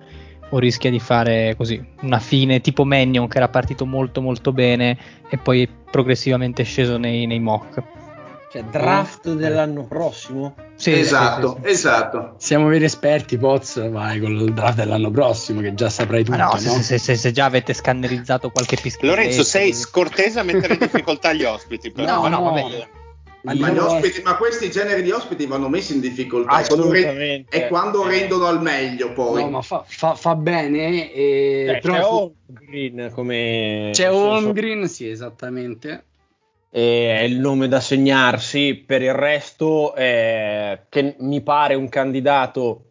o 0.50 0.60
rischia 0.60 0.90
di 0.90 1.00
fare 1.00 1.56
così 1.58 1.84
una 2.02 2.20
fine 2.20 2.62
tipo 2.62 2.86
Mannion 2.86 3.28
che 3.28 3.38
era 3.38 3.50
partito 3.50 3.86
molto 3.86 4.22
molto 4.22 4.54
bene 4.54 4.98
e 5.30 5.38
poi 5.38 5.68
progressivamente 5.92 6.64
sceso 6.64 6.98
nei, 6.98 7.26
nei 7.26 7.40
mock. 7.40 7.84
Cioè, 8.52 8.64
draft 8.64 9.32
dell'anno 9.34 9.86
prossimo? 9.86 10.56
Sì, 10.74 10.92
esatto, 10.92 11.58
sì, 11.58 11.68
sì, 11.68 11.72
esatto. 11.72 12.34
Siamo 12.38 12.68
veri 12.68 12.86
esperti, 12.86 13.38
Poz, 13.38 13.88
vai 13.92 14.20
con 14.20 14.32
il 14.32 14.52
draft 14.54 14.78
dell'anno 14.78 15.12
prossimo, 15.12 15.62
che 15.62 15.76
già 15.76 15.88
saprai 15.92 16.24
tutto. 16.24 16.38
no, 16.38 16.50
no? 16.54 16.58
Se, 16.58 16.98
se, 16.98 17.16
se, 17.16 17.32
già 17.32 17.46
avete 17.46 17.76
scannerizzato 17.76 18.50
qualche 18.50 18.76
pista. 18.82 19.06
Lorenzo, 19.06 19.44
sei 19.44 19.72
scortese 19.72 20.40
a 20.40 20.44
mettere 20.44 20.74
in 20.74 20.80
difficoltà 20.80 21.32
gli 21.32 21.44
ospiti. 21.44 21.92
Però. 21.92 22.24
No, 22.24 22.28
no, 22.28 22.38
no, 22.38 22.44
vabbè. 22.46 22.88
Ma, 23.42 23.54
ma, 23.54 23.86
ospiti, 23.86 24.22
ma, 24.24 24.36
questi 24.36 24.72
generi 24.72 25.04
di 25.04 25.12
ospiti 25.12 25.46
vanno 25.46 25.70
messi 25.70 25.94
in 25.94 26.00
difficoltà 26.02 26.50
Assolutamente. 26.50 27.56
e 27.56 27.68
quando 27.68 28.04
eh. 28.06 28.18
rendono 28.18 28.48
al 28.48 28.64
meglio 28.64 29.14
poi. 29.14 29.44
No, 29.44 29.50
ma 29.52 29.62
fa, 29.62 29.84
fa, 29.86 30.16
fa 30.16 30.34
bene. 30.34 31.14
E... 31.14 31.66
Beh, 31.68 31.88
c'è 31.88 32.04
Holmgren 32.04 33.12
come... 33.14 33.92
C'è 33.94 34.12
Holmgren, 34.12 34.88
sì, 34.90 35.08
esattamente 35.08 36.06
è 36.70 37.24
il 37.24 37.40
nome 37.40 37.68
da 37.68 37.80
segnarsi, 37.80 38.76
per 38.76 39.02
il 39.02 39.14
resto 39.14 39.96
eh, 39.96 40.82
che 40.90 41.16
mi 41.20 41.42
pare 41.42 41.74
un 41.74 41.90
candidato 41.90 42.84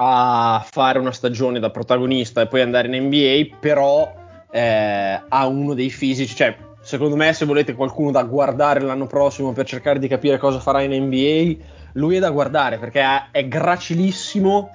a 0.00 0.64
fare 0.68 0.98
una 0.98 1.12
stagione 1.12 1.58
da 1.58 1.70
protagonista 1.70 2.42
e 2.42 2.46
poi 2.46 2.60
andare 2.60 2.88
in 2.88 3.06
NBA, 3.06 3.56
però 3.58 4.12
eh, 4.50 5.22
ha 5.28 5.46
uno 5.46 5.74
dei 5.74 5.90
fisici, 5.90 6.34
cioè 6.36 6.56
secondo 6.80 7.16
me 7.16 7.32
se 7.32 7.44
volete 7.44 7.74
qualcuno 7.74 8.10
da 8.10 8.22
guardare 8.22 8.80
l'anno 8.80 9.06
prossimo 9.06 9.52
per 9.52 9.66
cercare 9.66 9.98
di 9.98 10.06
capire 10.06 10.38
cosa 10.38 10.60
farà 10.60 10.82
in 10.82 10.92
NBA, 10.92 11.64
lui 11.94 12.16
è 12.16 12.20
da 12.20 12.30
guardare 12.30 12.78
perché 12.78 13.28
è 13.32 13.48
gracilissimo, 13.48 14.70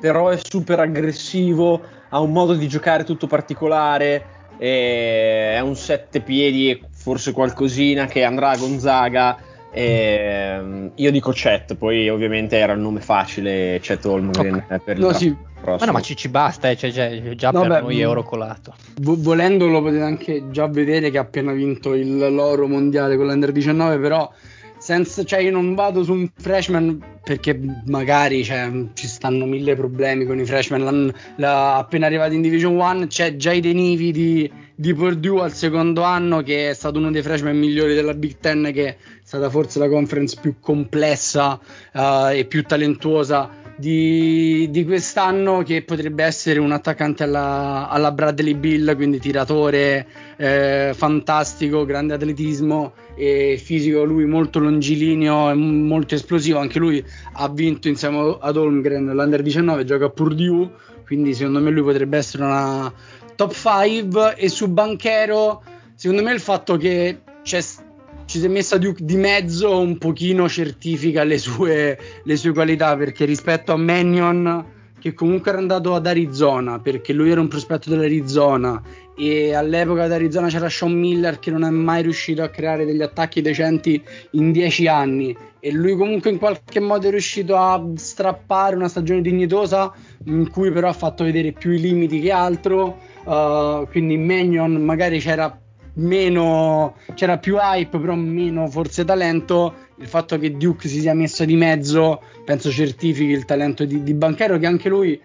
però 0.00 0.28
è 0.28 0.38
super 0.40 0.78
aggressivo, 0.80 1.80
ha 2.10 2.20
un 2.20 2.30
modo 2.30 2.54
di 2.54 2.68
giocare 2.68 3.04
tutto 3.04 3.26
particolare, 3.26 4.24
è 4.56 5.58
un 5.60 5.74
sette 5.74 6.20
piedi 6.20 6.80
forse 7.04 7.32
qualcosina 7.32 8.06
che 8.06 8.24
andrà 8.24 8.50
a 8.50 8.56
Gonzaga. 8.56 9.36
Eh, 9.70 10.90
io 10.94 11.10
dico 11.10 11.32
Chet, 11.32 11.74
poi 11.74 12.08
ovviamente 12.08 12.56
era 12.56 12.72
il 12.72 12.80
nome 12.80 13.00
facile, 13.00 13.78
Chet 13.82 14.06
Holmgren 14.06 14.54
okay. 14.54 14.78
per 14.82 14.98
no, 14.98 15.12
sì. 15.12 15.36
Ma 15.64 15.84
no, 15.84 15.92
ma 15.92 16.00
ci, 16.00 16.16
ci 16.16 16.28
basta, 16.28 16.70
eh, 16.70 16.76
cioè, 16.76 16.92
cioè, 16.92 17.34
già 17.34 17.50
no, 17.50 17.60
per 17.60 17.68
beh, 17.68 17.80
noi 17.80 18.00
è 18.00 18.08
oro 18.08 18.22
colato. 18.22 18.74
Vo- 19.00 19.16
volendolo 19.18 19.82
potete 19.82 20.02
anche 20.02 20.44
già 20.50 20.66
vedere 20.66 21.10
che 21.10 21.18
ha 21.18 21.22
appena 21.22 21.52
vinto 21.52 21.94
il 21.94 22.16
loro 22.16 22.66
mondiale 22.68 23.16
con 23.16 23.26
l'Under 23.26 23.52
19, 23.52 23.98
però 23.98 24.30
senza, 24.78 25.24
cioè 25.24 25.40
io 25.40 25.50
non 25.50 25.74
vado 25.74 26.04
su 26.04 26.12
un 26.12 26.28
freshman 26.34 27.02
perché 27.22 27.58
magari 27.86 28.44
cioè, 28.44 28.70
ci 28.94 29.06
stanno 29.06 29.44
mille 29.44 29.74
problemi 29.74 30.24
con 30.24 30.38
i 30.38 30.44
freshman. 30.46 31.12
La, 31.36 31.76
appena 31.76 32.06
arrivati 32.06 32.34
in 32.34 32.42
Division 32.42 32.78
1 32.78 33.06
c'è 33.06 33.36
già 33.36 33.52
i 33.52 33.60
Denivi 33.60 34.12
di, 34.12 34.52
di 34.74 34.92
Purdue 34.94 35.42
al 35.42 35.52
secondo 35.52 36.02
anno, 36.02 36.42
che 36.42 36.70
è 36.70 36.74
stato 36.74 36.98
uno 36.98 37.10
dei 37.10 37.22
freshman 37.22 37.56
migliori 37.56 37.94
della 37.94 38.14
Big 38.14 38.36
Ten, 38.40 38.70
che 38.72 38.86
è 38.88 38.96
stata 39.22 39.48
forse 39.48 39.78
la 39.78 39.88
conference 39.88 40.36
più 40.40 40.56
complessa 40.60 41.58
uh, 41.92 42.28
e 42.32 42.44
più 42.48 42.64
talentuosa 42.64 43.62
di, 43.76 44.68
di 44.70 44.84
quest'anno 44.84 45.62
che 45.62 45.82
potrebbe 45.82 46.24
essere 46.24 46.60
un 46.60 46.72
attaccante 46.72 47.24
alla, 47.24 47.88
alla 47.88 48.12
Bradley 48.12 48.54
Bill, 48.54 48.94
quindi 48.94 49.18
tiratore 49.18 50.06
eh, 50.36 50.92
fantastico, 50.94 51.84
grande 51.84 52.14
atletismo 52.14 52.92
e 53.16 53.60
fisico, 53.62 54.04
lui 54.04 54.26
molto 54.26 54.58
longilineo 54.58 55.50
e 55.50 55.54
molto 55.54 56.14
esplosivo, 56.14 56.58
anche 56.58 56.78
lui 56.78 57.04
ha 57.34 57.48
vinto 57.48 57.88
insieme 57.88 58.36
ad 58.40 58.56
Holmgren 58.56 59.06
l'Under 59.06 59.42
19, 59.42 59.84
gioca 59.84 60.06
a 60.06 60.10
Purdue, 60.10 60.70
quindi 61.04 61.34
secondo 61.34 61.60
me 61.60 61.70
lui 61.70 61.82
potrebbe 61.82 62.16
essere 62.16 62.44
una 62.44 62.92
top 63.34 63.52
5 63.52 64.36
e 64.36 64.48
su 64.48 64.68
Banchero 64.68 65.62
secondo 65.94 66.22
me 66.22 66.32
il 66.32 66.40
fatto 66.40 66.76
che 66.76 67.20
ci 67.42 67.60
si 67.60 68.44
è 68.44 68.48
messa 68.48 68.78
Duke 68.78 69.04
di 69.04 69.16
mezzo 69.16 69.78
un 69.78 69.98
pochino 69.98 70.48
certifica 70.48 71.24
le 71.24 71.38
sue, 71.38 71.98
le 72.22 72.36
sue 72.36 72.52
qualità 72.52 72.96
perché 72.96 73.24
rispetto 73.24 73.72
a 73.72 73.76
Mannion 73.76 74.72
che 74.98 75.12
comunque 75.12 75.50
era 75.50 75.60
andato 75.60 75.94
ad 75.94 76.06
Arizona 76.06 76.80
perché 76.80 77.12
lui 77.12 77.30
era 77.30 77.40
un 77.40 77.48
prospetto 77.48 77.90
dell'Arizona 77.90 78.80
e 79.14 79.54
all'epoca 79.54 80.04
ad 80.04 80.12
Arizona 80.12 80.48
c'era 80.48 80.70
Sean 80.70 80.92
Miller 80.92 81.38
che 81.38 81.50
non 81.50 81.62
è 81.64 81.70
mai 81.70 82.02
riuscito 82.02 82.42
a 82.42 82.48
creare 82.48 82.86
degli 82.86 83.02
attacchi 83.02 83.42
decenti 83.42 84.02
in 84.30 84.50
dieci 84.50 84.86
anni 84.86 85.36
e 85.60 85.70
lui 85.70 85.94
comunque 85.94 86.30
in 86.30 86.38
qualche 86.38 86.80
modo 86.80 87.06
è 87.06 87.10
riuscito 87.10 87.56
a 87.56 87.82
strappare 87.94 88.76
una 88.76 88.88
stagione 88.88 89.20
dignitosa 89.20 89.92
in 90.24 90.48
cui 90.50 90.70
però 90.70 90.88
ha 90.88 90.94
fatto 90.94 91.22
vedere 91.24 91.52
più 91.52 91.72
i 91.72 91.80
limiti 91.80 92.20
che 92.20 92.32
altro 92.32 92.98
uh, 93.24 93.86
quindi 93.88 94.16
Mannion 94.16 94.72
magari 94.82 95.18
c'era 95.18 95.58
meno 95.94 96.96
c'era 97.14 97.38
più 97.38 97.56
hype, 97.56 97.98
però 97.98 98.14
meno 98.14 98.68
forse 98.68 99.04
talento. 99.04 99.74
Il 99.98 100.06
fatto 100.08 100.38
che 100.38 100.56
Duke 100.56 100.88
si 100.88 101.00
sia 101.00 101.14
messo 101.14 101.44
di 101.44 101.54
mezzo 101.54 102.20
penso 102.44 102.70
certifichi 102.70 103.30
il 103.30 103.44
talento 103.44 103.84
di, 103.84 104.02
di 104.02 104.14
Banchero, 104.14 104.58
che 104.58 104.66
anche 104.66 104.88
lui 104.88 105.20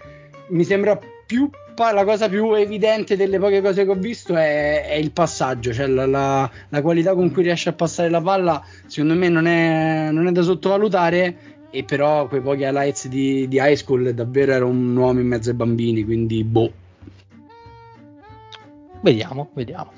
mi 0.50 0.64
sembra 0.64 1.00
più 1.26 1.50
la 1.93 2.04
cosa 2.04 2.28
più 2.28 2.54
evidente 2.56 3.16
delle 3.16 3.39
poche 3.39 3.62
cose 3.62 3.86
che 3.86 3.89
ho 3.89 3.95
visto 3.95 4.36
è, 4.36 4.86
è 4.86 4.95
il 4.95 5.12
passaggio, 5.12 5.72
cioè 5.72 5.88
la, 5.88 6.06
la, 6.06 6.52
la, 6.68 6.82
qualità 6.82 7.14
con 7.14 7.32
cui 7.32 7.43
riesce 7.43 7.70
a 7.70 7.74
passare 7.74 8.10
la 8.10 8.20
palla, 8.20 8.62
secondo 8.86 9.16
me 9.16 9.30
non 9.30 9.47
è, 9.47 10.10
non 10.12 10.28
è 10.28 10.32
da 10.32 10.41
sottovalutare. 10.41 11.38
E 11.72 11.84
però 11.84 12.28
quei 12.28 12.41
pochi 12.41 12.64
highlights 12.64 13.08
di, 13.08 13.47
di 13.47 13.58
high 13.58 13.76
school 13.76 14.12
davvero 14.14 14.52
era 14.52 14.66
un 14.66 14.95
uomo 14.95 15.20
in 15.20 15.28
mezzo 15.28 15.52
ai 15.52 15.56
bambini, 15.56 16.04
quindi 16.04 16.43
boh. 16.43 16.78
Vediamo, 19.02 19.50
vediamo. 19.54 19.91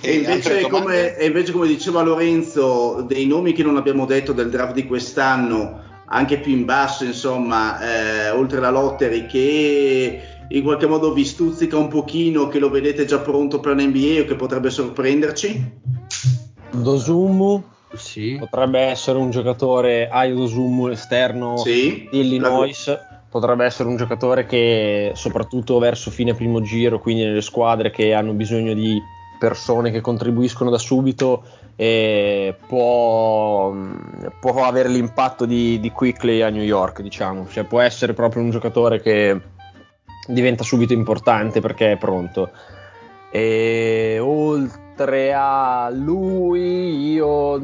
E 0.00 0.16
invece, 0.16 0.68
come, 0.68 1.16
e 1.16 1.26
invece, 1.26 1.52
come, 1.52 1.66
diceva 1.66 2.02
Lorenzo, 2.02 3.04
dei 3.08 3.26
nomi 3.26 3.52
che 3.52 3.62
non 3.62 3.76
abbiamo 3.76 4.04
detto 4.04 4.32
del 4.32 4.50
draft 4.50 4.74
di 4.74 4.86
quest'anno, 4.86 5.80
anche 6.06 6.38
più 6.38 6.52
in 6.52 6.66
basso, 6.66 7.04
insomma, 7.04 7.80
eh, 7.80 8.30
oltre 8.30 8.60
la 8.60 8.70
lottery, 8.70 9.24
che 9.26 10.22
in 10.46 10.62
qualche 10.62 10.86
modo 10.86 11.12
vi 11.14 11.24
stuzzica 11.24 11.78
un 11.78 11.88
pochino, 11.88 12.48
che 12.48 12.58
lo 12.58 12.68
vedete 12.68 13.06
già 13.06 13.18
pronto 13.20 13.60
per 13.60 13.74
l'NBA 13.76 14.20
o 14.20 14.24
che 14.26 14.36
potrebbe 14.36 14.68
sorprenderci? 14.68 15.72
Dosumu 16.70 17.62
sì. 17.94 18.36
potrebbe 18.38 18.80
essere 18.80 19.18
un 19.18 19.30
giocatore 19.30 20.08
Ayo 20.08 20.34
Dosumu 20.34 20.88
esterno 20.88 21.56
sì, 21.56 22.08
di 22.10 22.20
Illinois. 22.20 22.86
La 22.86 23.13
potrebbe 23.34 23.64
essere 23.64 23.88
un 23.88 23.96
giocatore 23.96 24.46
che 24.46 25.10
soprattutto 25.16 25.80
verso 25.80 26.12
fine 26.12 26.34
primo 26.34 26.60
giro, 26.60 27.00
quindi 27.00 27.24
nelle 27.24 27.42
squadre 27.42 27.90
che 27.90 28.14
hanno 28.14 28.32
bisogno 28.32 28.74
di 28.74 29.02
persone 29.40 29.90
che 29.90 30.00
contribuiscono 30.00 30.70
da 30.70 30.78
subito 30.78 31.42
e 31.74 32.54
può, 32.68 33.74
può 34.38 34.64
avere 34.64 34.88
l'impatto 34.88 35.46
di, 35.46 35.80
di 35.80 35.90
Quickly 35.90 36.42
a 36.42 36.48
New 36.48 36.62
York, 36.62 37.02
diciamo, 37.02 37.48
cioè 37.48 37.64
può 37.64 37.80
essere 37.80 38.12
proprio 38.12 38.40
un 38.40 38.50
giocatore 38.50 39.00
che 39.00 39.40
diventa 40.28 40.62
subito 40.62 40.92
importante 40.92 41.58
perché 41.58 41.90
è 41.90 41.96
pronto. 41.96 42.50
E 43.32 44.16
oltre 44.20 45.34
a 45.34 45.90
lui, 45.90 47.14
io 47.14 47.58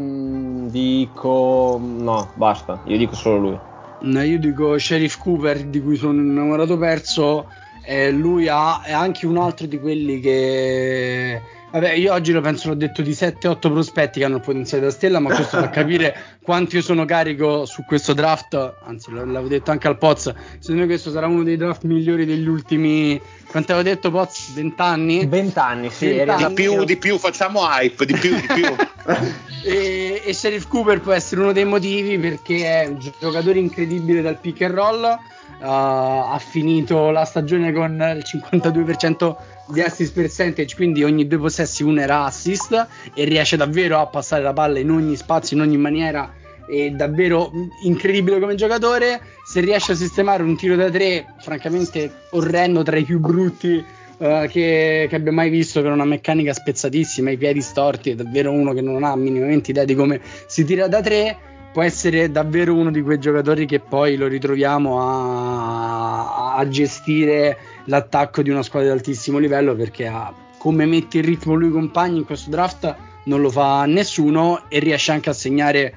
dico 0.68 1.80
no, 1.80 2.30
basta, 2.34 2.80
io 2.86 2.96
dico 2.96 3.14
solo 3.14 3.38
lui. 3.38 3.68
No, 4.02 4.22
io 4.22 4.38
dico 4.38 4.78
Sheriff 4.78 5.18
Cooper, 5.18 5.64
di 5.64 5.82
cui 5.82 5.96
sono 5.96 6.20
innamorato 6.20 6.78
perso. 6.78 7.48
E 7.82 8.10
lui 8.10 8.48
ha, 8.48 8.82
è 8.82 8.92
anche 8.92 9.26
un 9.26 9.36
altro 9.36 9.66
di 9.66 9.78
quelli 9.78 10.20
che 10.20 11.40
Vabbè, 11.70 11.92
io 11.92 12.12
oggi 12.12 12.32
lo 12.32 12.40
penso, 12.40 12.68
l'ho 12.68 12.74
detto 12.74 13.00
di 13.00 13.12
7-8 13.12 13.58
prospetti 13.58 14.18
che 14.18 14.24
hanno 14.24 14.36
il 14.36 14.42
potenziale 14.42 14.84
da 14.84 14.90
stella, 14.90 15.20
ma 15.20 15.32
questo 15.32 15.58
fa 15.58 15.70
capire 15.70 16.16
quanto 16.42 16.74
io 16.76 16.82
sono 16.82 17.04
carico 17.04 17.64
su 17.64 17.84
questo 17.84 18.12
draft. 18.12 18.74
Anzi, 18.84 19.12
l'avevo 19.12 19.46
detto 19.46 19.70
anche 19.70 19.86
al 19.86 19.96
Poz. 19.96 20.34
Secondo 20.58 20.80
me 20.80 20.86
questo 20.86 21.12
sarà 21.12 21.28
uno 21.28 21.44
dei 21.44 21.56
draft 21.56 21.84
migliori 21.84 22.26
degli 22.26 22.48
ultimi. 22.48 23.20
Quanto 23.46 23.72
avevo 23.72 23.88
detto, 23.88 24.10
Poz? 24.10 24.52
20 24.52 24.82
anni? 24.82 25.26
20 25.26 25.58
anni, 25.60 25.90
sì. 25.90 26.06
20 26.06 26.30
anni. 26.30 26.46
Di 26.48 26.54
più, 26.54 26.84
di 26.84 26.96
più, 26.96 27.18
facciamo 27.18 27.60
hype, 27.62 28.04
di 28.04 28.14
più, 28.14 28.34
di 28.34 28.46
più. 28.52 28.74
e, 29.62 30.22
e 30.24 30.32
Sheriff 30.32 30.66
Cooper 30.66 31.00
può 31.00 31.12
essere 31.12 31.40
uno 31.40 31.52
dei 31.52 31.64
motivi 31.64 32.18
perché 32.18 32.82
è 32.82 32.86
un 32.86 32.98
giocatore 32.98 33.60
incredibile 33.60 34.22
dal 34.22 34.38
pick 34.38 34.62
and 34.62 34.74
roll 34.74 35.18
Uh, 35.60 35.64
ha 35.66 36.40
finito 36.42 37.10
la 37.10 37.26
stagione 37.26 37.70
con 37.70 37.92
il 37.92 38.24
52% 38.24 39.36
di 39.68 39.82
assist 39.82 40.14
percentage, 40.14 40.74
quindi 40.74 41.04
ogni 41.04 41.26
due 41.26 41.38
possessi 41.38 41.82
uno 41.82 42.00
era 42.00 42.24
assist 42.24 42.86
e 43.12 43.24
riesce 43.24 43.58
davvero 43.58 43.98
a 43.98 44.06
passare 44.06 44.42
la 44.42 44.54
palla 44.54 44.78
in 44.78 44.90
ogni 44.90 45.16
spazio, 45.16 45.56
in 45.56 45.62
ogni 45.62 45.76
maniera. 45.76 46.32
È 46.66 46.88
davvero 46.90 47.52
incredibile 47.82 48.40
come 48.40 48.54
giocatore. 48.54 49.20
Se 49.44 49.60
riesce 49.60 49.92
a 49.92 49.96
sistemare 49.96 50.42
un 50.42 50.56
tiro 50.56 50.76
da 50.76 50.88
tre, 50.88 51.26
francamente 51.40 52.10
orrendo, 52.30 52.82
tra 52.82 52.96
i 52.96 53.04
più 53.04 53.18
brutti 53.18 53.84
uh, 54.16 54.46
che, 54.46 55.06
che 55.10 55.14
abbia 55.14 55.32
mai 55.32 55.50
visto, 55.50 55.82
per 55.82 55.90
una 55.90 56.06
meccanica 56.06 56.54
spezzatissima, 56.54 57.30
i 57.30 57.36
piedi 57.36 57.60
storti, 57.60 58.12
è 58.12 58.14
davvero 58.14 58.50
uno 58.50 58.72
che 58.72 58.80
non 58.80 59.04
ha 59.04 59.14
minimamente 59.14 59.72
idea 59.72 59.84
di 59.84 59.94
come 59.94 60.22
si 60.46 60.64
tira 60.64 60.88
da 60.88 61.02
tre 61.02 61.36
può 61.72 61.82
essere 61.82 62.30
davvero 62.30 62.74
uno 62.74 62.90
di 62.90 63.02
quei 63.02 63.18
giocatori 63.18 63.66
che 63.66 63.80
poi 63.80 64.16
lo 64.16 64.26
ritroviamo 64.26 65.00
a, 65.00 66.56
a 66.56 66.68
gestire 66.68 67.58
l'attacco 67.84 68.42
di 68.42 68.50
una 68.50 68.62
squadra 68.62 68.90
di 68.90 68.98
altissimo 68.98 69.38
livello 69.38 69.74
perché 69.74 70.06
ha, 70.06 70.32
come 70.58 70.86
mette 70.86 71.18
in 71.18 71.24
ritmo 71.24 71.54
lui 71.54 71.70
compagni 71.70 72.18
in 72.18 72.24
questo 72.24 72.50
draft 72.50 72.94
non 73.24 73.40
lo 73.40 73.50
fa 73.50 73.84
nessuno 73.86 74.64
e 74.68 74.78
riesce 74.80 75.12
anche 75.12 75.30
a 75.30 75.34
segnare 75.34 75.94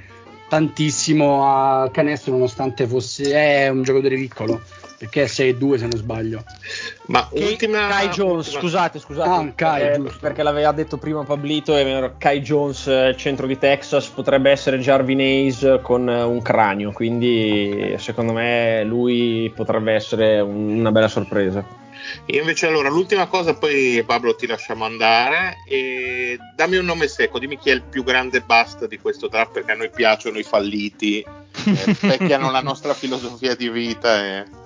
tantissimo 0.47 1.45
al 1.45 1.91
canestro 1.91 2.33
nonostante 2.33 2.85
fosse 2.85 3.67
un 3.71 3.81
giocatore 3.81 4.15
piccolo 4.15 4.61
perché 5.03 5.23
è 5.23 5.25
6-2 5.25 5.75
se 5.75 5.87
non 5.87 5.97
sbaglio. 5.97 6.43
Ma 7.07 7.27
e 7.31 7.45
ultima... 7.45 7.87
Kai 7.87 8.07
Jones, 8.07 8.45
ultima... 8.45 8.61
scusate, 8.61 8.99
scusate, 8.99 9.29
ah, 9.29 9.51
Kai, 9.53 9.81
perché, 9.81 10.17
perché, 10.19 10.43
l'aveva 10.43 10.71
detto 10.71 10.97
prima 10.97 11.23
Pablito, 11.23 11.75
è 11.75 11.83
vero, 11.83 12.15
Kai 12.17 12.39
Jones, 12.39 12.87
eh, 12.87 13.13
centro 13.17 13.45
di 13.45 13.57
Texas, 13.57 14.07
potrebbe 14.07 14.49
essere 14.49 14.79
Jarvin 14.79 15.19
Hayes 15.19 15.79
con 15.81 16.09
eh, 16.09 16.23
un 16.23 16.41
cranio, 16.41 16.91
quindi 16.93 17.95
secondo 17.97 18.31
me 18.31 18.83
lui 18.85 19.51
potrebbe 19.53 19.93
essere 19.93 20.39
una 20.39 20.91
bella 20.91 21.09
sorpresa. 21.09 21.81
Io 22.27 22.39
invece 22.39 22.67
allora 22.67 22.89
l'ultima 22.89 23.27
cosa, 23.27 23.53
poi 23.55 24.03
Pablo 24.05 24.35
ti 24.35 24.47
lasciamo 24.47 24.85
andare 24.85 25.57
e 25.67 26.37
dammi 26.55 26.77
un 26.77 26.85
nome 26.85 27.07
secco, 27.07 27.39
dimmi 27.39 27.57
chi 27.57 27.69
è 27.69 27.73
il 27.73 27.81
più 27.81 28.03
grande 28.03 28.41
bust 28.41 28.87
di 28.87 28.99
questo 28.99 29.27
draft 29.27 29.53
perché 29.53 29.71
a 29.71 29.75
noi 29.75 29.89
piacciono 29.89 30.37
i 30.37 30.43
falliti, 30.43 31.19
eh, 31.19 31.25
rispecchiano 31.83 32.51
la 32.51 32.61
nostra 32.61 32.93
filosofia 32.93 33.55
di 33.55 33.69
vita 33.69 34.25
e 34.25 34.61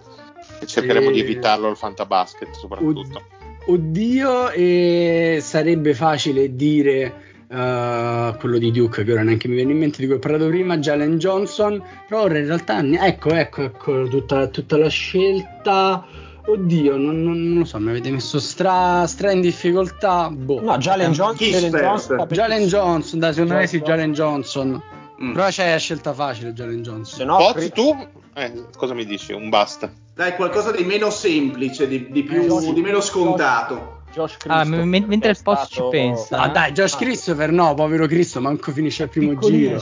e 0.60 0.66
cercheremo 0.66 1.10
e... 1.10 1.14
di 1.14 1.20
evitarlo 1.20 1.68
al 1.68 1.78
fantabasket 1.78 2.52
soprattutto. 2.52 3.22
Oddio, 3.68 4.52
e 4.52 5.40
sarebbe 5.42 5.94
facile 5.94 6.56
dire 6.56 7.14
uh, 7.50 8.38
quello 8.38 8.58
di 8.58 8.72
Duke, 8.72 9.04
che 9.04 9.12
ora 9.12 9.24
neanche 9.24 9.48
mi 9.50 9.56
viene 9.56 9.74
in 9.74 9.78
mente 9.78 10.00
di 10.00 10.06
cui 10.06 10.16
ho 10.16 10.20
parlato 10.20 10.48
prima, 10.48 10.78
Jalen 10.78 11.18
Johnson, 11.18 11.84
però 12.08 12.24
ora 12.24 12.38
in 12.38 12.46
realtà, 12.46 12.82
ecco, 12.82 13.30
ecco, 13.30 13.64
ecco, 13.64 14.08
tutta, 14.08 14.48
tutta 14.48 14.78
la 14.78 14.90
scelta... 14.90 16.06
Oddio, 16.50 16.96
non, 16.96 17.22
non, 17.24 17.44
non, 17.44 17.58
lo 17.60 17.66
so, 17.66 17.78
mi 17.78 17.90
avete 17.90 18.10
messo 18.10 18.40
stra, 18.40 19.06
stra 19.06 19.32
in 19.32 19.42
difficoltà. 19.42 20.30
Boh. 20.30 20.62
No, 20.62 20.78
Jalen, 20.78 21.12
John- 21.12 21.36
Jalen 21.36 21.72
Johnson. 21.72 22.26
Jalen 22.30 22.68
Johnson, 22.68 23.20
dai, 23.20 23.34
secondo 23.34 23.56
me 23.56 23.68
sì, 23.68 23.82
Jalen 23.82 24.14
Johnson. 24.14 24.82
Mm. 25.22 25.34
Però 25.34 25.48
c'è 25.48 25.72
la 25.72 25.78
scelta 25.78 26.14
facile, 26.14 26.54
Jalen 26.54 26.82
Johnson. 26.84 27.18
Se 27.18 27.26
no, 27.26 27.36
Poz, 27.36 27.70
tu 27.74 28.08
eh, 28.38 28.54
cosa 28.76 28.94
mi 28.94 29.04
dici? 29.04 29.34
Un 29.34 29.50
basta. 29.50 29.92
Dai, 30.14 30.36
qualcosa 30.36 30.72
di 30.72 30.84
meno 30.84 31.10
semplice, 31.10 31.88
di, 31.88 32.12
di, 32.12 32.24
più, 32.24 32.44
Josh, 32.44 32.72
di 32.72 32.82
meno 32.82 33.02
scontato. 33.02 34.04
Josh, 34.12 34.38
Josh 34.38 34.46
ah, 34.48 34.64
m- 34.64 35.06
mentre 35.08 35.32
il 35.32 35.38
post 35.42 35.74
ci 35.74 35.82
pensa. 35.90 36.38
Ah, 36.38 36.50
dai, 36.50 36.72
Josh 36.72 36.96
Christopher, 36.96 37.52
no, 37.52 37.74
povero 37.74 38.06
Cristo, 38.06 38.40
manco 38.40 38.72
finisce 38.72 39.04
il 39.04 39.10
primo 39.10 39.38
giro. 39.40 39.82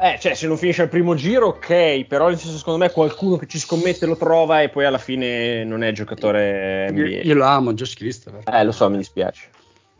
Eh, 0.00 0.18
cioè, 0.20 0.34
se 0.34 0.46
non 0.46 0.58
finisce 0.58 0.82
il 0.82 0.88
primo 0.88 1.14
giro, 1.14 1.48
ok, 1.48 2.04
però 2.04 2.28
nel 2.28 2.38
senso, 2.38 2.58
secondo 2.58 2.78
me 2.78 2.90
qualcuno 2.90 3.36
che 3.36 3.46
ci 3.46 3.58
scommette 3.58 4.04
lo 4.04 4.16
trova 4.16 4.60
e 4.60 4.68
poi 4.68 4.84
alla 4.84 4.98
fine 4.98 5.64
non 5.64 5.82
è 5.82 5.92
giocatore 5.92 6.90
NBA. 6.90 7.00
Io, 7.00 7.22
io 7.22 7.34
lo 7.34 7.44
amo, 7.44 7.72
Josh 7.72 7.94
Christopher. 7.94 8.42
Eh, 8.44 8.64
lo 8.64 8.72
so, 8.72 8.88
mi 8.90 8.98
dispiace. 8.98 9.48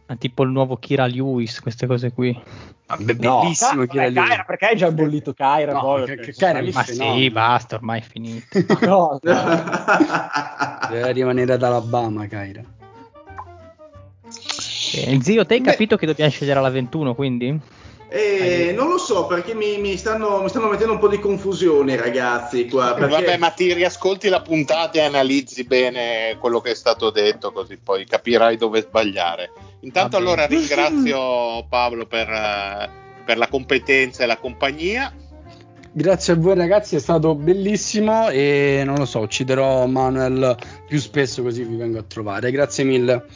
Ah, 0.07 0.17
tipo 0.17 0.43
il 0.43 0.51
nuovo 0.51 0.77
Kira 0.77 1.07
Lewis, 1.07 1.61
queste 1.61 1.87
cose 1.87 2.13
qui. 2.13 2.39
Vabbè, 2.87 3.15
bellissimo 3.15 3.81
no, 3.81 3.87
Kira 3.87 4.05
Kaira, 4.05 4.21
Lewis. 4.27 4.45
perché 4.47 4.67
hai 4.67 4.77
già 4.77 4.91
bollito 4.91 5.33
Kaira? 5.33 5.73
No, 5.73 5.81
poi? 5.81 6.05
che- 6.05 6.17
che 6.17 6.35
Kaira 6.35 6.61
mi 6.61 6.73
Ma 6.73 6.85
sì, 6.85 7.31
basta, 7.31 7.77
ormai 7.77 8.01
è 8.01 8.03
finito. 8.03 8.45
No, 8.85 9.19
Deve 10.91 11.13
rimanere 11.13 11.55
ad 11.55 11.63
Alabama, 11.63 12.27
Kaira. 12.27 12.63
Eh, 14.97 15.19
zio, 15.23 15.45
te 15.47 15.55
hai 15.55 15.61
Beh. 15.61 15.71
capito 15.71 15.97
che 15.97 16.07
dobbiamo 16.07 16.31
scegliere 16.31 16.61
la 16.61 16.71
21, 16.71 17.15
quindi? 17.15 17.59
Eh, 18.09 18.73
non 18.77 18.89
lo 18.89 18.99
so 18.99 19.27
perché 19.27 19.55
mi, 19.55 19.79
mi 19.79 19.97
stanno, 19.97 20.41
mi 20.43 20.49
stanno 20.49 20.69
mettendo 20.69 20.93
un 20.93 20.99
po' 21.01 21.09
di 21.09 21.19
confusione, 21.19 21.97
ragazzi. 21.97 22.69
Qua, 22.69 22.95
perché... 22.95 23.11
Vabbè, 23.11 23.39
ma 23.39 23.51
ti 23.51 23.73
riascolti 23.73 24.29
la 24.29 24.41
puntata 24.41 24.99
e 24.99 25.01
analizzi 25.01 25.65
bene 25.65 26.37
quello 26.39 26.61
che 26.61 26.71
è 26.73 26.75
stato 26.75 27.11
detto, 27.11 27.51
così 27.51 27.77
poi 27.83 28.05
capirai 28.05 28.57
dove 28.57 28.83
sbagliare. 28.83 29.51
Intanto, 29.85 30.17
allora 30.17 30.47
ringrazio 30.47 31.67
Paolo 31.69 32.07
per, 32.07 32.29
eh, 32.29 32.91
per 33.25 33.37
la 33.37 33.49
competenza 33.49 34.23
e 34.23 34.27
la 34.27 34.39
compagnia. 34.39 35.13
Grazie 35.93 36.33
a 36.33 36.37
voi 36.37 36.57
ragazzi, 36.57 36.97
è 36.97 36.99
stato 36.99 37.37
bellissimo 37.37 38.29
e 38.29 38.83
non 38.85 38.97
lo 38.97 39.05
so, 39.05 39.21
ucciderò 39.21 39.87
Manuel 39.87 40.57
più 40.89 40.99
spesso 40.99 41.43
così 41.43 41.63
vi 41.63 41.77
vengo 41.77 41.99
a 41.99 42.03
trovare. 42.03 42.51
Grazie 42.51 42.83
mille. 42.83 43.27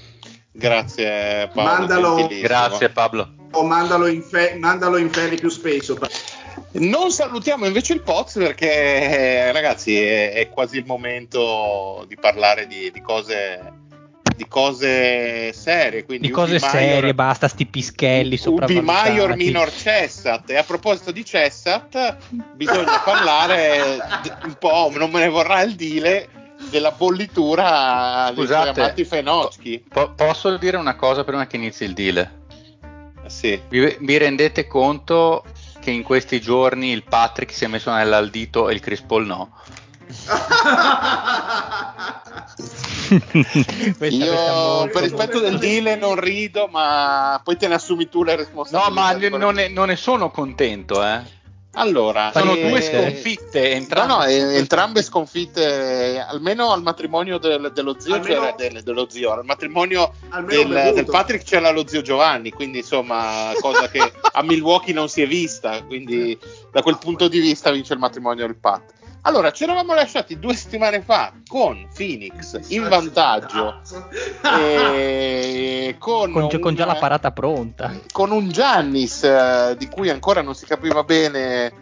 Grazie, 0.50 1.50
Paolo. 1.52 1.70
Mandalo. 1.70 2.28
Grazie 2.40 2.88
Pablo. 2.88 3.34
O 3.52 3.62
mandalo 3.62 4.08
in, 4.08 4.22
fe- 4.22 4.56
mandalo 4.58 4.96
in 4.96 5.10
ferie 5.10 5.38
più 5.38 5.50
spesso. 5.50 5.96
Non 6.72 7.12
salutiamo 7.12 7.64
invece 7.66 7.92
il 7.92 8.02
Poz 8.02 8.34
perché, 8.34 9.52
ragazzi, 9.52 9.96
è, 9.96 10.32
è 10.32 10.48
quasi 10.48 10.78
il 10.78 10.84
momento 10.84 12.04
di 12.08 12.16
parlare 12.16 12.66
di, 12.66 12.90
di 12.90 13.00
cose. 13.00 13.77
Di 14.38 14.46
cose 14.46 15.52
serie, 15.52 16.04
quindi 16.04 16.28
Di 16.28 16.32
cose 16.32 16.54
Ubi 16.56 16.64
Maior- 16.64 16.78
serie, 16.92 17.12
basta 17.14 17.48
sti 17.48 17.66
pischelli 17.66 18.26
Ubi 18.26 18.36
sopravvalutati. 18.36 19.08
Maior 19.10 19.34
minor 19.36 19.72
Cessat. 19.74 20.48
E 20.50 20.56
a 20.56 20.62
proposito 20.62 21.10
di 21.10 21.24
Cessat, 21.24 22.16
bisogna 22.54 23.00
parlare 23.04 23.98
d- 24.22 24.36
un 24.44 24.54
po', 24.60 24.92
non 24.94 25.10
me 25.10 25.18
ne 25.20 25.28
vorrà 25.28 25.62
il 25.62 25.74
dile, 25.74 26.28
della 26.70 26.92
bollitura 26.92 28.30
dei 28.32 28.44
Scusate, 28.44 28.80
amati 28.80 29.04
Fenocchi. 29.04 29.84
po- 29.88 30.12
posso 30.14 30.56
dire 30.56 30.76
una 30.76 30.94
cosa 30.94 31.24
prima 31.24 31.48
che 31.48 31.56
inizi 31.56 31.82
il 31.82 31.94
deal? 31.94 32.30
Sì. 33.26 33.60
Vi, 33.68 33.96
vi 34.00 34.16
rendete 34.18 34.68
conto 34.68 35.44
che 35.80 35.90
in 35.90 36.04
questi 36.04 36.40
giorni 36.40 36.92
il 36.92 37.02
Patrick 37.02 37.52
si 37.52 37.64
è 37.64 37.66
messo 37.66 37.92
nell'aldito 37.92 38.68
e 38.68 38.74
il 38.74 38.80
Chris 38.80 39.00
Paul 39.02 39.26
no? 39.26 39.50
Questa- 43.98 44.06
Io 44.24 44.32
molto- 44.34 44.90
per 44.92 45.02
rispetto 45.02 45.40
del 45.40 45.58
dile 45.58 45.96
non 45.96 46.18
rido, 46.18 46.66
ma 46.70 47.40
poi 47.42 47.56
te 47.56 47.68
ne 47.68 47.74
assumi 47.74 48.08
tu 48.08 48.22
le 48.22 48.32
No, 48.32 48.38
responsabilità. 48.38 48.90
ma 48.90 49.12
ne- 49.12 49.28
non 49.28 49.54
ne, 49.54 49.68
non 49.68 49.86
ne 49.88 49.96
sono 49.96 50.30
contento, 50.30 51.04
eh. 51.04 51.36
Allora, 51.72 52.32
Sono 52.32 52.56
eh, 52.56 52.68
due 52.68 52.80
sconfitte, 52.80 53.60
No, 53.60 53.74
entrambe. 53.76 54.12
no, 54.12 54.24
eh, 54.24 54.56
entrambe 54.56 55.02
sconfitte, 55.02 56.18
almeno 56.26 56.72
al 56.72 56.82
matrimonio 56.82 57.38
del- 57.38 57.70
dello 57.72 57.94
zio, 58.00 58.14
Almeno- 58.14 58.34
c'era 58.40 58.54
del- 58.56 58.82
dello 58.82 59.06
zio, 59.08 59.30
al 59.32 59.44
matrimonio 59.44 60.12
del, 60.48 60.92
del 60.94 61.04
Patrick 61.04 61.44
c'era 61.44 61.70
lo 61.70 61.86
zio 61.86 62.02
Giovanni, 62.02 62.50
quindi 62.50 62.78
insomma, 62.78 63.52
cosa 63.60 63.88
che 63.88 64.12
a 64.32 64.42
Milwaukee 64.42 64.92
non 64.94 65.08
si 65.08 65.22
è 65.22 65.26
vista, 65.28 65.82
quindi 65.84 66.36
da 66.72 66.82
quel 66.82 66.98
punto 66.98 67.28
di 67.28 67.38
vista 67.38 67.70
vince 67.70 67.92
il 67.92 68.00
matrimonio 68.00 68.44
del 68.46 68.56
Pat. 68.56 68.82
Allora, 69.22 69.50
ci 69.50 69.64
eravamo 69.64 69.94
lasciati 69.94 70.38
due 70.38 70.54
settimane 70.54 71.02
fa 71.02 71.32
con 71.46 71.88
Phoenix 71.94 72.58
in 72.68 72.88
vantaggio 72.88 73.80
e 74.58 75.96
con, 75.98 76.32
con, 76.32 76.48
già- 76.48 76.58
con 76.58 76.74
già 76.74 76.82
un- 76.86 76.88
la 76.92 76.96
parata 76.96 77.30
pronta. 77.32 77.92
con 78.12 78.30
un 78.30 78.48
Giannis 78.50 79.24
eh, 79.24 79.74
di 79.76 79.88
cui 79.88 80.08
ancora 80.10 80.40
non 80.42 80.54
si 80.54 80.64
capiva 80.66 81.02
bene 81.04 81.72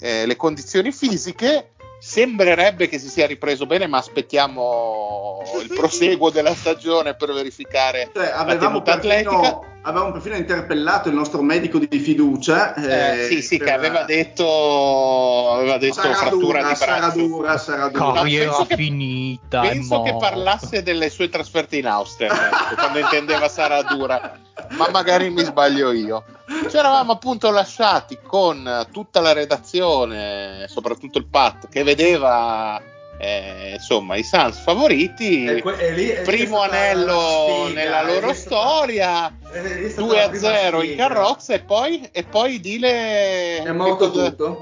eh, 0.00 0.26
le 0.26 0.36
condizioni 0.36 0.92
fisiche. 0.92 1.70
Sembrerebbe 1.98 2.86
che 2.86 2.98
si 2.98 3.08
sia 3.08 3.26
ripreso 3.26 3.64
bene, 3.64 3.86
ma 3.86 3.96
aspettiamo 3.96 5.42
il 5.62 5.68
proseguo 5.74 6.28
della 6.30 6.54
stagione 6.54 7.14
per 7.14 7.32
verificare 7.32 8.10
Cioè, 8.12 8.26
la 8.28 8.34
avevamo, 8.36 8.82
tenuta 8.82 8.92
atletica. 8.92 9.60
Avevamo 9.86 10.12
perfino 10.12 10.36
interpellato 10.36 11.08
il 11.08 11.14
nostro 11.14 11.42
medico 11.42 11.78
di 11.78 11.98
fiducia. 11.98 12.74
Eh, 12.74 13.22
eh, 13.22 13.26
sì, 13.26 13.42
sì, 13.42 13.56
per- 13.58 13.66
che 13.66 13.72
aveva 13.72 14.02
detto, 14.04 15.50
aveva 15.52 15.78
detto 15.78 15.94
sarà 15.94 16.14
frattura 16.14 16.58
dura, 16.60 16.68
di 16.68 16.74
sarà 16.76 16.98
braccio. 16.98 17.18
dura, 17.18 17.58
sarà 17.58 17.88
dura. 17.88 18.04
No, 18.04 18.12
Carriera 18.12 18.44
penso 18.50 18.66
che- 18.66 18.76
finita. 18.76 19.60
Penso 19.60 20.02
che 20.02 20.16
parlasse 20.18 20.82
delle 20.82 21.10
sue 21.10 21.28
trasferte 21.28 21.76
in 21.76 21.86
Austria 21.86 22.32
ecco, 22.48 22.74
quando 22.76 22.98
intendeva 22.98 23.48
sarà 23.48 23.82
dura, 23.82 24.38
ma 24.70 24.88
magari 24.90 25.30
mi 25.30 25.42
sbaglio 25.44 25.92
io. 25.92 26.24
Ci 26.68 26.76
eravamo 26.76 27.12
appunto 27.12 27.50
lasciati 27.50 28.18
con 28.22 28.86
tutta 28.90 29.20
la 29.20 29.32
redazione, 29.32 30.66
soprattutto 30.68 31.18
il 31.18 31.26
Pat, 31.26 31.68
che 31.68 31.82
vedeva 31.82 32.80
eh, 33.18 33.72
insomma 33.74 34.16
i 34.16 34.22
Suns 34.22 34.58
favoriti. 34.60 35.44
E 35.44 35.62
que- 35.62 35.78
e 35.78 35.90
lì- 35.92 36.12
Primo 36.24 36.60
anello 36.60 37.64
sfiga, 37.66 37.80
nella 37.80 38.02
loro 38.02 38.32
storia, 38.34 39.32
e 39.52 39.60
lì 39.62 39.84
è 39.84 39.88
stata 39.88 40.06
2 40.06 40.16
la 40.16 40.24
a 40.24 40.28
prima 40.28 40.48
0 40.54 40.82
in 40.82 40.96
carrozza 40.96 41.54
e 41.54 41.60
poi, 41.60 42.08
e 42.12 42.22
poi 42.24 42.60
dile 42.60 43.62
È 43.62 43.72
morto 43.72 44.10
che 44.10 44.10
cosa, 44.10 44.30
tutto. 44.30 44.58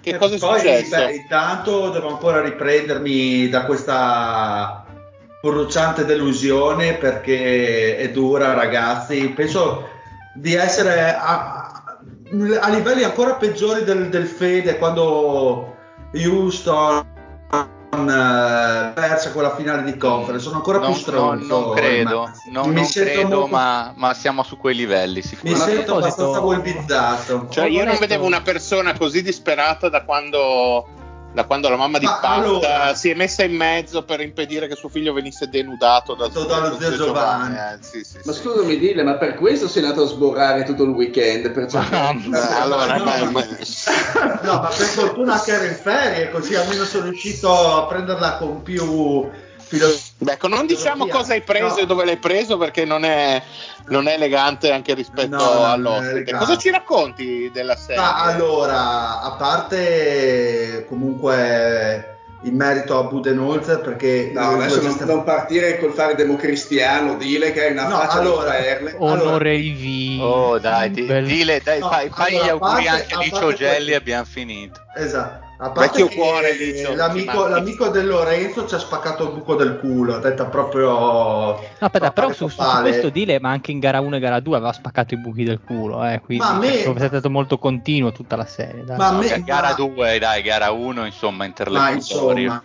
che 0.00 0.10
E 0.10 0.16
cosa 0.18 0.34
è 0.34 0.38
poi, 0.38 0.58
successo. 0.58 0.96
beh, 0.96 1.12
intanto 1.14 1.90
devo 1.90 2.08
ancora 2.08 2.40
riprendermi 2.40 3.48
da 3.48 3.64
questa 3.64 4.84
bruciante 5.42 6.04
delusione 6.04 6.94
perché 6.94 7.96
è 7.96 8.10
dura, 8.10 8.52
ragazzi. 8.54 9.28
Penso 9.30 9.88
di 10.34 10.54
essere 10.54 11.14
a, 11.14 11.96
a 12.60 12.68
livelli 12.70 13.04
ancora 13.04 13.34
peggiori 13.34 13.84
del, 13.84 14.08
del 14.08 14.26
Fede 14.26 14.76
quando 14.76 15.74
Houston 16.14 17.14
eh, 17.90 18.90
perse 18.94 19.32
quella 19.32 19.54
finale 19.54 19.82
di 19.84 19.96
conference. 19.96 20.44
Sono 20.44 20.56
ancora 20.56 20.78
non, 20.78 20.92
più 20.92 21.00
stronzo. 21.00 21.46
non- 21.46 21.64
non 21.66 21.74
credo, 21.74 22.30
non, 22.50 22.68
Mi 22.68 22.74
non 22.74 22.84
sento 22.84 23.10
credo 23.10 23.28
molto- 23.40 23.46
ma, 23.54 23.92
ma 23.96 24.14
siamo 24.14 24.42
su 24.42 24.56
quei 24.56 24.74
livelli 24.74 25.16
Mi 25.16 25.22
sicuramente. 25.22 25.62
a 25.70 25.74
sento 25.74 25.96
abbastanza 25.96 26.40
volvizzato. 26.40 27.46
Cioè, 27.50 27.66
io 27.68 27.84
non 27.84 27.96
vedevo 27.98 28.24
una 28.26 28.40
persona 28.42 28.96
così 28.96 29.22
disperata 29.22 29.88
da 29.88 30.04
quando, 30.04 30.86
da 31.32 31.44
quando 31.44 31.68
la 31.68 31.76
mamma 31.76 31.98
di 31.98 32.06
Ma 32.06 32.18
Pat 32.18 32.38
allora- 32.38 32.94
si 32.94 33.10
è 33.10 33.14
messa 33.14 33.44
in 33.44 33.54
mezzo 33.54 34.02
per 34.04 34.20
impedire 34.20 34.68
che 34.68 34.74
suo 34.74 34.88
figlio 34.88 35.12
venisse 35.12 35.48
denudato 35.48 36.14
Dallo 36.14 36.44
dallo 36.44 36.78
zio 36.78 36.96
Giovanni. 36.96 37.54
Eh, 37.56 37.76
sì, 37.80 38.02
sì, 38.04 38.18
Ma 38.24 38.32
sì. 38.32 38.40
scusami, 38.40 38.78
Dile, 38.78 39.02
ma 39.02 39.16
per 39.16 39.34
questo 39.34 39.68
sei 39.68 39.82
andato 39.84 40.04
a 40.04 40.06
sborrare 40.06 40.64
tutto 40.64 40.84
il 40.84 40.90
weekend? 40.90 41.50
Per 41.50 41.64
Eh, 41.64 42.60
allora, 42.60 42.96
No, 42.96 43.04
ma- 43.04 43.18
ma- 43.18 43.30
ma- 43.30 44.40
No, 44.42 44.52
ma 44.60 44.68
per 44.68 44.86
fortuna 44.86 45.40
che 45.42 45.50
ero 45.52 45.64
in 45.66 45.74
ferie, 45.74 46.30
così 46.30 46.54
almeno 46.54 46.84
sono 46.84 47.04
riuscito 47.04 47.50
a 47.52 47.86
prenderla 47.86 48.36
con 48.38 48.62
più 48.62 49.28
ecco, 50.26 50.48
non 50.48 50.66
diciamo 50.66 51.06
cosa 51.08 51.32
hai 51.32 51.42
preso 51.42 51.74
No. 51.74 51.78
e 51.78 51.86
dove 51.86 52.04
l'hai 52.04 52.16
preso 52.18 52.56
perché 52.56 52.84
non 52.84 53.04
è, 53.04 53.42
non 53.88 54.06
è 54.06 54.14
elegante 54.14 54.70
anche 54.72 54.94
rispetto 54.94 55.36
No, 55.36 55.60
è 55.60 55.64
all'ospite. 55.70 56.32
Cosa 56.36 56.56
ci 56.56 56.70
racconti 56.70 57.50
della 57.52 57.76
serie? 57.76 58.00
Ma 58.00 58.22
allora, 58.22 59.20
a 59.22 59.32
parte 59.32 60.84
comunque 60.88 62.10
in 62.42 62.54
merito 62.54 62.96
a 62.98 63.02
Budenholzer, 63.04 63.80
perché 63.80 64.30
No, 64.32 64.50
adesso 64.50 64.80
non, 64.80 64.96
non 65.04 65.24
partire 65.24 65.78
col 65.78 65.92
fare 65.92 66.14
democristiano, 66.14 67.16
Dile 67.16 67.50
che 67.50 67.64
hai 67.64 67.72
una 67.72 67.88
No, 67.88 67.96
faccia 67.98 68.18
allora- 68.20 68.56
di 68.56 68.62
perle. 68.62 68.94
Onore 68.98 69.50
ai 69.50 69.70
vi. 69.70 70.18
Oh 70.22 70.58
dai, 70.58 70.90
dile, 70.90 71.60
dai, 71.64 71.80
No, 71.80 71.88
fai, 71.88 72.08
fai 72.10 72.34
allora, 72.36 72.44
gli 72.44 72.48
auguri 72.50 72.84
parte- 72.84 72.88
anche 72.88 73.14
a 73.14 73.18
di 73.18 73.30
parte 73.30 73.44
Ciogelli 73.46 73.82
quello- 73.84 73.96
abbiamo 73.96 74.24
finito. 74.24 74.80
Esatto. 74.94 75.44
A 75.58 75.70
parte 75.70 76.02
Vecchio 76.02 76.08
che 76.08 76.14
cuore, 76.16 76.52
Licio, 76.54 76.94
l'amico, 76.94 77.46
l'amico 77.46 77.88
del 77.88 78.06
Lorenzo 78.06 78.66
ci 78.66 78.74
ha 78.74 78.78
spaccato 78.78 79.24
il 79.24 79.30
buco 79.32 79.54
del 79.54 79.78
culo, 79.78 80.18
detta 80.18 80.44
proprio... 80.44 80.90
No, 80.90 81.58
aspetta, 81.78 82.10
però 82.12 82.30
su, 82.32 82.46
su 82.48 82.62
questo 82.82 83.08
dile, 83.08 83.40
ma 83.40 83.50
anche 83.52 83.70
in 83.70 83.78
gara 83.78 84.00
1 84.00 84.16
e 84.16 84.18
gara 84.20 84.40
2 84.40 84.54
aveva 84.56 84.72
spaccato 84.74 85.14
i 85.14 85.16
buchi 85.16 85.44
del 85.44 85.60
culo, 85.64 86.04
eh, 86.06 86.20
quindi 86.22 86.44
Ma 86.44 86.50
a 86.50 86.58
me- 86.58 86.66
penso 86.68 86.94
sia 86.98 87.06
stato 87.08 87.30
molto 87.30 87.56
continuo 87.58 88.12
tutta 88.12 88.36
la 88.36 88.44
serie. 88.44 88.84
dai. 88.84 88.98
Ma 88.98 89.08
a 89.08 89.10
No, 89.12 89.18
me- 89.20 89.28
ga- 89.28 89.38
gara 89.38 89.68
ma- 89.68 89.74
2, 89.74 90.18
dai, 90.18 90.42
gara 90.42 90.70
1, 90.72 91.06
insomma, 91.06 91.38
Ma 91.38 91.44
interlocutori. 91.46 92.42
insomma, 92.42 92.62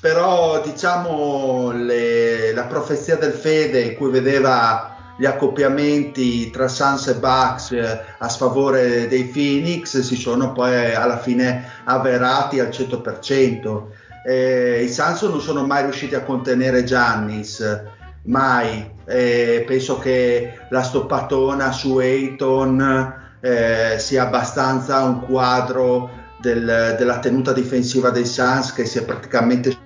però 0.00 0.60
diciamo 0.60 1.70
le- 1.70 2.52
la 2.52 2.64
profezia 2.64 3.16
del 3.16 3.32
Fede 3.32 3.80
in 3.80 3.94
cui 3.96 4.10
vedeva 4.10 4.95
gli 5.16 5.24
accoppiamenti 5.24 6.50
tra 6.50 6.68
Suns 6.68 7.06
e 7.08 7.14
Bucks 7.14 7.72
eh, 7.72 8.00
a 8.18 8.28
sfavore 8.28 9.08
dei 9.08 9.24
Phoenix 9.24 10.00
si 10.00 10.16
sono 10.16 10.52
poi 10.52 10.94
alla 10.94 11.18
fine 11.18 11.64
avverati 11.84 12.60
al 12.60 12.68
100%. 12.68 13.82
Eh, 14.26 14.82
I 14.82 14.88
Suns 14.92 15.22
non 15.22 15.40
sono 15.40 15.64
mai 15.64 15.82
riusciti 15.84 16.14
a 16.14 16.22
contenere 16.22 16.84
Giannis, 16.84 17.82
mai. 18.24 18.94
Eh, 19.06 19.64
penso 19.66 19.98
che 19.98 20.58
la 20.70 20.82
stoppatona 20.82 21.70
su 21.72 21.96
Ayton 21.98 23.14
eh, 23.40 23.96
sia 23.98 24.22
abbastanza 24.24 25.02
un 25.04 25.20
quadro 25.20 26.10
del- 26.40 26.96
della 26.98 27.18
tenuta 27.20 27.52
difensiva 27.52 28.10
dei 28.10 28.26
Suns 28.26 28.72
che 28.72 28.84
si 28.84 28.98
è 28.98 29.04
praticamente 29.04 29.76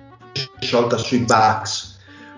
sciolta 0.59 0.97
sui 0.97 1.19
Bucks. 1.19 1.90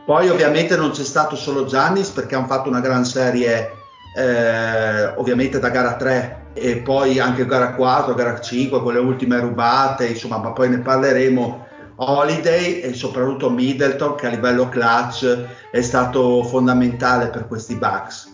Poi 0.06 0.30
ovviamente 0.30 0.76
non 0.76 0.92
c'è 0.92 1.04
stato 1.04 1.36
solo 1.36 1.66
Giannis 1.66 2.10
perché 2.10 2.36
hanno 2.36 2.48
fatto 2.48 2.70
una 2.70 2.82
gran 2.82 3.06
serie 3.06 3.72
eh, 4.16 5.06
ovviamente 5.16 5.60
da 5.60 5.70
gara 5.70 5.96
3 5.96 6.44
e 6.54 6.78
poi 6.78 7.20
anche 7.20 7.46
gara 7.46 7.74
4, 7.74 8.14
gara 8.14 8.40
5, 8.40 8.82
quelle 8.82 9.00
ultime 9.00 9.40
rubate, 9.40 10.08
insomma, 10.08 10.38
ma 10.38 10.52
poi 10.52 10.70
ne 10.70 10.80
parleremo. 10.80 11.68
Holiday 11.96 12.80
e 12.80 12.94
soprattutto 12.94 13.50
Middleton 13.52 14.16
che 14.16 14.26
a 14.26 14.30
livello 14.30 14.68
clutch 14.68 15.46
è 15.72 15.82
stato 15.82 16.44
fondamentale 16.44 17.28
per 17.28 17.48
questi 17.48 17.76
Bucks. 17.76 18.34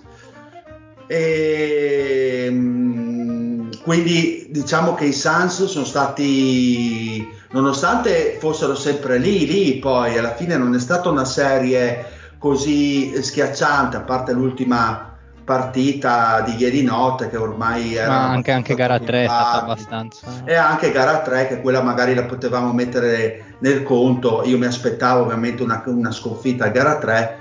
E, 1.07 2.47
mm, 2.49 3.71
quindi 3.83 4.47
diciamo 4.49 4.95
che 4.95 5.05
i 5.05 5.13
Suns 5.13 5.65
sono 5.65 5.85
stati, 5.85 7.27
nonostante 7.51 8.37
fossero 8.39 8.75
sempre 8.75 9.17
lì, 9.17 9.45
lì 9.45 9.79
poi 9.79 10.17
alla 10.17 10.35
fine 10.35 10.57
non 10.57 10.75
è 10.75 10.79
stata 10.79 11.09
una 11.09 11.25
serie 11.25 12.05
così 12.37 13.21
schiacciante, 13.21 13.97
a 13.97 14.01
parte 14.01 14.33
l'ultima 14.33 15.09
partita 15.49 16.41
di 16.41 16.57
ieri 16.57 16.83
notte 16.83 17.27
che 17.27 17.37
ormai 17.37 17.95
era 17.95 18.07
Ma 18.07 18.29
anche, 18.29 18.51
anche 18.51 18.75
gara 18.75 18.99
3 18.99 19.23
è 19.23 19.25
stata 19.25 19.63
abbastanza. 19.63 20.27
E 20.45 20.53
anche 20.53 20.91
gara 20.91 21.21
3 21.21 21.47
che 21.47 21.61
quella 21.61 21.81
magari 21.81 22.13
la 22.13 22.25
potevamo 22.25 22.71
mettere 22.71 23.55
nel 23.57 23.81
conto. 23.81 24.43
Io 24.45 24.59
mi 24.59 24.67
aspettavo 24.67 25.23
ovviamente 25.23 25.63
una, 25.63 25.81
una 25.87 26.11
sconfitta 26.11 26.65
a 26.65 26.69
gara 26.69 26.99
3. 26.99 27.37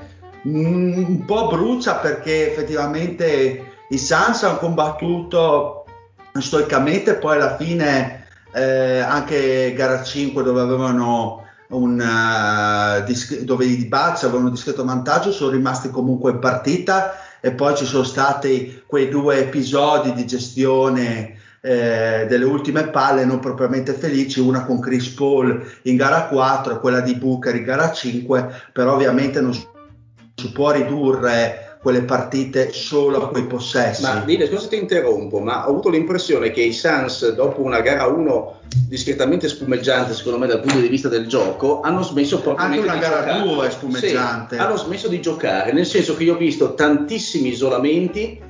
Mm, 0.49 0.97
un 0.97 1.25
po' 1.27 1.49
brucia 1.49 1.97
perché 1.97 2.51
effettivamente 2.51 3.73
i 3.91 3.99
Suns 3.99 4.43
hanno 4.43 4.57
combattuto 4.57 5.85
stoicamente, 6.33 7.13
poi 7.15 7.37
alla 7.37 7.57
fine 7.57 8.18
eh, 8.53 8.99
anche 8.99 9.73
gara 9.75 10.03
5 10.03 10.43
dove 10.43 10.61
avevano 10.61 11.45
un, 11.69 12.01
uh, 12.01 13.45
dove 13.45 13.65
i 13.65 13.85
Bucks 13.85 14.23
avevano 14.23 14.47
un 14.47 14.53
discreto 14.53 14.85
vantaggio 14.85 15.33
sono 15.33 15.51
rimasti 15.51 15.91
comunque 15.91 16.31
in 16.31 16.39
partita 16.39 17.13
e 17.41 17.53
poi 17.53 17.77
ci 17.77 17.85
sono 17.85 18.05
stati 18.05 18.83
quei 18.87 19.09
due 19.09 19.39
episodi 19.39 20.13
di 20.15 20.27
gestione 20.27 21.37
eh, 21.61 22.27
delle 22.29 22.45
ultime 22.45 22.89
palle 22.89 23.25
non 23.25 23.41
propriamente 23.41 23.93
felici, 23.93 24.41
una 24.41 24.65
con 24.65 24.81
Chris 24.81 25.09
Paul 25.09 25.63
in 25.83 25.97
gara 25.97 26.27
4 26.27 26.75
e 26.75 26.79
quella 26.79 27.01
di 27.01 27.15
Booker 27.17 27.55
in 27.55 27.65
gara 27.65 27.93
5, 27.93 28.63
però 28.73 28.95
ovviamente 28.95 29.41
non 29.41 29.53
si 29.53 30.53
può 30.53 30.71
ridurre 30.71 31.68
quelle 31.81 32.03
partite 32.03 32.73
solo 32.73 33.23
a 33.23 33.29
quei 33.29 33.45
possessi. 33.45 34.03
Ma 34.03 34.23
Dile, 34.25 34.47
scusa 34.47 34.63
se 34.63 34.69
ti 34.69 34.77
interrompo, 34.77 35.39
ma 35.41 35.67
ho 35.67 35.71
avuto 35.71 35.89
l'impressione 35.89 36.51
che 36.51 36.63
i 36.63 36.73
Suns, 36.73 37.33
dopo 37.35 37.63
una 37.63 37.81
gara 37.81 38.07
1 38.07 38.57
discretamente 38.89 39.49
spumeggiante, 39.49 40.15
secondo 40.15 40.39
me, 40.39 40.47
dal 40.47 40.61
punto 40.61 40.81
di 40.81 40.89
vista 40.89 41.09
del 41.09 41.27
gioco, 41.27 41.81
hanno 41.81 42.03
smesso 42.03 42.41
proprio 42.41 42.67
Anche 42.67 42.79
una 42.81 42.95
di 42.95 42.99
gara 42.99 43.21
giocare. 43.21 43.43
2 43.43 43.71
spumeggiante. 43.71 44.57
Sì, 44.57 44.61
hanno 44.61 44.77
smesso 44.77 45.09
di 45.09 45.21
giocare, 45.21 45.73
nel 45.73 45.87
senso 45.87 46.17
che 46.17 46.25
io 46.25 46.35
ho 46.35 46.39
visto 46.39 46.75
tantissimi 46.75 47.49
isolamenti, 47.51 48.41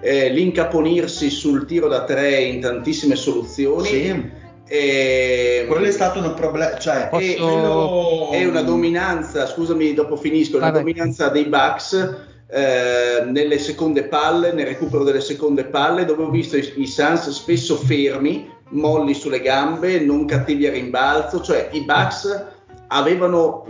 eh, 0.00 0.30
l'incaponirsi 0.30 1.30
sul 1.30 1.66
tiro 1.66 1.88
da 1.88 2.04
tre 2.04 2.40
in 2.40 2.60
tantissime 2.60 3.16
soluzioni. 3.16 3.86
Sì. 3.86 4.36
E, 4.70 5.64
quello 5.66 5.86
è 5.86 5.90
stato 5.90 6.18
un 6.20 6.34
problema, 6.34 6.76
cioè 6.76 7.08
quello- 7.08 8.30
è 8.32 8.44
una 8.44 8.60
dominanza, 8.62 9.46
scusami, 9.46 9.94
dopo 9.94 10.16
finisco, 10.16 10.56
una 10.56 10.66
Vabbè. 10.66 10.78
dominanza 10.80 11.28
dei 11.28 11.44
Bucks 11.44 12.16
eh, 12.50 13.24
nelle 13.26 13.58
seconde 13.58 14.04
palle, 14.04 14.52
nel 14.52 14.66
recupero 14.66 15.04
delle 15.04 15.20
seconde 15.20 15.64
palle, 15.64 16.04
dove 16.04 16.22
ho 16.22 16.30
visto 16.30 16.56
i, 16.56 16.72
i 16.76 16.86
Suns 16.86 17.28
spesso 17.30 17.76
fermi, 17.76 18.50
molli 18.70 19.14
sulle 19.14 19.40
gambe, 19.40 20.00
non 20.00 20.24
cattivi 20.24 20.66
a 20.66 20.70
rimbalzo, 20.70 21.40
cioè 21.40 21.68
i 21.72 21.82
Bucks 21.82 22.44
avevano, 22.88 23.66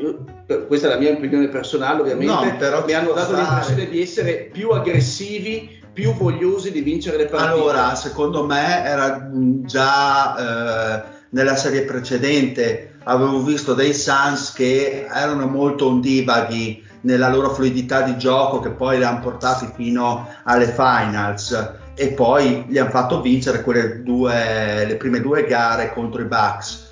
questa 0.67 0.87
è 0.87 0.91
la 0.91 0.99
mia 0.99 1.11
opinione 1.11 1.49
personale 1.49 2.01
ovviamente, 2.01 2.69
No, 2.71 2.85
mi 2.85 2.93
hanno 2.93 3.13
dato 3.13 3.33
stare. 3.35 3.43
l'impressione 3.43 3.89
di 3.89 4.01
essere 4.01 4.49
più 4.53 4.71
aggressivi, 4.71 5.81
più 5.93 6.15
vogliosi 6.15 6.71
di 6.71 6.81
vincere 6.81 7.17
le 7.17 7.27
partite. 7.27 7.53
Allora, 7.53 7.95
secondo 7.97 8.45
me 8.45 8.85
era 8.85 9.29
già 9.33 10.37
eh, 10.37 11.03
nella 11.31 11.57
serie 11.57 11.83
precedente, 11.83 12.95
avevo 13.05 13.43
visto 13.43 13.75
dei 13.75 13.93
Suns 13.93 14.53
che 14.53 15.07
erano 15.13 15.47
molto 15.47 15.87
ondivaghi 15.87 16.87
nella 17.09 17.31
loro 17.31 17.55
fluidità 17.55 18.03
di 18.03 18.19
gioco 18.19 18.61
che 18.61 18.69
poi 18.69 18.99
li 18.99 19.05
hanno 19.05 19.21
portati 19.21 19.71
fino 19.75 20.29
alle 20.45 20.67
finals 20.67 21.73
e 21.95 22.09
poi 22.09 22.67
gli 22.69 22.77
hanno 22.77 22.91
fatto 22.91 23.23
vincere 23.23 23.63
quelle 23.63 24.03
due, 24.03 24.85
le 24.85 24.97
prime 24.97 25.23
due 25.23 25.47
gare 25.47 25.95
contro 25.95 26.21
i 26.21 26.27
Bucks. 26.27 26.87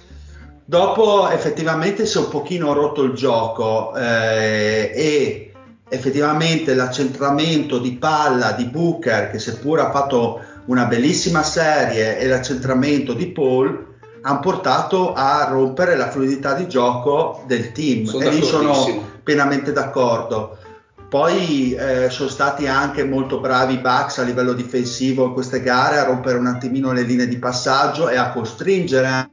Dopo 0.64 1.28
effettivamente 1.28 2.06
si 2.06 2.16
è 2.16 2.20
un 2.20 2.28
pochino 2.28 2.72
rotto 2.72 3.02
il 3.02 3.12
gioco 3.12 3.94
eh, 3.94 4.90
e 4.94 5.52
effettivamente 5.86 6.74
l'accentramento 6.74 7.78
di 7.78 7.92
palla 7.92 8.52
di 8.52 8.64
Booker, 8.64 9.30
che 9.30 9.38
seppur 9.38 9.80
ha 9.80 9.90
fatto 9.90 10.40
una 10.64 10.86
bellissima 10.86 11.42
serie, 11.42 12.18
e 12.18 12.26
l'accentramento 12.26 13.12
di 13.12 13.26
Paul 13.26 13.94
hanno 14.22 14.40
portato 14.40 15.12
a 15.12 15.46
rompere 15.48 15.94
la 15.94 16.10
fluidità 16.10 16.54
di 16.54 16.66
gioco 16.66 17.44
del 17.46 17.70
team 17.70 18.06
Sono 18.06 18.24
e 18.24 18.30
lì 18.30 18.42
sono. 18.42 19.14
Pienamente 19.26 19.72
d'accordo. 19.72 20.56
Poi 21.08 21.72
eh, 21.72 22.10
sono 22.10 22.28
stati 22.28 22.68
anche 22.68 23.02
molto 23.04 23.40
bravi 23.40 23.74
i 23.74 23.78
Bucks 23.78 24.18
a 24.18 24.22
livello 24.22 24.52
difensivo 24.52 25.24
in 25.24 25.32
queste 25.32 25.60
gare 25.60 25.98
a 25.98 26.04
rompere 26.04 26.38
un 26.38 26.46
attimino 26.46 26.92
le 26.92 27.02
linee 27.02 27.26
di 27.26 27.36
passaggio 27.38 28.08
e 28.08 28.16
a 28.16 28.30
costringere 28.30 29.28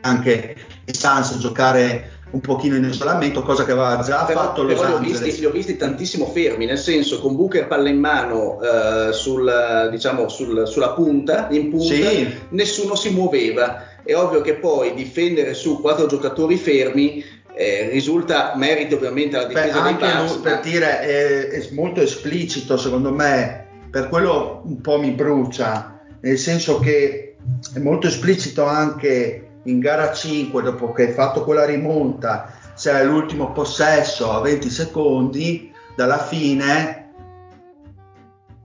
anche 0.00 0.56
i 0.84 0.94
Suns 0.94 1.32
a 1.32 1.38
giocare 1.38 2.10
un 2.30 2.40
pochino 2.40 2.76
in 2.76 2.84
isolamento, 2.84 3.42
cosa 3.42 3.64
che 3.64 3.72
aveva 3.72 4.02
già 4.04 4.24
però, 4.24 4.40
fatto 4.40 4.62
Los 4.64 4.74
però 4.74 4.86
li 4.88 4.92
ho, 4.92 4.96
Angeles. 4.98 5.22
visti, 5.22 5.40
li 5.40 5.46
ho 5.46 5.50
visti 5.50 5.76
tantissimo 5.78 6.26
fermi, 6.26 6.66
nel 6.66 6.76
senso 6.78 7.20
con 7.20 7.36
Booker 7.36 7.66
palla 7.66 7.88
in 7.88 7.98
mano 7.98 8.58
eh, 8.60 9.12
sul, 9.12 9.88
diciamo, 9.90 10.28
sul- 10.28 10.66
sulla 10.66 10.90
punta, 10.90 11.46
in 11.50 11.70
punta, 11.70 11.94
Sì. 11.94 12.34
nessuno 12.50 12.94
si 12.94 13.10
muoveva. 13.10 13.94
È 14.02 14.14
ovvio 14.14 14.40
che 14.40 14.54
poi 14.54 14.94
difendere 14.94 15.54
su 15.54 15.80
quattro 15.80 16.06
giocatori 16.06 16.56
fermi 16.56 17.24
eh, 17.56 17.88
risulta 17.90 18.52
meriti 18.54 18.92
ovviamente 18.92 19.36
alla 19.36 19.46
Beh, 19.46 19.54
difesa 19.54 19.80
dei 19.80 19.92
anche 19.92 20.28
lui, 20.28 20.40
per 20.40 20.60
dire, 20.60 21.00
è, 21.00 21.48
è 21.48 21.68
molto 21.72 22.02
esplicito 22.02 22.76
secondo 22.76 23.10
me, 23.10 23.66
per 23.90 24.08
quello 24.08 24.60
un 24.66 24.80
po' 24.82 24.98
mi 24.98 25.12
brucia, 25.12 25.98
nel 26.20 26.36
senso 26.36 26.78
che 26.78 27.36
è 27.72 27.78
molto 27.78 28.08
esplicito 28.08 28.66
anche 28.66 29.48
in 29.62 29.78
gara 29.78 30.12
5, 30.12 30.62
dopo 30.62 30.92
che 30.92 31.06
hai 31.06 31.12
fatto 31.12 31.44
quella 31.44 31.64
rimonta, 31.64 32.52
c'è 32.76 33.02
l'ultimo 33.04 33.52
possesso 33.52 34.32
a 34.32 34.40
20 34.40 34.68
secondi, 34.68 35.72
dalla 35.96 36.18
fine 36.18 37.04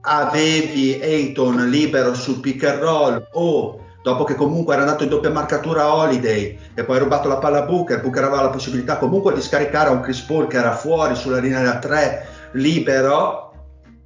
avevi 0.02 1.00
Ayton 1.00 1.68
libero 1.70 2.12
sul 2.12 2.40
pick 2.40 2.64
and 2.64 2.80
roll 2.80 3.28
o 3.32 3.81
dopo 4.02 4.24
che 4.24 4.34
comunque 4.34 4.74
era 4.74 4.82
andato 4.82 5.04
in 5.04 5.08
doppia 5.10 5.30
marcatura 5.30 5.94
Holiday 5.94 6.58
e 6.74 6.84
poi 6.84 6.96
ha 6.96 7.00
rubato 7.00 7.28
la 7.28 7.38
palla 7.38 7.58
a 7.60 7.66
Booker, 7.66 8.00
Booker 8.00 8.24
aveva 8.24 8.42
la 8.42 8.50
possibilità 8.50 8.98
comunque 8.98 9.32
di 9.32 9.40
scaricare 9.40 9.88
a 9.88 9.92
un 9.92 10.00
Chris 10.00 10.20
Paul 10.20 10.48
che 10.48 10.56
era 10.58 10.74
fuori 10.74 11.14
sulla 11.14 11.38
linea 11.38 11.62
da 11.62 11.78
3 11.78 12.26
libero, 12.52 13.52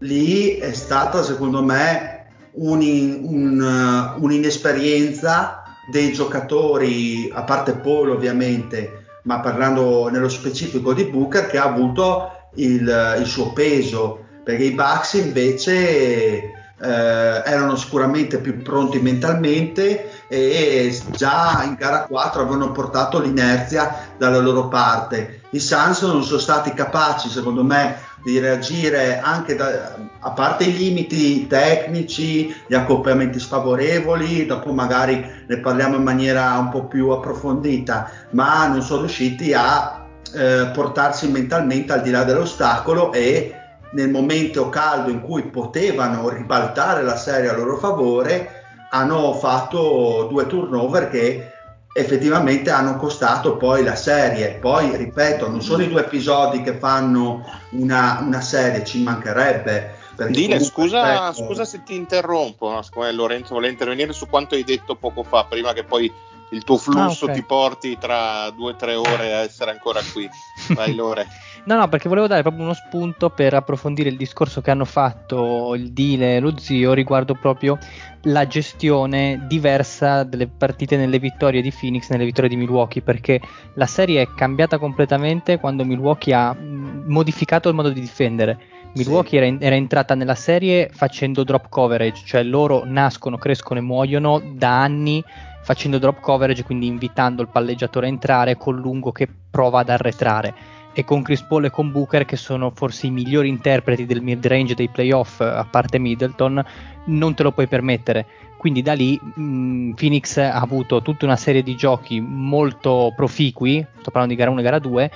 lì 0.01 0.57
è 0.57 0.73
stata 0.73 1.23
secondo 1.23 1.63
me 1.63 2.27
un- 2.53 3.21
un- 3.23 4.15
un'inesperienza 4.19 5.63
dei 5.91 6.13
giocatori, 6.13 7.31
a 7.33 7.43
parte 7.45 7.73
Paul 7.75 8.11
ovviamente, 8.11 9.05
ma 9.25 9.41
parlando 9.41 10.09
nello 10.09 10.29
specifico 10.29 10.93
di 10.93 11.05
Booker 11.05 11.47
che 11.47 11.59
ha 11.59 11.65
avuto 11.65 12.31
il, 12.57 13.17
il 13.19 13.27
suo 13.27 13.53
peso 13.53 14.25
perché 14.45 14.65
i 14.65 14.73
Bucks 14.73 15.15
invece 15.15 16.56
eh, 16.79 17.43
erano 17.45 17.77
sicuramente 17.77 18.39
più 18.39 18.63
pronti 18.63 18.99
mentalmente 19.01 20.27
e 20.29 20.99
già 21.13 21.63
in 21.65 21.75
gara 21.75 22.05
4 22.05 22.43
avevano 22.43 22.73
portato 22.73 23.21
l'inerzia 23.21 24.09
dalla 24.19 24.39
loro 24.39 24.69
parte. 24.69 25.41
I 25.51 25.61
Suns 25.61 26.03
non 26.03 26.23
sono 26.23 26.41
stati 26.41 26.75
capaci, 26.75 27.29
secondo 27.29 27.65
me, 27.65 27.97
di 28.23 28.39
reagire 28.39 29.21
anche 29.21 29.55
da, 29.55 29.95
a 30.19 30.31
parte 30.33 30.65
i 30.65 30.77
limiti 30.77 31.47
tecnici, 31.47 32.55
gli 32.67 32.75
accoppiamenti 32.75 33.39
sfavorevoli, 33.39 34.47
dopo 34.47 34.73
magari 34.73 35.45
ne 35.47 35.59
parliamo 35.59 35.97
in 35.97 36.03
maniera 36.03 36.59
un 36.59 36.69
po' 36.69 36.87
più 36.87 37.09
approfondita, 37.11 38.11
ma 38.31 38.67
non 38.67 38.83
sono 38.83 39.03
riusciti 39.03 39.55
a 39.55 40.05
eh, 40.35 40.71
portarsi 40.75 41.31
mentalmente 41.31 41.93
al 41.93 42.03
di 42.03 42.11
là 42.11 42.25
dell'ostacolo 42.25 43.13
e 43.13 43.55
nel 43.97 44.11
momento 44.11 44.69
caldo 44.69 45.11
in 45.11 45.23
cui 45.23 45.45
potevano 45.45 46.29
ribaltare 46.29 47.03
la 47.03 47.17
serie 47.17 47.49
a 47.49 47.55
loro 47.55 47.79
favore, 47.79 48.65
hanno 48.91 49.33
fatto 49.33 50.27
due 50.29 50.47
turnover 50.47 51.09
che 51.09 51.51
effettivamente 51.95 52.69
hanno 52.69 52.97
costato 52.97 53.57
poi 53.57 53.83
la 53.83 53.97
serie. 53.97 54.59
Poi, 54.61 54.95
ripeto, 54.95 55.49
non 55.49 55.63
sono 55.63 55.83
i 55.83 55.89
due 55.89 56.03
episodi 56.03 56.61
che 56.61 56.75
fanno 56.75 57.43
una, 57.71 58.19
una 58.21 58.43
serie, 58.43 58.85
ci 58.85 59.03
mancherebbe. 59.03 59.95
Dile, 60.29 60.61
scusa, 60.61 61.29
ripeto, 61.31 61.47
scusa 61.47 61.65
se 61.65 61.83
ti 61.83 61.95
interrompo, 61.95 62.71
no? 62.71 62.83
siccome 62.83 63.11
Lorenzo 63.13 63.53
vuole 63.53 63.71
intervenire 63.71 64.13
su 64.13 64.27
quanto 64.29 64.55
hai 64.55 64.65
detto 64.65 64.95
poco 64.97 65.23
fa, 65.23 65.45
prima 65.45 65.73
che 65.73 65.85
poi 65.85 66.13
il 66.51 66.65
tuo 66.65 66.77
flusso 66.77 67.27
Ah, 67.27 67.31
ok. 67.31 67.35
ti 67.35 67.43
porti 67.43 67.99
tra 67.99 68.51
due 68.51 68.73
o 68.73 68.77
tre 68.77 68.95
ore 68.95 69.35
a 69.35 69.39
essere 69.39 69.71
ancora 69.71 70.01
qui. 70.13 70.29
Vai 70.75 70.95
Lore. 70.95 71.27
No, 71.67 71.75
no, 71.75 71.89
perché 71.89 72.09
volevo 72.09 72.29
dare 72.29 72.43
proprio 72.43 72.63
uno 72.63 72.75
spunto 72.75 73.29
per 73.29 73.53
approfondire 73.53 74.09
il 74.09 74.17
discorso 74.17 74.61
che 74.61 74.71
hanno 74.71 74.85
fatto 74.85 75.75
il 75.75 75.91
Dile 75.93 76.37
e 76.37 76.41
lo 76.41 76.57
zio 76.57 76.93
riguardo 76.93 77.35
proprio 77.35 77.77
la 78.23 78.47
gestione 78.47 79.47
diversa 79.49 80.23
delle 80.23 80.47
partite 80.47 80.97
nelle 80.97 81.19
vittorie 81.19 81.63
di 81.63 81.73
Phoenix, 81.77 82.09
nelle 82.11 82.25
vittorie 82.25 82.49
di 82.49 82.55
Milwaukee, 82.55 83.03
perché 83.03 83.41
la 83.75 83.87
serie 83.87 84.23
è 84.23 84.29
cambiata 84.33 84.79
completamente 84.79 85.59
quando 85.59 85.85
Milwaukee 85.85 86.33
ha 86.33 86.53
mh, 86.53 87.03
modificato 87.07 87.69
il 87.69 87.75
modo 87.75 87.91
di 87.91 88.01
difendere. 88.01 88.59
Milwaukee 88.95 89.37
era, 89.37 89.47
in- 89.47 89.59
era 89.61 89.75
entrata 89.75 90.15
nella 90.15 90.37
serie 90.37 90.89
facendo 90.93 91.43
drop 91.43 91.69
coverage, 91.69 92.23
cioè 92.25 92.45
loro 92.45 92.85
nascono, 92.85 93.39
crescono 93.39 93.81
e 93.81 93.83
muoiono 93.83 94.41
da 94.55 94.83
anni 94.83 95.21
facendo 95.65 95.99
drop 95.99 96.21
coverage, 96.21 96.63
quindi 96.63 96.87
invitando 96.87 97.43
il 97.43 97.49
palleggiatore 97.49 98.07
a 98.07 98.11
entrare 98.11 98.57
col 98.57 98.79
lungo 98.79 99.11
che 99.11 99.27
prova 99.51 99.81
ad 99.81 99.89
arretrare 99.89 100.55
e 100.99 101.05
con 101.05 101.21
Chris 101.21 101.43
Paul 101.43 101.67
e 101.67 101.71
con 101.71 101.93
Booker 101.93 102.25
che 102.25 102.37
sono 102.37 102.73
forse 102.75 103.07
i 103.07 103.11
migliori 103.11 103.51
interpreti 103.51 104.07
del 104.07 104.23
mid 104.23 104.47
range 104.47 104.75
dei 104.75 104.89
playoff 104.89 105.41
a 105.41 105.67
parte 105.71 105.99
Middleton 105.99 106.65
non 107.05 107.35
te 107.35 107.43
lo 107.43 107.53
puoi 107.53 107.67
permettere. 107.67 108.25
Quindi 108.57 108.81
da 108.81 108.95
lì 108.95 109.21
mh, 109.21 109.91
Phoenix 109.91 110.39
ha 110.39 110.59
avuto 110.59 111.03
tutta 111.03 111.27
una 111.27 111.37
serie 111.37 111.63
di 111.63 111.77
giochi 111.77 112.19
molto 112.19 113.13
proficui 113.15 113.85
sto 114.01 114.11
parlando 114.11 114.33
di 114.33 114.37
gara 114.37 114.51
1 114.51 114.61
e 114.61 114.63
gara 114.63 114.79
2 114.79 115.11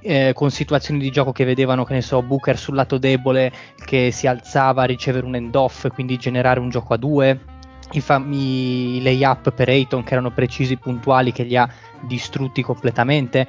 eh, 0.00 0.32
con 0.34 0.50
situazioni 0.50 0.98
di 0.98 1.10
gioco 1.10 1.32
che 1.32 1.44
vedevano 1.44 1.84
che 1.84 1.92
ne 1.92 2.00
so 2.00 2.22
Booker 2.22 2.56
sul 2.56 2.76
lato 2.76 2.96
debole 2.96 3.52
che 3.84 4.10
si 4.10 4.26
alzava 4.26 4.84
a 4.84 4.86
ricevere 4.86 5.26
un 5.26 5.34
end 5.34 5.54
off 5.54 5.88
quindi 5.92 6.16
generare 6.16 6.58
un 6.58 6.70
gioco 6.70 6.94
a 6.94 6.96
due. 6.96 7.56
I, 7.90 8.00
fam- 8.02 8.30
i 8.32 9.00
layup 9.02 9.50
per 9.52 9.70
Ayton 9.70 10.04
che 10.04 10.12
erano 10.12 10.30
precisi 10.30 10.76
puntuali 10.76 11.32
che 11.32 11.42
li 11.42 11.56
ha 11.56 11.66
distrutti 12.00 12.62
completamente 12.62 13.48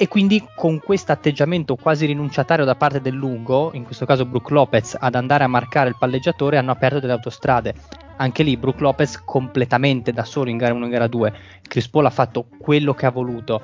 e 0.00 0.06
quindi 0.06 0.46
con 0.54 0.78
questo 0.78 1.10
atteggiamento 1.10 1.74
quasi 1.74 2.06
rinunciatario 2.06 2.64
da 2.64 2.76
parte 2.76 3.00
del 3.00 3.14
lungo, 3.14 3.72
in 3.74 3.82
questo 3.82 4.06
caso 4.06 4.24
Brook 4.24 4.50
Lopez, 4.50 4.96
ad 4.98 5.16
andare 5.16 5.42
a 5.42 5.48
marcare 5.48 5.88
il 5.88 5.96
palleggiatore, 5.98 6.56
hanno 6.56 6.70
aperto 6.70 7.00
delle 7.00 7.14
autostrade. 7.14 7.74
Anche 8.18 8.44
lì 8.44 8.56
Brook 8.56 8.78
Lopez 8.78 9.20
completamente 9.24 10.12
da 10.12 10.22
solo 10.22 10.50
in 10.50 10.56
gara 10.56 10.72
1 10.72 10.82
e 10.82 10.86
in 10.86 10.92
gara 10.92 11.08
2. 11.08 11.34
Chris 11.62 11.88
Paul 11.88 12.06
ha 12.06 12.10
fatto 12.10 12.46
quello 12.60 12.94
che 12.94 13.06
ha 13.06 13.10
voluto. 13.10 13.60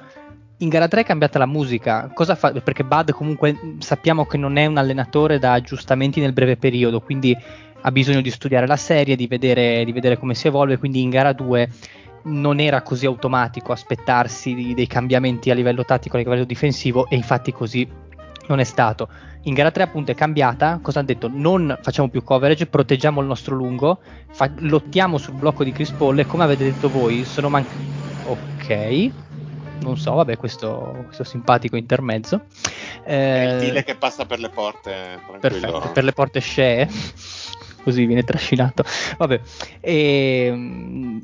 In 0.59 0.69
gara 0.69 0.89
3 0.89 1.02
è 1.02 1.05
cambiata 1.05 1.39
la 1.39 1.47
musica, 1.47 2.12
fa? 2.12 2.51
perché 2.51 2.82
Bud 2.82 3.12
comunque 3.12 3.77
sappiamo 3.78 4.27
che 4.27 4.36
non 4.36 4.56
è 4.56 4.66
un 4.66 4.77
allenatore 4.77 5.39
da 5.39 5.52
aggiustamenti 5.52 6.20
nel 6.20 6.32
breve 6.32 6.56
periodo, 6.56 7.01
quindi 7.01 7.36
ha 7.81 7.93
bisogno 7.93 8.20
di 8.20 8.31
studiare 8.31 8.66
la 8.66 8.77
serie, 8.77 9.15
di 9.15 9.28
vedere, 9.28 9.85
di 9.85 9.93
vedere 9.93 10.19
come 10.19 10.35
si 10.35 10.48
evolve, 10.48 10.78
quindi 10.78 11.01
in 11.01 11.11
gara 11.11 11.32
2 11.32 11.69
non 12.24 12.60
era 12.60 12.82
così 12.82 13.06
automatico 13.06 13.72
aspettarsi 13.72 14.72
dei 14.74 14.86
cambiamenti 14.86 15.51
a 15.51 15.55
livello 15.55 15.84
tattico, 15.84 16.16
a 16.16 16.20
livello 16.20 16.44
difensivo 16.44 17.09
e 17.09 17.16
infatti 17.16 17.52
così 17.52 17.86
non 18.46 18.60
è 18.60 18.64
stato. 18.64 19.09
In 19.46 19.55
gara 19.55 19.70
3 19.70 19.82
appunto 19.82 20.10
è 20.10 20.14
cambiata, 20.14 20.78
cosa 20.82 20.98
hanno 20.98 21.09
detto? 21.09 21.30
Non 21.32 21.78
facciamo 21.82 22.09
più 22.09 22.22
coverage, 22.22 22.66
proteggiamo 22.66 23.20
il 23.20 23.26
nostro 23.26 23.55
lungo, 23.55 24.01
fa- 24.30 24.51
lottiamo 24.59 25.18
sul 25.18 25.34
blocco 25.34 25.64
di 25.64 25.72
Chris 25.72 25.90
Paul 25.90 26.18
e 26.18 26.26
come 26.26 26.44
avete 26.44 26.64
detto 26.64 26.88
voi 26.88 27.24
sono 27.24 27.48
mancati... 27.51 27.92
Ok, 28.26 29.10
non 29.80 29.98
so, 29.98 30.14
vabbè 30.14 30.38
questo, 30.38 31.02
questo 31.05 31.24
simpatico 31.24 31.76
intermezzo. 31.76 32.46
È 33.02 33.12
il 33.12 33.51
Eh, 33.51 33.59
Dile 33.59 33.84
che 33.84 33.96
passa 33.96 34.24
per 34.24 34.38
le 34.38 34.48
porte, 34.48 35.20
tranquillo. 35.26 35.40
Perfetto, 35.40 35.90
per 35.92 36.05
le 36.05 36.12
porte 36.12 36.40
scee. 36.40 36.88
Così 37.85 38.06
viene 38.06 38.24
trascinato. 38.24 38.82
Vabbè, 39.19 39.40
e, 39.81 40.51
mm, 40.51 41.19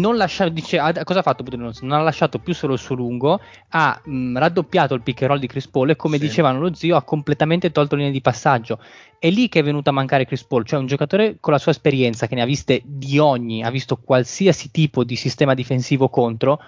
non 0.00 0.16
lascia, 0.16 0.48
dice, 0.48 0.78
ha- 0.78 0.92
cosa 1.02 1.18
ha 1.18 1.22
fatto 1.22 1.42
Budenholzer? 1.42 1.82
Non 1.82 1.98
ha 1.98 2.02
lasciato 2.02 2.38
più 2.38 2.54
solo 2.54 2.74
il 2.74 2.78
suo 2.78 2.94
lungo, 2.94 3.40
ha 3.70 4.00
mm, 4.08 4.36
raddoppiato 4.36 4.94
il 4.94 5.02
pick 5.02 5.22
and 5.22 5.30
roll 5.30 5.40
di 5.40 5.48
Chris 5.48 5.66
Paul 5.66 5.90
e 5.90 5.96
come 5.96 6.18
Sì. 6.18 6.26
dicevano 6.26 6.60
lo 6.60 6.72
zio 6.72 6.94
ha 6.94 7.02
completamente 7.02 7.72
tolto 7.72 7.96
linee 7.96 8.12
di 8.12 8.20
passaggio. 8.20 8.78
È 9.18 9.28
lì 9.28 9.48
che 9.48 9.58
è 9.58 9.62
venuto 9.64 9.90
a 9.90 9.92
mancare 9.92 10.24
Chris 10.24 10.44
Paul, 10.44 10.64
cioè 10.64 10.78
un 10.78 10.86
giocatore 10.86 11.38
con 11.40 11.52
la 11.52 11.58
sua 11.58 11.72
esperienza 11.72 12.28
che 12.28 12.36
ne 12.36 12.42
ha 12.42 12.46
viste 12.46 12.80
di 12.84 13.18
ogni, 13.18 13.64
ha 13.64 13.70
visto 13.70 13.96
qualsiasi 13.96 14.70
tipo 14.70 15.02
di 15.02 15.16
sistema 15.16 15.54
difensivo 15.54 16.08
contro. 16.08 16.60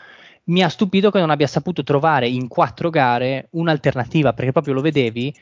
Mi 0.44 0.64
ha 0.64 0.68
stupito 0.68 1.12
che 1.12 1.20
non 1.20 1.30
abbia 1.30 1.46
saputo 1.46 1.84
trovare 1.84 2.26
in 2.28 2.48
quattro 2.48 2.90
gare 2.90 3.46
un'alternativa, 3.50 4.32
perché 4.32 4.50
proprio 4.50 4.74
lo 4.74 4.80
vedevi 4.80 5.32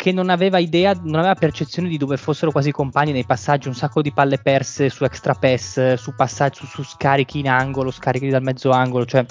che 0.00 0.12
non 0.12 0.30
aveva 0.30 0.56
idea, 0.56 0.98
non 1.02 1.16
aveva 1.16 1.34
percezione 1.34 1.86
di 1.86 1.98
dove 1.98 2.16
fossero 2.16 2.50
quasi 2.50 2.70
i 2.70 2.72
compagni 2.72 3.12
nei 3.12 3.26
passaggi, 3.26 3.68
un 3.68 3.74
sacco 3.74 4.00
di 4.00 4.12
palle 4.12 4.38
perse 4.38 4.88
su 4.88 5.04
extra 5.04 5.34
pass, 5.34 5.92
su 5.92 6.14
passaggi, 6.14 6.60
su, 6.60 6.64
su 6.64 6.82
scarichi 6.82 7.40
in 7.40 7.50
angolo, 7.50 7.90
scarichi 7.90 8.30
dal 8.30 8.42
mezzo 8.42 8.70
angolo, 8.70 9.04
cioè 9.04 9.26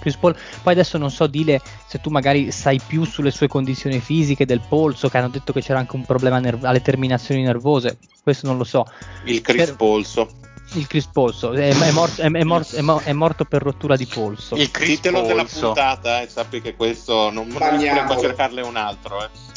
Chris 0.00 0.16
Paul, 0.16 0.36
poi 0.64 0.72
adesso 0.72 0.98
non 0.98 1.12
so 1.12 1.28
Dile 1.28 1.60
se 1.86 2.00
tu 2.00 2.10
magari 2.10 2.50
sai 2.50 2.80
più 2.84 3.04
sulle 3.04 3.30
sue 3.30 3.46
condizioni 3.46 4.00
fisiche, 4.00 4.44
del 4.46 4.62
polso, 4.68 5.08
che 5.08 5.16
hanno 5.16 5.28
detto 5.28 5.52
che 5.52 5.60
c'era 5.60 5.78
anche 5.78 5.94
un 5.94 6.04
problema 6.04 6.40
nerv- 6.40 6.64
alle 6.64 6.82
terminazioni 6.82 7.42
nervose, 7.42 7.98
questo 8.20 8.48
non 8.48 8.56
lo 8.56 8.64
so. 8.64 8.84
Il 9.26 9.40
Chris 9.42 9.66
Per- 9.66 9.76
Polso. 9.76 10.28
Il 10.72 10.88
Chris 10.88 11.06
Polso 11.06 11.52
è, 11.52 11.68
è 11.68 11.90
morto, 11.92 12.20
è, 12.20 12.28
è 12.28 12.42
morto- 12.42 12.74
è 12.74 12.80
mo- 12.80 13.00
è 13.04 13.12
morto 13.12 13.44
per 13.44 13.62
rottura 13.62 13.94
di 13.94 14.06
polso. 14.06 14.56
Il 14.56 14.72
Chris 14.72 15.00
Titolo 15.00 15.22
della 15.22 15.44
puntata, 15.44 16.20
e 16.20 16.28
sappi 16.28 16.60
che 16.60 16.74
questo 16.74 17.30
non 17.30 17.46
non 17.46 17.62
a 17.62 18.18
cercarle 18.18 18.60
un 18.62 18.74
altro. 18.74 19.22
Eh. 19.22 19.49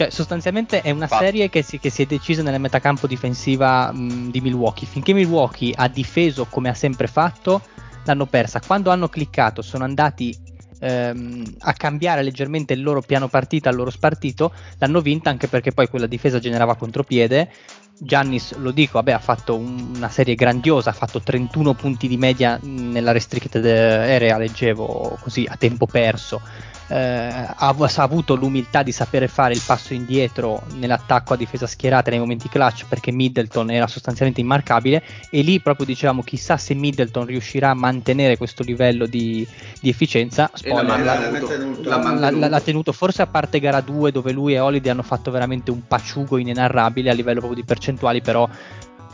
Cioè, 0.00 0.08
sostanzialmente 0.08 0.80
è 0.80 0.90
una 0.92 1.06
Fatto. 1.06 1.24
serie 1.24 1.50
che 1.50 1.60
si, 1.60 1.78
che 1.78 1.90
si 1.90 2.00
è 2.00 2.06
decisa 2.06 2.40
nella 2.40 2.56
metacampo 2.56 3.06
difensiva 3.06 3.92
mh, 3.92 4.30
di 4.30 4.40
Milwaukee. 4.40 4.88
Finché 4.88 5.12
Milwaukee 5.12 5.74
ha 5.76 5.88
difeso 5.88 6.46
come 6.46 6.70
ha 6.70 6.74
sempre 6.74 7.06
fatto, 7.06 7.60
l'hanno 8.04 8.24
persa. 8.24 8.62
Quando 8.66 8.88
hanno 8.90 9.10
cliccato, 9.10 9.60
sono 9.60 9.84
andati 9.84 10.34
ehm, 10.78 11.44
a 11.58 11.74
cambiare 11.74 12.22
leggermente 12.22 12.72
il 12.72 12.82
loro 12.82 13.02
piano 13.02 13.28
partita, 13.28 13.68
il 13.68 13.76
loro 13.76 13.90
spartito, 13.90 14.54
l'hanno 14.78 15.02
vinta 15.02 15.28
anche 15.28 15.48
perché 15.48 15.72
poi 15.72 15.90
quella 15.90 16.06
difesa 16.06 16.38
generava 16.38 16.76
contropiede. 16.76 17.50
Giannis, 17.98 18.56
lo 18.56 18.70
dico, 18.70 18.92
vabbè, 18.92 19.12
ha 19.12 19.18
fatto 19.18 19.54
un- 19.54 19.92
una 19.96 20.08
serie 20.08 20.34
grandiosa, 20.34 20.88
ha 20.88 20.94
fatto 20.94 21.20
31 21.20 21.74
punti 21.74 22.08
di 22.08 22.16
media 22.16 22.58
nella 22.62 23.12
restricted 23.12 23.66
area, 23.66 24.38
leggevo 24.38 25.18
così 25.20 25.46
a 25.46 25.56
tempo 25.56 25.84
perso 25.84 26.40
eh, 26.40 26.79
ha, 26.90 27.54
ha 27.56 28.02
avuto 28.02 28.34
l'umiltà 28.34 28.82
di 28.82 28.92
sapere 28.92 29.28
fare 29.28 29.54
il 29.54 29.62
passo 29.64 29.94
indietro 29.94 30.62
nell'attacco 30.74 31.34
a 31.34 31.36
difesa 31.36 31.66
schierata 31.66 32.10
nei 32.10 32.18
momenti 32.18 32.48
clutch 32.48 32.86
perché 32.88 33.12
Middleton 33.12 33.70
era 33.70 33.86
sostanzialmente 33.86 34.40
immarcabile 34.40 35.02
e 35.30 35.42
lì 35.42 35.60
proprio 35.60 35.86
dicevamo 35.86 36.22
chissà 36.22 36.56
se 36.56 36.74
Middleton 36.74 37.26
riuscirà 37.26 37.70
a 37.70 37.74
mantenere 37.74 38.36
questo 38.36 38.62
livello 38.62 39.06
di, 39.06 39.46
di 39.80 39.88
efficienza 39.88 40.50
spoiler, 40.52 40.84
l'ha, 40.84 40.96
l'ha 40.98 41.16
tenuto, 41.16 41.46
tenuto. 41.46 41.88
l'ha 41.88 41.96
l'ha- 41.96 42.02
mantenuto. 42.02 42.48
l'ha 42.48 42.60
tenuto 42.60 42.92
forse 42.92 43.22
a 43.22 43.26
parte 43.26 43.60
gara 43.60 43.80
2 43.80 44.10
dove 44.10 44.32
lui 44.32 44.54
e 44.54 44.58
Holiday 44.58 44.90
hanno 44.90 45.02
fatto 45.02 45.30
veramente 45.30 45.70
un 45.70 45.86
paciugo 45.86 46.38
inenarrabile 46.38 47.10
a 47.10 47.14
livello 47.14 47.38
proprio 47.38 47.60
di 47.60 47.66
percentuali 47.66 48.20
però 48.20 48.48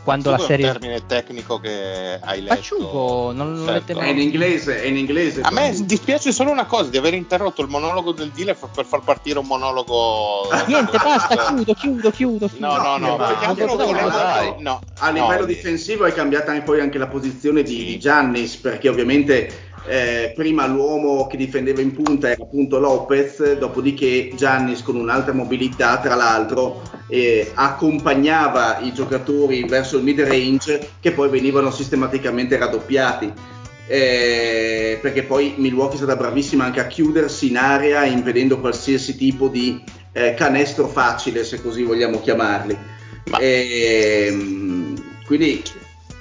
quando 0.07 0.29
la 0.29 0.37
Questo 0.37 0.53
è 0.53 0.55
serie 0.55 0.71
un 0.71 0.79
termine 0.79 1.05
tecnico 1.05 1.59
che 1.59 2.17
hai 2.21 2.41
letto. 2.41 2.55
Paciugo, 2.55 3.31
non 3.33 3.57
lo 3.57 3.65
Certo. 3.65 3.91
avete 3.91 4.05
È 4.05 4.09
in 4.09 4.19
inglese, 4.19 4.81
è 4.81 4.85
in 4.85 4.95
inglese. 4.95 5.41
A 5.41 5.51
me 5.51 5.75
dispiace 5.83 6.31
solo 6.31 6.49
una 6.49 6.63
cosa, 6.65 6.89
di 6.89 6.95
aver 6.95 7.13
interrotto 7.13 7.61
il 7.61 7.67
monologo 7.67 8.13
del 8.13 8.29
Dile 8.29 8.55
f- 8.55 8.69
per 8.73 8.85
far 8.85 9.01
partire 9.01 9.39
un 9.39 9.45
monologo... 9.47 10.47
niente 10.67 10.97
basta 10.97 11.35
chiudo 11.47 11.73
chiudo 11.73 12.11
chiudo 12.11 12.47
chiudo. 12.47 12.65
No, 12.65 12.77
no, 12.77 12.97
no, 12.97 13.17
No, 13.17 13.25
altro 13.25 13.65
no, 13.65 13.75
volevo- 13.75 14.55
no, 14.59 14.79
A 14.99 15.09
livello 15.11 15.43
di- 15.43 15.55
difensivo 15.55 16.05
è 16.05 16.13
cambiata 16.13 16.51
anche 16.51 16.63
poi 16.63 16.79
anche 16.79 16.97
la 16.97 17.07
posizione 17.07 17.61
di, 17.63 17.75
Sì. 17.75 17.85
di 17.85 17.99
Giannis, 17.99 18.55
perché 18.55 18.87
ovviamente 18.87 19.66
eh, 19.87 20.33
prima 20.35 20.67
l'uomo 20.67 21.27
che 21.27 21.37
difendeva 21.37 21.81
in 21.81 21.93
punta 21.93 22.29
era 22.29 22.43
appunto 22.43 22.79
Lopez, 22.79 23.57
dopodiché 23.57 24.31
Giannis 24.35 24.83
con 24.83 24.95
un'alta 24.95 25.33
mobilità, 25.33 25.97
tra 25.99 26.15
l'altro, 26.15 26.81
eh, 27.07 27.51
accompagnava 27.53 28.79
i 28.79 28.93
giocatori 28.93 29.63
verso 29.63 29.97
il 29.97 30.03
mid 30.03 30.19
range 30.21 30.89
che 30.99 31.11
poi 31.11 31.29
venivano 31.29 31.71
sistematicamente 31.71 32.57
raddoppiati. 32.57 33.31
Eh, 33.89 34.99
perché 35.01 35.23
poi 35.23 35.53
Milwaukee 35.57 35.93
è 35.93 35.97
stata 35.97 36.17
bravissima 36.17 36.65
anche 36.65 36.81
a 36.81 36.87
chiudersi 36.87 37.47
in 37.47 37.55
area 37.55 38.03
impedendo 38.03 38.59
qualsiasi 38.59 39.15
tipo 39.15 39.47
di 39.47 39.81
eh, 40.11 40.33
canestro 40.33 40.87
facile, 40.87 41.45
se 41.45 41.61
così 41.61 41.83
vogliamo 41.83 42.19
chiamarli. 42.19 42.77
Ma- 43.29 43.37
Ehm, 43.39 44.95
quindi 45.25 45.63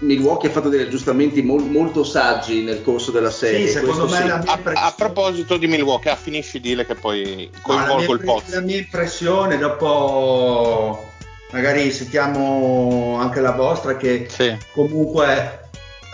Milwaukee 0.00 0.48
ha 0.48 0.52
fatto 0.52 0.68
degli 0.68 0.82
aggiustamenti 0.82 1.42
mol- 1.42 1.68
molto 1.70 2.04
saggi 2.04 2.62
nel 2.62 2.82
corso 2.82 3.10
della 3.10 3.30
serie. 3.30 3.66
Sì, 3.66 3.72
secondo 3.72 4.06
me 4.06 4.16
sì. 4.16 4.26
la 4.26 4.36
mia 4.38 4.52
A, 4.52 4.56
impressione- 4.56 4.88
a 4.88 4.94
proposito 4.96 5.56
di 5.56 5.66
Milwaukee, 5.66 6.10
ah, 6.10 6.16
finisci 6.16 6.60
Dile 6.60 6.84
che 6.84 6.94
poi 6.94 7.48
No, 7.52 7.58
coinvolgo 7.62 8.12
il 8.14 8.20
mia, 8.22 8.32
pozzo. 8.32 8.54
la 8.54 8.60
mia 8.60 8.76
impressione, 8.76 9.56
dopo 9.58 11.10
magari 11.52 11.90
sentiamo 11.92 13.16
anche 13.18 13.40
la 13.40 13.52
vostra, 13.52 13.96
che 13.96 14.26
Sì. 14.30 14.54
comunque 14.72 15.60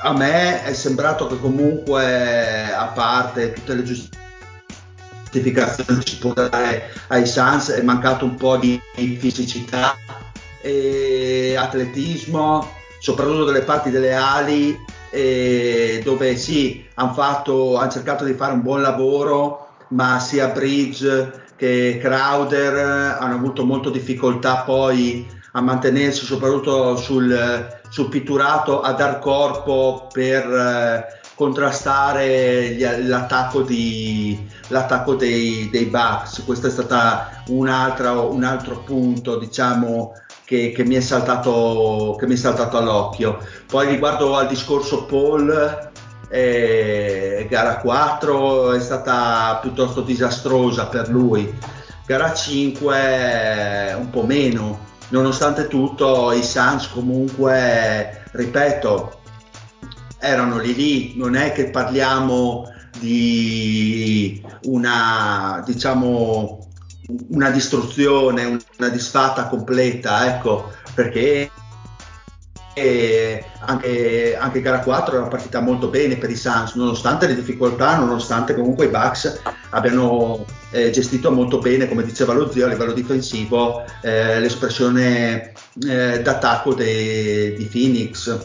a 0.05 0.13
me 0.13 0.65
è 0.65 0.73
sembrato 0.75 1.27
che 1.27 1.39
comunque 1.41 2.73
a 2.73 2.87
parte 2.87 3.53
tutte 3.53 3.75
le 3.75 3.83
giustificazioni 3.83 6.03
che 6.03 6.11
si 6.11 6.19
può 6.19 6.33
dare 6.33 6.93
ai 7.09 7.27
Suns 7.27 7.71
è 7.71 7.83
mancato 7.83 8.25
un 8.25 8.35
po' 8.37 8.57
di 8.57 8.81
fisicità 8.95 9.97
e 10.61 11.55
atletismo 11.57 12.81
soprattutto 13.03 13.45
delle 13.45 13.63
parti 13.63 13.91
delle 13.91 14.15
ali 14.15 14.79
eh, 15.11 16.01
dove 16.05 16.37
sì, 16.37 16.87
hanno 16.95 17.13
hanno 17.77 17.91
cercato 17.91 18.25
di 18.25 18.35
fare 18.35 18.53
un 18.53 18.63
buon 18.63 18.81
lavoro, 18.81 19.71
ma 19.89 20.21
sia 20.21 20.49
Bridge 20.49 21.41
che 21.57 21.99
Crowder 22.01 23.19
hanno 23.19 23.35
avuto 23.35 23.65
molto 23.65 23.91
difficoltà 23.91 24.59
poi 24.59 25.29
a 25.55 25.61
mantenersi 25.61 26.25
soprattutto 26.25 26.97
sul, 26.97 27.81
sul 27.89 28.09
pitturato, 28.09 28.81
a 28.81 28.93
dar 28.93 29.19
corpo 29.19 30.07
per 30.13 30.45
eh, 30.49 31.21
contrastare 31.35 32.69
gli, 32.69 32.85
l'attacco, 32.85 33.63
di, 33.63 34.49
l'attacco 34.69 35.17
dei, 35.17 35.69
dei, 35.71 35.87
Bucks. 35.87 36.45
Questo 36.45 36.69
è 36.69 36.71
stato 36.71 36.97
un 37.49 37.69
altro 37.69 38.79
punto, 38.85 39.39
diciamo, 39.39 40.15
che, 40.53 40.73
che, 40.73 40.85
mi 40.85 41.01
saltato, 41.01 42.15
che, 42.19 42.27
mi 42.27 42.35
è 42.35 42.37
saltato, 42.37 42.77
all'occhio. 42.77 43.39
Poi 43.67 43.89
riguardo 43.89 44.37
al 44.37 44.49
discorso 44.49 45.05
Paul, 45.05 45.91
eh, 46.29 47.47
gara 47.49 47.79
4 47.79 48.73
è 48.73 48.81
stata 48.81 49.59
piuttosto 49.63 50.03
disastrosa 50.03 50.89
per 50.89 51.09
lui, 51.09 51.51
gara 52.05 52.35
5 52.35 53.97
un 53.99 54.11
po' 54.11 54.25
meno. 54.25 54.91
Nonostante 55.09 55.69
tutto, 55.69 56.33
i 56.33 56.43
Suns 56.43 56.89
comunque, 56.89 58.25
ripeto, 58.33 59.21
erano 60.19 60.59
lì 60.59 60.75
lì, 60.75 61.15
non 61.17 61.35
è 61.35 61.53
che 61.53 61.71
parliamo 61.71 62.71
di 62.99 64.43
una, 64.65 65.63
diciamo, 65.65 66.62
una 67.29 67.51
distruzione, 67.51 68.59
una 68.79 68.89
disfatta 68.89 69.47
completa, 69.49 70.35
ecco, 70.35 70.73
perché 70.95 71.51
anche, 72.75 74.35
anche, 74.39 74.61
gara 74.63 74.81
4 74.81 75.17
era 75.17 75.27
partita 75.27 75.61
molto 75.61 75.89
bene 75.89 76.17
per 76.17 76.31
i 76.31 76.37
Suns, 76.37 76.75
nonostante 76.75 77.27
le 77.27 77.35
difficoltà, 77.35 77.97
nonostante 77.97 78.55
comunque 78.55 78.87
i 78.87 78.89
Bucks 78.89 79.41
abbiano 79.71 80.45
eh, 80.71 80.91
gestito 80.91 81.31
molto 81.31 81.59
bene, 81.59 81.87
come 81.87 82.03
diceva 82.03 82.33
lo 82.33 82.51
zio, 82.51 82.65
a 82.65 82.69
livello 82.69 82.93
difensivo, 82.93 83.85
eh, 84.01 84.41
l'espressione 84.41 85.53
eh, 85.87 86.23
d'attacco 86.23 86.75
di 86.75 87.69
Phoenix. 87.71 88.39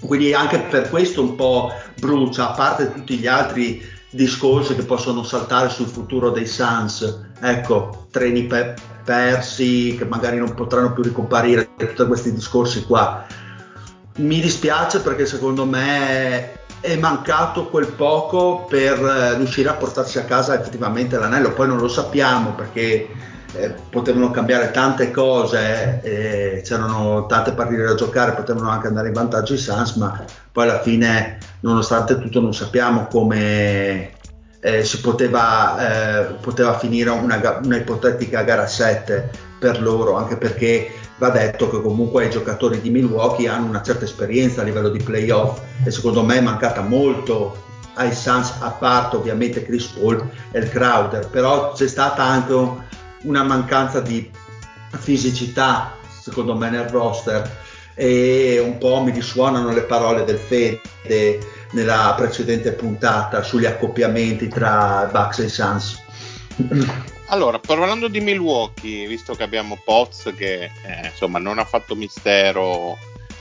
Quindi 0.00 0.34
anche 0.34 0.58
per 0.60 0.88
questo 0.90 1.22
un 1.22 1.36
po' 1.36 1.72
brucia, 1.98 2.50
a 2.50 2.54
parte 2.54 2.92
tutti 2.92 3.16
gli 3.16 3.26
altri 3.26 3.80
discorsi 4.10 4.74
che 4.74 4.84
possono 4.84 5.22
saltare 5.22 5.68
sul 5.68 5.86
futuro 5.86 6.30
dei 6.30 6.46
Suns, 6.46 7.25
ecco, 7.40 8.06
treni 8.10 8.44
pe- 8.44 8.74
persi 9.04 9.94
che 9.96 10.04
magari 10.04 10.38
non 10.38 10.54
potranno 10.54 10.92
più 10.92 11.02
ricomparire, 11.02 11.70
tutti 11.76 12.06
questi 12.06 12.32
discorsi 12.32 12.84
qua. 12.84 13.24
Mi 14.16 14.40
dispiace 14.40 15.00
perché 15.00 15.26
secondo 15.26 15.64
me 15.64 16.64
è 16.80 16.96
mancato 16.96 17.68
quel 17.68 17.86
poco 17.86 18.66
per 18.68 18.98
eh, 18.98 19.36
riuscire 19.36 19.68
a 19.68 19.74
portarsi 19.74 20.18
a 20.18 20.24
casa 20.24 20.58
effettivamente 20.58 21.18
l'anello, 21.18 21.52
poi 21.52 21.66
non 21.66 21.78
lo 21.78 21.88
sappiamo 21.88 22.50
perché 22.52 23.08
eh, 23.52 23.74
potevano 23.90 24.30
cambiare 24.30 24.70
tante 24.70 25.10
cose, 25.10 26.00
eh, 26.02 26.62
c'erano 26.62 27.26
tante 27.26 27.52
partite 27.52 27.82
da 27.82 27.94
giocare, 27.94 28.32
potevano 28.32 28.68
anche 28.70 28.86
andare 28.86 29.08
in 29.08 29.14
vantaggio 29.14 29.54
i 29.54 29.58
Suns, 29.58 29.94
ma 29.96 30.24
poi 30.52 30.64
alla 30.64 30.80
fine, 30.80 31.38
nonostante 31.60 32.18
tutto, 32.20 32.40
non 32.40 32.54
sappiamo 32.54 33.06
come 33.06 34.12
eh, 34.66 34.82
si 34.82 35.00
poteva, 35.00 35.78
eh, 35.78 36.24
poteva 36.40 36.76
finire 36.76 37.10
una, 37.10 37.60
una, 37.62 37.76
ipotetica 37.76 38.42
gara 38.42 38.66
7 38.66 39.30
per 39.60 39.80
loro, 39.80 40.16
anche 40.16 40.36
perché 40.36 40.92
va 41.18 41.30
detto 41.30 41.70
che 41.70 41.80
comunque 41.80 42.26
i 42.26 42.30
giocatori 42.30 42.80
di 42.80 42.90
Milwaukee 42.90 43.46
hanno 43.46 43.68
una 43.68 43.80
certa 43.80 44.04
esperienza 44.06 44.62
a 44.62 44.64
livello 44.64 44.88
di 44.88 45.00
playoff 45.00 45.60
e 45.84 45.92
secondo 45.92 46.24
me 46.24 46.38
è 46.38 46.40
mancata 46.40 46.80
molto 46.80 47.62
ai 47.94 48.12
Suns, 48.12 48.54
a 48.58 48.70
parte 48.70 49.14
ovviamente 49.14 49.64
Chris 49.64 49.86
Paul 49.86 50.28
e 50.50 50.58
il 50.58 50.68
Crowder, 50.68 51.28
però 51.28 51.70
c'è 51.70 51.86
stata 51.86 52.24
anche 52.24 52.52
una 53.22 53.44
mancanza 53.44 54.00
di 54.00 54.28
fisicità 54.98 55.94
secondo 56.20 56.56
me 56.56 56.70
nel 56.70 56.88
roster 56.88 57.48
e 57.94 58.58
un 58.58 58.78
po' 58.78 59.00
mi 59.00 59.12
risuonano 59.12 59.72
le 59.72 59.82
parole 59.82 60.24
del 60.24 60.38
Fede 60.38 61.38
nella 61.72 62.14
precedente 62.16 62.72
puntata 62.72 63.42
sugli 63.42 63.66
accoppiamenti 63.66 64.48
tra 64.48 65.08
Bucks 65.10 65.38
e 65.40 65.48
Suns. 65.48 66.04
Allora, 67.28 67.58
parlando 67.58 68.08
di 68.08 68.20
Milwaukee, 68.20 69.06
visto 69.06 69.34
che 69.34 69.42
abbiamo 69.42 69.78
Potts 69.82 70.32
che 70.36 70.64
eh, 70.64 70.70
insomma 71.10 71.38
non 71.38 71.58
ha 71.58 71.64
fatto 71.64 71.94
mistero 71.94 72.96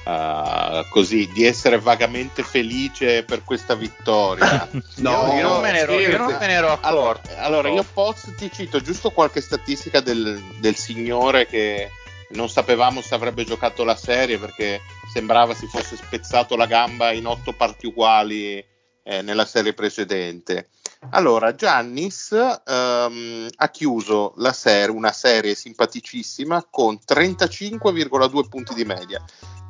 Uh, 0.05 0.87
così 0.89 1.27
di 1.33 1.45
essere 1.45 1.79
vagamente 1.79 2.43
felice 2.43 3.23
per 3.23 3.43
questa 3.43 3.73
vittoria. 3.73 4.69
no, 4.97 5.31
io, 5.31 5.37
io, 5.37 5.47
non 5.47 5.61
me 5.61 5.71
ne 5.71 5.79
ero, 5.79 5.99
io 5.99 6.15
non 6.15 6.37
me 6.39 6.45
ne 6.45 6.53
ero 6.53 6.67
accorto. 6.67 6.87
Allora, 6.87 7.19
allora 7.37 7.69
io 7.69 7.83
Poz 7.91 8.31
ti 8.37 8.51
cito 8.53 8.79
giusto 8.81 9.09
qualche 9.09 9.41
statistica 9.41 10.01
del, 10.01 10.39
del, 10.59 10.75
signore 10.75 11.47
che 11.47 11.89
non 12.29 12.49
sapevamo 12.49 13.01
se 13.01 13.15
avrebbe 13.15 13.43
giocato 13.43 13.83
la 13.83 13.95
serie 13.95 14.39
perché 14.39 14.83
sembrava 15.03 15.53
si 15.53 15.67
fosse 15.67 15.95
spezzato 15.95 16.55
la 16.55 16.65
gamba 16.65 17.11
in 17.11 17.25
otto 17.25 17.53
parti 17.53 17.85
uguali 17.85 18.57
eh, 19.03 19.21
nella 19.21 19.45
serie 19.45 19.73
precedente. 19.73 20.69
Allora, 21.11 21.55
Giannis 21.55 22.31
um, 22.31 23.47
ha 23.55 23.69
chiuso 23.69 24.33
serie, 24.53 24.95
una 24.95 25.11
serie 25.11 25.55
simpaticissima 25.55 26.65
con 26.69 26.99
35,2 27.07 28.47
punti 28.47 28.73
di 28.73 28.85
media, 28.85 29.23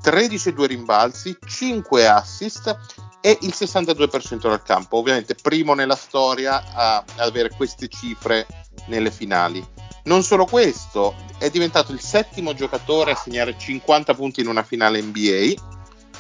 13,2 0.04 0.66
rimbalzi, 0.66 1.38
5 1.44 2.08
assist 2.08 2.78
e 3.22 3.38
il 3.42 3.54
62% 3.56 4.48
dal 4.48 4.64
campo. 4.64 4.98
Ovviamente 4.98 5.36
primo 5.36 5.74
nella 5.74 5.96
storia 5.96 6.64
a, 6.74 6.96
a 6.98 7.24
avere 7.24 7.50
queste 7.50 7.88
cifre 7.88 8.46
nelle 8.88 9.12
finali. 9.12 9.66
Non 10.04 10.22
solo 10.22 10.46
questo, 10.46 11.16
è 11.40 11.50
diventato 11.50 11.92
il 11.92 12.00
settimo 12.00 12.54
giocatore 12.54 13.12
a 13.12 13.16
segnare 13.16 13.58
50 13.58 14.14
punti 14.14 14.42
in 14.42 14.48
una 14.48 14.62
finale 14.62 15.02
NBA 15.02 15.75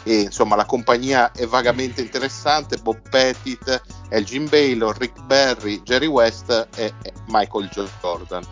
e 0.08 0.22
insomma 0.22 0.56
la 0.56 0.66
compagnia 0.66 1.32
è 1.32 1.48
vagamente 1.48 2.00
interessante, 2.00 2.78
Bob 2.78 3.02
Pettit, 3.10 3.82
Elgin 4.10 4.48
Baylor, 4.48 4.96
Rick 4.96 5.20
Berry, 5.24 5.82
Jerry 5.82 6.06
West 6.06 6.68
e 6.76 6.94
Michael 7.28 7.70
Jordan. 7.70 8.44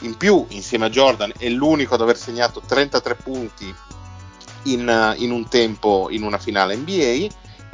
In 0.00 0.16
più, 0.18 0.44
insieme 0.50 0.86
a 0.86 0.90
Jordan, 0.90 1.32
è 1.38 1.48
l'unico 1.48 1.94
ad 1.94 2.02
aver 2.02 2.18
segnato 2.18 2.60
33 2.60 3.14
punti 3.14 3.74
in, 4.64 5.14
in 5.16 5.30
un 5.30 5.48
tempo 5.48 6.08
in 6.10 6.22
una 6.22 6.38
finale 6.38 6.76
NBA 6.76 7.28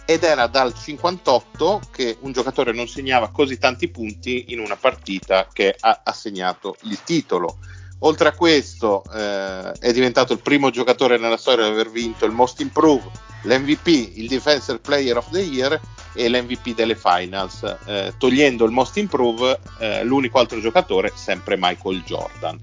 ed 0.05 0.23
era 0.23 0.47
dal 0.47 0.73
58 0.73 1.81
che 1.91 2.19
un 2.21 2.31
giocatore 2.31 2.73
non 2.73 2.87
segnava 2.87 3.31
così 3.31 3.59
tanti 3.59 3.89
punti 3.89 4.47
in 4.49 4.61
una 4.61 4.77
partita 4.77 5.49
che 5.53 5.75
ha 5.79 6.03
assegnato 6.05 6.77
il 6.83 7.03
titolo. 7.03 7.59
Oltre 8.01 8.29
a 8.29 8.33
questo 8.33 9.03
eh, 9.13 9.73
è 9.73 9.93
diventato 9.93 10.33
il 10.33 10.41
primo 10.41 10.71
giocatore 10.71 11.17
nella 11.19 11.39
storia 11.39 11.65
ad 11.65 11.73
aver 11.73 11.91
vinto 11.91 12.27
il 12.27 12.33
Most 12.33 12.61
Improved, 12.61 13.11
l'MVP, 13.43 13.87
il 14.17 14.29
Defensive 14.29 14.79
Player 14.79 15.17
of 15.17 15.31
the 15.31 15.41
Year 15.41 15.81
e 16.13 16.29
l'MVP 16.29 16.75
delle 16.75 16.95
Finals, 16.95 17.63
eh, 17.87 18.13
togliendo 18.19 18.65
il 18.65 18.73
Most 18.73 18.97
Improved 18.99 19.59
eh, 19.79 20.05
l'unico 20.05 20.39
altro 20.39 20.61
giocatore, 20.61 21.13
sempre 21.15 21.57
Michael 21.59 22.03
Jordan. 22.03 22.59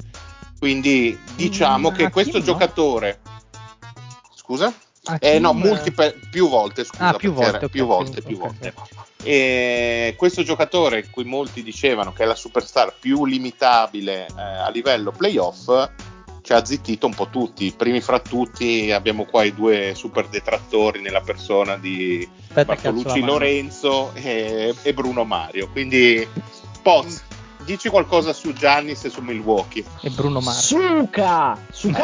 Quindi 0.60 1.18
diciamo 1.36 1.92
mm, 1.92 1.96
che 1.96 2.10
questo 2.10 2.38
no? 2.38 2.44
giocatore... 2.44 3.20
Scusa? 4.36 4.74
Eh, 5.20 5.38
no, 5.38 5.52
multiple, 5.52 6.18
più 6.32 6.48
volte, 6.48 6.86
scusa, 6.86 7.10
ah, 7.10 7.14
più 7.14 7.34
volte, 7.34 7.58
okay, 7.58 7.70
più 7.70 7.86
volte, 7.86 8.22
più 8.22 8.38
okay, 8.38 8.48
volte. 8.48 8.74
Okay. 8.74 9.06
E 9.24 10.16
questo 10.18 10.44
giocatore, 10.44 11.10
cui 11.10 11.26
molti 11.26 11.62
dicevano 11.62 12.14
che 12.14 12.24
è 12.24 12.26
la 12.26 12.36
superstar 12.36 12.96
più 12.98 13.26
limitabile 13.26 14.28
eh, 14.28 14.42
a 14.42 14.70
livello 14.70 15.12
playoff, 15.12 15.90
ci 16.42 16.54
ha 16.54 16.64
zittito 16.64 17.08
un 17.08 17.14
po' 17.14 17.28
tutti. 17.30 17.74
Primi 17.76 18.00
fra 18.00 18.20
tutti 18.20 18.92
abbiamo 18.92 19.26
qua 19.26 19.44
i 19.44 19.54
due 19.54 19.94
super 19.96 20.28
detrattori 20.28 21.02
nella 21.02 21.22
persona 21.22 21.78
di 21.78 22.28
Aspetta 22.48 22.66
Bartolucci 22.66 23.22
Lorenzo 23.22 24.12
e, 24.14 24.74
e, 24.82 24.94
Bruno 24.94 25.24
Mario. 25.24 25.70
Quindi 25.70 26.28
Poz, 26.82 27.24
dici 27.64 27.90
qualcosa 27.90 28.34
su 28.34 28.54
Giannis 28.54 29.04
e 29.06 29.10
su 29.10 29.22
Milwaukee. 29.22 29.84
E 30.02 30.10
Bruno 30.10 30.40
Mars. 30.40 30.68
Suca! 30.68 31.58
Suca! 31.72 32.04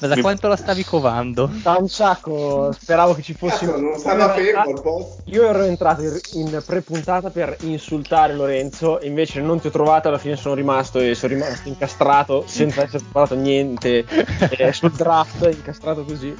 Ma 0.00 0.06
da 0.06 0.20
quanto 0.20 0.48
la 0.48 0.56
stavi 0.56 0.84
covando? 0.84 1.50
Da 1.62 1.76
un 1.78 1.88
sacco, 1.88 2.72
speravo 2.72 3.14
che 3.14 3.22
ci 3.22 3.34
fosse... 3.34 3.66
Cazzo, 3.66 3.80
non 3.80 3.98
stava 3.98 4.32
fermo 4.34 4.70
il 4.70 4.80
post. 4.80 5.22
Io 5.26 5.46
ero 5.46 5.62
entrato 5.62 6.02
in 6.32 6.62
pre-puntata 6.64 7.30
per 7.30 7.56
insultare 7.60 8.34
Lorenzo, 8.34 8.98
invece 9.02 9.40
non 9.40 9.60
ti 9.60 9.66
ho 9.68 9.70
trovato, 9.70 10.08
alla 10.08 10.18
fine 10.18 10.36
sono 10.36 10.54
rimasto 10.54 10.98
e 10.98 11.14
sono 11.14 11.34
rimasto 11.34 11.68
incastrato 11.68 12.44
senza 12.46 12.82
essere 12.82 13.02
preparato 13.02 13.34
niente 13.34 14.04
eh, 14.50 14.72
sul 14.72 14.92
draft, 14.92 15.48
incastrato 15.52 16.04
così. 16.04 16.34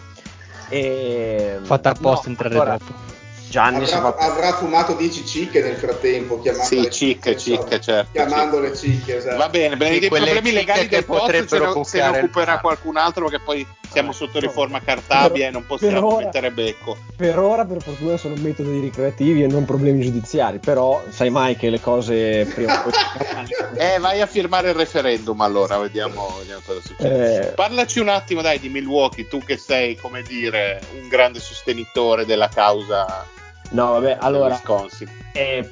E... 0.69 1.59
Fatta 1.63 1.91
apposta 1.91 2.27
no, 2.27 2.31
entrare 2.31 2.55
allora, 2.55 2.77
dopo. 2.77 3.10
Gianni 3.51 3.83
avrà, 3.83 4.13
fatto... 4.13 4.23
avrà, 4.23 4.53
fumato 4.53 4.95
10 4.95 5.27
cicche 5.27 5.61
nel 5.61 5.75
frattempo, 5.75 6.41
chiamandole 6.41 6.85
sì, 6.85 6.91
cicche, 6.91 7.37
cicche, 7.37 7.81
certo, 7.81 8.11
chiamandole 8.13 8.77
cicche. 8.77 9.17
Esatto. 9.17 9.37
Va 9.37 9.49
bene, 9.49 9.77
bene 9.77 9.99
dei 9.99 10.09
problemi 10.09 10.53
legali 10.53 10.87
del 10.87 11.05
post 11.05 11.47
se, 11.47 11.85
se 11.85 11.99
ne 12.01 12.19
occuperà 12.19 12.61
qualcun 12.61 12.97
altro 12.97 13.25
perché 13.25 13.43
poi 13.45 13.67
siamo 13.91 14.13
sotto 14.13 14.39
riforma 14.39 14.81
Cartabia 14.81 15.49
e 15.49 15.51
non 15.51 15.67
possiamo 15.67 16.15
ora, 16.15 16.25
mettere 16.25 16.53
becco. 16.53 16.97
Per 17.17 17.39
ora, 17.39 17.65
per 17.65 17.83
fortuna, 17.83 18.17
sono 18.17 18.37
metodi 18.39 18.79
ricreativi 18.79 19.43
e 19.43 19.49
non 19.49 19.65
problemi 19.65 20.03
giudiziari, 20.03 20.59
però 20.59 21.03
sai 21.09 21.31
mai 21.31 21.57
che 21.57 21.71
le 21.71 21.81
cose 21.81 22.45
prima 22.55 22.79
o 22.79 22.83
poi... 22.83 22.93
eh, 23.77 23.99
vai 23.99 24.21
a 24.21 24.27
firmare 24.27 24.69
il 24.69 24.77
referendum 24.77 25.41
allora, 25.41 25.77
vediamo, 25.79 26.37
vediamo 26.39 26.61
cosa 26.65 26.81
succede. 26.81 27.49
Eh... 27.49 27.53
Parlaci 27.55 27.99
un 27.99 28.09
attimo, 28.09 28.43
dai, 28.43 28.61
di 28.61 28.69
Milwaukee, 28.69 29.27
tu 29.27 29.39
che 29.39 29.57
sei, 29.57 29.97
come 29.97 30.23
dire, 30.23 30.81
un 31.01 31.09
grande 31.09 31.41
sostenitore 31.41 32.25
della 32.25 32.49
causa 32.49 33.27
No, 33.71 33.93
vabbè, 33.93 34.19
allora... 34.21 34.55
Wisconsin. 34.55 35.09
Eh, 35.33 35.69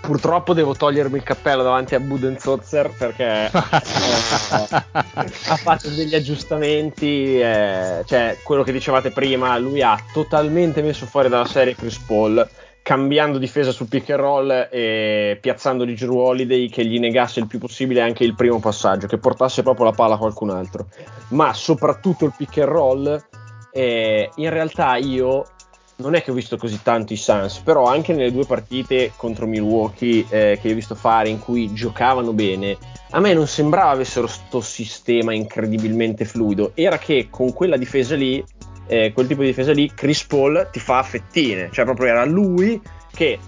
purtroppo 0.00 0.54
devo 0.54 0.74
togliermi 0.74 1.18
il 1.18 1.22
cappello 1.22 1.62
davanti 1.62 1.94
a 1.94 2.00
Budenzotzer 2.00 2.90
perché 2.96 3.24
eh, 3.24 3.50
ha 3.52 5.56
fatto 5.56 5.88
degli 5.90 6.14
aggiustamenti, 6.14 7.40
eh, 7.40 8.02
cioè 8.06 8.38
quello 8.42 8.62
che 8.62 8.72
dicevate 8.72 9.10
prima, 9.10 9.56
lui 9.58 9.82
ha 9.82 9.98
totalmente 10.12 10.82
messo 10.82 11.06
fuori 11.06 11.28
dalla 11.28 11.44
serie 11.44 11.74
Chris 11.74 11.98
Paul 11.98 12.48
cambiando 12.82 13.38
difesa 13.38 13.72
sul 13.72 13.88
pick 13.88 14.10
and 14.10 14.20
roll 14.20 14.68
e 14.70 15.38
piazzando 15.40 15.84
di 15.84 15.94
Drew 15.94 16.16
Holiday 16.16 16.68
che 16.68 16.84
gli 16.84 16.98
negasse 16.98 17.38
il 17.38 17.46
più 17.46 17.58
possibile 17.58 18.00
anche 18.00 18.24
il 18.24 18.34
primo 18.34 18.58
passaggio, 18.58 19.06
che 19.06 19.18
portasse 19.18 19.62
proprio 19.62 19.84
la 19.84 19.92
palla 19.92 20.14
a 20.14 20.18
qualcun 20.18 20.50
altro. 20.50 20.86
Ma 21.28 21.52
soprattutto 21.52 22.24
il 22.24 22.32
pick 22.36 22.58
and 22.58 22.68
roll, 22.68 23.22
eh, 23.72 24.30
in 24.34 24.50
realtà 24.50 24.96
io 24.96 25.44
non 26.00 26.14
è 26.14 26.22
che 26.22 26.30
ho 26.30 26.34
visto 26.34 26.56
così 26.56 26.80
tanto 26.82 27.12
i 27.12 27.16
Suns, 27.16 27.58
però 27.58 27.84
anche 27.84 28.12
nelle 28.12 28.32
due 28.32 28.46
partite 28.46 29.12
contro 29.16 29.46
Milwaukee 29.46 30.26
eh, 30.28 30.58
che 30.60 30.70
ho 30.70 30.74
visto 30.74 30.94
fare 30.94 31.28
in 31.28 31.38
cui 31.38 31.72
giocavano 31.72 32.32
bene, 32.32 32.76
a 33.10 33.20
me 33.20 33.34
non 33.34 33.46
sembrava 33.46 33.90
avessero 33.90 34.26
questo 34.26 34.60
sistema 34.60 35.32
incredibilmente 35.32 36.24
fluido. 36.24 36.72
Era 36.74 36.98
che 36.98 37.28
con 37.30 37.52
quella 37.52 37.76
difesa 37.76 38.14
lì, 38.14 38.42
eh, 38.86 39.12
quel 39.12 39.26
tipo 39.26 39.42
di 39.42 39.48
difesa 39.48 39.72
lì, 39.72 39.90
Chris 39.94 40.24
Paul 40.24 40.68
ti 40.72 40.80
fa 40.80 41.02
fettine, 41.02 41.68
cioè 41.70 41.84
proprio 41.84 42.08
era 42.08 42.24
lui 42.24 42.80
che 43.12 43.38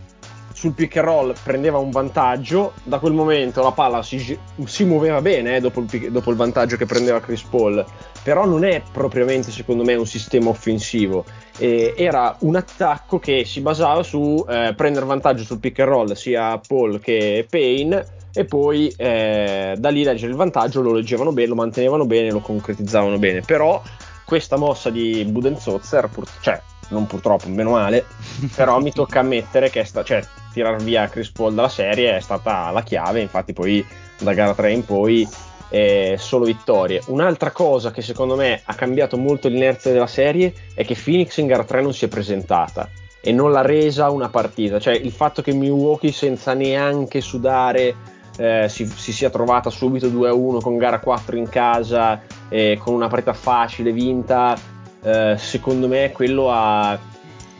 sul 0.53 0.73
pick 0.73 0.97
and 0.97 1.07
roll 1.07 1.35
prendeva 1.43 1.79
un 1.79 1.91
vantaggio, 1.91 2.73
da 2.83 2.99
quel 2.99 3.12
momento 3.12 3.62
la 3.62 3.73
palla 3.73 4.03
si, 4.03 4.39
si 4.65 4.85
muoveva 4.85 5.20
bene 5.20 5.57
eh, 5.57 5.61
dopo, 5.61 5.81
il, 5.81 6.11
dopo, 6.11 6.31
il, 6.31 6.37
vantaggio 6.37 6.77
che 6.77 6.87
prendeva 6.87 7.20
Chris 7.20 7.43
Paul, 7.43 7.85
però 8.23 8.47
non 8.47 8.65
è 8.65 8.83
propriamente 8.93 9.51
secondo 9.51 9.85
me 9.85 9.95
un 9.95 10.07
sistema 10.07 10.51
offensivo, 10.51 11.24
eh, 11.59 11.95
era 11.97 12.37
un 12.41 12.57
attacco 12.57 13.19
che 13.19 13.45
si 13.45 13.61
basava 13.61 14.03
su 14.03 14.45
eh, 14.49 14.74
prendere 14.77 15.07
vantaggio 15.07 15.45
sul 15.45 15.59
pick 15.59 15.79
and 15.81 15.89
roll 15.89 16.12
sia 16.12 16.59
Paul 16.59 17.01
che 17.01 17.47
Payne 17.49 18.20
e 18.35 18.45
poi 18.45 18.93
eh, 18.97 19.74
da 19.77 19.89
lì 19.91 20.05
leggere 20.05 20.31
il 20.31 20.37
vantaggio, 20.37 20.81
lo 20.81 20.93
leggevano 20.93 21.33
bene, 21.33 21.49
lo 21.49 21.55
mantenevano 21.55 22.07
bene, 22.07 22.31
lo 22.31 22.41
concretizzavano 22.41 23.19
bene, 23.19 23.43
però 23.43 23.81
questa 24.24 24.57
mossa 24.57 24.89
di 24.89 25.24
Budenzotzer, 25.24 26.09
cioè 26.41 26.61
non 26.93 27.06
purtroppo, 27.06 27.48
meno 27.48 27.70
male, 27.70 28.05
però 28.55 28.81
mi 28.81 28.93
tocca 28.93 29.20
ammettere 29.20 29.70
che 29.70 29.85
sta, 29.85 30.05
cioè, 30.05 30.23
tirar 30.52 30.81
via 30.82 31.09
Chris 31.09 31.31
Paul 31.31 31.55
dalla 31.55 31.69
serie 31.69 32.16
è 32.16 32.20
stata 32.20 32.70
la 32.70 32.82
chiave, 32.82 33.20
infatti 33.20 33.52
poi 33.52 33.85
da 34.19 34.35
gara 34.35 34.55
3 34.55 34.73
in 34.73 34.85
poi 34.85 35.28
eh, 35.70 36.16
solo 36.19 36.44
vittorie. 36.44 37.02
Un'altra 37.06 37.51
cosa 37.51 37.90
che 37.90 38.02
secondo 38.02 38.36
me 38.36 38.60
ha 38.62 38.74
cambiato 38.74 39.16
molto 39.16 39.48
l'inerzia 39.48 39.90
della 39.90 40.06
serie 40.06 40.52
è 40.74 40.85
che 40.85 40.97
Phoenix 41.02 41.39
in 41.39 41.47
gara 41.47 41.64
3 41.64 41.82
non 41.82 41.94
si 41.94 42.05
è 42.05 42.09
presentata 42.09 42.89
e 43.20 43.32
non 43.32 43.52
l'ha 43.52 43.62
resa 43.62 44.10
una 44.10 44.28
partita, 44.28 44.78
cioè 44.78 44.94
il 44.94 45.12
fatto 45.12 45.43
che 45.43 45.55
Milwaukee 45.55 46.12
senza 46.12 46.55
neanche 46.55 47.20
sudare 47.20 47.94
eh, 48.36 48.66
si, 48.69 48.86
si, 48.86 49.12
sia 49.12 49.31
trovata 49.31 49.70
subito 49.70 50.09
2-1 50.09 50.60
con 50.60 50.77
gara 50.77 50.98
4 50.98 51.36
in 51.36 51.48
casa, 51.48 52.20
eh, 52.48 52.78
con 52.82 52.94
una 52.94 53.09
partita 53.09 53.32
facile 53.32 53.93
vinta, 53.93 54.56
eh, 55.03 55.37
secondo 55.39 55.89
me 55.89 56.12
quello 56.12 56.51
ha 56.51 56.99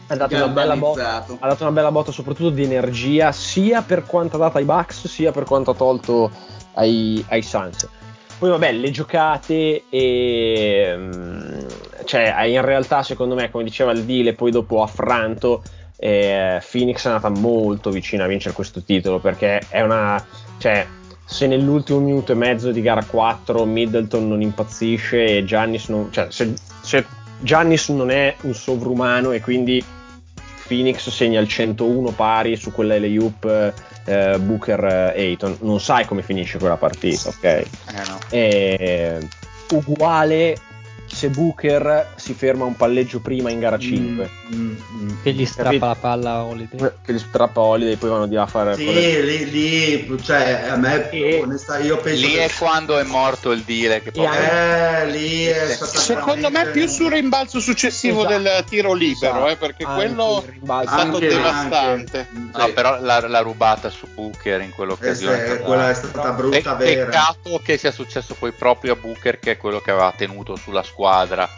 ha 0.07 0.15
dato, 0.15 0.35
una 0.35 0.47
bella 0.47 0.75
botta, 0.75 1.25
ha 1.39 1.47
dato 1.47 1.63
una 1.63 1.71
bella 1.71 1.91
botta 1.91 2.11
soprattutto 2.11 2.49
di 2.49 2.63
energia 2.63 3.31
sia 3.31 3.81
per 3.81 4.05
quanto 4.05 4.35
ha 4.35 4.39
dato 4.39 4.57
ai 4.57 4.65
Bucks 4.65 5.07
sia 5.07 5.31
per 5.31 5.43
quanto 5.45 5.71
ha 5.71 5.75
tolto 5.75 6.31
ai, 6.73 7.23
ai 7.29 7.41
Suns. 7.41 7.87
Poi 8.37 8.49
vabbè 8.49 8.71
le 8.73 8.91
giocate 8.91 9.83
e 9.89 10.93
mm, 10.95 11.59
cioè 12.05 12.43
in 12.45 12.61
realtà 12.61 13.03
secondo 13.03 13.35
me 13.35 13.49
come 13.49 13.63
diceva 13.63 13.91
il 13.91 14.03
Dile 14.03 14.33
poi 14.33 14.51
dopo 14.51 14.81
affranto 14.81 15.63
eh, 15.95 16.61
Phoenix 16.69 17.05
è 17.05 17.09
andata 17.09 17.29
molto 17.29 17.89
vicina 17.89 18.25
a 18.25 18.27
vincere 18.27 18.53
questo 18.53 18.83
titolo 18.83 19.19
perché 19.19 19.61
è 19.69 19.81
una 19.81 20.23
cioè 20.57 20.85
se 21.23 21.47
nell'ultimo 21.47 21.99
minuto 21.99 22.33
e 22.33 22.35
mezzo 22.35 22.71
di 22.71 22.81
gara 22.81 23.05
4 23.05 23.63
Middleton 23.63 24.27
non 24.27 24.41
impazzisce 24.41 25.37
e 25.37 25.45
Giannis 25.45 25.87
non 25.87 26.11
cioè 26.11 26.27
se, 26.29 26.53
se 26.81 27.05
Giannis 27.43 27.89
non 27.89 28.09
è 28.09 28.35
un 28.41 28.53
sovrumano 28.53 29.31
e 29.31 29.41
quindi 29.41 29.83
Phoenix 30.65 31.09
segna 31.09 31.41
il 31.41 31.47
101 31.47 32.11
pari 32.11 32.55
su 32.55 32.71
quella 32.71 32.97
LUP 32.97 33.73
eh, 34.05 34.39
Booker 34.39 34.83
eh, 34.83 35.21
Ayton. 35.21 35.57
Non 35.61 35.79
sai 35.79 36.05
come 36.05 36.21
finisce 36.21 36.57
quella 36.57 36.77
partita, 36.77 37.29
ok? 37.29 37.43
Eh 37.43 37.67
no. 38.07 38.19
E, 38.29 39.27
uguale 39.71 40.55
se 41.23 41.29
Booker 41.29 42.09
si 42.15 42.33
ferma 42.33 42.65
un 42.65 42.75
palleggio 42.75 43.21
prima 43.21 43.49
in 43.49 43.59
gara 43.59 43.77
5 43.77 44.29
mm, 44.53 44.59
mm, 44.59 44.75
mm. 45.03 45.09
che 45.23 45.31
gli 45.31 45.45
strappa 45.45 45.69
Capito? 45.69 45.85
la 45.85 45.95
palla 45.95 46.31
a 46.31 46.43
Holiday. 46.43 46.91
Che 47.01 47.13
gli 47.13 47.19
strappa 47.19 47.61
Holiday 47.61 47.93
e 47.93 47.97
poi 47.97 48.09
vanno 48.09 48.27
di 48.27 48.35
là 48.35 48.41
a 48.41 48.47
fare 48.47 48.75
sì 48.75 49.23
lì, 49.23 49.49
lì 49.49 50.21
cioè 50.21 50.65
a 50.69 50.75
me 50.75 51.09
e, 51.11 51.39
onesta, 51.41 51.77
io 51.77 51.97
penso 51.97 52.25
lì 52.25 52.33
che... 52.33 52.45
è 52.45 52.51
quando 52.57 52.97
è 52.97 53.03
morto 53.03 53.51
il 53.51 53.61
dire 53.61 54.01
che 54.01 54.11
poi 54.11 54.25
eh, 54.25 55.09
lì 55.11 55.45
è 55.45 55.77
secondo 55.77 56.49
me 56.49 56.65
più 56.71 56.87
sul 56.87 57.11
rimbalzo 57.11 57.61
successivo 57.61 58.25
esatto. 58.27 58.41
del 58.41 58.63
tiro 58.65 58.93
libero 58.93 59.45
esatto. 59.45 59.47
eh, 59.47 59.55
perché 59.55 59.85
anche 59.85 59.95
quello 59.95 60.43
è 60.45 60.85
stato 60.85 61.15
anche, 61.15 61.27
devastante. 61.27 62.27
Anche. 62.35 62.57
no 62.57 62.73
però 62.73 62.99
la, 62.99 63.25
la, 63.29 63.39
rubata 63.39 63.89
su 63.89 64.07
Booker 64.13 64.59
in 64.59 64.71
quell'occasione 64.71 65.45
eh, 65.45 65.59
quella 65.59 65.89
è 65.89 65.93
stata 65.93 66.31
brutta 66.31 66.73
vera. 66.75 67.05
peccato 67.05 67.61
che 67.63 67.77
sia 67.77 67.91
successo 67.91 68.35
poi 68.37 68.51
proprio 68.51 68.93
a 68.93 68.95
Booker 68.97 69.39
che 69.39 69.51
è 69.51 69.57
quello 69.57 69.79
che 69.79 69.91
aveva 69.91 70.13
tenuto 70.17 70.57
sulla 70.57 70.83
squadra 70.83 71.12
squadra 71.13 71.49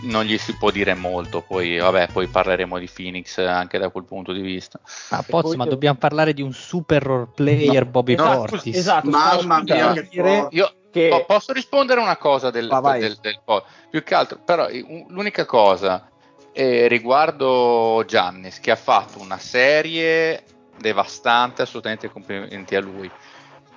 non 0.00 0.24
gli 0.24 0.36
si 0.38 0.56
può 0.56 0.72
dire 0.72 0.94
molto, 0.94 1.40
poi 1.40 1.78
vabbè, 1.78 2.08
poi 2.12 2.26
parleremo 2.26 2.78
di 2.78 2.90
Phoenix 2.92 3.38
anche 3.38 3.78
da 3.78 3.90
quel 3.90 4.02
punto 4.02 4.32
di 4.32 4.40
vista. 4.40 4.80
Ah, 5.10 5.22
Pozzo, 5.22 5.54
ma 5.54 5.66
dobbiamo 5.66 5.96
parlare 5.96 6.34
di 6.34 6.42
un 6.42 6.52
super 6.52 7.00
role 7.00 7.28
player 7.32 7.84
no, 7.84 7.90
Bobby 7.90 8.16
no, 8.16 8.24
Portis. 8.24 8.74
Esatto, 8.74 9.08
mamma 9.08 9.62
mia, 9.62 9.92
che 9.92 10.48
io 10.50 10.72
che... 10.90 11.24
posso 11.24 11.52
rispondere 11.52 12.00
una 12.00 12.16
cosa 12.16 12.50
del, 12.50 12.66
del, 12.66 12.98
del, 12.98 13.18
del, 13.20 13.62
più 13.88 14.02
che 14.02 14.14
altro, 14.16 14.40
però 14.44 14.66
l'unica 15.10 15.44
cosa 15.44 16.10
eh, 16.52 16.88
riguardo 16.88 18.02
Giannis 18.04 18.58
che 18.58 18.72
ha 18.72 18.76
fatto 18.76 19.20
una 19.20 19.38
serie 19.38 20.42
devastante, 20.76 21.62
assolutamente 21.62 22.10
complimenti 22.10 22.74
a 22.74 22.80
lui. 22.80 23.08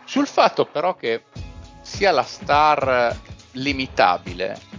Sul 0.03 0.25
fatto 0.25 0.65
però 0.65 0.95
che 0.95 1.25
sia 1.81 2.09
la 2.09 2.23
star 2.23 3.15
limitabile 3.51 4.70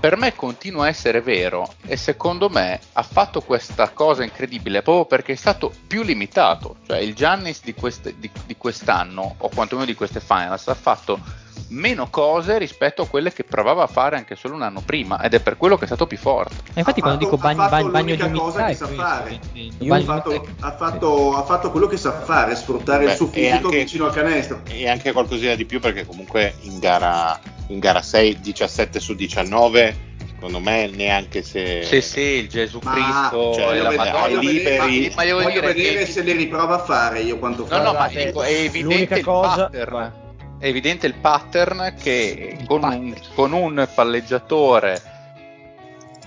per 0.00 0.16
me 0.16 0.34
continua 0.34 0.84
a 0.84 0.88
essere 0.88 1.20
vero 1.20 1.74
e 1.84 1.96
secondo 1.96 2.48
me 2.48 2.78
ha 2.92 3.02
fatto 3.02 3.40
questa 3.40 3.90
cosa 3.90 4.22
incredibile 4.22 4.82
proprio 4.82 5.06
perché 5.06 5.32
è 5.32 5.36
stato 5.36 5.72
più 5.86 6.02
limitato, 6.02 6.76
cioè 6.86 6.98
il 6.98 7.14
Giannis 7.14 7.62
di, 7.64 7.74
queste, 7.74 8.14
di, 8.18 8.30
di 8.46 8.56
quest'anno 8.56 9.34
o 9.38 9.48
quantomeno 9.48 9.86
di 9.86 9.94
queste 9.94 10.20
finals 10.20 10.68
ha 10.68 10.74
fatto 10.74 11.46
meno 11.68 12.08
cose 12.10 12.58
rispetto 12.58 13.02
a 13.02 13.06
quelle 13.06 13.32
che 13.32 13.44
provava 13.44 13.82
a 13.82 13.86
fare 13.86 14.16
anche 14.16 14.36
solo 14.36 14.54
un 14.54 14.62
anno 14.62 14.80
prima 14.80 15.20
ed 15.20 15.34
è 15.34 15.40
per 15.40 15.56
quello 15.56 15.76
che 15.76 15.84
è 15.84 15.86
stato 15.86 16.06
più 16.06 16.16
forte. 16.16 16.54
E 16.74 16.78
infatti 16.80 17.00
ha 17.00 17.02
quando 17.02 17.24
fatto, 17.24 17.36
dico 17.36 17.36
bagno, 17.36 17.68
bagno, 17.68 17.90
bagno 17.90 18.14
di 18.14 18.22
umidità 18.22 18.66
che 18.66 18.74
sa 18.74 18.86
fare. 18.86 19.40
Ha 19.88 20.00
fatto, 20.00 20.48
ha, 20.60 20.72
fatto, 20.72 21.36
ha, 21.36 21.42
fatto, 21.42 21.70
quello 21.70 21.86
che 21.86 21.96
sa 21.96 22.12
fare, 22.12 22.54
sfruttare 22.56 23.04
Beh, 23.04 23.10
il 23.10 23.16
suo 23.16 23.26
fisico 23.26 23.66
anche, 23.66 23.78
vicino 23.78 24.06
al 24.06 24.12
canestro. 24.12 24.60
E 24.68 24.88
anche 24.88 25.12
qualcosina 25.12 25.54
di 25.54 25.64
più 25.64 25.80
perché 25.80 26.06
comunque 26.06 26.54
in 26.62 26.78
gara, 26.78 27.38
in 27.68 27.78
gara 27.78 28.02
6, 28.02 28.40
17 28.40 29.00
su 29.00 29.14
19 29.14 30.06
secondo 30.38 30.60
me 30.60 30.86
neanche 30.86 31.42
se 31.42 31.82
sì 31.82 32.00
sì 32.00 32.20
il 32.20 32.48
Gesù 32.48 32.78
ma, 32.84 32.92
Cristo 32.92 33.54
cioè, 33.54 33.74
e 33.74 33.82
la 33.82 33.90
Madonna 33.90 34.38
liberi 34.38 35.12
ma, 35.16 35.24
ma 35.24 35.32
voglio 35.32 35.48
dire 35.48 35.72
vedere 35.72 36.04
che... 36.04 36.06
se 36.06 36.22
le 36.22 36.32
riprova 36.34 36.76
a 36.76 36.78
fare 36.78 37.22
io 37.22 37.38
quanto 37.38 37.66
no 37.68 37.82
no 37.82 37.92
ma 37.92 38.06
dico, 38.06 38.42
è 38.42 38.52
evidente 38.52 39.18
il 39.18 39.24
cosa... 39.24 39.68
pattern 39.68 40.26
è 40.58 40.66
evidente 40.66 41.06
il 41.06 41.14
pattern 41.14 41.94
che 41.98 42.56
il 42.58 42.66
con, 42.66 42.80
pattern. 42.80 43.02
Un, 43.02 43.16
con 43.34 43.52
un 43.52 43.88
palleggiatore 43.94 45.16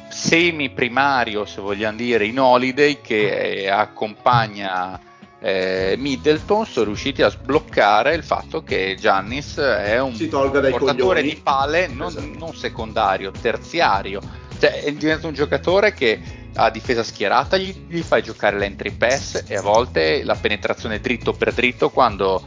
semi 0.10 0.70
primario 0.70 1.46
se 1.46 1.62
vogliamo 1.62 1.98
dire 1.98 2.26
in 2.26 2.40
holiday 2.40 3.00
che 3.02 3.70
accompagna 3.70 5.00
eh, 5.40 5.96
Middleton 5.98 6.66
sono 6.66 6.86
riusciti 6.86 7.24
a 7.24 7.30
sbloccare 7.30 8.14
il 8.14 8.24
fatto 8.24 8.64
che 8.64 8.96
Giannis 9.00 9.58
è 9.58 10.00
un 10.00 10.16
portatore 10.16 10.72
coglioni. 10.78 11.22
di 11.22 11.36
pale 11.42 11.88
non, 11.88 12.08
esatto. 12.10 12.38
non, 12.38 12.54
secondario, 12.54 13.32
terziario. 13.32 14.22
Cioè, 14.60 14.84
è 14.84 14.94
diventato 14.94 15.28
un 15.28 15.34
giocatore 15.34 15.94
che 15.94 16.22
a 16.54 16.70
difesa 16.70 17.02
schierata 17.02 17.58
gli, 17.58 17.86
gli 17.88 18.02
fai 18.02 18.22
giocare 18.22 18.60
l'entry 18.60 18.92
pass 18.92 19.46
e 19.48 19.56
a 19.56 19.62
volte 19.62 20.24
la 20.24 20.36
penetrazione 20.36 21.00
dritto 21.00 21.34
per 21.34 21.54
dritto 21.54 21.90
quando 21.90 22.44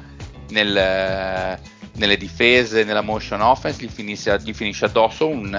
nel, 0.51 1.59
nelle 1.97 2.17
difese, 2.17 2.85
nella 2.85 3.03
motion 3.03 3.41
offense, 3.41 3.85
gli 3.85 3.89
finisce, 3.89 4.39
gli 4.43 4.53
finisce 4.53 4.87
addosso 4.87 5.29
un, 5.29 5.53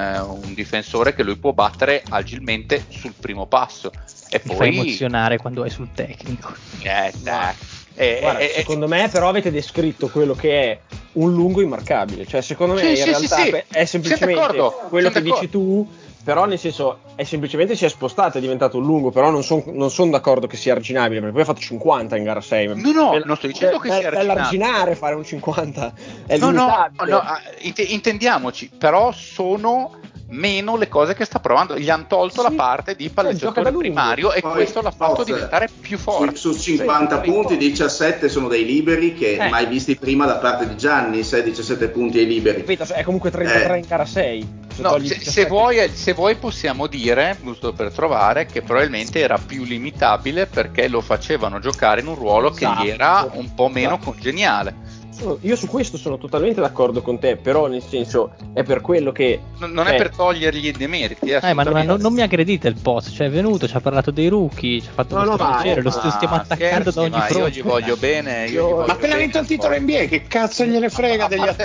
un, 0.44 0.54
difensore 0.54 1.14
che 1.14 1.24
lui 1.24 1.38
può 1.38 1.54
battere 1.54 2.04
agilmente 2.10 2.86
sul 2.90 3.14
primo 3.20 3.46
passo. 3.46 3.92
E 4.30 4.42
Mi 4.44 4.56
poi 4.56 4.58
fa 4.58 4.66
emozionare 4.66 5.38
quando 5.38 5.64
è 5.64 5.70
sul 5.70 5.90
tecnico. 5.94 6.54
Eh, 6.82 7.14
dai. 7.22 7.54
E- 7.98 8.18
Guarda, 8.20 8.40
e- 8.40 8.46
e- 8.46 8.50
secondo 8.50 8.88
me 8.88 9.08
però 9.10 9.30
avete 9.30 9.52
descritto 9.52 10.10
quello 10.10 10.34
che 10.34 10.62
è 10.62 10.80
un 11.14 11.34
lungo 11.34 11.62
immarcabile, 11.62 12.26
cioè 12.26 12.42
secondo 12.42 12.74
me 12.74 12.82
Sì, 12.82 12.90
in 12.90 12.96
sì, 12.98 13.04
realtà 13.04 13.36
sì, 13.44 13.64
è 13.70 13.86
semplicemente 13.86 14.34
d'accordo, 14.36 14.88
quello 14.90 15.10
che 15.10 15.22
siamo 15.22 15.34
dici 15.34 15.50
tu, 15.50 15.90
però 16.26 16.46
nel 16.46 16.58
senso 16.58 17.02
è 17.14 17.24
semplicemente 17.24 17.76
si 17.76 17.86
è 17.86 17.88
spostato, 17.88 18.40
è 18.40 18.42
diventato 18.42 18.78
un 18.78 18.84
lungo, 18.84 19.12
però 19.12 19.30
non 19.30 19.44
sono 19.44 19.88
son 19.90 20.10
d'accordo 20.10 20.48
che 20.48 20.58
sia 20.58 20.74
arginabile, 20.74 21.20
perché 21.20 21.34
poi 21.34 21.44
ha 21.44 21.46
fatto 21.46 21.60
50 21.62 22.18
in 22.18 22.24
gara 22.24 22.42
6. 22.42 22.68
No, 22.68 22.74
no, 22.92 23.10
Bella- 23.12 23.26
non 23.26 23.36
sto 23.38 23.46
dicendo 23.46 23.78
che 23.78 23.90
be- 23.90 24.00
sia 24.00 24.08
arginabile. 24.08 24.40
arginare 24.42 24.96
fare 24.96 25.14
un 25.16 25.24
50, 25.24 25.94
è 26.26 26.38
no, 26.40 26.50
no, 26.50 26.88
no, 27.06 27.18
ah, 27.20 27.40
int- 27.60 27.88
intendiamoci, 27.88 28.72
però 28.76 29.12
sono 29.12 30.00
meno 30.28 30.76
le 30.76 30.88
cose 30.90 31.14
che 31.14 31.26
sta 31.26 31.40
provando. 31.40 31.78
Gli 31.78 31.90
hanno 31.90 32.06
tolto 32.08 32.42
Sì. 32.42 32.50
la 32.50 32.54
parte 32.56 32.96
di 32.96 33.10
palleggiatore 33.10 33.72
primario 33.72 34.32
e 34.34 34.42
Poi, 34.42 34.52
questo 34.54 34.82
l'ha 34.82 34.92
fatto 34.92 35.16
forse, 35.16 35.34
diventare 35.34 35.70
più 35.80 35.98
Su, 35.98 36.04
forte. 36.04 36.36
su 36.36 36.54
50 36.58 37.22
Sì, 37.24 37.30
punti, 37.30 37.54
sì. 37.54 37.58
17 37.60 38.30
sono 38.30 38.48
dei 38.48 38.66
liberi 38.66 39.14
che 39.14 39.36
Eh. 39.38 39.50
mai 39.50 39.66
visti 39.68 39.96
prima 39.96 40.26
da 40.26 40.36
parte 40.38 40.68
di 40.68 40.76
Gianni, 40.78 41.24
6 41.24 41.44
17 41.44 41.88
punti 41.90 42.18
ai 42.20 42.26
liberi. 42.26 42.58
Ripeto, 42.58 42.94
è 42.94 43.04
comunque 43.04 43.30
33 43.32 43.76
Eh. 43.76 43.78
in 43.80 43.86
gara 43.88 44.06
6. 44.06 44.64
Se 44.76 44.82
No, 44.82 44.94
se, 44.94 45.00
17. 45.00 45.30
se 45.32 45.46
vuoi, 45.46 45.90
se 45.94 46.14
vuoi 46.14 46.36
possiamo 46.36 46.88
dire, 46.88 47.38
giusto 47.42 47.72
per 47.72 47.92
trovare, 47.94 48.46
che 48.46 48.62
probabilmente 48.62 49.20
era 49.20 49.38
più 49.38 49.64
limitabile 49.64 50.48
perché 50.48 50.90
lo 50.90 51.00
facevano 51.02 51.60
giocare 51.60 52.02
in 52.02 52.08
un 52.08 52.16
ruolo 52.16 52.50
che 52.52 52.66
gli 52.66 52.90
era 52.90 53.20
Esatto. 53.20 53.38
un 53.40 53.54
po' 53.54 53.70
meno 53.70 53.94
Esatto. 53.96 54.12
congeniale. 54.12 54.76
Sono- 55.18 55.38
io 55.42 55.56
su 55.56 55.68
questo 55.68 55.98
sono 55.98 56.18
totalmente 56.18 56.60
d'accordo 56.60 57.02
con 57.02 57.18
te, 57.20 57.38
però 57.38 57.68
nel 57.68 57.82
senso 57.82 58.34
è 58.54 58.64
per 58.64 58.82
quello 58.82 59.12
che 59.14 59.40
Non, 59.60 59.72
non 59.72 59.88
è 59.88 59.94
Eh. 59.94 59.98
per 59.98 60.10
togliergli 60.14 60.68
i 60.68 60.72
demeriti. 60.72 61.30
eh, 61.30 61.40
Eh, 61.42 61.54
ma 61.54 61.64
non, 61.64 61.86
non- 61.86 62.02
non 62.02 62.14
mi 62.14 62.22
aggredite 62.22 62.68
il 62.68 62.76
post, 62.82 63.12
cioè 63.12 63.28
è 63.28 63.30
venuto, 63.30 63.66
ci 63.68 63.76
ha 63.78 63.80
parlato 63.80 64.12
dei 64.12 64.28
rookie, 64.28 64.82
ci 64.82 64.88
ha 64.90 64.92
fatto 64.92 65.18
No, 65.18 65.36
piacere, 65.38 65.82
lo 65.82 65.90
st- 65.90 66.08
stiamo 66.10 66.36
attaccando 66.36 66.92
scherzi, 66.92 66.94
da 66.96 67.02
ogni 67.02 67.10
ma 67.12 67.28
Io 67.28 67.34
fronte. 67.34 67.52
gli 67.52 67.62
voglio 67.64 67.96
bene. 67.96 68.46
Io 68.48 68.76
Ma 68.86 68.94
appena 68.94 69.16
vinto 69.16 69.40
il 69.40 69.46
titolo. 69.48 69.80
NBA, 69.80 70.06
che 70.06 70.24
cazzo 70.28 70.66
gliene 70.66 70.90
frega 70.90 71.28
degli 71.28 71.42
attacchi? 71.48 71.64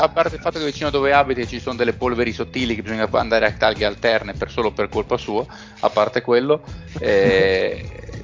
a 0.00 0.08
parte 0.08 0.36
il 0.36 0.40
fatto 0.40 0.58
che 0.58 0.64
vicino 0.64 0.88
a 0.88 0.90
dove 0.90 1.12
abiti 1.12 1.46
ci 1.46 1.58
sono 1.60 1.74
delle 1.76 1.92
polveri 1.92 2.32
sottili 2.32 2.74
che 2.74 2.82
bisogna 2.82 3.08
andare 3.12 3.46
a 3.46 3.52
taglie 3.52 3.84
alterne 3.84 4.32
per, 4.34 4.50
solo 4.50 4.70
per 4.70 4.88
colpa 4.88 5.16
sua, 5.16 5.44
a 5.80 5.90
parte 5.90 6.20
quello, 6.22 6.62
eh, 7.00 7.84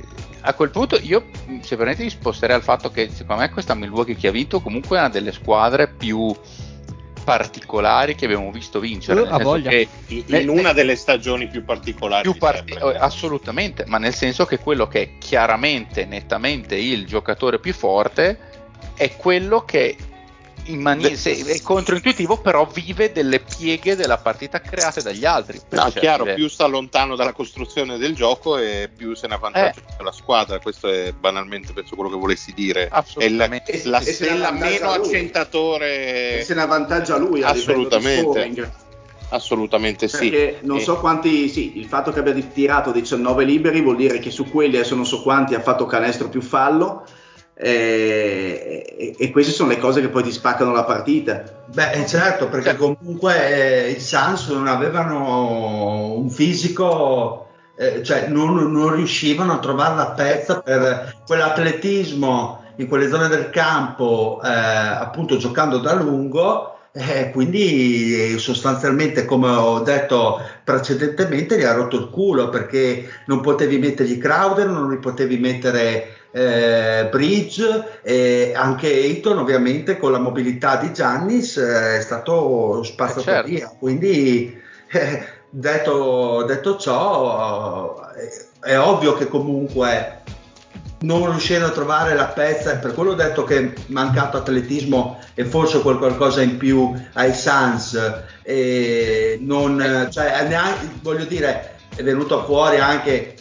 a 0.46 0.52
quel 0.54 0.70
punto 0.70 0.98
io 1.00 1.24
mh, 1.46 1.60
sicuramente 1.60 2.02
mi 2.02 2.10
sposterei 2.10 2.54
al 2.56 2.62
fatto 2.62 2.90
che 2.90 3.08
secondo 3.10 3.42
me 3.42 3.50
questa 3.50 3.74
Milwaukee 3.74 4.14
che 4.14 4.28
ha 4.28 4.30
vinto 4.30 4.60
comunque 4.60 4.96
è 4.98 5.00
una 5.00 5.08
delle 5.08 5.32
squadre 5.32 5.88
più 5.88 6.34
particolari 7.24 8.14
che 8.14 8.26
abbiamo 8.26 8.50
visto 8.50 8.80
vincere. 8.80 9.22
Che- 9.70 9.88
In 10.08 10.24
nel- 10.26 10.48
una 10.48 10.72
delle 10.74 10.94
stagioni 10.96 11.46
più 11.48 11.64
particolari. 11.64 12.22
più 12.30 12.36
parti- 12.38 12.74
eh, 12.74 12.96
assolutamente, 12.98 13.84
ma 13.86 13.96
nel 13.98 14.12
senso 14.14 14.44
che 14.44 14.58
quello 14.58 14.86
che 14.86 15.00
è 15.02 15.08
chiaramente, 15.18 16.04
nettamente 16.04 16.76
il 16.76 17.06
giocatore 17.06 17.58
più 17.58 17.72
forte 17.72 18.38
è 18.94 19.16
quello 19.16 19.64
che 19.64 19.96
in 20.66 20.80
mani- 20.80 21.02
De- 21.02 21.16
se- 21.16 21.36
è 21.44 21.60
controintuitivo, 21.62 22.38
però 22.38 22.66
vive 22.66 23.12
delle 23.12 23.40
pieghe 23.40 23.96
della 23.96 24.16
partita 24.18 24.60
create 24.60 25.02
dagli 25.02 25.24
altri. 25.24 25.60
No, 25.70 25.82
certi 25.82 26.00
chiaro, 26.00 26.24
più 26.34 26.48
sta 26.48 26.66
lontano 26.66 27.16
dalla 27.16 27.32
costruzione 27.32 27.98
del 27.98 28.14
gioco 28.14 28.56
e 28.58 28.88
più 28.94 29.14
se 29.14 29.26
ne 29.26 29.34
avvantaggia 29.34 29.80
la 30.02 30.12
squadra. 30.12 30.58
Questo 30.58 30.88
è 30.88 31.12
banalmente 31.12 31.72
penso 31.72 31.94
quello 31.94 32.10
che 32.10 32.16
volessi 32.16 32.52
dire. 32.54 32.84
È 32.84 32.88
la, 32.90 32.96
Assolutamente. 32.98 33.72
E- 33.72 33.88
la 33.88 33.98
ne 33.98 34.04
stella 34.12 34.50
meno 34.50 34.90
accentatore. 34.90 36.38
E 36.40 36.42
se 36.44 36.54
ne 36.54 36.62
avvantaggia 36.62 37.16
lui 37.16 37.42
a 37.42 37.52
livello 37.52 37.88
di 37.88 37.94
Assolutamente. 37.94 38.20
scoring. 38.22 38.70
Assolutamente 39.30 40.06
sì. 40.08 40.30
Perché 40.30 40.58
non 40.62 40.80
so 40.80 40.98
quanti, 40.98 41.48
sì, 41.48 41.78
il 41.78 41.86
fatto 41.86 42.12
che 42.12 42.20
abbia 42.20 42.34
tirato 42.34 42.92
19 42.92 43.44
liberi 43.44 43.80
vuol 43.80 43.96
dire 43.96 44.18
che 44.18 44.30
su 44.30 44.48
quelli 44.48 44.76
adesso 44.76 44.94
non 44.94 45.06
so 45.06 45.22
quanti 45.22 45.54
ha 45.54 45.60
fatto 45.60 45.86
canestro 45.86 46.28
più 46.28 46.40
fallo. 46.40 47.04
Eh, 47.54 48.84
e, 48.98 49.14
e 49.18 49.30
queste 49.30 49.52
sono 49.52 49.70
le 49.70 49.78
cose 49.78 50.00
che 50.00 50.08
poi 50.08 50.22
ti 50.22 50.32
spaccano 50.32 50.72
la 50.72 50.84
partita. 50.84 51.42
Beh, 51.66 51.92
eh, 51.92 52.06
certo, 52.06 52.48
perché 52.48 52.76
comunque 52.76 53.86
eh, 53.86 53.90
i 53.90 54.00
Suns 54.00 54.48
non 54.48 54.66
avevano 54.66 56.12
un 56.14 56.30
fisico, 56.30 57.48
eh, 57.76 58.02
cioè 58.02 58.28
non, 58.28 58.70
non 58.72 58.94
riuscivano 58.94 59.52
a 59.54 59.58
trovare 59.58 59.96
la 59.96 60.10
pezza 60.12 60.60
per 60.60 61.22
quell'atletismo 61.26 62.62
in 62.76 62.86
quelle 62.88 63.08
zone 63.08 63.28
del 63.28 63.50
campo, 63.50 64.40
eh, 64.44 64.48
appunto 64.48 65.36
giocando 65.36 65.78
da 65.78 65.94
lungo. 65.94 66.70
eh, 66.96 67.30
quindi 67.32 68.34
eh, 68.34 68.38
sostanzialmente, 68.38 69.24
come 69.24 69.48
ho 69.48 69.80
detto 69.80 70.40
precedentemente, 70.62 71.58
gli 71.58 71.64
ha 71.64 71.72
rotto 71.72 71.96
il 71.96 72.08
culo 72.08 72.48
perché 72.50 73.08
non 73.26 73.40
potevi 73.40 73.78
mettergli 73.78 74.16
Crowder, 74.18 74.68
non 74.68 74.88
li 74.90 74.98
potevi 74.98 75.36
mettere 75.38 76.23
eh, 76.36 77.06
Bridge 77.12 78.00
e 78.02 78.52
anche 78.56 78.88
Ayton 78.88 79.38
ovviamente 79.38 79.98
con 79.98 80.10
la 80.10 80.18
mobilità 80.18 80.76
di 80.76 80.92
Giannis 80.92 81.56
eh, 81.58 81.98
è 81.98 82.00
stato 82.00 82.82
spazzato 82.82 83.20
Eh, 83.20 83.22
certo. 83.22 83.48
via 83.48 83.72
quindi 83.78 84.60
eh, 84.90 85.24
detto, 85.48 86.42
detto 86.44 86.76
ciò 86.76 88.00
eh, 88.16 88.68
è 88.68 88.76
ovvio 88.76 89.14
che 89.14 89.28
comunque 89.28 90.22
non 91.02 91.30
riuscendo 91.30 91.66
a 91.66 91.70
trovare 91.70 92.14
la 92.14 92.26
pezza 92.26 92.78
per 92.78 92.94
quello 92.94 93.12
ho 93.12 93.14
detto 93.14 93.44
che 93.44 93.58
è 93.58 93.72
mancato 93.86 94.36
atletismo 94.38 95.20
e 95.34 95.44
forse 95.44 95.82
quel 95.82 95.98
qualcosa 95.98 96.42
in 96.42 96.56
più 96.56 96.92
ai 97.12 97.32
Suns 97.32 97.96
e 98.42 99.38
non 99.40 100.08
cioè 100.10 100.46
neanche, 100.48 100.88
voglio 101.00 101.26
dire 101.26 101.76
è 101.94 102.02
venuto 102.02 102.42
fuori 102.44 102.78
anche 102.78 103.33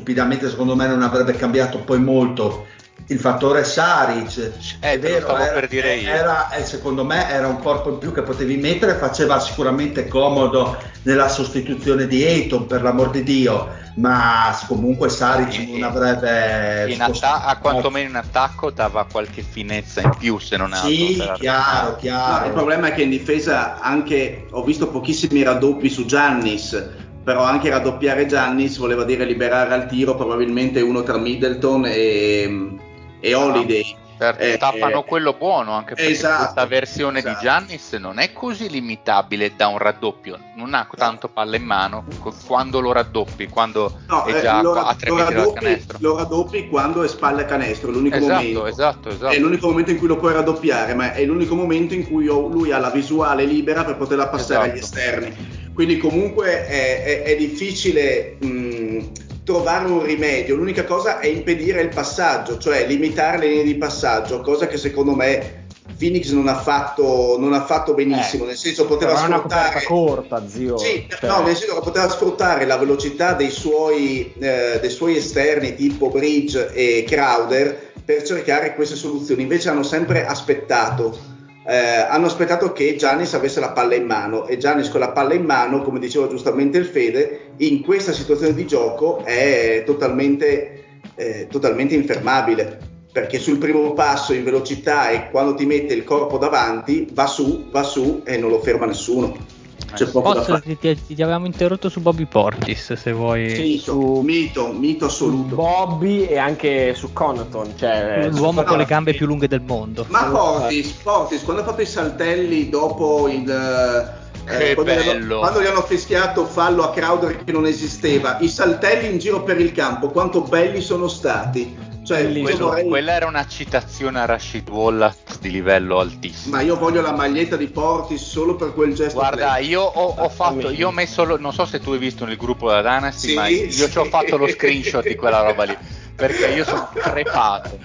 stupidamente 0.00 0.50
secondo 0.50 0.76
me 0.76 0.86
non 0.86 1.00
avrebbe 1.02 1.32
cambiato 1.32 1.78
poi 1.78 1.98
molto 1.98 2.66
il 3.08 3.18
fattore 3.18 3.64
Saric 3.64 4.52
Eh, 4.80 4.98
vero 4.98 5.34
era, 5.36 5.52
per 5.52 5.68
dire 5.68 5.94
io. 5.96 6.10
era- 6.10 6.50
eh, 6.50 6.64
secondo 6.64 7.02
me 7.04 7.30
era 7.30 7.46
un 7.46 7.58
corpo 7.60 7.90
in 7.90 7.98
più 7.98 8.12
che 8.12 8.20
potevi 8.22 8.56
mettere 8.56 8.94
faceva 8.94 9.38
sicuramente 9.40 10.06
comodo 10.08 10.76
nella 11.02 11.28
sostituzione 11.28 12.06
di 12.06 12.22
Ayton 12.22 12.66
per 12.66 12.82
l'amor 12.82 13.10
di 13.10 13.22
Dio 13.22 13.84
ma 13.96 14.54
comunque 14.66 15.08
Saric 15.08 15.56
In- 15.58 15.78
non 15.78 15.82
avrebbe 15.84 16.92
in 16.92 17.00
atta- 17.00 17.44
a 17.44 17.56
quantomeno 17.56 18.10
in 18.10 18.16
attacco 18.16 18.70
dava 18.70 19.06
qualche 19.10 19.42
finezza 19.42 20.02
in 20.02 20.14
più 20.18 20.38
se 20.38 20.58
non 20.58 20.72
altro. 20.74 20.88
sì 20.90 21.14
per 21.16 21.36
chiaro 21.38 21.88
No, 21.90 21.96
chiaro 21.96 22.46
il 22.46 22.52
problema 22.52 22.88
è 22.88 22.92
che 22.92 23.02
in 23.02 23.10
difesa 23.10 23.80
anche 23.80 24.46
ho 24.50 24.62
visto 24.62 24.88
pochissimi 24.88 25.42
raddoppi 25.42 25.88
su 25.88 26.04
Giannis, 26.04 27.04
però 27.26 27.42
anche 27.42 27.68
raddoppiare 27.70 28.26
Giannis 28.26 28.76
voleva 28.78 29.02
dire 29.02 29.24
liberare 29.24 29.74
al 29.74 29.88
tiro 29.88 30.14
probabilmente 30.14 30.80
uno 30.80 31.02
tra 31.02 31.16
Middleton 31.18 31.84
e, 31.86 32.76
e 33.18 33.34
Holiday. 33.34 33.96
Certo, 34.16 34.42
Eh, 34.44 34.56
tappano 34.56 35.00
eh, 35.00 35.04
quello 35.04 35.32
buono 35.34 35.72
anche 35.72 35.94
perché 35.94 36.12
esatto, 36.12 36.42
questa 36.44 36.66
versione 36.66 37.18
esatto. 37.18 37.34
di 37.38 37.44
Giannis 37.44 37.92
non 37.94 38.18
è 38.20 38.32
così 38.32 38.70
limitabile 38.70 39.56
da 39.56 39.66
un 39.66 39.76
raddoppio, 39.78 40.38
non 40.54 40.72
ha 40.74 40.86
tanto 40.96 41.28
palla 41.28 41.56
in 41.56 41.64
mano 41.64 42.04
quando 42.46 42.78
lo 42.78 42.92
raddoppi, 42.92 43.48
quando 43.48 43.92
No, 44.06 44.22
è 44.24 44.36
eh, 44.36 44.40
già 44.40 44.62
lo, 44.62 44.72
a 44.74 44.94
tre 44.94 45.10
metri 45.10 45.34
dal 45.34 45.52
canestro. 45.52 45.98
lo 46.00 46.16
raddoppi 46.16 46.68
quando 46.68 47.02
è 47.02 47.08
spalle 47.08 47.42
a 47.42 47.44
canestro, 47.44 47.90
è 47.90 47.92
l'unico 47.92 48.16
Esatto, 48.16 48.32
momento. 48.34 48.66
esatto, 48.66 49.08
esatto. 49.08 49.34
È 49.34 49.38
l'unico 49.38 49.66
momento 49.66 49.90
in 49.90 49.98
cui 49.98 50.06
lo 50.06 50.16
puoi 50.16 50.32
raddoppiare, 50.32 50.94
ma 50.94 51.12
è 51.12 51.24
l'unico 51.24 51.56
momento 51.56 51.92
in 51.92 52.08
cui 52.08 52.26
lui 52.26 52.70
ha 52.70 52.78
la 52.78 52.90
visuale 52.90 53.44
libera 53.44 53.84
per 53.84 53.96
poterla 53.96 54.28
passare 54.28 54.70
agli 54.70 54.78
Esatto. 54.78 54.96
esterni. 54.96 55.64
Quindi 55.76 55.98
comunque 55.98 56.64
è, 56.66 57.02
è- 57.04 57.22
è 57.24 57.36
difficile 57.36 58.36
mh, 58.40 58.98
trovare 59.44 59.86
un 59.88 60.02
rimedio. 60.02 60.56
L'unica 60.56 60.84
cosa 60.84 61.20
è 61.20 61.26
impedire 61.26 61.82
il 61.82 61.88
passaggio, 61.90 62.56
cioè 62.56 62.86
limitare 62.86 63.36
le 63.38 63.46
linee 63.48 63.64
di 63.64 63.74
passaggio, 63.76 64.40
cosa 64.40 64.66
che 64.66 64.78
secondo 64.78 65.14
me 65.14 65.64
Phoenix 65.98 66.30
non 66.30 66.48
ha 66.48 66.56
fatto, 66.56 67.36
non 67.38 67.52
ha 67.52 67.62
fatto 67.64 67.92
benissimo, 67.92 68.44
Eh, 68.44 68.48
nel 68.48 68.56
senso 68.56 68.86
poteva 68.86 69.12
sfruttare... 69.16 69.82
corta, 69.84 70.48
zio. 70.48 70.78
Sì, 70.78 71.06
Cioè, 71.08 71.28
no, 71.28 71.42
nel 71.42 71.54
senso 71.54 71.74
che 71.74 71.80
poteva 71.82 72.08
sfruttare 72.08 72.64
la 72.64 72.78
velocità 72.78 73.34
dei 73.34 73.50
suoi, 73.50 74.32
eh, 74.38 74.78
dei 74.80 74.90
suoi 74.90 75.16
esterni 75.18 75.74
tipo 75.74 76.08
Bridge 76.08 76.72
e 76.72 77.04
Crowder 77.06 77.92
per 78.02 78.22
cercare 78.22 78.74
queste 78.74 78.96
soluzioni. 78.96 79.42
Invece 79.42 79.68
hanno 79.68 79.82
sempre 79.82 80.24
aspettato. 80.26 81.34
Eh, 81.68 82.06
hanno 82.08 82.26
aspettato 82.26 82.72
che 82.72 82.94
Giannis 82.96 83.34
avesse 83.34 83.58
la 83.58 83.70
palla 83.70 83.94
in 83.94 84.06
mano 84.06 84.46
e 84.46 84.56
Giannis 84.56 84.88
con 84.88 85.00
la 85.00 85.10
palla 85.10 85.34
in 85.34 85.44
mano, 85.44 85.82
come 85.82 85.98
diceva 85.98 86.28
giustamente 86.28 86.78
il 86.78 86.86
Fede, 86.86 87.52
in 87.56 87.82
questa 87.82 88.12
situazione 88.12 88.54
di 88.54 88.66
gioco 88.66 89.24
è 89.24 89.82
totalmente, 89.84 90.84
eh, 91.16 91.48
totalmente 91.50 91.94
infermabile 91.94 92.94
perché 93.10 93.38
sul 93.38 93.56
primo 93.56 93.94
passo 93.94 94.34
in 94.34 94.44
velocità 94.44 95.08
e 95.08 95.30
quando 95.30 95.54
ti 95.54 95.64
mette 95.64 95.94
il 95.94 96.04
corpo 96.04 96.36
davanti 96.36 97.08
va 97.12 97.26
su, 97.26 97.68
va 97.70 97.82
su 97.82 98.22
e 98.26 98.36
non 98.36 98.50
lo 98.50 98.60
ferma 98.60 98.84
nessuno. 98.84 99.55
C'è 99.94 100.06
poco 100.08 100.32
da 100.34 100.40
Posso, 100.40 100.52
fare. 100.58 100.62
ti, 100.62 100.78
ti- 100.78 101.14
ti 101.14 101.22
avevamo 101.22 101.46
interrotto 101.46 101.88
su 101.88 102.00
Bobby 102.00 102.26
Portis, 102.26 102.92
se 102.94 103.12
vuoi. 103.12 103.48
Sì, 103.50 103.78
su 103.78 104.20
mito, 104.24 104.72
mito 104.72 105.06
assoluto. 105.06 105.54
Bobby 105.54 106.26
e 106.26 106.36
anche 106.38 106.94
su 106.94 107.12
Connaughton. 107.12 107.72
Cioè, 107.76 108.28
L'uomo 108.32 108.60
no, 108.62 108.66
con 108.66 108.78
le 108.78 108.84
gambe 108.84 109.14
più 109.14 109.26
lunghe 109.26 109.48
del 109.48 109.62
mondo. 109.62 110.04
Ma 110.08 110.24
Portis, 110.24 110.90
Portis, 111.02 111.42
quando 111.44 111.62
ha 111.62 111.64
fatto 111.64 111.82
i 111.82 111.86
saltelli 111.86 112.68
dopo 112.68 113.28
il... 113.28 113.48
eh, 113.48 114.58
Che 114.58 114.74
quando, 114.74 114.92
gli 114.92 114.96
hanno, 114.98 115.12
bello. 115.12 115.38
quando 115.38 115.62
gli 115.62 115.66
hanno 115.66 115.82
fischiato 115.82 116.44
fallo 116.44 116.82
a 116.82 116.90
Crowder 116.92 117.42
che 117.44 117.52
non 117.52 117.64
esisteva, 117.66 118.36
i 118.40 118.48
saltelli 118.48 119.10
in 119.10 119.18
giro 119.18 119.42
per 119.42 119.58
il 119.60 119.72
campo, 119.72 120.08
quanto 120.08 120.42
belli 120.42 120.80
sono 120.80 121.08
stati. 121.08 121.85
Cioè, 122.06 122.20
io 122.20 122.42
Quello- 122.42 122.66
vorrei- 122.68 122.86
quella 122.88 123.12
era 123.14 123.26
una 123.26 123.46
citazione 123.48 124.20
a 124.20 124.26
Rashid 124.26 124.68
Wallace 124.68 125.18
di 125.40 125.50
livello 125.50 125.98
altissimo. 125.98 126.54
Ma 126.54 126.62
io 126.62 126.76
voglio 126.78 127.00
la 127.00 127.10
maglietta 127.12 127.56
di 127.56 127.66
Portis 127.66 128.22
solo 128.22 128.54
per 128.54 128.72
quel 128.74 128.94
gesto. 128.94 129.14
Guarda, 129.18 129.54
play. 129.54 129.66
io 129.66 129.82
ho, 129.82 130.14
ho 130.16 130.28
fatto, 130.28 130.70
io 130.70 130.86
ho 130.88 130.92
messo, 130.92 131.24
lo- 131.24 131.36
non 131.36 131.52
so 131.52 131.64
se 131.64 131.80
tu 131.80 131.90
hai 131.90 131.98
visto 131.98 132.24
nel 132.24 132.36
gruppo 132.36 132.68
della 132.68 132.82
Dynasty, 132.82 133.28
Sì, 133.30 133.34
ma 133.34 133.48
io 133.48 133.70
sì. 133.72 133.90
ci 133.90 133.98
ho 133.98 134.04
fatto 134.04 134.36
lo 134.36 134.46
screenshot 134.46 135.04
di 135.04 135.16
quella 135.16 135.40
roba 135.42 135.64
lì, 135.64 135.76
perché 136.14 136.46
io 136.46 136.62
sono 136.64 136.88
crepato. 136.94 137.76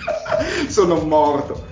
Sono 0.68 0.96
morto. 1.00 1.66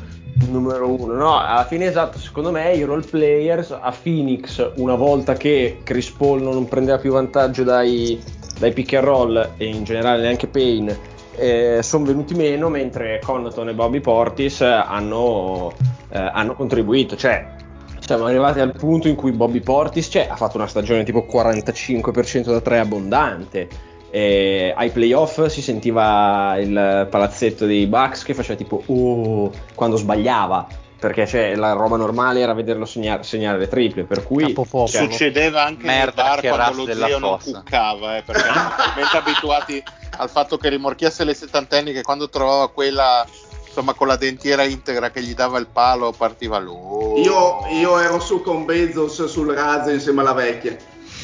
numero 0.48 0.88
uno. 0.88 1.14
No, 1.14 1.38
alla 1.40 1.66
fine 1.66 1.86
esatto, 1.86 2.18
secondo 2.18 2.50
me 2.50 2.74
i 2.74 2.84
role 2.84 3.04
players 3.08 3.72
a 3.80 3.94
Phoenix, 4.02 4.72
una 4.78 4.96
volta 4.96 5.34
che 5.34 5.82
Chris 5.84 6.10
Paul 6.10 6.42
non 6.42 6.68
prendeva 6.68 6.98
più 6.98 7.12
vantaggio 7.12 7.64
dai, 7.64 8.20
dai 8.58 8.72
pick 8.74 8.94
and 8.94 9.04
roll 9.06 9.50
e 9.58 9.66
in 9.66 9.84
generale 9.84 10.22
neanche 10.24 10.48
Payne, 10.48 11.09
eh, 11.40 11.84
sono 11.84 12.06
venuti 12.06 12.34
meno, 12.34 12.70
mentre 12.70 13.20
Connaughton 13.24 13.70
e 13.70 13.74
Bobby 13.74 14.00
Portis 14.00 14.62
hanno, 14.62 15.74
eh, 16.10 16.18
hanno 16.20 16.54
contribuito. 16.54 17.16
Cioè, 17.16 17.56
siamo 18.00 18.26
arrivati 18.26 18.60
al 18.60 18.74
punto 18.74 19.08
in 19.08 19.16
cui 19.16 19.32
Bobby 19.32 19.62
Portis 19.62 20.08
cioè, 20.10 20.28
ha 20.30 20.36
fatto 20.36 20.58
una 20.58 20.68
stagione 20.68 21.04
tipo 21.04 21.26
45% 21.32 22.52
da 22.52 22.62
3 22.62 22.80
abbondante. 22.80 23.68
E 24.12 24.74
ai 24.76 24.90
playoff 24.90 25.46
si 25.46 25.62
sentiva 25.62 26.58
il 26.58 27.08
palazzetto 27.10 27.68
dei 27.68 27.86
Bucks 27.86 28.24
che 28.24 28.34
faceva 28.34 28.58
tipo 28.58 28.82
oh 28.88 29.52
quando 29.76 29.98
sbagliava 29.98 30.68
perché 31.00 31.26
cioè, 31.26 31.56
la 31.56 31.72
roba 31.72 31.96
normale 31.96 32.42
era 32.42 32.54
vederlo 32.54 32.86
segnare, 32.86 33.24
segnare 33.24 33.58
le 33.58 33.68
triple 33.68 34.04
per 34.04 34.24
cui 34.24 34.54
cioè, 34.54 34.88
Succedeva 34.88 35.64
anche 35.64 35.86
Merda, 35.86 36.24
nei 36.24 36.32
bar 36.32 36.40
che 36.42 36.48
quando 36.50 36.66
razza 36.66 36.78
lo 36.78 36.86
della 36.86 37.06
zio 37.08 37.20
non 37.20 37.40
fossa. 37.40 37.58
cuccava, 37.60 38.18
eh, 38.18 38.22
perché 38.24 38.44
erano 38.48 38.74
talmente 38.76 39.18
abituati 39.18 39.84
al 40.18 40.30
fatto 40.30 40.58
che 40.58 40.70
rimorchiasse 40.70 41.24
le 41.24 41.34
settantenni 41.34 41.94
che 41.94 42.02
quando 42.02 42.30
trovava 42.30 42.70
quella 42.70 43.26
insomma 43.66 43.94
con 43.94 44.08
la 44.08 44.18
dentiera 44.18 44.64
integra 44.64 45.10
che 45.12 45.22
gli 45.22 45.34
dava 45.34 45.58
il 45.58 45.68
palo 45.68 46.12
partiva 46.12 46.60
lui. 46.60 47.22
Io, 47.22 47.66
io 47.72 48.00
ero 48.00 48.20
su 48.20 48.42
con 48.42 48.66
Bezos 48.66 49.26
sul 49.26 49.54
razzo 49.54 49.92
insieme 49.92 50.22
alla 50.22 50.34
vecchia. 50.34 50.76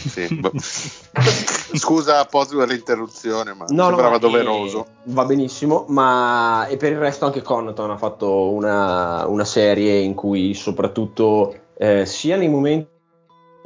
Sì, 0.07 0.27
boh. 0.35 0.51
Scusa 1.73 2.23
Posi 2.25 2.55
per 2.55 2.67
l'interruzione, 2.69 3.53
ma 3.53 3.65
No, 3.69 3.83
no, 3.83 3.87
sembrava 3.87 4.15
eh, 4.15 4.19
doveroso. 4.19 4.85
va 5.05 5.25
benissimo, 5.25 5.85
ma 5.87 6.67
e 6.67 6.77
per 6.77 6.91
il 6.91 6.99
resto 6.99 7.25
anche 7.25 7.41
Connaughton 7.41 7.91
ha 7.91 7.97
fatto 7.97 8.49
una, 8.51 9.25
una 9.27 9.45
serie 9.45 9.99
in 9.99 10.13
cui 10.13 10.53
soprattutto 10.53 11.55
eh, 11.77 12.05
sia 12.05 12.37
nei 12.37 12.49
momenti 12.49 12.93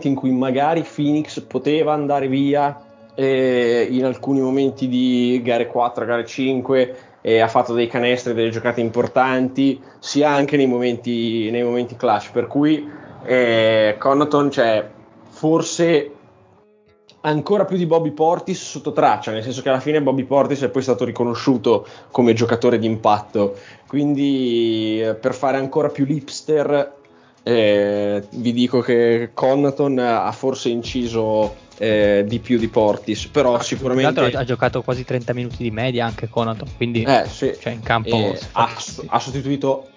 in 0.01 0.15
cui 0.15 0.31
magari 0.31 0.81
Phoenix 0.83 1.41
poteva 1.41 1.93
andare 1.93 2.27
via, 2.27 2.81
eh, 3.15 3.87
in 3.89 4.05
alcuni 4.05 4.39
momenti 4.39 4.87
di 4.87 5.41
gare 5.43 5.67
4, 5.67 6.05
gare 6.05 6.25
5 6.25 6.95
e 7.21 7.39
ha 7.41 7.49
fatto 7.49 7.73
dei 7.73 7.87
canestri, 7.87 8.33
delle 8.33 8.49
giocate 8.49 8.79
importanti, 8.79 9.81
sia 9.99 10.29
anche 10.29 10.55
nei 10.55 10.67
momenti, 10.67 11.51
nei 11.51 11.63
momenti 11.63 11.97
clutch, 11.97 12.31
per 12.31 12.47
cui 12.47 12.89
eh, 13.25 13.97
Connaughton 13.99 14.49
cioè, 14.51 14.89
forse 15.29 16.11
ancora 17.21 17.65
più 17.65 17.77
di 17.77 17.85
Bobby 17.85 18.11
Portis 18.11 18.61
sotto 18.61 18.91
traccia, 18.91 19.31
nel 19.31 19.43
senso 19.43 19.61
che 19.61 19.69
alla 19.69 19.79
fine 19.79 20.01
Bobby 20.01 20.23
Portis 20.23 20.61
è 20.61 20.69
poi 20.69 20.81
stato 20.81 21.05
riconosciuto 21.05 21.85
come 22.11 22.33
giocatore 22.33 22.79
di 22.79 22.85
impatto, 22.85 23.57
quindi 23.87 25.01
eh, 25.01 25.15
per 25.15 25.33
fare 25.33 25.57
ancora 25.57 25.89
più 25.89 26.05
l'hipster 26.05 26.97
eh, 27.43 28.23
vi 28.29 28.53
dico 28.53 28.81
che 28.81 29.31
Connaughton 29.33 29.97
ha 29.99 30.31
forse 30.31 30.69
inciso 30.69 31.55
eh, 31.77 32.25
di 32.27 32.39
più 32.39 32.57
di 32.57 32.67
Portis, 32.67 33.27
però 33.27 33.53
Tra 33.53 33.63
sicuramente 33.63 34.19
ha 34.19 34.43
giocato 34.43 34.81
quasi 34.81 35.03
30 35.03 35.33
minuti 35.33 35.63
di 35.63 35.71
media 35.71 36.05
anche 36.05 36.29
Conaton, 36.29 36.67
quindi 36.75 37.03
eh, 37.03 37.23
sì. 37.27 37.53
cioè, 37.59 37.73
in 37.73 37.81
campo 37.81 38.35
ha, 38.51 38.69
ha 39.07 39.19
sostituito 39.19 39.87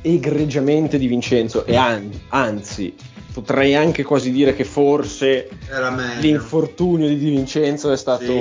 egregiamente 0.00 0.98
Di 0.98 1.06
Vincenzo 1.06 1.64
e 1.64 1.76
an- 1.76 2.10
anzi 2.28 2.94
potrei 3.32 3.74
anche 3.74 4.02
quasi 4.02 4.30
dire 4.30 4.54
che 4.54 4.64
forse 4.64 5.48
l'infortunio 6.20 7.08
di 7.08 7.16
Di 7.18 7.30
Vincenzo 7.30 7.90
è 7.90 7.96
stato, 7.96 8.24
Sì. 8.24 8.32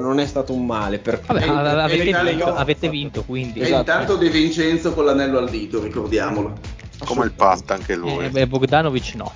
non 0.00 0.18
è 0.20 0.26
stato 0.26 0.52
un 0.52 0.66
male 0.66 0.98
per 0.98 1.20
Vabbè, 1.26 1.42
E- 1.42 1.46
e 1.46 1.48
avete, 1.48 2.22
vinto, 2.22 2.54
avete 2.54 2.88
vinto, 2.88 3.22
quindi 3.24 3.60
E 3.60 3.64
Esatto. 3.64 3.90
intanto 3.90 4.16
Di 4.16 4.28
Vincenzo 4.28 4.92
con 4.92 5.04
l'anello 5.06 5.38
al 5.38 5.48
dito, 5.48 5.82
ricordiamolo. 5.82 6.52
Come 7.04 7.24
il 7.24 7.32
Pat 7.32 7.70
anche 7.70 7.94
lui. 7.96 8.24
Eh, 8.24 8.28
beh, 8.30 8.46
Bogdanovic 8.46 9.14
no. 9.14 9.32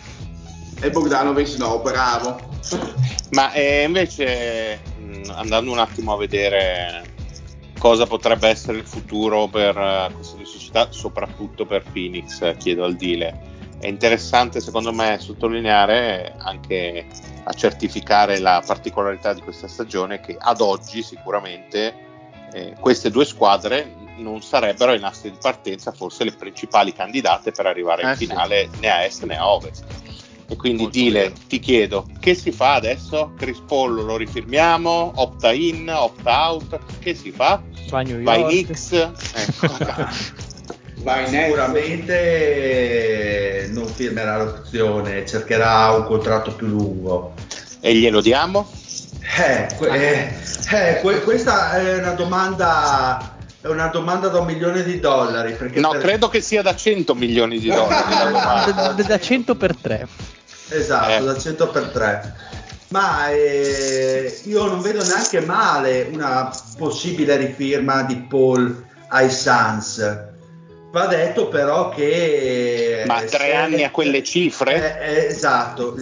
E 0.81 0.91
Bogdanovic 0.91 1.57
no, 1.59 1.81
bravo. 1.81 2.39
Ma 3.31 3.53
eh, 3.53 3.83
invece, 3.85 4.81
mh, 4.99 5.31
andando 5.35 5.71
un 5.73 5.79
attimo 5.79 6.13
a 6.15 6.17
vedere 6.17 7.03
cosa 7.79 8.07
potrebbe 8.07 8.49
essere 8.49 8.79
il 8.79 8.85
futuro 8.87 9.47
per 9.49 9.77
eh, 9.77 10.11
queste 10.15 10.37
due 10.37 10.45
società, 10.47 10.89
soprattutto 10.91 11.67
per 11.67 11.83
Phoenix, 11.93 12.41
eh, 12.43 12.57
chiedo 12.57 12.85
al 12.85 12.95
Dile. 12.95 13.48
È 13.81 13.87
interessante 13.87 14.61
secondo 14.61 14.93
me 14.93 15.19
sottolineare 15.21 16.35
anche 16.39 17.07
a 17.45 17.53
certificare 17.53 18.39
la 18.41 18.63
particolarità 18.67 19.33
di 19.33 19.41
questa 19.41 19.69
stagione 19.69 20.21
che 20.21 20.37
ad 20.39 20.61
oggi 20.61 21.03
sicuramente 21.03 21.95
eh, 22.53 22.75
queste 22.81 23.11
due 23.11 23.25
squadre 23.25 23.95
non 24.17 24.43
sarebbero 24.43 24.95
in 24.95 25.05
asse 25.05 25.31
di 25.31 25.37
partenza 25.41 25.93
forse 25.93 26.25
le 26.25 26.33
principali 26.33 26.93
candidate 26.93 27.53
per 27.53 27.67
arrivare 27.67 28.03
in 28.03 28.09
Eh 28.09 28.17
sì. 28.17 28.27
finale 28.27 28.69
né 28.81 28.91
a 28.91 29.05
est 29.05 29.23
né 29.25 29.37
a 29.37 29.49
ovest. 29.49 29.85
E 30.51 30.57
quindi 30.57 30.85
Molto 30.85 30.99
Dile, 30.99 31.21
vero. 31.21 31.35
ti 31.47 31.59
chiedo, 31.59 32.07
che 32.19 32.35
si 32.35 32.51
fa 32.53 32.73
adesso? 32.75 33.33
Chris 33.37 33.61
Paul 33.67 34.03
lo 34.03 34.17
rifirmiamo? 34.17 35.13
Opta 35.17 35.53
in, 35.53 35.93
opta 35.95 36.49
out? 36.51 36.79
Che 36.99 37.15
si 37.15 37.31
fa? 37.31 37.63
Vai. 38.23 38.45
Knicks? 38.45 38.93
Ecco. 38.93 39.67
Vai 41.09 41.27
Sicuramente 41.27 43.71
non 43.73 43.87
firmerà 43.87 44.37
l'opzione, 44.43 45.25
cercherà 45.25 45.93
un 45.93 46.05
contratto 46.05 46.53
più 46.53 46.67
lungo. 46.67 47.33
e 47.81 47.95
glielo 47.95 48.21
diamo? 48.21 48.71
Eh, 49.39 49.69
que- 49.79 49.89
eh, 49.89 50.35
eh, 50.71 51.01
que- 51.01 51.23
questa 51.23 51.73
è 51.81 51.95
una 51.97 52.11
domanda 52.13 53.37
è 53.61 53.67
una 53.69 53.87
domanda 53.87 54.29
da 54.29 54.41
un 54.41 54.47
milione 54.47 54.83
di 54.85 55.01
dollari 55.01 55.55
perché 55.55 55.81
No, 55.81 55.93
per- 55.93 56.01
credo 56.03 56.29
che 56.29 56.43
sia 56.43 56.61
da 56.61 56.77
100 56.77 57.15
milioni 57.15 57.59
di 57.59 57.71
dollari. 57.71 58.35
Da, 58.75 58.93
da- 58.93 59.03
da 59.03 59.19
100 59.19 59.55
per 59.55 59.75
3. 59.81 60.07
esatto 60.69 61.23
Eh. 61.23 61.25
da 61.25 61.39
100 61.39 61.69
per 61.69 61.85
3 61.85 62.35
ma 62.89 63.31
eh, 63.31 64.41
io 64.45 64.67
non 64.67 64.83
vedo 64.83 65.03
neanche 65.05 65.41
male 65.41 66.07
una 66.13 66.51
possibile 66.77 67.37
rifirma 67.37 68.03
di 68.03 68.17
Paul 68.29 68.85
ai 69.09 69.31
Suns 69.31 70.27
va 70.91 71.07
detto 71.07 71.49
però 71.49 71.91
che 71.91 73.05
Ma 73.07 73.21
eh, 73.21 73.27
tre 73.27 73.55
anni 73.55 73.85
a 73.85 73.91
quelle 73.91 74.23
cifre? 74.23 75.01
Eh, 75.01 75.15
eh, 75.15 75.27
esatto 75.27 75.95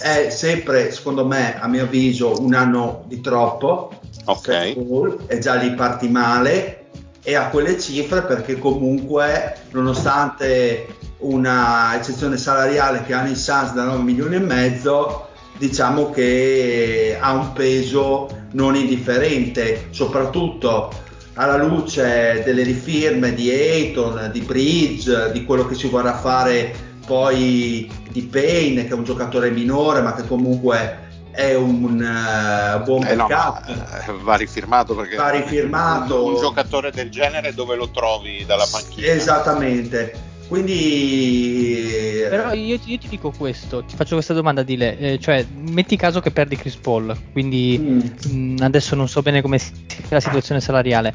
è 0.00 0.30
sempre 0.30 0.90
secondo 0.90 1.26
me 1.26 1.60
a 1.60 1.66
mio 1.68 1.84
avviso 1.84 2.40
un 2.40 2.54
anno 2.54 3.04
di 3.06 3.20
troppo 3.20 4.00
Ok. 4.24 4.74
Paul, 4.74 5.24
e 5.26 5.38
già 5.38 5.54
lì 5.54 5.72
parti 5.74 6.08
male 6.08 6.84
e 7.22 7.34
a 7.34 7.48
quelle 7.48 7.78
cifre 7.78 8.22
perché 8.22 8.58
comunque 8.58 9.56
nonostante 9.70 10.86
una 11.18 11.96
eccezione 11.96 12.36
salariale 12.36 13.04
che 13.04 13.12
hanno 13.14 13.30
i 13.30 13.36
Suns 13.36 13.72
da 13.72 13.84
9 13.84 14.02
milioni 14.02 14.36
e 14.36 14.40
mezzo 14.40 15.28
diciamo 15.56 16.10
che 16.10 17.16
ha 17.20 17.32
un 17.32 17.52
peso 17.52 18.28
non 18.52 18.74
indifferente 18.74 19.88
soprattutto 19.90 20.92
alla 21.34 21.56
luce 21.56 22.42
delle 22.44 22.62
rifirme 22.62 23.34
di 23.34 23.50
Ayton, 23.50 24.30
di 24.32 24.40
Bridge, 24.40 25.32
di 25.32 25.44
quello 25.44 25.66
che 25.66 25.74
si 25.74 25.88
vorrà 25.88 26.16
fare 26.18 26.90
poi 27.06 27.90
di 28.10 28.22
Payne 28.22 28.84
che 28.84 28.90
è 28.90 28.94
un 28.94 29.04
giocatore 29.04 29.50
minore 29.50 30.02
ma 30.02 30.14
che 30.14 30.26
comunque 30.26 30.98
è 31.32 31.54
un 31.54 32.00
eh, 32.00 32.78
buon 32.84 33.04
Eh 33.06 33.14
no, 33.14 33.26
backup 33.26 33.66
ma, 33.74 34.04
eh, 34.04 34.12
va 34.22 34.34
rifirmato 34.36 34.94
perché 34.94 35.16
Va 35.16 35.30
rifirmato. 35.30 36.26
un, 36.26 36.34
un 36.34 36.38
giocatore 36.40 36.92
del 36.92 37.10
genere 37.10 37.54
dove 37.54 37.74
lo 37.74 37.88
trovi 37.90 38.44
dalla 38.46 38.66
panchina? 38.70 39.06
Esattamente. 39.08 40.30
Quindi 40.52 42.26
Però 42.28 42.52
io, 42.52 42.78
io 42.84 42.98
ti 42.98 43.08
dico 43.08 43.30
questo, 43.30 43.82
ti 43.84 43.96
faccio 43.96 44.14
questa 44.14 44.34
domanda 44.34 44.62
di 44.62 44.76
lei, 44.76 45.18
cioè 45.20 45.46
metti 45.54 45.96
caso 45.96 46.20
che 46.20 46.30
perdi 46.30 46.56
Chris 46.56 46.76
Paul, 46.76 47.16
quindi 47.32 47.78
Mm. 47.82 48.56
mh, 48.56 48.62
adesso 48.62 48.94
non 48.94 49.08
so 49.08 49.22
bene 49.22 49.40
come 49.40 49.58
sia 49.58 49.72
la 50.10 50.20
situazione 50.20 50.60
salariale, 50.60 51.14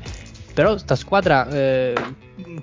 però 0.57 0.75
sta 0.75 0.95
squadra 0.95 1.47
eh, 1.51 1.93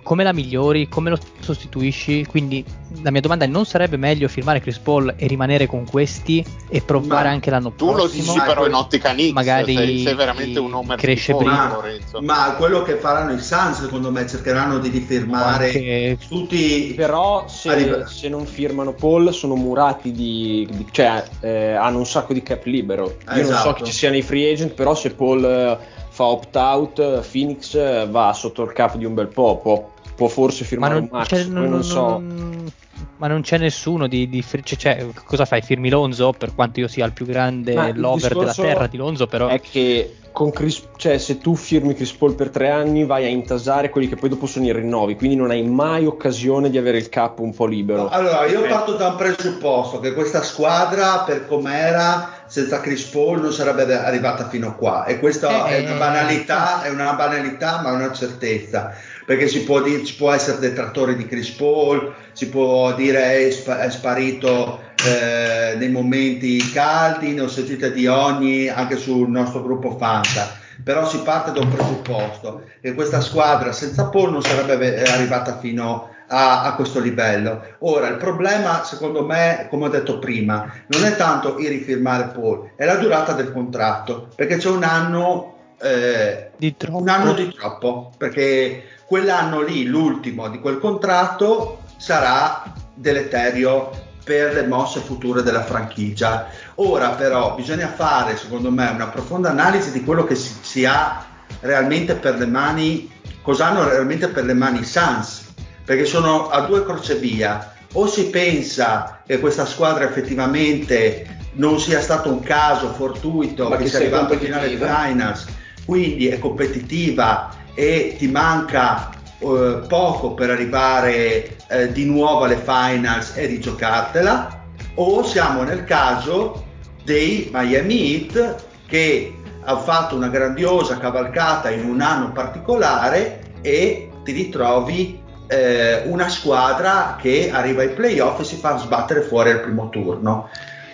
come 0.03 0.25
la 0.25 0.33
migliori, 0.33 0.89
come 0.89 1.11
lo 1.11 1.19
sostituisci? 1.39 2.27
Quindi 2.27 2.65
la 3.03 3.13
mia 3.13 3.21
domanda 3.21 3.45
è 3.45 3.47
non 3.49 3.65
sarebbe 3.67 3.97
meglio 3.97 4.27
firmare 4.27 4.59
Chris 4.61 4.79
Paul 4.79 5.15
e 5.17 5.29
rimanere 5.29 5.69
con 5.69 5.85
questi 5.89 6.45
e 6.69 6.81
provare 6.81 7.29
Ma 7.29 7.31
anche 7.31 7.51
l'anno 7.51 7.71
Tu 7.71 7.87
prossimo? 7.93 8.03
lo 8.03 8.33
dici 8.33 8.45
però 8.45 8.67
in 8.67 8.73
ottica 8.75 9.11
Knicks, 9.13 9.31
magari 9.33 9.77
sei, 9.77 9.99
sei 10.03 10.15
veramente 10.17 10.59
un 10.59 10.75
homer 10.75 10.99
cresce 10.99 11.37
prima. 11.37 11.69
Lorenzo. 11.73 12.21
Ma 12.21 12.57
quello 12.59 12.83
che 12.83 12.97
faranno 12.97 13.33
i 13.33 13.39
Suns, 13.39 13.83
secondo 13.83 14.11
me, 14.11 14.27
cercheranno 14.27 14.79
di 14.81 14.89
rifirmare 14.89 15.67
Anche- 15.67 16.19
tutti. 16.29 16.95
Però 16.97 17.47
se, 17.47 17.69
Arriva- 17.69 18.07
se 18.09 18.29
non 18.29 18.45
firmano 18.45 18.93
Paul 18.93 19.33
sono 19.33 19.55
murati 19.55 20.11
di, 20.11 20.69
di- 20.69 20.87
cioè 20.91 21.23
eh, 21.39 21.75
hanno 21.75 21.99
un 21.99 22.07
sacco 22.07 22.33
di 22.33 22.43
cap 22.43 22.65
libero. 22.65 23.19
Io 23.37 23.43
non 23.43 23.45
so 23.45 23.51
Esatto. 23.53 23.73
chi 23.75 23.85
ci 23.85 23.93
siano 23.93 24.17
i 24.17 24.23
free 24.23 24.51
agent, 24.53 24.73
però 24.73 24.97
se 24.97 25.11
Paul 25.11 25.45
eh, 25.45 25.94
fa 26.15 26.25
opt 26.27 26.55
out, 26.55 26.99
eh, 27.01 27.21
Phoenix 27.29 27.75
eh, 27.75 28.07
va 28.09 28.33
sotto 28.33 28.63
il 28.63 28.73
cap 28.73 28.95
di 28.95 29.05
un 29.05 29.15
bel 29.15 29.27
po', 29.27 29.59
può, 29.61 29.91
può 30.15 30.29
forse 30.29 30.63
Ma 30.63 30.69
firmare 30.69 30.95
non, 30.95 31.03
un 31.03 31.09
max, 31.11 31.47
non- 31.49 31.69
non 31.69 31.83
so. 31.83 32.01
non- 32.19 32.73
ma 33.17 33.27
non 33.27 33.43
c'è 33.43 33.59
nessuno 33.59 34.07
di, 34.07 34.29
di 34.29 34.45
cioè, 34.45 34.77
cioè, 34.77 35.07
cosa 35.25 35.45
fai? 35.45 35.63
Firmi 35.63 35.89
Lonzo? 35.89 36.33
Per 36.37 36.55
quanto 36.55 36.81
io 36.81 36.89
sia 36.89 37.05
il 37.07 37.13
più 37.13 37.27
grande 37.27 37.75
Ma 37.75 37.91
lover 37.95 38.37
della 38.37 38.53
terra 38.53 38.87
di 38.87 38.97
Lonzo, 38.97 39.27
però 39.27 39.49
È 39.49 39.61
che 39.61 40.17
con 40.33 40.51
Chris, 40.51 40.83
cioè, 40.97 41.17
se 41.19 41.39
tu 41.39 41.55
firmi 41.55 41.95
Chris 41.95 42.13
Paul 42.13 42.35
per 42.35 42.51
tre 42.51 42.69
anni 42.69 43.05
vai 43.05 43.25
a 43.25 43.29
intasare 43.29 43.89
quelli 43.89 44.09
che 44.09 44.17
poi 44.17 44.29
dopo 44.29 44.47
sono 44.47 44.67
i 44.67 44.73
rinnovi, 44.73 45.15
quindi 45.15 45.37
non 45.37 45.51
hai 45.51 45.63
mai 45.63 46.07
occasione 46.07 46.71
di 46.71 46.77
avere 46.77 46.99
il 46.99 47.09
cap 47.09 47.39
un 47.39 47.55
po' 47.55 47.67
libero. 47.67 48.09
Allora, 48.09 48.45
io 48.47 48.65
Eh. 48.65 48.69
parto 48.69 48.95
da 48.95 49.09
un 49.11 49.17
presupposto 49.17 50.01
che 50.01 50.13
questa 50.13 50.43
squadra, 50.43 51.21
per 51.25 51.47
com'era, 51.47 52.44
senza 52.55 52.81
Chris 52.81 53.03
Paul 53.07 53.41
non 53.41 53.53
sarebbe 53.53 53.83
arrivata 53.99 54.49
fino 54.49 54.69
a 54.69 54.73
qua. 54.75 55.07
E 55.07 55.19
questa 55.19 55.67
Eh, 55.67 55.79
è 55.79 55.91
una 55.91 55.99
banalità, 55.99 56.85
è 56.85 56.89
una 56.89 57.13
banalità, 57.15 57.81
ma 57.83 57.91
è 57.91 57.95
una 57.95 58.13
certezza. 58.13 58.95
Perché 59.27 59.49
si 59.49 59.65
può, 59.65 59.83
dire, 59.83 60.05
ci 60.05 60.15
può 60.15 60.31
essere 60.31 60.61
detrattori 60.61 61.17
di 61.17 61.27
Chris 61.27 61.51
Paul, 61.51 62.15
si 62.31 62.49
può 62.49 62.95
dire 62.95 63.49
è, 63.49 63.51
spa- 63.51 63.81
è 63.81 63.91
sparito 63.91 64.83
eh, 65.05 65.75
nei 65.79 65.91
momenti 65.91 66.71
caldi, 66.71 67.33
ne 67.33 67.41
ho 67.41 67.49
sentite 67.49 67.91
di 67.91 68.07
ogni 68.07 68.69
anche 68.69 68.99
sul 68.99 69.29
nostro 69.29 69.61
gruppo 69.61 69.97
Fanta. 69.97 70.57
Però 70.85 71.09
si 71.09 71.19
parte 71.25 71.51
da 71.51 71.59
un 71.59 71.75
presupposto 71.75 72.67
che 72.81 72.95
questa 72.95 73.21
squadra 73.21 73.73
senza 73.73 74.05
Paul 74.05 74.31
non 74.31 74.43
sarebbe 74.43 75.03
arrivata 75.03 75.59
fino 75.59 76.14
a, 76.35 76.63
a 76.63 76.75
questo 76.75 76.99
livello. 76.99 77.63
Ora, 77.81 78.09
il 78.09 78.17
problema, 78.17 78.83
secondo 78.83 79.25
me, 79.25 79.69
come 79.71 79.87
ho 79.87 79.89
detto 79.89 80.19
prima, 80.19 80.71
non 80.89 81.05
è 81.05 81.15
tanto 81.17 81.59
il 81.59 81.69
rifirmare 81.69 82.33
Paul, 82.35 82.73
è 82.75 82.85
la 82.85 82.97
durata 82.97 83.33
del 83.33 83.53
contratto, 83.53 84.29
perché 84.35 84.57
c'è 84.57 84.69
un 84.69 84.83
anno, 84.83 85.55
eh, 85.81 86.51
di 86.57 86.77
troppo. 86.77 86.99
un 86.99 87.09
anno 87.09 87.33
di 87.33 87.53
troppo, 87.53 88.11
perché 88.19 88.85
quell'anno 89.07 89.63
lì, 89.63 89.87
l'ultimo 89.87 90.49
di 90.49 90.59
quel 90.59 90.79
contratto, 90.79 91.83
sarà 91.97 92.65
deleterio 92.95 93.91
per 94.25 94.55
le 94.55 94.67
mosse 94.67 95.01
future 95.01 95.43
della 95.43 95.63
franchigia. 95.63 96.49
Ora 96.77 97.11
però 97.11 97.55
bisogna 97.55 97.89
fare, 97.89 98.37
secondo 98.37 98.71
me, 98.73 98.89
una 98.89 99.09
profonda 99.09 99.51
analisi 99.51 99.93
di 99.93 100.03
quello 100.03 100.25
che 100.25 100.35
si, 100.35 100.55
si 100.63 100.85
ha 100.85 101.25
realmente 101.61 102.15
per 102.15 102.39
le 102.39 102.47
mani, 102.47 103.13
cosa 103.43 103.67
hanno 103.67 103.89
realmente 103.89 104.29
per 104.29 104.45
le 104.45 104.55
mani 104.55 104.81
i 104.81 104.85
Suns, 104.85 105.44
perché 105.85 106.05
sono 106.05 106.49
a 106.49 106.61
due 106.63 106.85
crocevia. 106.85 107.73
O 107.93 108.07
si 108.07 108.31
pensa 108.31 109.23
che 109.25 109.39
questa 109.39 109.67
squadra 109.67 110.05
effettivamente 110.05 111.39
non 111.53 111.79
sia 111.79 112.01
stato 112.01 112.31
un 112.31 112.41
caso 112.41 112.93
fortuito 112.93 113.69
Ma 113.69 113.77
che 113.77 113.85
che 113.85 113.89
sia 113.89 113.99
arrivato 113.99 114.33
in 114.33 114.41
finale 114.41 114.69
di 114.69 114.77
finals, 114.77 115.47
quindi 115.85 116.27
è 116.27 116.39
competitiva 116.39 117.55
e 117.75 118.17
ti 118.19 118.27
manca 118.29 119.11
eh, 119.39 119.83
poco 119.87 120.35
per 120.35 120.51
arrivare 120.51 121.57
eh, 121.69 121.93
di 121.93 122.05
nuovo 122.05 122.45
alle 122.45 122.57
finals 122.57 123.37
e 123.37 123.47
rigiocartela, 123.47 124.63
o 124.97 125.23
siamo 125.23 125.63
nel 125.63 125.85
caso 125.85 126.65
dei 127.05 127.51
Miami 127.53 128.15
Heat 128.15 128.65
che 128.87 129.35
hanno 129.63 129.81
fatto 129.81 130.17
una 130.17 130.29
grandiosa 130.29 130.99
cavalcata 130.99 131.71
in 131.71 131.85
un 131.85 132.01
anno 132.01 132.33
particolare 132.33 133.53
e 133.61 134.11
ti 134.25 134.33
ritrovi 134.33 135.23
eh, 135.47 136.03
una 136.07 136.29
squadra 136.29 137.17
che 137.21 137.51
arriva 137.53 137.83
ai 137.83 137.91
playoff 137.91 138.41
e 138.41 138.45
si 138.45 138.57
fa 138.57 138.79
sbattere 138.79 139.23
fuori 139.23 139.51
al 139.51 139.61
primo 139.61 139.89
turno. 139.91 140.49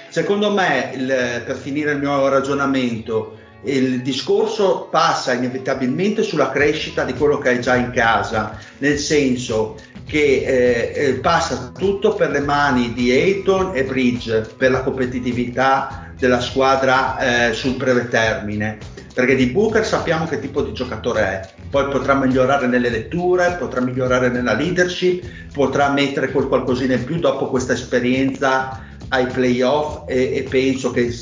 Secondo 0.09 0.51
me, 0.53 0.91
il- 0.95 1.43
per 1.47 1.57
finire 1.57 1.93
il 1.93 1.99
mio 1.99 2.29
ragionamento, 2.29 3.39
il 3.63 4.03
discorso 4.03 4.89
passa 4.91 5.33
inevitabilmente 5.35 6.23
sulla 6.23 6.51
crescita 6.51 7.05
di 7.05 7.13
quello 7.15 7.39
che 7.39 7.51
hai 7.51 7.61
già 7.61 7.77
in 7.77 7.91
casa, 7.91 8.57
nel 8.79 8.99
senso 8.99 9.77
che 10.07 10.43
eh, 10.45 10.93
eh, 10.95 11.13
passa 11.15 11.71
tutto 11.77 12.15
per 12.15 12.31
le 12.31 12.41
mani 12.41 12.93
di 12.93 13.13
Ayton 13.13 13.73
e 13.75 13.85
Bridge 13.85 14.47
per 14.57 14.71
la 14.73 14.83
competitività 14.83 16.13
della 16.19 16.41
squadra 16.41 17.49
eh, 17.49 17.53
sul 17.53 17.77
breve 17.77 18.09
termine. 18.09 18.79
Perché 19.13 19.35
di 19.35 19.47
Booker 19.47 19.85
sappiamo 19.85 20.27
che 20.27 20.39
tipo 20.39 20.63
di 20.63 20.73
giocatore 20.73 21.21
è, 21.21 21.51
poi 21.69 21.89
potrà 21.89 22.15
migliorare 22.15 22.67
nelle 22.67 22.91
letture, 22.91 23.57
potrà 23.59 23.81
migliorare 23.81 24.29
nella 24.29 24.55
leadership, 24.55 25.25
potrà 25.53 25.91
mettere 25.91 26.31
quel 26.31 26.47
qualcosina 26.47 26.95
in 26.95 27.05
più 27.05 27.19
dopo 27.19 27.49
questa 27.49 27.73
esperienza 27.73 28.81
ai 29.09 29.27
playoff 29.27 30.05
e, 30.07 30.37
e 30.37 30.47
penso, 30.49 30.91
che, 30.93 31.13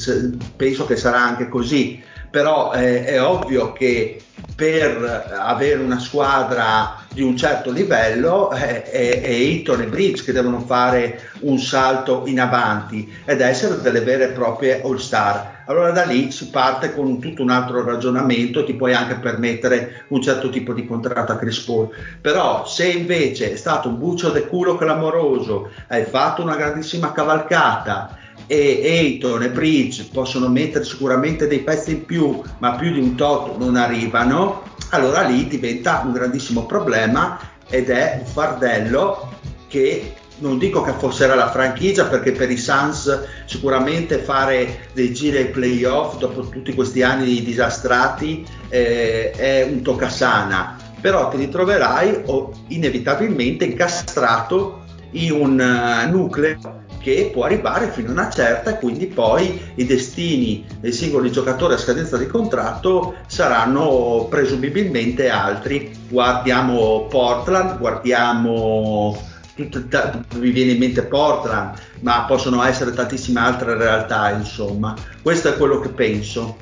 penso 0.56 0.86
che 0.86 0.96
sarà 0.96 1.20
anche 1.20 1.48
così. 1.48 2.02
Però 2.30 2.72
eh, 2.72 3.04
è 3.04 3.22
ovvio 3.22 3.72
che 3.72 4.22
per 4.54 5.36
avere 5.38 5.80
una 5.80 5.98
squadra 5.98 6.96
di 7.12 7.22
un 7.22 7.36
certo 7.36 7.70
livello 7.70 8.50
eh, 8.52 8.82
è, 8.82 9.20
è 9.20 9.30
Eaton 9.30 9.82
e 9.82 9.86
Bridge 9.86 10.24
che 10.24 10.32
devono 10.32 10.60
fare 10.60 11.30
un 11.40 11.58
salto 11.58 12.22
in 12.26 12.40
avanti 12.40 13.12
ed 13.24 13.40
essere 13.40 13.80
delle 13.80 14.00
vere 14.00 14.24
e 14.24 14.32
proprie 14.32 14.82
all 14.82 14.96
star. 14.96 15.56
Allora 15.66 15.90
da 15.90 16.04
lì 16.04 16.30
si 16.30 16.48
parte 16.48 16.94
con 16.94 17.20
tutto 17.20 17.42
un 17.42 17.50
altro 17.50 17.84
ragionamento, 17.84 18.64
ti 18.64 18.74
puoi 18.74 18.94
anche 18.94 19.16
permettere 19.16 20.04
un 20.08 20.22
certo 20.22 20.48
tipo 20.48 20.72
di 20.72 20.86
contratto 20.86 21.32
a 21.32 21.36
Chris 21.36 21.60
Paul. 21.60 21.90
Però 22.20 22.66
se 22.66 22.88
invece 22.88 23.52
è 23.52 23.56
stato 23.56 23.88
un 23.88 23.98
buccio 23.98 24.30
del 24.30 24.46
culo 24.46 24.76
clamoroso, 24.76 25.70
hai 25.88 26.04
fatto 26.04 26.42
una 26.42 26.56
grandissima 26.56 27.12
cavalcata 27.12 28.16
e 28.48 28.80
Ayton 28.82 29.42
e 29.42 29.50
Bridge 29.50 30.08
possono 30.10 30.48
mettere 30.48 30.82
sicuramente 30.82 31.46
dei 31.46 31.60
pezzi 31.60 31.92
in 31.92 32.04
più, 32.06 32.42
ma 32.58 32.74
più 32.76 32.90
di 32.92 32.98
un 32.98 33.14
tot 33.14 33.58
non 33.58 33.76
arrivano, 33.76 34.62
allora 34.90 35.22
lì 35.22 35.46
diventa 35.46 36.02
un 36.04 36.12
grandissimo 36.12 36.64
problema 36.64 37.38
ed 37.68 37.90
è 37.90 38.16
un 38.20 38.26
fardello 38.26 39.36
che 39.68 40.14
non 40.38 40.56
dico 40.56 40.82
che 40.82 40.90
affosserà 40.90 41.34
la 41.34 41.50
franchigia 41.50 42.06
perché 42.06 42.32
per 42.32 42.50
i 42.50 42.56
Suns 42.56 43.26
sicuramente 43.44 44.18
fare 44.18 44.88
dei 44.94 45.12
giri 45.12 45.38
ai 45.38 45.48
playoff 45.50 46.16
dopo 46.16 46.48
tutti 46.48 46.74
questi 46.74 47.02
anni 47.02 47.42
disastrati 47.42 48.46
eh, 48.68 49.30
è 49.32 49.62
un 49.64 49.82
toccasana, 49.82 50.76
però 51.00 51.28
ti 51.28 51.36
ritroverai 51.36 52.22
o, 52.26 52.52
inevitabilmente 52.68 53.64
incastrato 53.64 54.84
in 55.12 55.32
un 55.32 55.60
eh, 55.60 56.06
nucleo 56.08 56.86
che 57.14 57.30
può 57.32 57.44
arrivare 57.44 57.90
fino 57.90 58.10
a 58.10 58.12
una 58.12 58.30
certa 58.30 58.70
e 58.70 58.78
quindi 58.78 59.06
poi 59.06 59.60
i 59.76 59.86
destini 59.86 60.64
dei 60.80 60.92
singoli 60.92 61.32
giocatori 61.32 61.74
a 61.74 61.78
scadenza 61.78 62.18
di 62.18 62.26
contratto 62.26 63.16
saranno 63.26 64.26
presumibilmente 64.28 65.30
altri. 65.30 65.90
Guardiamo 66.08 67.06
Portland, 67.08 67.78
guardiamo 67.78 69.16
tutto- 69.54 69.88
ta- 69.88 70.22
mi 70.36 70.50
viene 70.50 70.72
in 70.72 70.78
mente 70.78 71.02
Portland, 71.02 71.78
ma 72.00 72.24
possono 72.26 72.62
essere 72.62 72.92
tantissime 72.92 73.40
altre 73.40 73.76
realtà, 73.76 74.30
insomma. 74.30 74.94
Questo 75.22 75.48
è 75.48 75.56
quello 75.56 75.80
che 75.80 75.88
penso. 75.88 76.58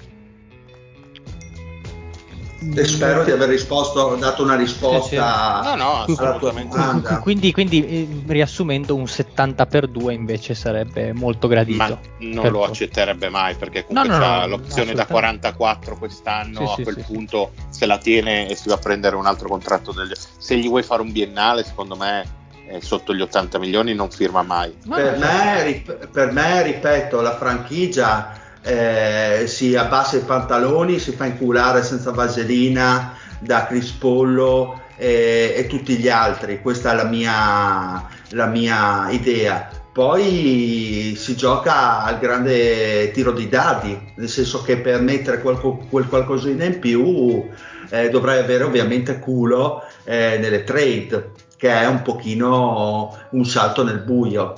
E 2.74 2.84
spero 2.84 3.22
di 3.24 3.30
aver 3.30 3.48
risposto, 3.48 4.16
dato 4.16 4.43
una 4.43 4.56
risposta 4.56 5.60
No, 5.62 5.74
no, 5.76 6.02
Qui- 6.05 6.14
alla 6.18 6.36
tua 6.38 6.48
assolutamente. 6.51 6.76
domanda. 6.76 7.18
Quindi, 7.18 7.52
quindi, 7.52 7.86
eh, 7.86 8.09
riassumendo, 8.26 8.94
un 8.94 9.06
70 9.06 9.66
per 9.66 9.86
2 9.88 10.14
invece 10.14 10.55
sarebbe 10.55 11.12
molto 11.12 11.48
gradito. 11.48 11.76
Ma 11.76 11.98
non 12.18 12.51
lo 12.51 12.64
accetterebbe 12.64 13.28
mai 13.28 13.55
perché 13.55 13.84
comunque 13.84 14.10
No, 14.16 14.18
no, 14.18 14.36
no, 14.40 14.47
l'opzione 14.47 14.94
da 14.94 15.02
assolutamente. 15.02 15.12
44 15.12 15.97
quest'anno, 15.97 16.59
Sì, 16.59 16.64
a 16.64 16.74
sì, 16.74 16.82
quel 16.82 16.94
sì, 16.97 17.05
sì. 17.06 17.12
punto 17.12 17.52
se 17.68 17.86
la 17.86 17.98
tiene 17.98 18.48
e 18.48 18.56
si 18.56 18.68
va 18.68 18.74
a 18.74 18.78
prendere 18.78 19.16
un 19.16 19.26
altro 19.26 19.48
contratto. 19.48 19.93
Del... 19.93 20.12
Se 20.38 20.56
gli 20.56 20.68
vuoi 20.68 20.82
fare 20.82 21.02
un 21.02 21.12
biennale, 21.12 21.62
secondo 21.64 21.94
me 21.97 22.24
eh, 22.68 22.80
sotto 22.80 23.14
gli 23.14 23.20
80 23.20 23.59
milioni 23.59 23.94
non 23.94 24.10
firma 24.10 24.43
mai. 24.43 24.74
No, 24.84 24.97
per, 24.97 25.18
no, 25.18 25.26
me, 25.26 25.62
rip- 25.62 26.09
per 26.09 26.32
me, 26.32 26.62
ripeto, 26.62 27.20
la 27.20 27.36
franchigia 27.36 28.44
eh, 28.66 29.47
si 29.47 29.76
abbassa 29.76 30.16
i 30.16 30.20
pantaloni, 30.20 30.98
si 30.98 31.12
fa 31.12 31.26
inculare 31.26 31.84
senza 31.84 32.10
vaselina 32.10 33.16
da 33.38 33.64
Chris 33.66 33.90
Pollo 33.93 34.82
e, 34.97 35.55
e 35.56 35.66
tutti 35.68 35.97
gli 35.97 36.09
altri. 36.09 36.60
Questa 36.60 36.90
è 36.90 36.97
la 36.97 37.05
mia, 37.05 38.09
la 38.30 38.47
mia 38.47 39.09
idea. 39.10 39.68
Poi 39.93 41.14
si 41.16 41.36
gioca 41.36 42.02
al 42.02 42.18
grande 42.18 43.12
tiro 43.12 43.30
di 43.30 43.48
dadi, 43.48 44.12
nel 44.16 44.28
senso 44.28 44.62
che 44.62 44.78
per 44.78 45.01
mettere 45.01 45.40
qualco- 45.40 45.86
quel 45.88 46.09
qualcosina 46.09 46.64
in 46.64 46.80
più 46.80 47.48
eh, 47.88 48.10
dovrai 48.10 48.40
avere 48.40 48.64
ovviamente 48.64 49.20
culo 49.20 49.84
eh, 50.05 50.38
nelle 50.38 50.64
trade, 50.64 51.30
che 51.56 51.70
è 51.70 51.86
un 51.86 52.02
pochino 52.02 53.16
un 53.30 53.44
salto 53.47 53.84
nel 53.84 54.01
buio. 54.01 54.55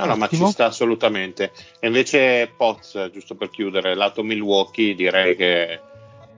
Allora, 0.00 0.16
ma 0.16 0.28
ci 0.28 0.44
sta 0.46 0.66
assolutamente. 0.66 1.52
E 1.78 1.86
invece 1.86 2.50
Poz, 2.56 3.10
giusto 3.12 3.34
per 3.34 3.50
chiudere, 3.50 3.94
lato 3.94 4.22
Milwaukee, 4.22 4.94
direi 4.94 5.36
che 5.36 5.80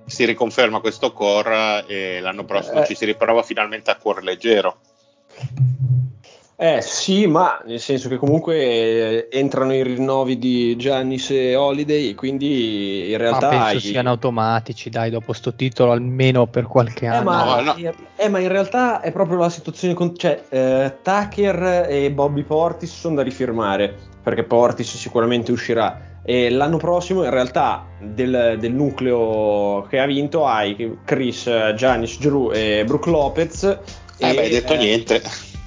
si 0.06 0.24
riconferma 0.24 0.80
questo 0.80 1.12
core 1.12 1.84
e 1.86 2.20
l'anno 2.20 2.44
prossimo 2.44 2.82
Eh. 2.82 2.86
ci 2.86 2.94
si 2.94 3.04
riprova 3.04 3.42
finalmente 3.42 3.90
a 3.90 3.96
cuore 3.96 4.22
leggero. 4.22 4.78
Eh 6.62 6.80
sì, 6.80 7.26
ma 7.26 7.60
nel 7.66 7.80
senso 7.80 8.08
che 8.08 8.18
comunque 8.18 8.54
eh, 8.56 9.28
entrano 9.32 9.74
i 9.74 9.82
rinnovi 9.82 10.38
di 10.38 10.76
Giannis 10.76 11.30
e 11.30 11.56
Holiday, 11.56 12.14
quindi 12.14 13.06
in 13.06 13.16
Ma 13.16 13.16
realtà 13.18 13.48
penso 13.48 13.64
hai- 13.64 13.80
siano 13.80 14.10
automatici, 14.10 14.88
dai, 14.88 15.10
dopo 15.10 15.32
sto 15.32 15.54
titolo 15.56 15.90
almeno 15.90 16.46
per 16.46 16.66
qualche 16.68 17.06
Eh 17.06 17.08
anno. 17.08 17.30
ma, 17.30 17.60
No, 17.62 17.74
no. 17.74 17.92
eh, 18.14 18.28
ma 18.28 18.38
in 18.38 18.46
realtà 18.46 19.00
è 19.00 19.10
proprio 19.10 19.38
la 19.38 19.48
situazione 19.50 19.92
con 19.94 20.16
cioè 20.16 20.40
eh, 20.50 20.98
Tucker 21.02 21.86
e 21.88 22.12
Bobby 22.12 22.44
Portis 22.44 22.96
sono 22.96 23.16
da 23.16 23.22
rifirmare 23.24 23.92
perché 24.22 24.44
Portis 24.44 24.96
sicuramente 24.96 25.50
uscirà 25.50 26.20
e 26.22 26.48
l'anno 26.48 26.76
prossimo 26.76 27.24
in 27.24 27.30
realtà 27.30 27.86
del, 27.98 28.56
del 28.60 28.72
nucleo 28.72 29.84
che 29.90 29.98
ha 29.98 30.06
vinto 30.06 30.46
hai 30.46 30.96
Chris, 31.04 31.44
eh, 31.48 31.72
Giannis, 31.76 32.20
Drew 32.20 32.52
e 32.54 32.84
Brook 32.86 33.06
Lopez 33.06 33.64
Eh, 34.18 34.30
e, 34.30 34.34
beh, 34.34 34.40
hai 34.42 34.48
detto 34.48 34.74
eh, 34.74 34.76
niente. 34.76 35.22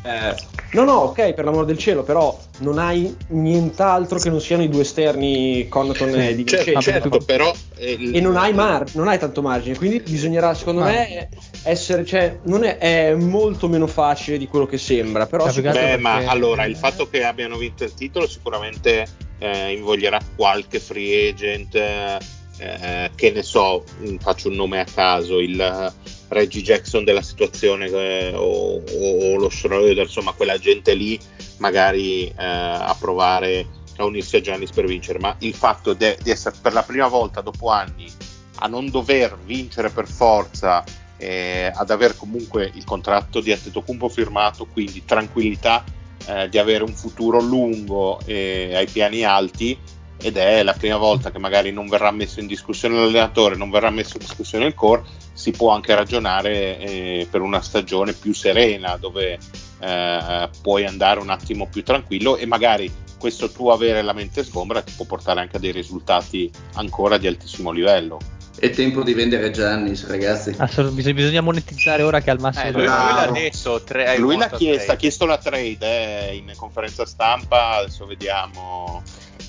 Eh, 0.05 0.35
no, 0.73 0.83
no, 0.83 0.93
ok, 0.93 1.33
per 1.33 1.45
l'amor 1.45 1.65
del 1.65 1.77
cielo, 1.77 2.03
però 2.03 2.37
non 2.59 2.77
hai 2.77 3.15
nient'altro 3.29 4.19
che 4.19 4.29
non 4.29 4.39
siano 4.39 4.61
i 4.63 4.69
due 4.69 4.81
esterni 4.81 5.67
Connaughton 5.67 6.15
e 6.19 6.35
Di 6.35 6.45
Certo, 6.45 6.79
certo, 6.81 7.17
però... 7.19 7.51
eh, 7.77 7.91
il- 7.91 8.15
E 8.15 8.19
non 8.21 8.37
hai, 8.37 8.53
mar- 8.53 8.85
non 8.93 9.07
hai 9.07 9.17
tanto 9.17 9.41
margine, 9.41 9.75
quindi 9.75 9.99
bisognerà, 9.99 10.53
secondo 10.53 10.81
Ma- 10.81 10.87
me, 10.91 11.29
essere, 11.63 12.05
cioè, 12.05 12.39
non 12.43 12.63
è, 12.63 12.77
è 12.77 13.15
molto 13.15 13.67
meno 13.67 13.87
facile 13.87 14.37
di 14.37 14.47
quello 14.47 14.65
che 14.65 14.77
sembra. 14.77 15.25
Però 15.25 15.49
Cioè, 15.49 15.61
Beh, 15.61 15.69
altro 15.69 15.99
ma 15.99 16.13
perché- 16.15 16.29
allora 16.29 16.65
il 16.65 16.75
fatto 16.75 17.09
che 17.09 17.23
abbiano 17.23 17.57
vinto 17.57 17.83
il 17.83 17.93
titolo 17.93 18.27
sicuramente 18.27 19.05
eh, 19.39 19.71
invoglierà 19.73 20.19
qualche 20.35 20.79
free 20.79 21.29
agent. 21.29 21.75
eh, 21.75 22.17
che 22.57 23.31
ne 23.31 23.43
so, 23.43 23.83
mh, 23.99 24.15
faccio 24.17 24.49
un 24.49 24.55
nome 24.55 24.79
a 24.79 24.85
caso, 24.85 25.39
il 25.39 25.59
eh, 25.59 25.91
Reggie 26.29 26.61
Jackson 26.61 27.03
della 27.03 27.21
situazione 27.21 27.87
eh, 27.87 28.33
o, 28.35 28.81
o- 28.81 29.35
lo 29.37 29.49
Schroeder, 29.49 30.05
insomma, 30.05 30.31
quella 30.33 30.57
gente 30.57 30.93
lì 30.93 31.19
magari 31.57 32.27
eh, 32.27 32.33
a 32.37 32.95
provare 32.99 33.65
a 33.97 34.05
unirsi 34.05 34.35
a 34.37 34.41
Giannis 34.41 34.71
per 34.71 34.85
vincere. 34.85 35.19
Ma 35.19 35.35
il 35.39 35.53
fatto 35.53 35.93
de- 35.93 36.17
di 36.21 36.31
essere 36.31 36.55
per 36.61 36.73
la 36.73 36.83
prima 36.83 37.07
volta 37.07 37.41
dopo 37.41 37.69
anni 37.69 38.11
a 38.59 38.67
non 38.67 38.89
dover 38.89 39.37
vincere 39.43 39.89
per 39.89 40.07
forza 40.07 40.83
eh, 41.17 41.71
ad 41.73 41.89
aver 41.89 42.15
comunque 42.15 42.69
il 42.73 42.83
contratto 42.83 43.39
di 43.39 43.51
Antetokounmpo 43.51 44.09
firmato, 44.09 44.65
quindi 44.65 45.03
tranquillità 45.05 45.83
eh, 46.27 46.49
di 46.49 46.57
avere 46.57 46.83
un 46.83 46.93
futuro 46.93 47.39
lungo 47.39 48.17
ai 48.25 48.87
piani 48.91 49.23
alti 49.23 49.77
ed 50.17 50.37
è 50.37 50.63
la 50.63 50.73
prima 50.73 50.97
volta 50.97 51.31
che 51.31 51.39
magari 51.39 51.71
non 51.71 51.87
verrà 51.87 52.11
messo 52.11 52.39
in 52.39 52.47
discussione 52.47 52.95
l'allenatore, 52.95 53.55
non 53.55 53.69
verrà 53.69 53.89
messo 53.89 54.17
in 54.17 54.25
discussione 54.25 54.65
il 54.65 54.73
core, 54.73 55.03
si 55.33 55.51
può 55.51 55.71
anche 55.71 55.93
ragionare 55.93 56.79
eh, 56.79 57.27
per 57.29 57.41
una 57.41 57.61
stagione 57.61 58.13
più 58.13 58.33
serena 58.33 58.97
dove 58.97 59.37
eh, 59.79 60.49
puoi 60.61 60.85
andare 60.85 61.19
un 61.19 61.29
attimo 61.29 61.67
più 61.67 61.83
tranquillo 61.83 62.37
e 62.37 62.45
magari 62.45 62.91
questo 63.17 63.49
tuo 63.49 63.73
avere 63.73 64.01
la 64.01 64.13
mente 64.13 64.43
sgombra 64.43 64.81
ti 64.81 64.93
può 64.95 65.05
portare 65.05 65.39
anche 65.39 65.57
a 65.57 65.59
dei 65.59 65.71
risultati 65.71 66.49
ancora 66.73 67.17
di 67.17 67.27
altissimo 67.27 67.71
livello. 67.71 68.19
È 68.57 68.69
tempo 68.69 69.03
di 69.03 69.13
vendere 69.13 69.51
Giannis, 69.51 70.07
ragazzi. 70.07 70.55
Assolut- 70.57 70.93
bisogna, 70.93 71.15
bisogna 71.15 71.41
monetizzare 71.41 72.03
ora 72.03 72.21
che 72.21 72.29
al 72.29 72.39
massimo 72.39 72.67
Eh, 72.67 72.71
lui, 72.71 72.85
l'ha 72.85 73.29
detto, 73.33 73.83
tre, 73.83 74.17
Lui 74.17 74.37
l'ha 74.37 74.49
chiesto, 74.49 74.93
ha 74.93 74.95
chiesto 74.95 75.25
la 75.25 75.37
trade 75.37 76.29
eh, 76.29 76.35
in 76.35 76.53
conferenza 76.55 77.05
stampa, 77.05 77.71
adesso 77.79 78.05
vediamo 78.05 79.03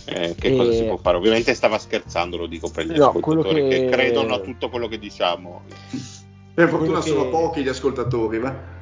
eh, 0.06 0.34
che 0.38 0.48
E- 0.48 0.56
cosa 0.56 0.72
si 0.72 0.84
può 0.84 0.96
fare. 0.96 1.16
Ovviamente 1.16 1.54
stava 1.54 1.78
scherzando, 1.78 2.36
lo 2.36 2.46
dico 2.46 2.70
per 2.70 2.86
gli 2.86 2.96
No, 2.96 3.08
ascoltatori 3.08 3.68
che... 3.68 3.68
che- 3.68 3.88
credono 3.90 4.34
a 4.34 4.38
tutto 4.40 4.68
quello 4.68 4.88
che 4.88 4.98
diciamo. 4.98 5.62
Per 6.54 6.68
fortuna 6.68 7.00
che- 7.00 7.08
sono 7.08 7.28
pochi 7.28 7.62
gli 7.62 7.68
ascoltatori, 7.68 8.38
ma... 8.38 8.74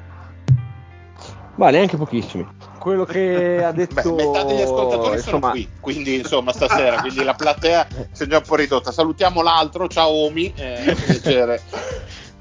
Ma 1.55 1.69
neanche 1.69 1.95
pochissimi. 1.95 2.45
Quello 2.77 3.05
che 3.05 3.63
ha 3.63 3.71
detto. 3.73 3.93
Beh, 4.13 4.25
metà 4.25 4.43
degli 4.43 4.61
ascoltatori 4.61 5.15
insomma, 5.15 5.39
sono 5.39 5.51
qui, 5.51 5.69
quindi 5.79 6.15
insomma 6.15 6.51
stasera, 6.51 6.99
quindi 6.99 7.23
la 7.23 7.33
platea 7.33 7.87
si 8.11 8.23
è 8.23 8.27
già 8.27 8.37
un 8.37 8.43
po' 8.45 8.55
ridotta. 8.55 8.91
Salutiamo 8.91 9.41
l'altro, 9.41 9.87
ciao 9.87 10.09
Omi, 10.09 10.53
eh, 10.55 10.93
piacere. 11.05 11.61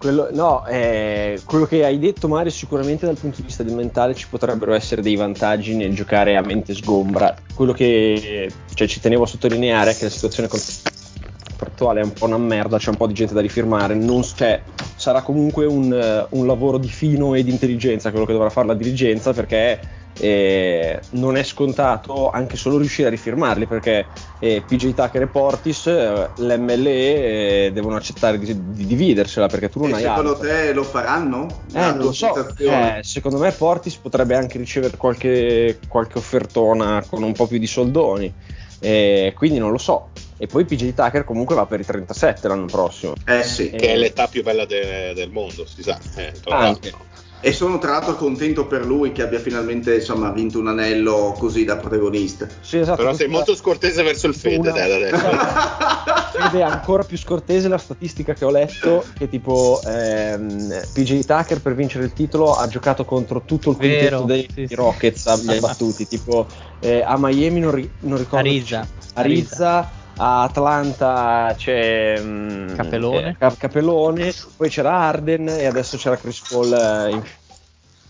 Quello, 0.05 0.28
no, 0.32 0.66
eh, 0.66 1.40
quello 1.47 1.64
che 1.64 1.82
hai 1.82 1.98
detto 1.98 2.28
Mario 2.28 2.51
sicuramente 2.51 3.06
dal 3.06 3.16
punto 3.16 3.39
di 3.39 3.47
vista 3.47 3.62
del 3.62 3.72
mentale 3.72 4.14
ci 4.14 4.26
potrebbero 4.28 4.74
essere 4.74 5.01
dei 5.01 5.16
vantaggi 5.16 5.74
nel 5.74 5.94
giocare 5.94 6.36
a 6.36 6.43
mente 6.43 6.74
sgombra. 6.74 7.35
Quello 7.55 7.72
che 7.72 8.52
cioè, 8.74 8.86
ci 8.86 9.01
tenevo 9.01 9.22
a 9.22 9.26
sottolineare 9.26 9.93
è 9.93 9.97
che 9.97 10.05
la 10.05 10.10
situazione 10.10 10.51
contrattuale 10.51 12.02
è 12.02 12.05
un 12.05 12.12
po' 12.12 12.26
una 12.26 12.36
merda, 12.36 12.76
c'è 12.76 12.90
un 12.90 12.98
po' 12.98 13.06
di 13.06 13.14
gente 13.14 13.32
da 13.32 13.40
rifirmare, 13.40 13.94
non, 13.94 14.22
cioè, 14.22 14.60
sarà 14.94 15.22
comunque 15.22 15.64
un, 15.64 15.90
eh, 15.90 16.26
un 16.36 16.47
lavoro 16.47 16.76
di 16.76 16.89
fino 16.89 17.35
e 17.35 17.43
di 17.43 17.51
intelligenza 17.51 18.10
quello 18.10 18.26
che 18.26 18.35
dovrà 18.35 18.51
fare 18.51 18.66
la 18.66 18.74
dirigenza 18.74 19.32
perché 19.32 19.81
eh, 20.18 21.00
non 21.10 21.36
è 21.36 21.42
scontato 21.42 22.30
anche 22.30 22.56
solo 22.56 22.78
riuscire 22.78 23.08
a 23.08 23.10
rifirmarli 23.10 23.66
perché 23.66 24.08
eh, 24.38 24.62
PJ 24.62 24.94
Tucker 24.94 25.22
e 25.22 25.26
Portis 25.26 25.86
eh, 25.86 26.30
l'MLE 26.36 27.66
eh, 27.66 27.72
devono 27.72 27.96
accettare 27.96 28.38
di, 28.38 28.46
di 28.72 28.86
dividersela 28.86 29.46
perché 29.48 29.68
tu 29.68 29.80
non 29.80 29.90
E 29.90 29.94
hai 29.94 30.02
secondo 30.02 30.30
altro. 30.32 30.46
te 30.48 30.72
lo 30.72 30.84
faranno? 30.84 31.62
Eh, 31.72 31.78
non 31.80 31.98
lo 31.98 32.12
so, 32.12 32.54
eh, 32.58 33.00
secondo 33.02 33.38
me 33.38 33.50
Portis 33.52 33.96
potrebbe 33.96 34.34
anche 34.36 34.58
ricevere 34.58 34.96
qualche, 34.96 35.78
qualche 35.88 36.18
offertona 36.18 37.04
con 37.08 37.22
un 37.22 37.32
po' 37.32 37.46
più 37.46 37.58
di 37.58 37.66
soldoni, 37.66 38.32
eh, 38.80 39.32
quindi 39.36 39.58
non 39.58 39.70
lo 39.70 39.78
so. 39.78 40.10
E 40.36 40.46
poi 40.46 40.64
PJ 40.64 40.94
Tucker 40.94 41.24
comunque 41.24 41.54
va 41.54 41.64
per 41.64 41.80
i 41.80 41.84
37 41.84 42.48
l'anno 42.48 42.66
prossimo. 42.66 43.14
Eh 43.24 43.42
sì. 43.44 43.70
Eh, 43.70 43.76
che 43.76 43.92
è 43.92 43.96
l'età 43.96 44.26
più 44.26 44.42
bella 44.42 44.64
de- 44.66 45.12
del 45.14 45.30
mondo, 45.30 45.64
si 45.64 45.82
sa. 45.82 45.98
eh, 46.16 46.32
tra 46.42 46.58
Anche. 46.58 46.92
E 47.40 47.52
sono 47.52 47.78
tra 47.78 47.90
l'altro 47.90 48.15
contento 48.16 48.66
per 48.66 48.86
lui 48.86 49.12
che 49.12 49.20
abbia 49.23 49.39
finalmente 49.39 49.97
insomma, 49.97 50.31
vinto 50.31 50.59
un 50.59 50.69
anello 50.69 51.35
così 51.39 51.65
da 51.65 51.77
protagonista. 51.77 52.48
Sì, 52.61 52.78
esatto, 52.78 53.02
Però 53.02 53.12
sei 53.12 53.28
molto 53.28 53.55
scortese 53.55 54.02
verso 54.02 54.27
il 54.28 54.35
Fede, 54.35 54.56
Una- 54.56 54.70
dai, 54.73 54.93
adesso. 54.93 55.27
Ed 56.36 56.55
è 56.55 56.62
ancora 56.62 57.05
più 57.05 57.16
scortese 57.16 57.69
la 57.69 57.78
statistica 57.78 58.35
che 58.35 58.44
ho 58.44 58.51
letto 58.51 59.05
che 59.15 59.28
tipo 59.28 59.81
ehm, 59.86 60.82
PJ 60.93 61.24
Tucker 61.24 61.61
per 61.61 61.74
vincere 61.74 62.05
il 62.05 62.12
titolo 62.12 62.56
ha 62.56 62.66
giocato 62.66 63.05
contro 63.05 63.43
tutto 63.44 63.70
il 63.70 63.77
Vero, 63.77 64.23
quintetto 64.23 64.24
dei 64.24 64.48
sì, 64.52 64.66
sì. 64.66 64.74
Rockets 64.74 65.43
li 65.44 65.56
ha 65.56 65.61
battuti 65.61 66.09
tipo 66.09 66.48
eh, 66.81 67.02
a 67.06 67.15
Miami 67.19 67.61
non, 67.61 67.70
ri- 67.73 67.90
non 68.01 68.19
ricordo 68.19 68.48
Arisa. 68.48 68.86
a 69.15 69.23
Rizza 69.23 69.90
a 70.16 70.42
Atlanta 70.42 71.54
c'è 71.56 72.20
mm, 72.20 72.74
Capellone. 72.74 73.28
eh, 73.28 73.36
Cap- 73.36 73.56
Capellone 73.56 74.34
poi 74.56 74.68
c'era 74.68 74.92
Arden 74.92 75.48
e 75.48 75.66
adesso 75.66 75.96
c'era 75.96 76.16
Chris 76.16 76.40
Paul 76.48 76.72
eh, 76.72 77.10
in 77.10 77.22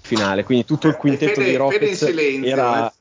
finale 0.00 0.44
quindi 0.44 0.64
tutto 0.64 0.88
il 0.88 0.96
quintetto 0.96 1.40
Fede, 1.40 1.44
Fede 1.44 1.50
in 1.52 1.58
Rockets 1.58 2.04
silenzio. 2.04 2.52
era 2.52 2.86
eh. 2.86 2.92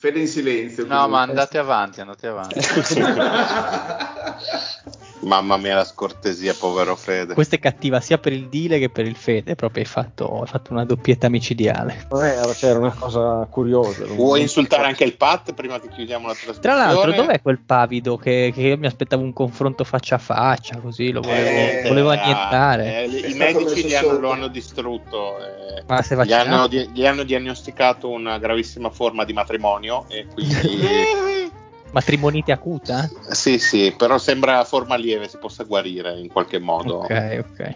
Fede 0.00 0.20
in 0.20 0.28
silenzio. 0.28 0.86
No, 0.86 0.96
così. 0.98 1.10
ma 1.10 1.20
andate 1.22 1.58
avanti, 1.58 2.00
andate 2.00 2.28
avanti. 2.28 2.60
Mamma 5.20 5.56
mia, 5.56 5.74
la 5.74 5.84
scortesia, 5.84 6.54
povero 6.54 6.94
Fede. 6.94 7.34
Questa 7.34 7.56
è 7.56 7.58
cattiva 7.58 8.00
sia 8.00 8.18
per 8.18 8.32
il 8.32 8.48
Dile 8.48 8.78
che 8.78 8.88
per 8.88 9.04
il 9.04 9.16
Fede, 9.16 9.54
proprio 9.56 9.82
hai 9.82 9.88
fatto, 9.88 10.40
hai 10.40 10.46
fatto 10.46 10.72
una 10.72 10.84
doppietta 10.84 11.28
micidiale. 11.28 12.06
non 12.10 12.24
era, 12.24 12.54
cioè, 12.54 12.70
era 12.70 12.78
una 12.78 12.94
cosa 12.94 13.46
curiosa 13.50 14.04
Vuoi 14.06 14.40
insultare 14.42 14.84
anche 14.86 15.04
il 15.04 15.16
Pat 15.16 15.54
prima 15.54 15.80
che 15.80 15.88
chiudiamo 15.88 16.26
la 16.26 16.34
trasmissione? 16.34 16.60
Tra 16.60 16.74
l'altro, 16.76 17.12
dov'è 17.12 17.42
quel 17.42 17.58
pavido 17.58 18.16
che, 18.16 18.52
che 18.54 18.60
io 18.60 18.78
mi 18.78 18.86
aspettavo 18.86 19.22
un 19.22 19.32
confronto 19.32 19.82
faccia 19.84 20.14
a 20.14 20.18
faccia, 20.18 20.78
così 20.78 21.10
lo 21.10 21.20
volevo, 21.20 21.58
Eh, 21.58 21.82
volevo 21.88 22.12
eh, 22.12 22.16
annientare. 22.18 23.04
eh, 23.04 23.28
I 23.30 23.34
medici 23.34 23.84
gli 23.84 23.94
hanno- 23.94 24.18
lo 24.18 24.30
hanno 24.30 24.48
distrutto. 24.48 25.38
eh, 25.38 25.82
Ma 25.86 26.02
sei 26.02 26.24
gli, 26.24 26.32
hanno, 26.32 26.68
gli 26.68 27.06
hanno 27.06 27.22
diagnosticato 27.24 28.08
una 28.08 28.38
gravissima 28.38 28.90
forma 28.90 29.24
di 29.24 29.32
matrimonio 29.32 30.04
e 30.08 30.26
quindi 30.32 30.54
Matrimonite 31.90 32.52
acuta? 32.52 33.08
sì, 33.30 33.58
sì, 33.58 33.94
però 33.96 34.18
sembra 34.18 34.64
forma 34.64 34.96
lieve, 34.96 35.28
si 35.28 35.38
possa 35.38 35.64
guarire 35.64 36.18
in 36.18 36.28
qualche 36.28 36.58
modo. 36.58 36.98
Ok, 36.98 37.44
ok. 37.50 37.74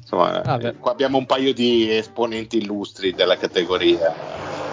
Insomma, 0.00 0.58
eh, 0.60 0.74
qua 0.78 0.92
abbiamo 0.92 1.18
un 1.18 1.26
paio 1.26 1.52
di 1.52 1.90
esponenti 1.96 2.58
illustri 2.58 3.12
della 3.14 3.36
categoria. 3.36 4.14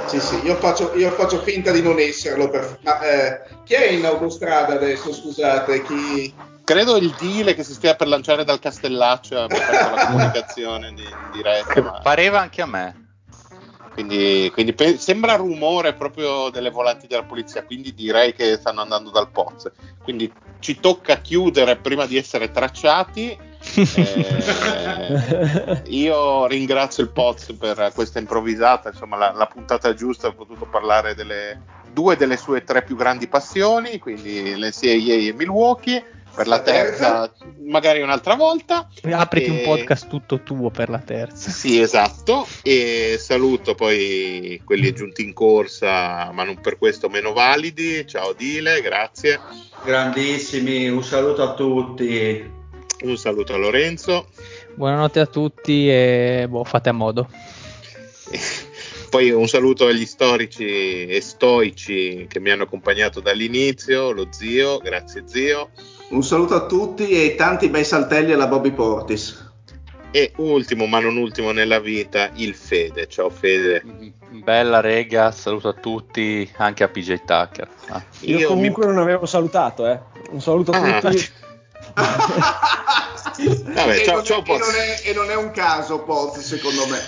Sì, 0.07 0.19
sì, 0.19 0.45
io 0.45 0.55
faccio, 0.55 0.93
io 0.95 1.09
faccio 1.11 1.39
finta 1.41 1.71
di 1.71 1.81
non 1.81 1.97
esserlo. 1.99 2.49
per- 2.49 2.77
Ma 2.83 2.99
eh, 3.01 3.41
chi 3.63 3.73
è 3.73 3.89
in 3.89 4.05
autostrada 4.05 4.73
adesso? 4.73 5.11
Scusate, 5.13 5.81
chi... 5.83 6.33
Credo 6.65 6.95
il 6.97 7.09
deal 7.19 7.53
che 7.55 7.63
si 7.63 7.73
stia 7.73 7.95
per 7.95 8.07
lanciare 8.07 8.43
dal 8.45 8.59
Castellaccio 8.59 9.37
abbia 9.39 9.57
fatto 9.59 9.89
la 9.89 10.05
comunicazione 10.05 10.93
di, 10.93 11.01
in 11.03 11.31
diretta. 11.31 11.81
ma- 11.81 11.99
Pareva 12.03 12.39
anche 12.41 12.61
a 12.61 12.65
me. 12.65 13.02
Quindi, 13.93 14.49
quindi 14.51 14.73
pe- 14.73 14.97
sembra 14.97 15.35
rumore 15.35 15.93
proprio 15.93 16.49
delle 16.49 16.69
volanti 16.69 17.07
della 17.07 17.23
polizia, 17.23 17.63
quindi 17.63 17.93
direi 17.93 18.33
che 18.33 18.55
stanno 18.55 18.81
andando 18.81 19.11
dal 19.11 19.29
Poz. 19.29 19.71
Quindi 20.03 20.31
ci 20.59 20.79
tocca 20.79 21.17
chiudere 21.17 21.75
prima 21.77 22.05
di 22.05 22.17
essere 22.17 22.51
tracciati 22.51 23.37
Eh, 24.75 25.81
io 25.87 26.45
ringrazio 26.47 27.03
il 27.03 27.09
Poz 27.09 27.55
per 27.57 27.91
questa 27.95 28.19
improvvisata, 28.19 28.89
insomma 28.89 29.15
la, 29.17 29.31
la, 29.31 29.45
puntata 29.45 29.93
giusta, 29.93 30.27
ho 30.27 30.33
potuto 30.33 30.65
parlare 30.65 31.15
delle 31.15 31.61
due 31.91 32.17
delle 32.17 32.37
sue 32.37 32.63
tre 32.63 32.83
più 32.83 32.95
grandi 32.95 33.27
passioni, 33.27 33.99
quindi 33.99 34.55
l'NCAA 34.55 35.27
e 35.27 35.33
Milwaukee 35.33 36.03
per 36.35 36.47
la 36.47 36.61
terza, 36.61 37.31
magari 37.63 38.01
un'altra 38.01 38.35
volta. 38.35 38.89
Apriti 39.11 39.47
e... 39.47 39.51
un 39.51 39.61
podcast 39.63 40.07
tutto 40.07 40.41
tuo 40.41 40.69
per 40.71 40.89
la 40.89 40.99
terza. 40.99 41.51
Sì, 41.51 41.79
esatto. 41.79 42.47
E 42.63 43.17
saluto 43.19 43.75
poi 43.75 44.59
quelli 44.65 44.93
giunti 44.93 45.23
in 45.23 45.33
corsa, 45.33 46.31
ma 46.31 46.43
non 46.43 46.59
per 46.59 46.77
questo 46.77 47.09
meno 47.09 47.33
validi. 47.33 48.05
Ciao 48.07 48.33
Dile, 48.33 48.81
grazie. 48.81 49.39
Grandissimi, 49.83 50.89
un 50.89 51.03
saluto 51.03 51.43
a 51.43 51.53
tutti. 51.53 52.51
Un 53.01 53.17
saluto 53.17 53.53
a 53.53 53.57
Lorenzo. 53.57 54.29
Buonanotte 54.75 55.19
a 55.19 55.25
tutti 55.27 55.89
e 55.89 56.47
boh, 56.49 56.63
fate 56.63 56.89
a 56.89 56.93
modo. 56.93 57.29
Poi 59.13 59.29
un 59.29 59.47
saluto 59.47 59.85
agli 59.85 60.07
storici 60.07 61.05
e 61.05 61.21
stoici 61.21 62.25
che 62.27 62.39
mi 62.39 62.49
hanno 62.49 62.63
accompagnato 62.63 63.19
dall'inizio, 63.19 64.09
lo 64.09 64.29
zio, 64.31 64.79
grazie 64.79 65.25
zio. 65.27 65.69
Un 66.09 66.23
saluto 66.23 66.55
a 66.55 66.65
tutti 66.65 67.09
e 67.09 67.35
tanti 67.35 67.69
bei 67.69 67.83
saltelli 67.83 68.33
alla 68.33 68.47
Bobby 68.47 68.71
Portis. 68.71 69.51
E 70.11 70.31
ultimo, 70.37 70.85
ma 70.85 70.99
non 70.99 71.17
ultimo 71.17 71.51
nella 71.51 71.79
vita, 71.79 72.29
il 72.35 72.53
Fede. 72.53 73.07
Ciao 73.07 73.31
Fede. 73.31 73.83
Bella 74.29 74.79
rega, 74.79 75.31
saluto 75.31 75.69
a 75.69 75.73
tutti, 75.73 76.47
anche 76.57 76.83
a 76.83 76.87
PJ 76.87 77.23
Tucker. 77.25 77.67
Ah. 77.87 78.03
Io, 78.19 78.37
Io, 78.37 78.47
comunque 78.49 78.85
mi... 78.85 78.93
non 78.93 79.01
avevo 79.01 79.25
salutato, 79.25 79.87
eh. 79.87 79.99
Un 80.29 80.39
saluto 80.39 80.71
a 80.71 80.97
ah. 80.97 81.01
tutti. 81.01 81.27
Vabbè, 83.73 83.99
e, 83.99 84.03
ciao, 84.03 84.15
non 84.17 84.23
ciao, 84.23 84.43
è, 84.43 84.51
e, 84.51 84.57
non 84.57 84.75
è, 84.75 85.01
e 85.03 85.13
non 85.13 85.31
è 85.31 85.35
un 85.35 85.49
caso, 85.49 86.03
Poz, 86.03 86.37
secondo 86.39 86.85
me. 86.87 86.99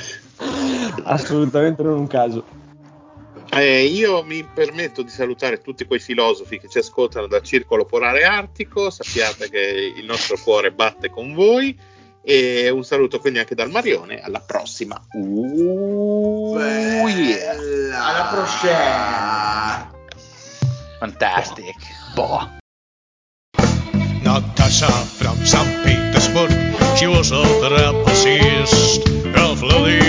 Assolutamente 1.04 1.84
non 1.84 2.00
un 2.00 2.08
caso. 2.08 2.44
Eh, 3.56 3.86
io 3.86 4.22
mi 4.24 4.44
permetto 4.44 5.02
di 5.02 5.10
salutare 5.10 5.62
tutti 5.62 5.86
quei 5.86 6.00
filosofi 6.00 6.60
che 6.60 6.68
ci 6.68 6.80
ascoltano 6.80 7.26
dal 7.28 7.42
Circolo 7.42 7.86
Polare 7.86 8.24
Artico, 8.24 8.90
sappiate 8.90 9.50
che 9.50 9.94
il 9.96 10.04
nostro 10.04 10.38
cuore 10.38 10.74
batte 10.74 11.10
con 11.10 11.34
voi 11.34 11.74
e 12.22 12.70
un 12.70 12.84
saluto 12.84 13.20
quindi 13.20 13.40
anche 13.40 13.56
dal 13.56 13.72
Marione, 13.72 14.20
alla 14.20 14.42
prossima. 14.42 15.02
Uh, 15.14 16.58
yeah. 17.08 17.56
Alla 17.94 18.26
prossima. 18.34 19.90
Fantastic. 21.00 21.76
Boh. 22.14 22.58
Natasha 24.22 24.88
from 24.88 25.42
St. 25.46 25.82
Petersburg, 25.84 26.52
she 26.98 27.06
was 27.06 27.32
a 27.32 27.42
trapezist. 27.62 29.16
Vladimir 29.56 30.05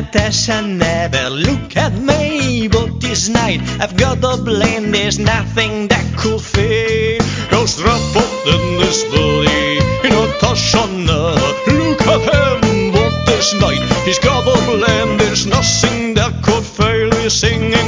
Natasha 0.00 0.62
never 0.62 1.28
look 1.28 1.76
at 1.76 1.92
me, 1.92 2.68
but 2.68 3.02
this 3.02 3.28
night 3.28 3.60
I've 3.78 3.94
got 3.98 4.24
a 4.24 4.42
blame. 4.42 4.92
There's 4.92 5.18
nothing 5.18 5.88
that 5.88 6.06
could 6.16 6.40
fail. 6.40 7.20
fade. 7.20 7.20
Cause 7.50 7.76
trapped 7.76 8.16
in 8.46 8.78
this 8.80 9.04
body, 9.12 9.78
Natasha 10.08 10.86
never 10.86 11.52
look 11.80 12.00
at 12.14 12.22
him, 12.32 12.92
but 12.92 13.12
this 13.26 13.52
night 13.60 13.84
he's 14.06 14.18
got 14.20 14.48
a 14.48 14.56
blame. 14.70 15.18
There's 15.18 15.44
nothing 15.44 16.14
that 16.14 16.32
could 16.42 16.64
fail. 16.64 17.10
He's 17.20 17.34
singing 17.34 17.79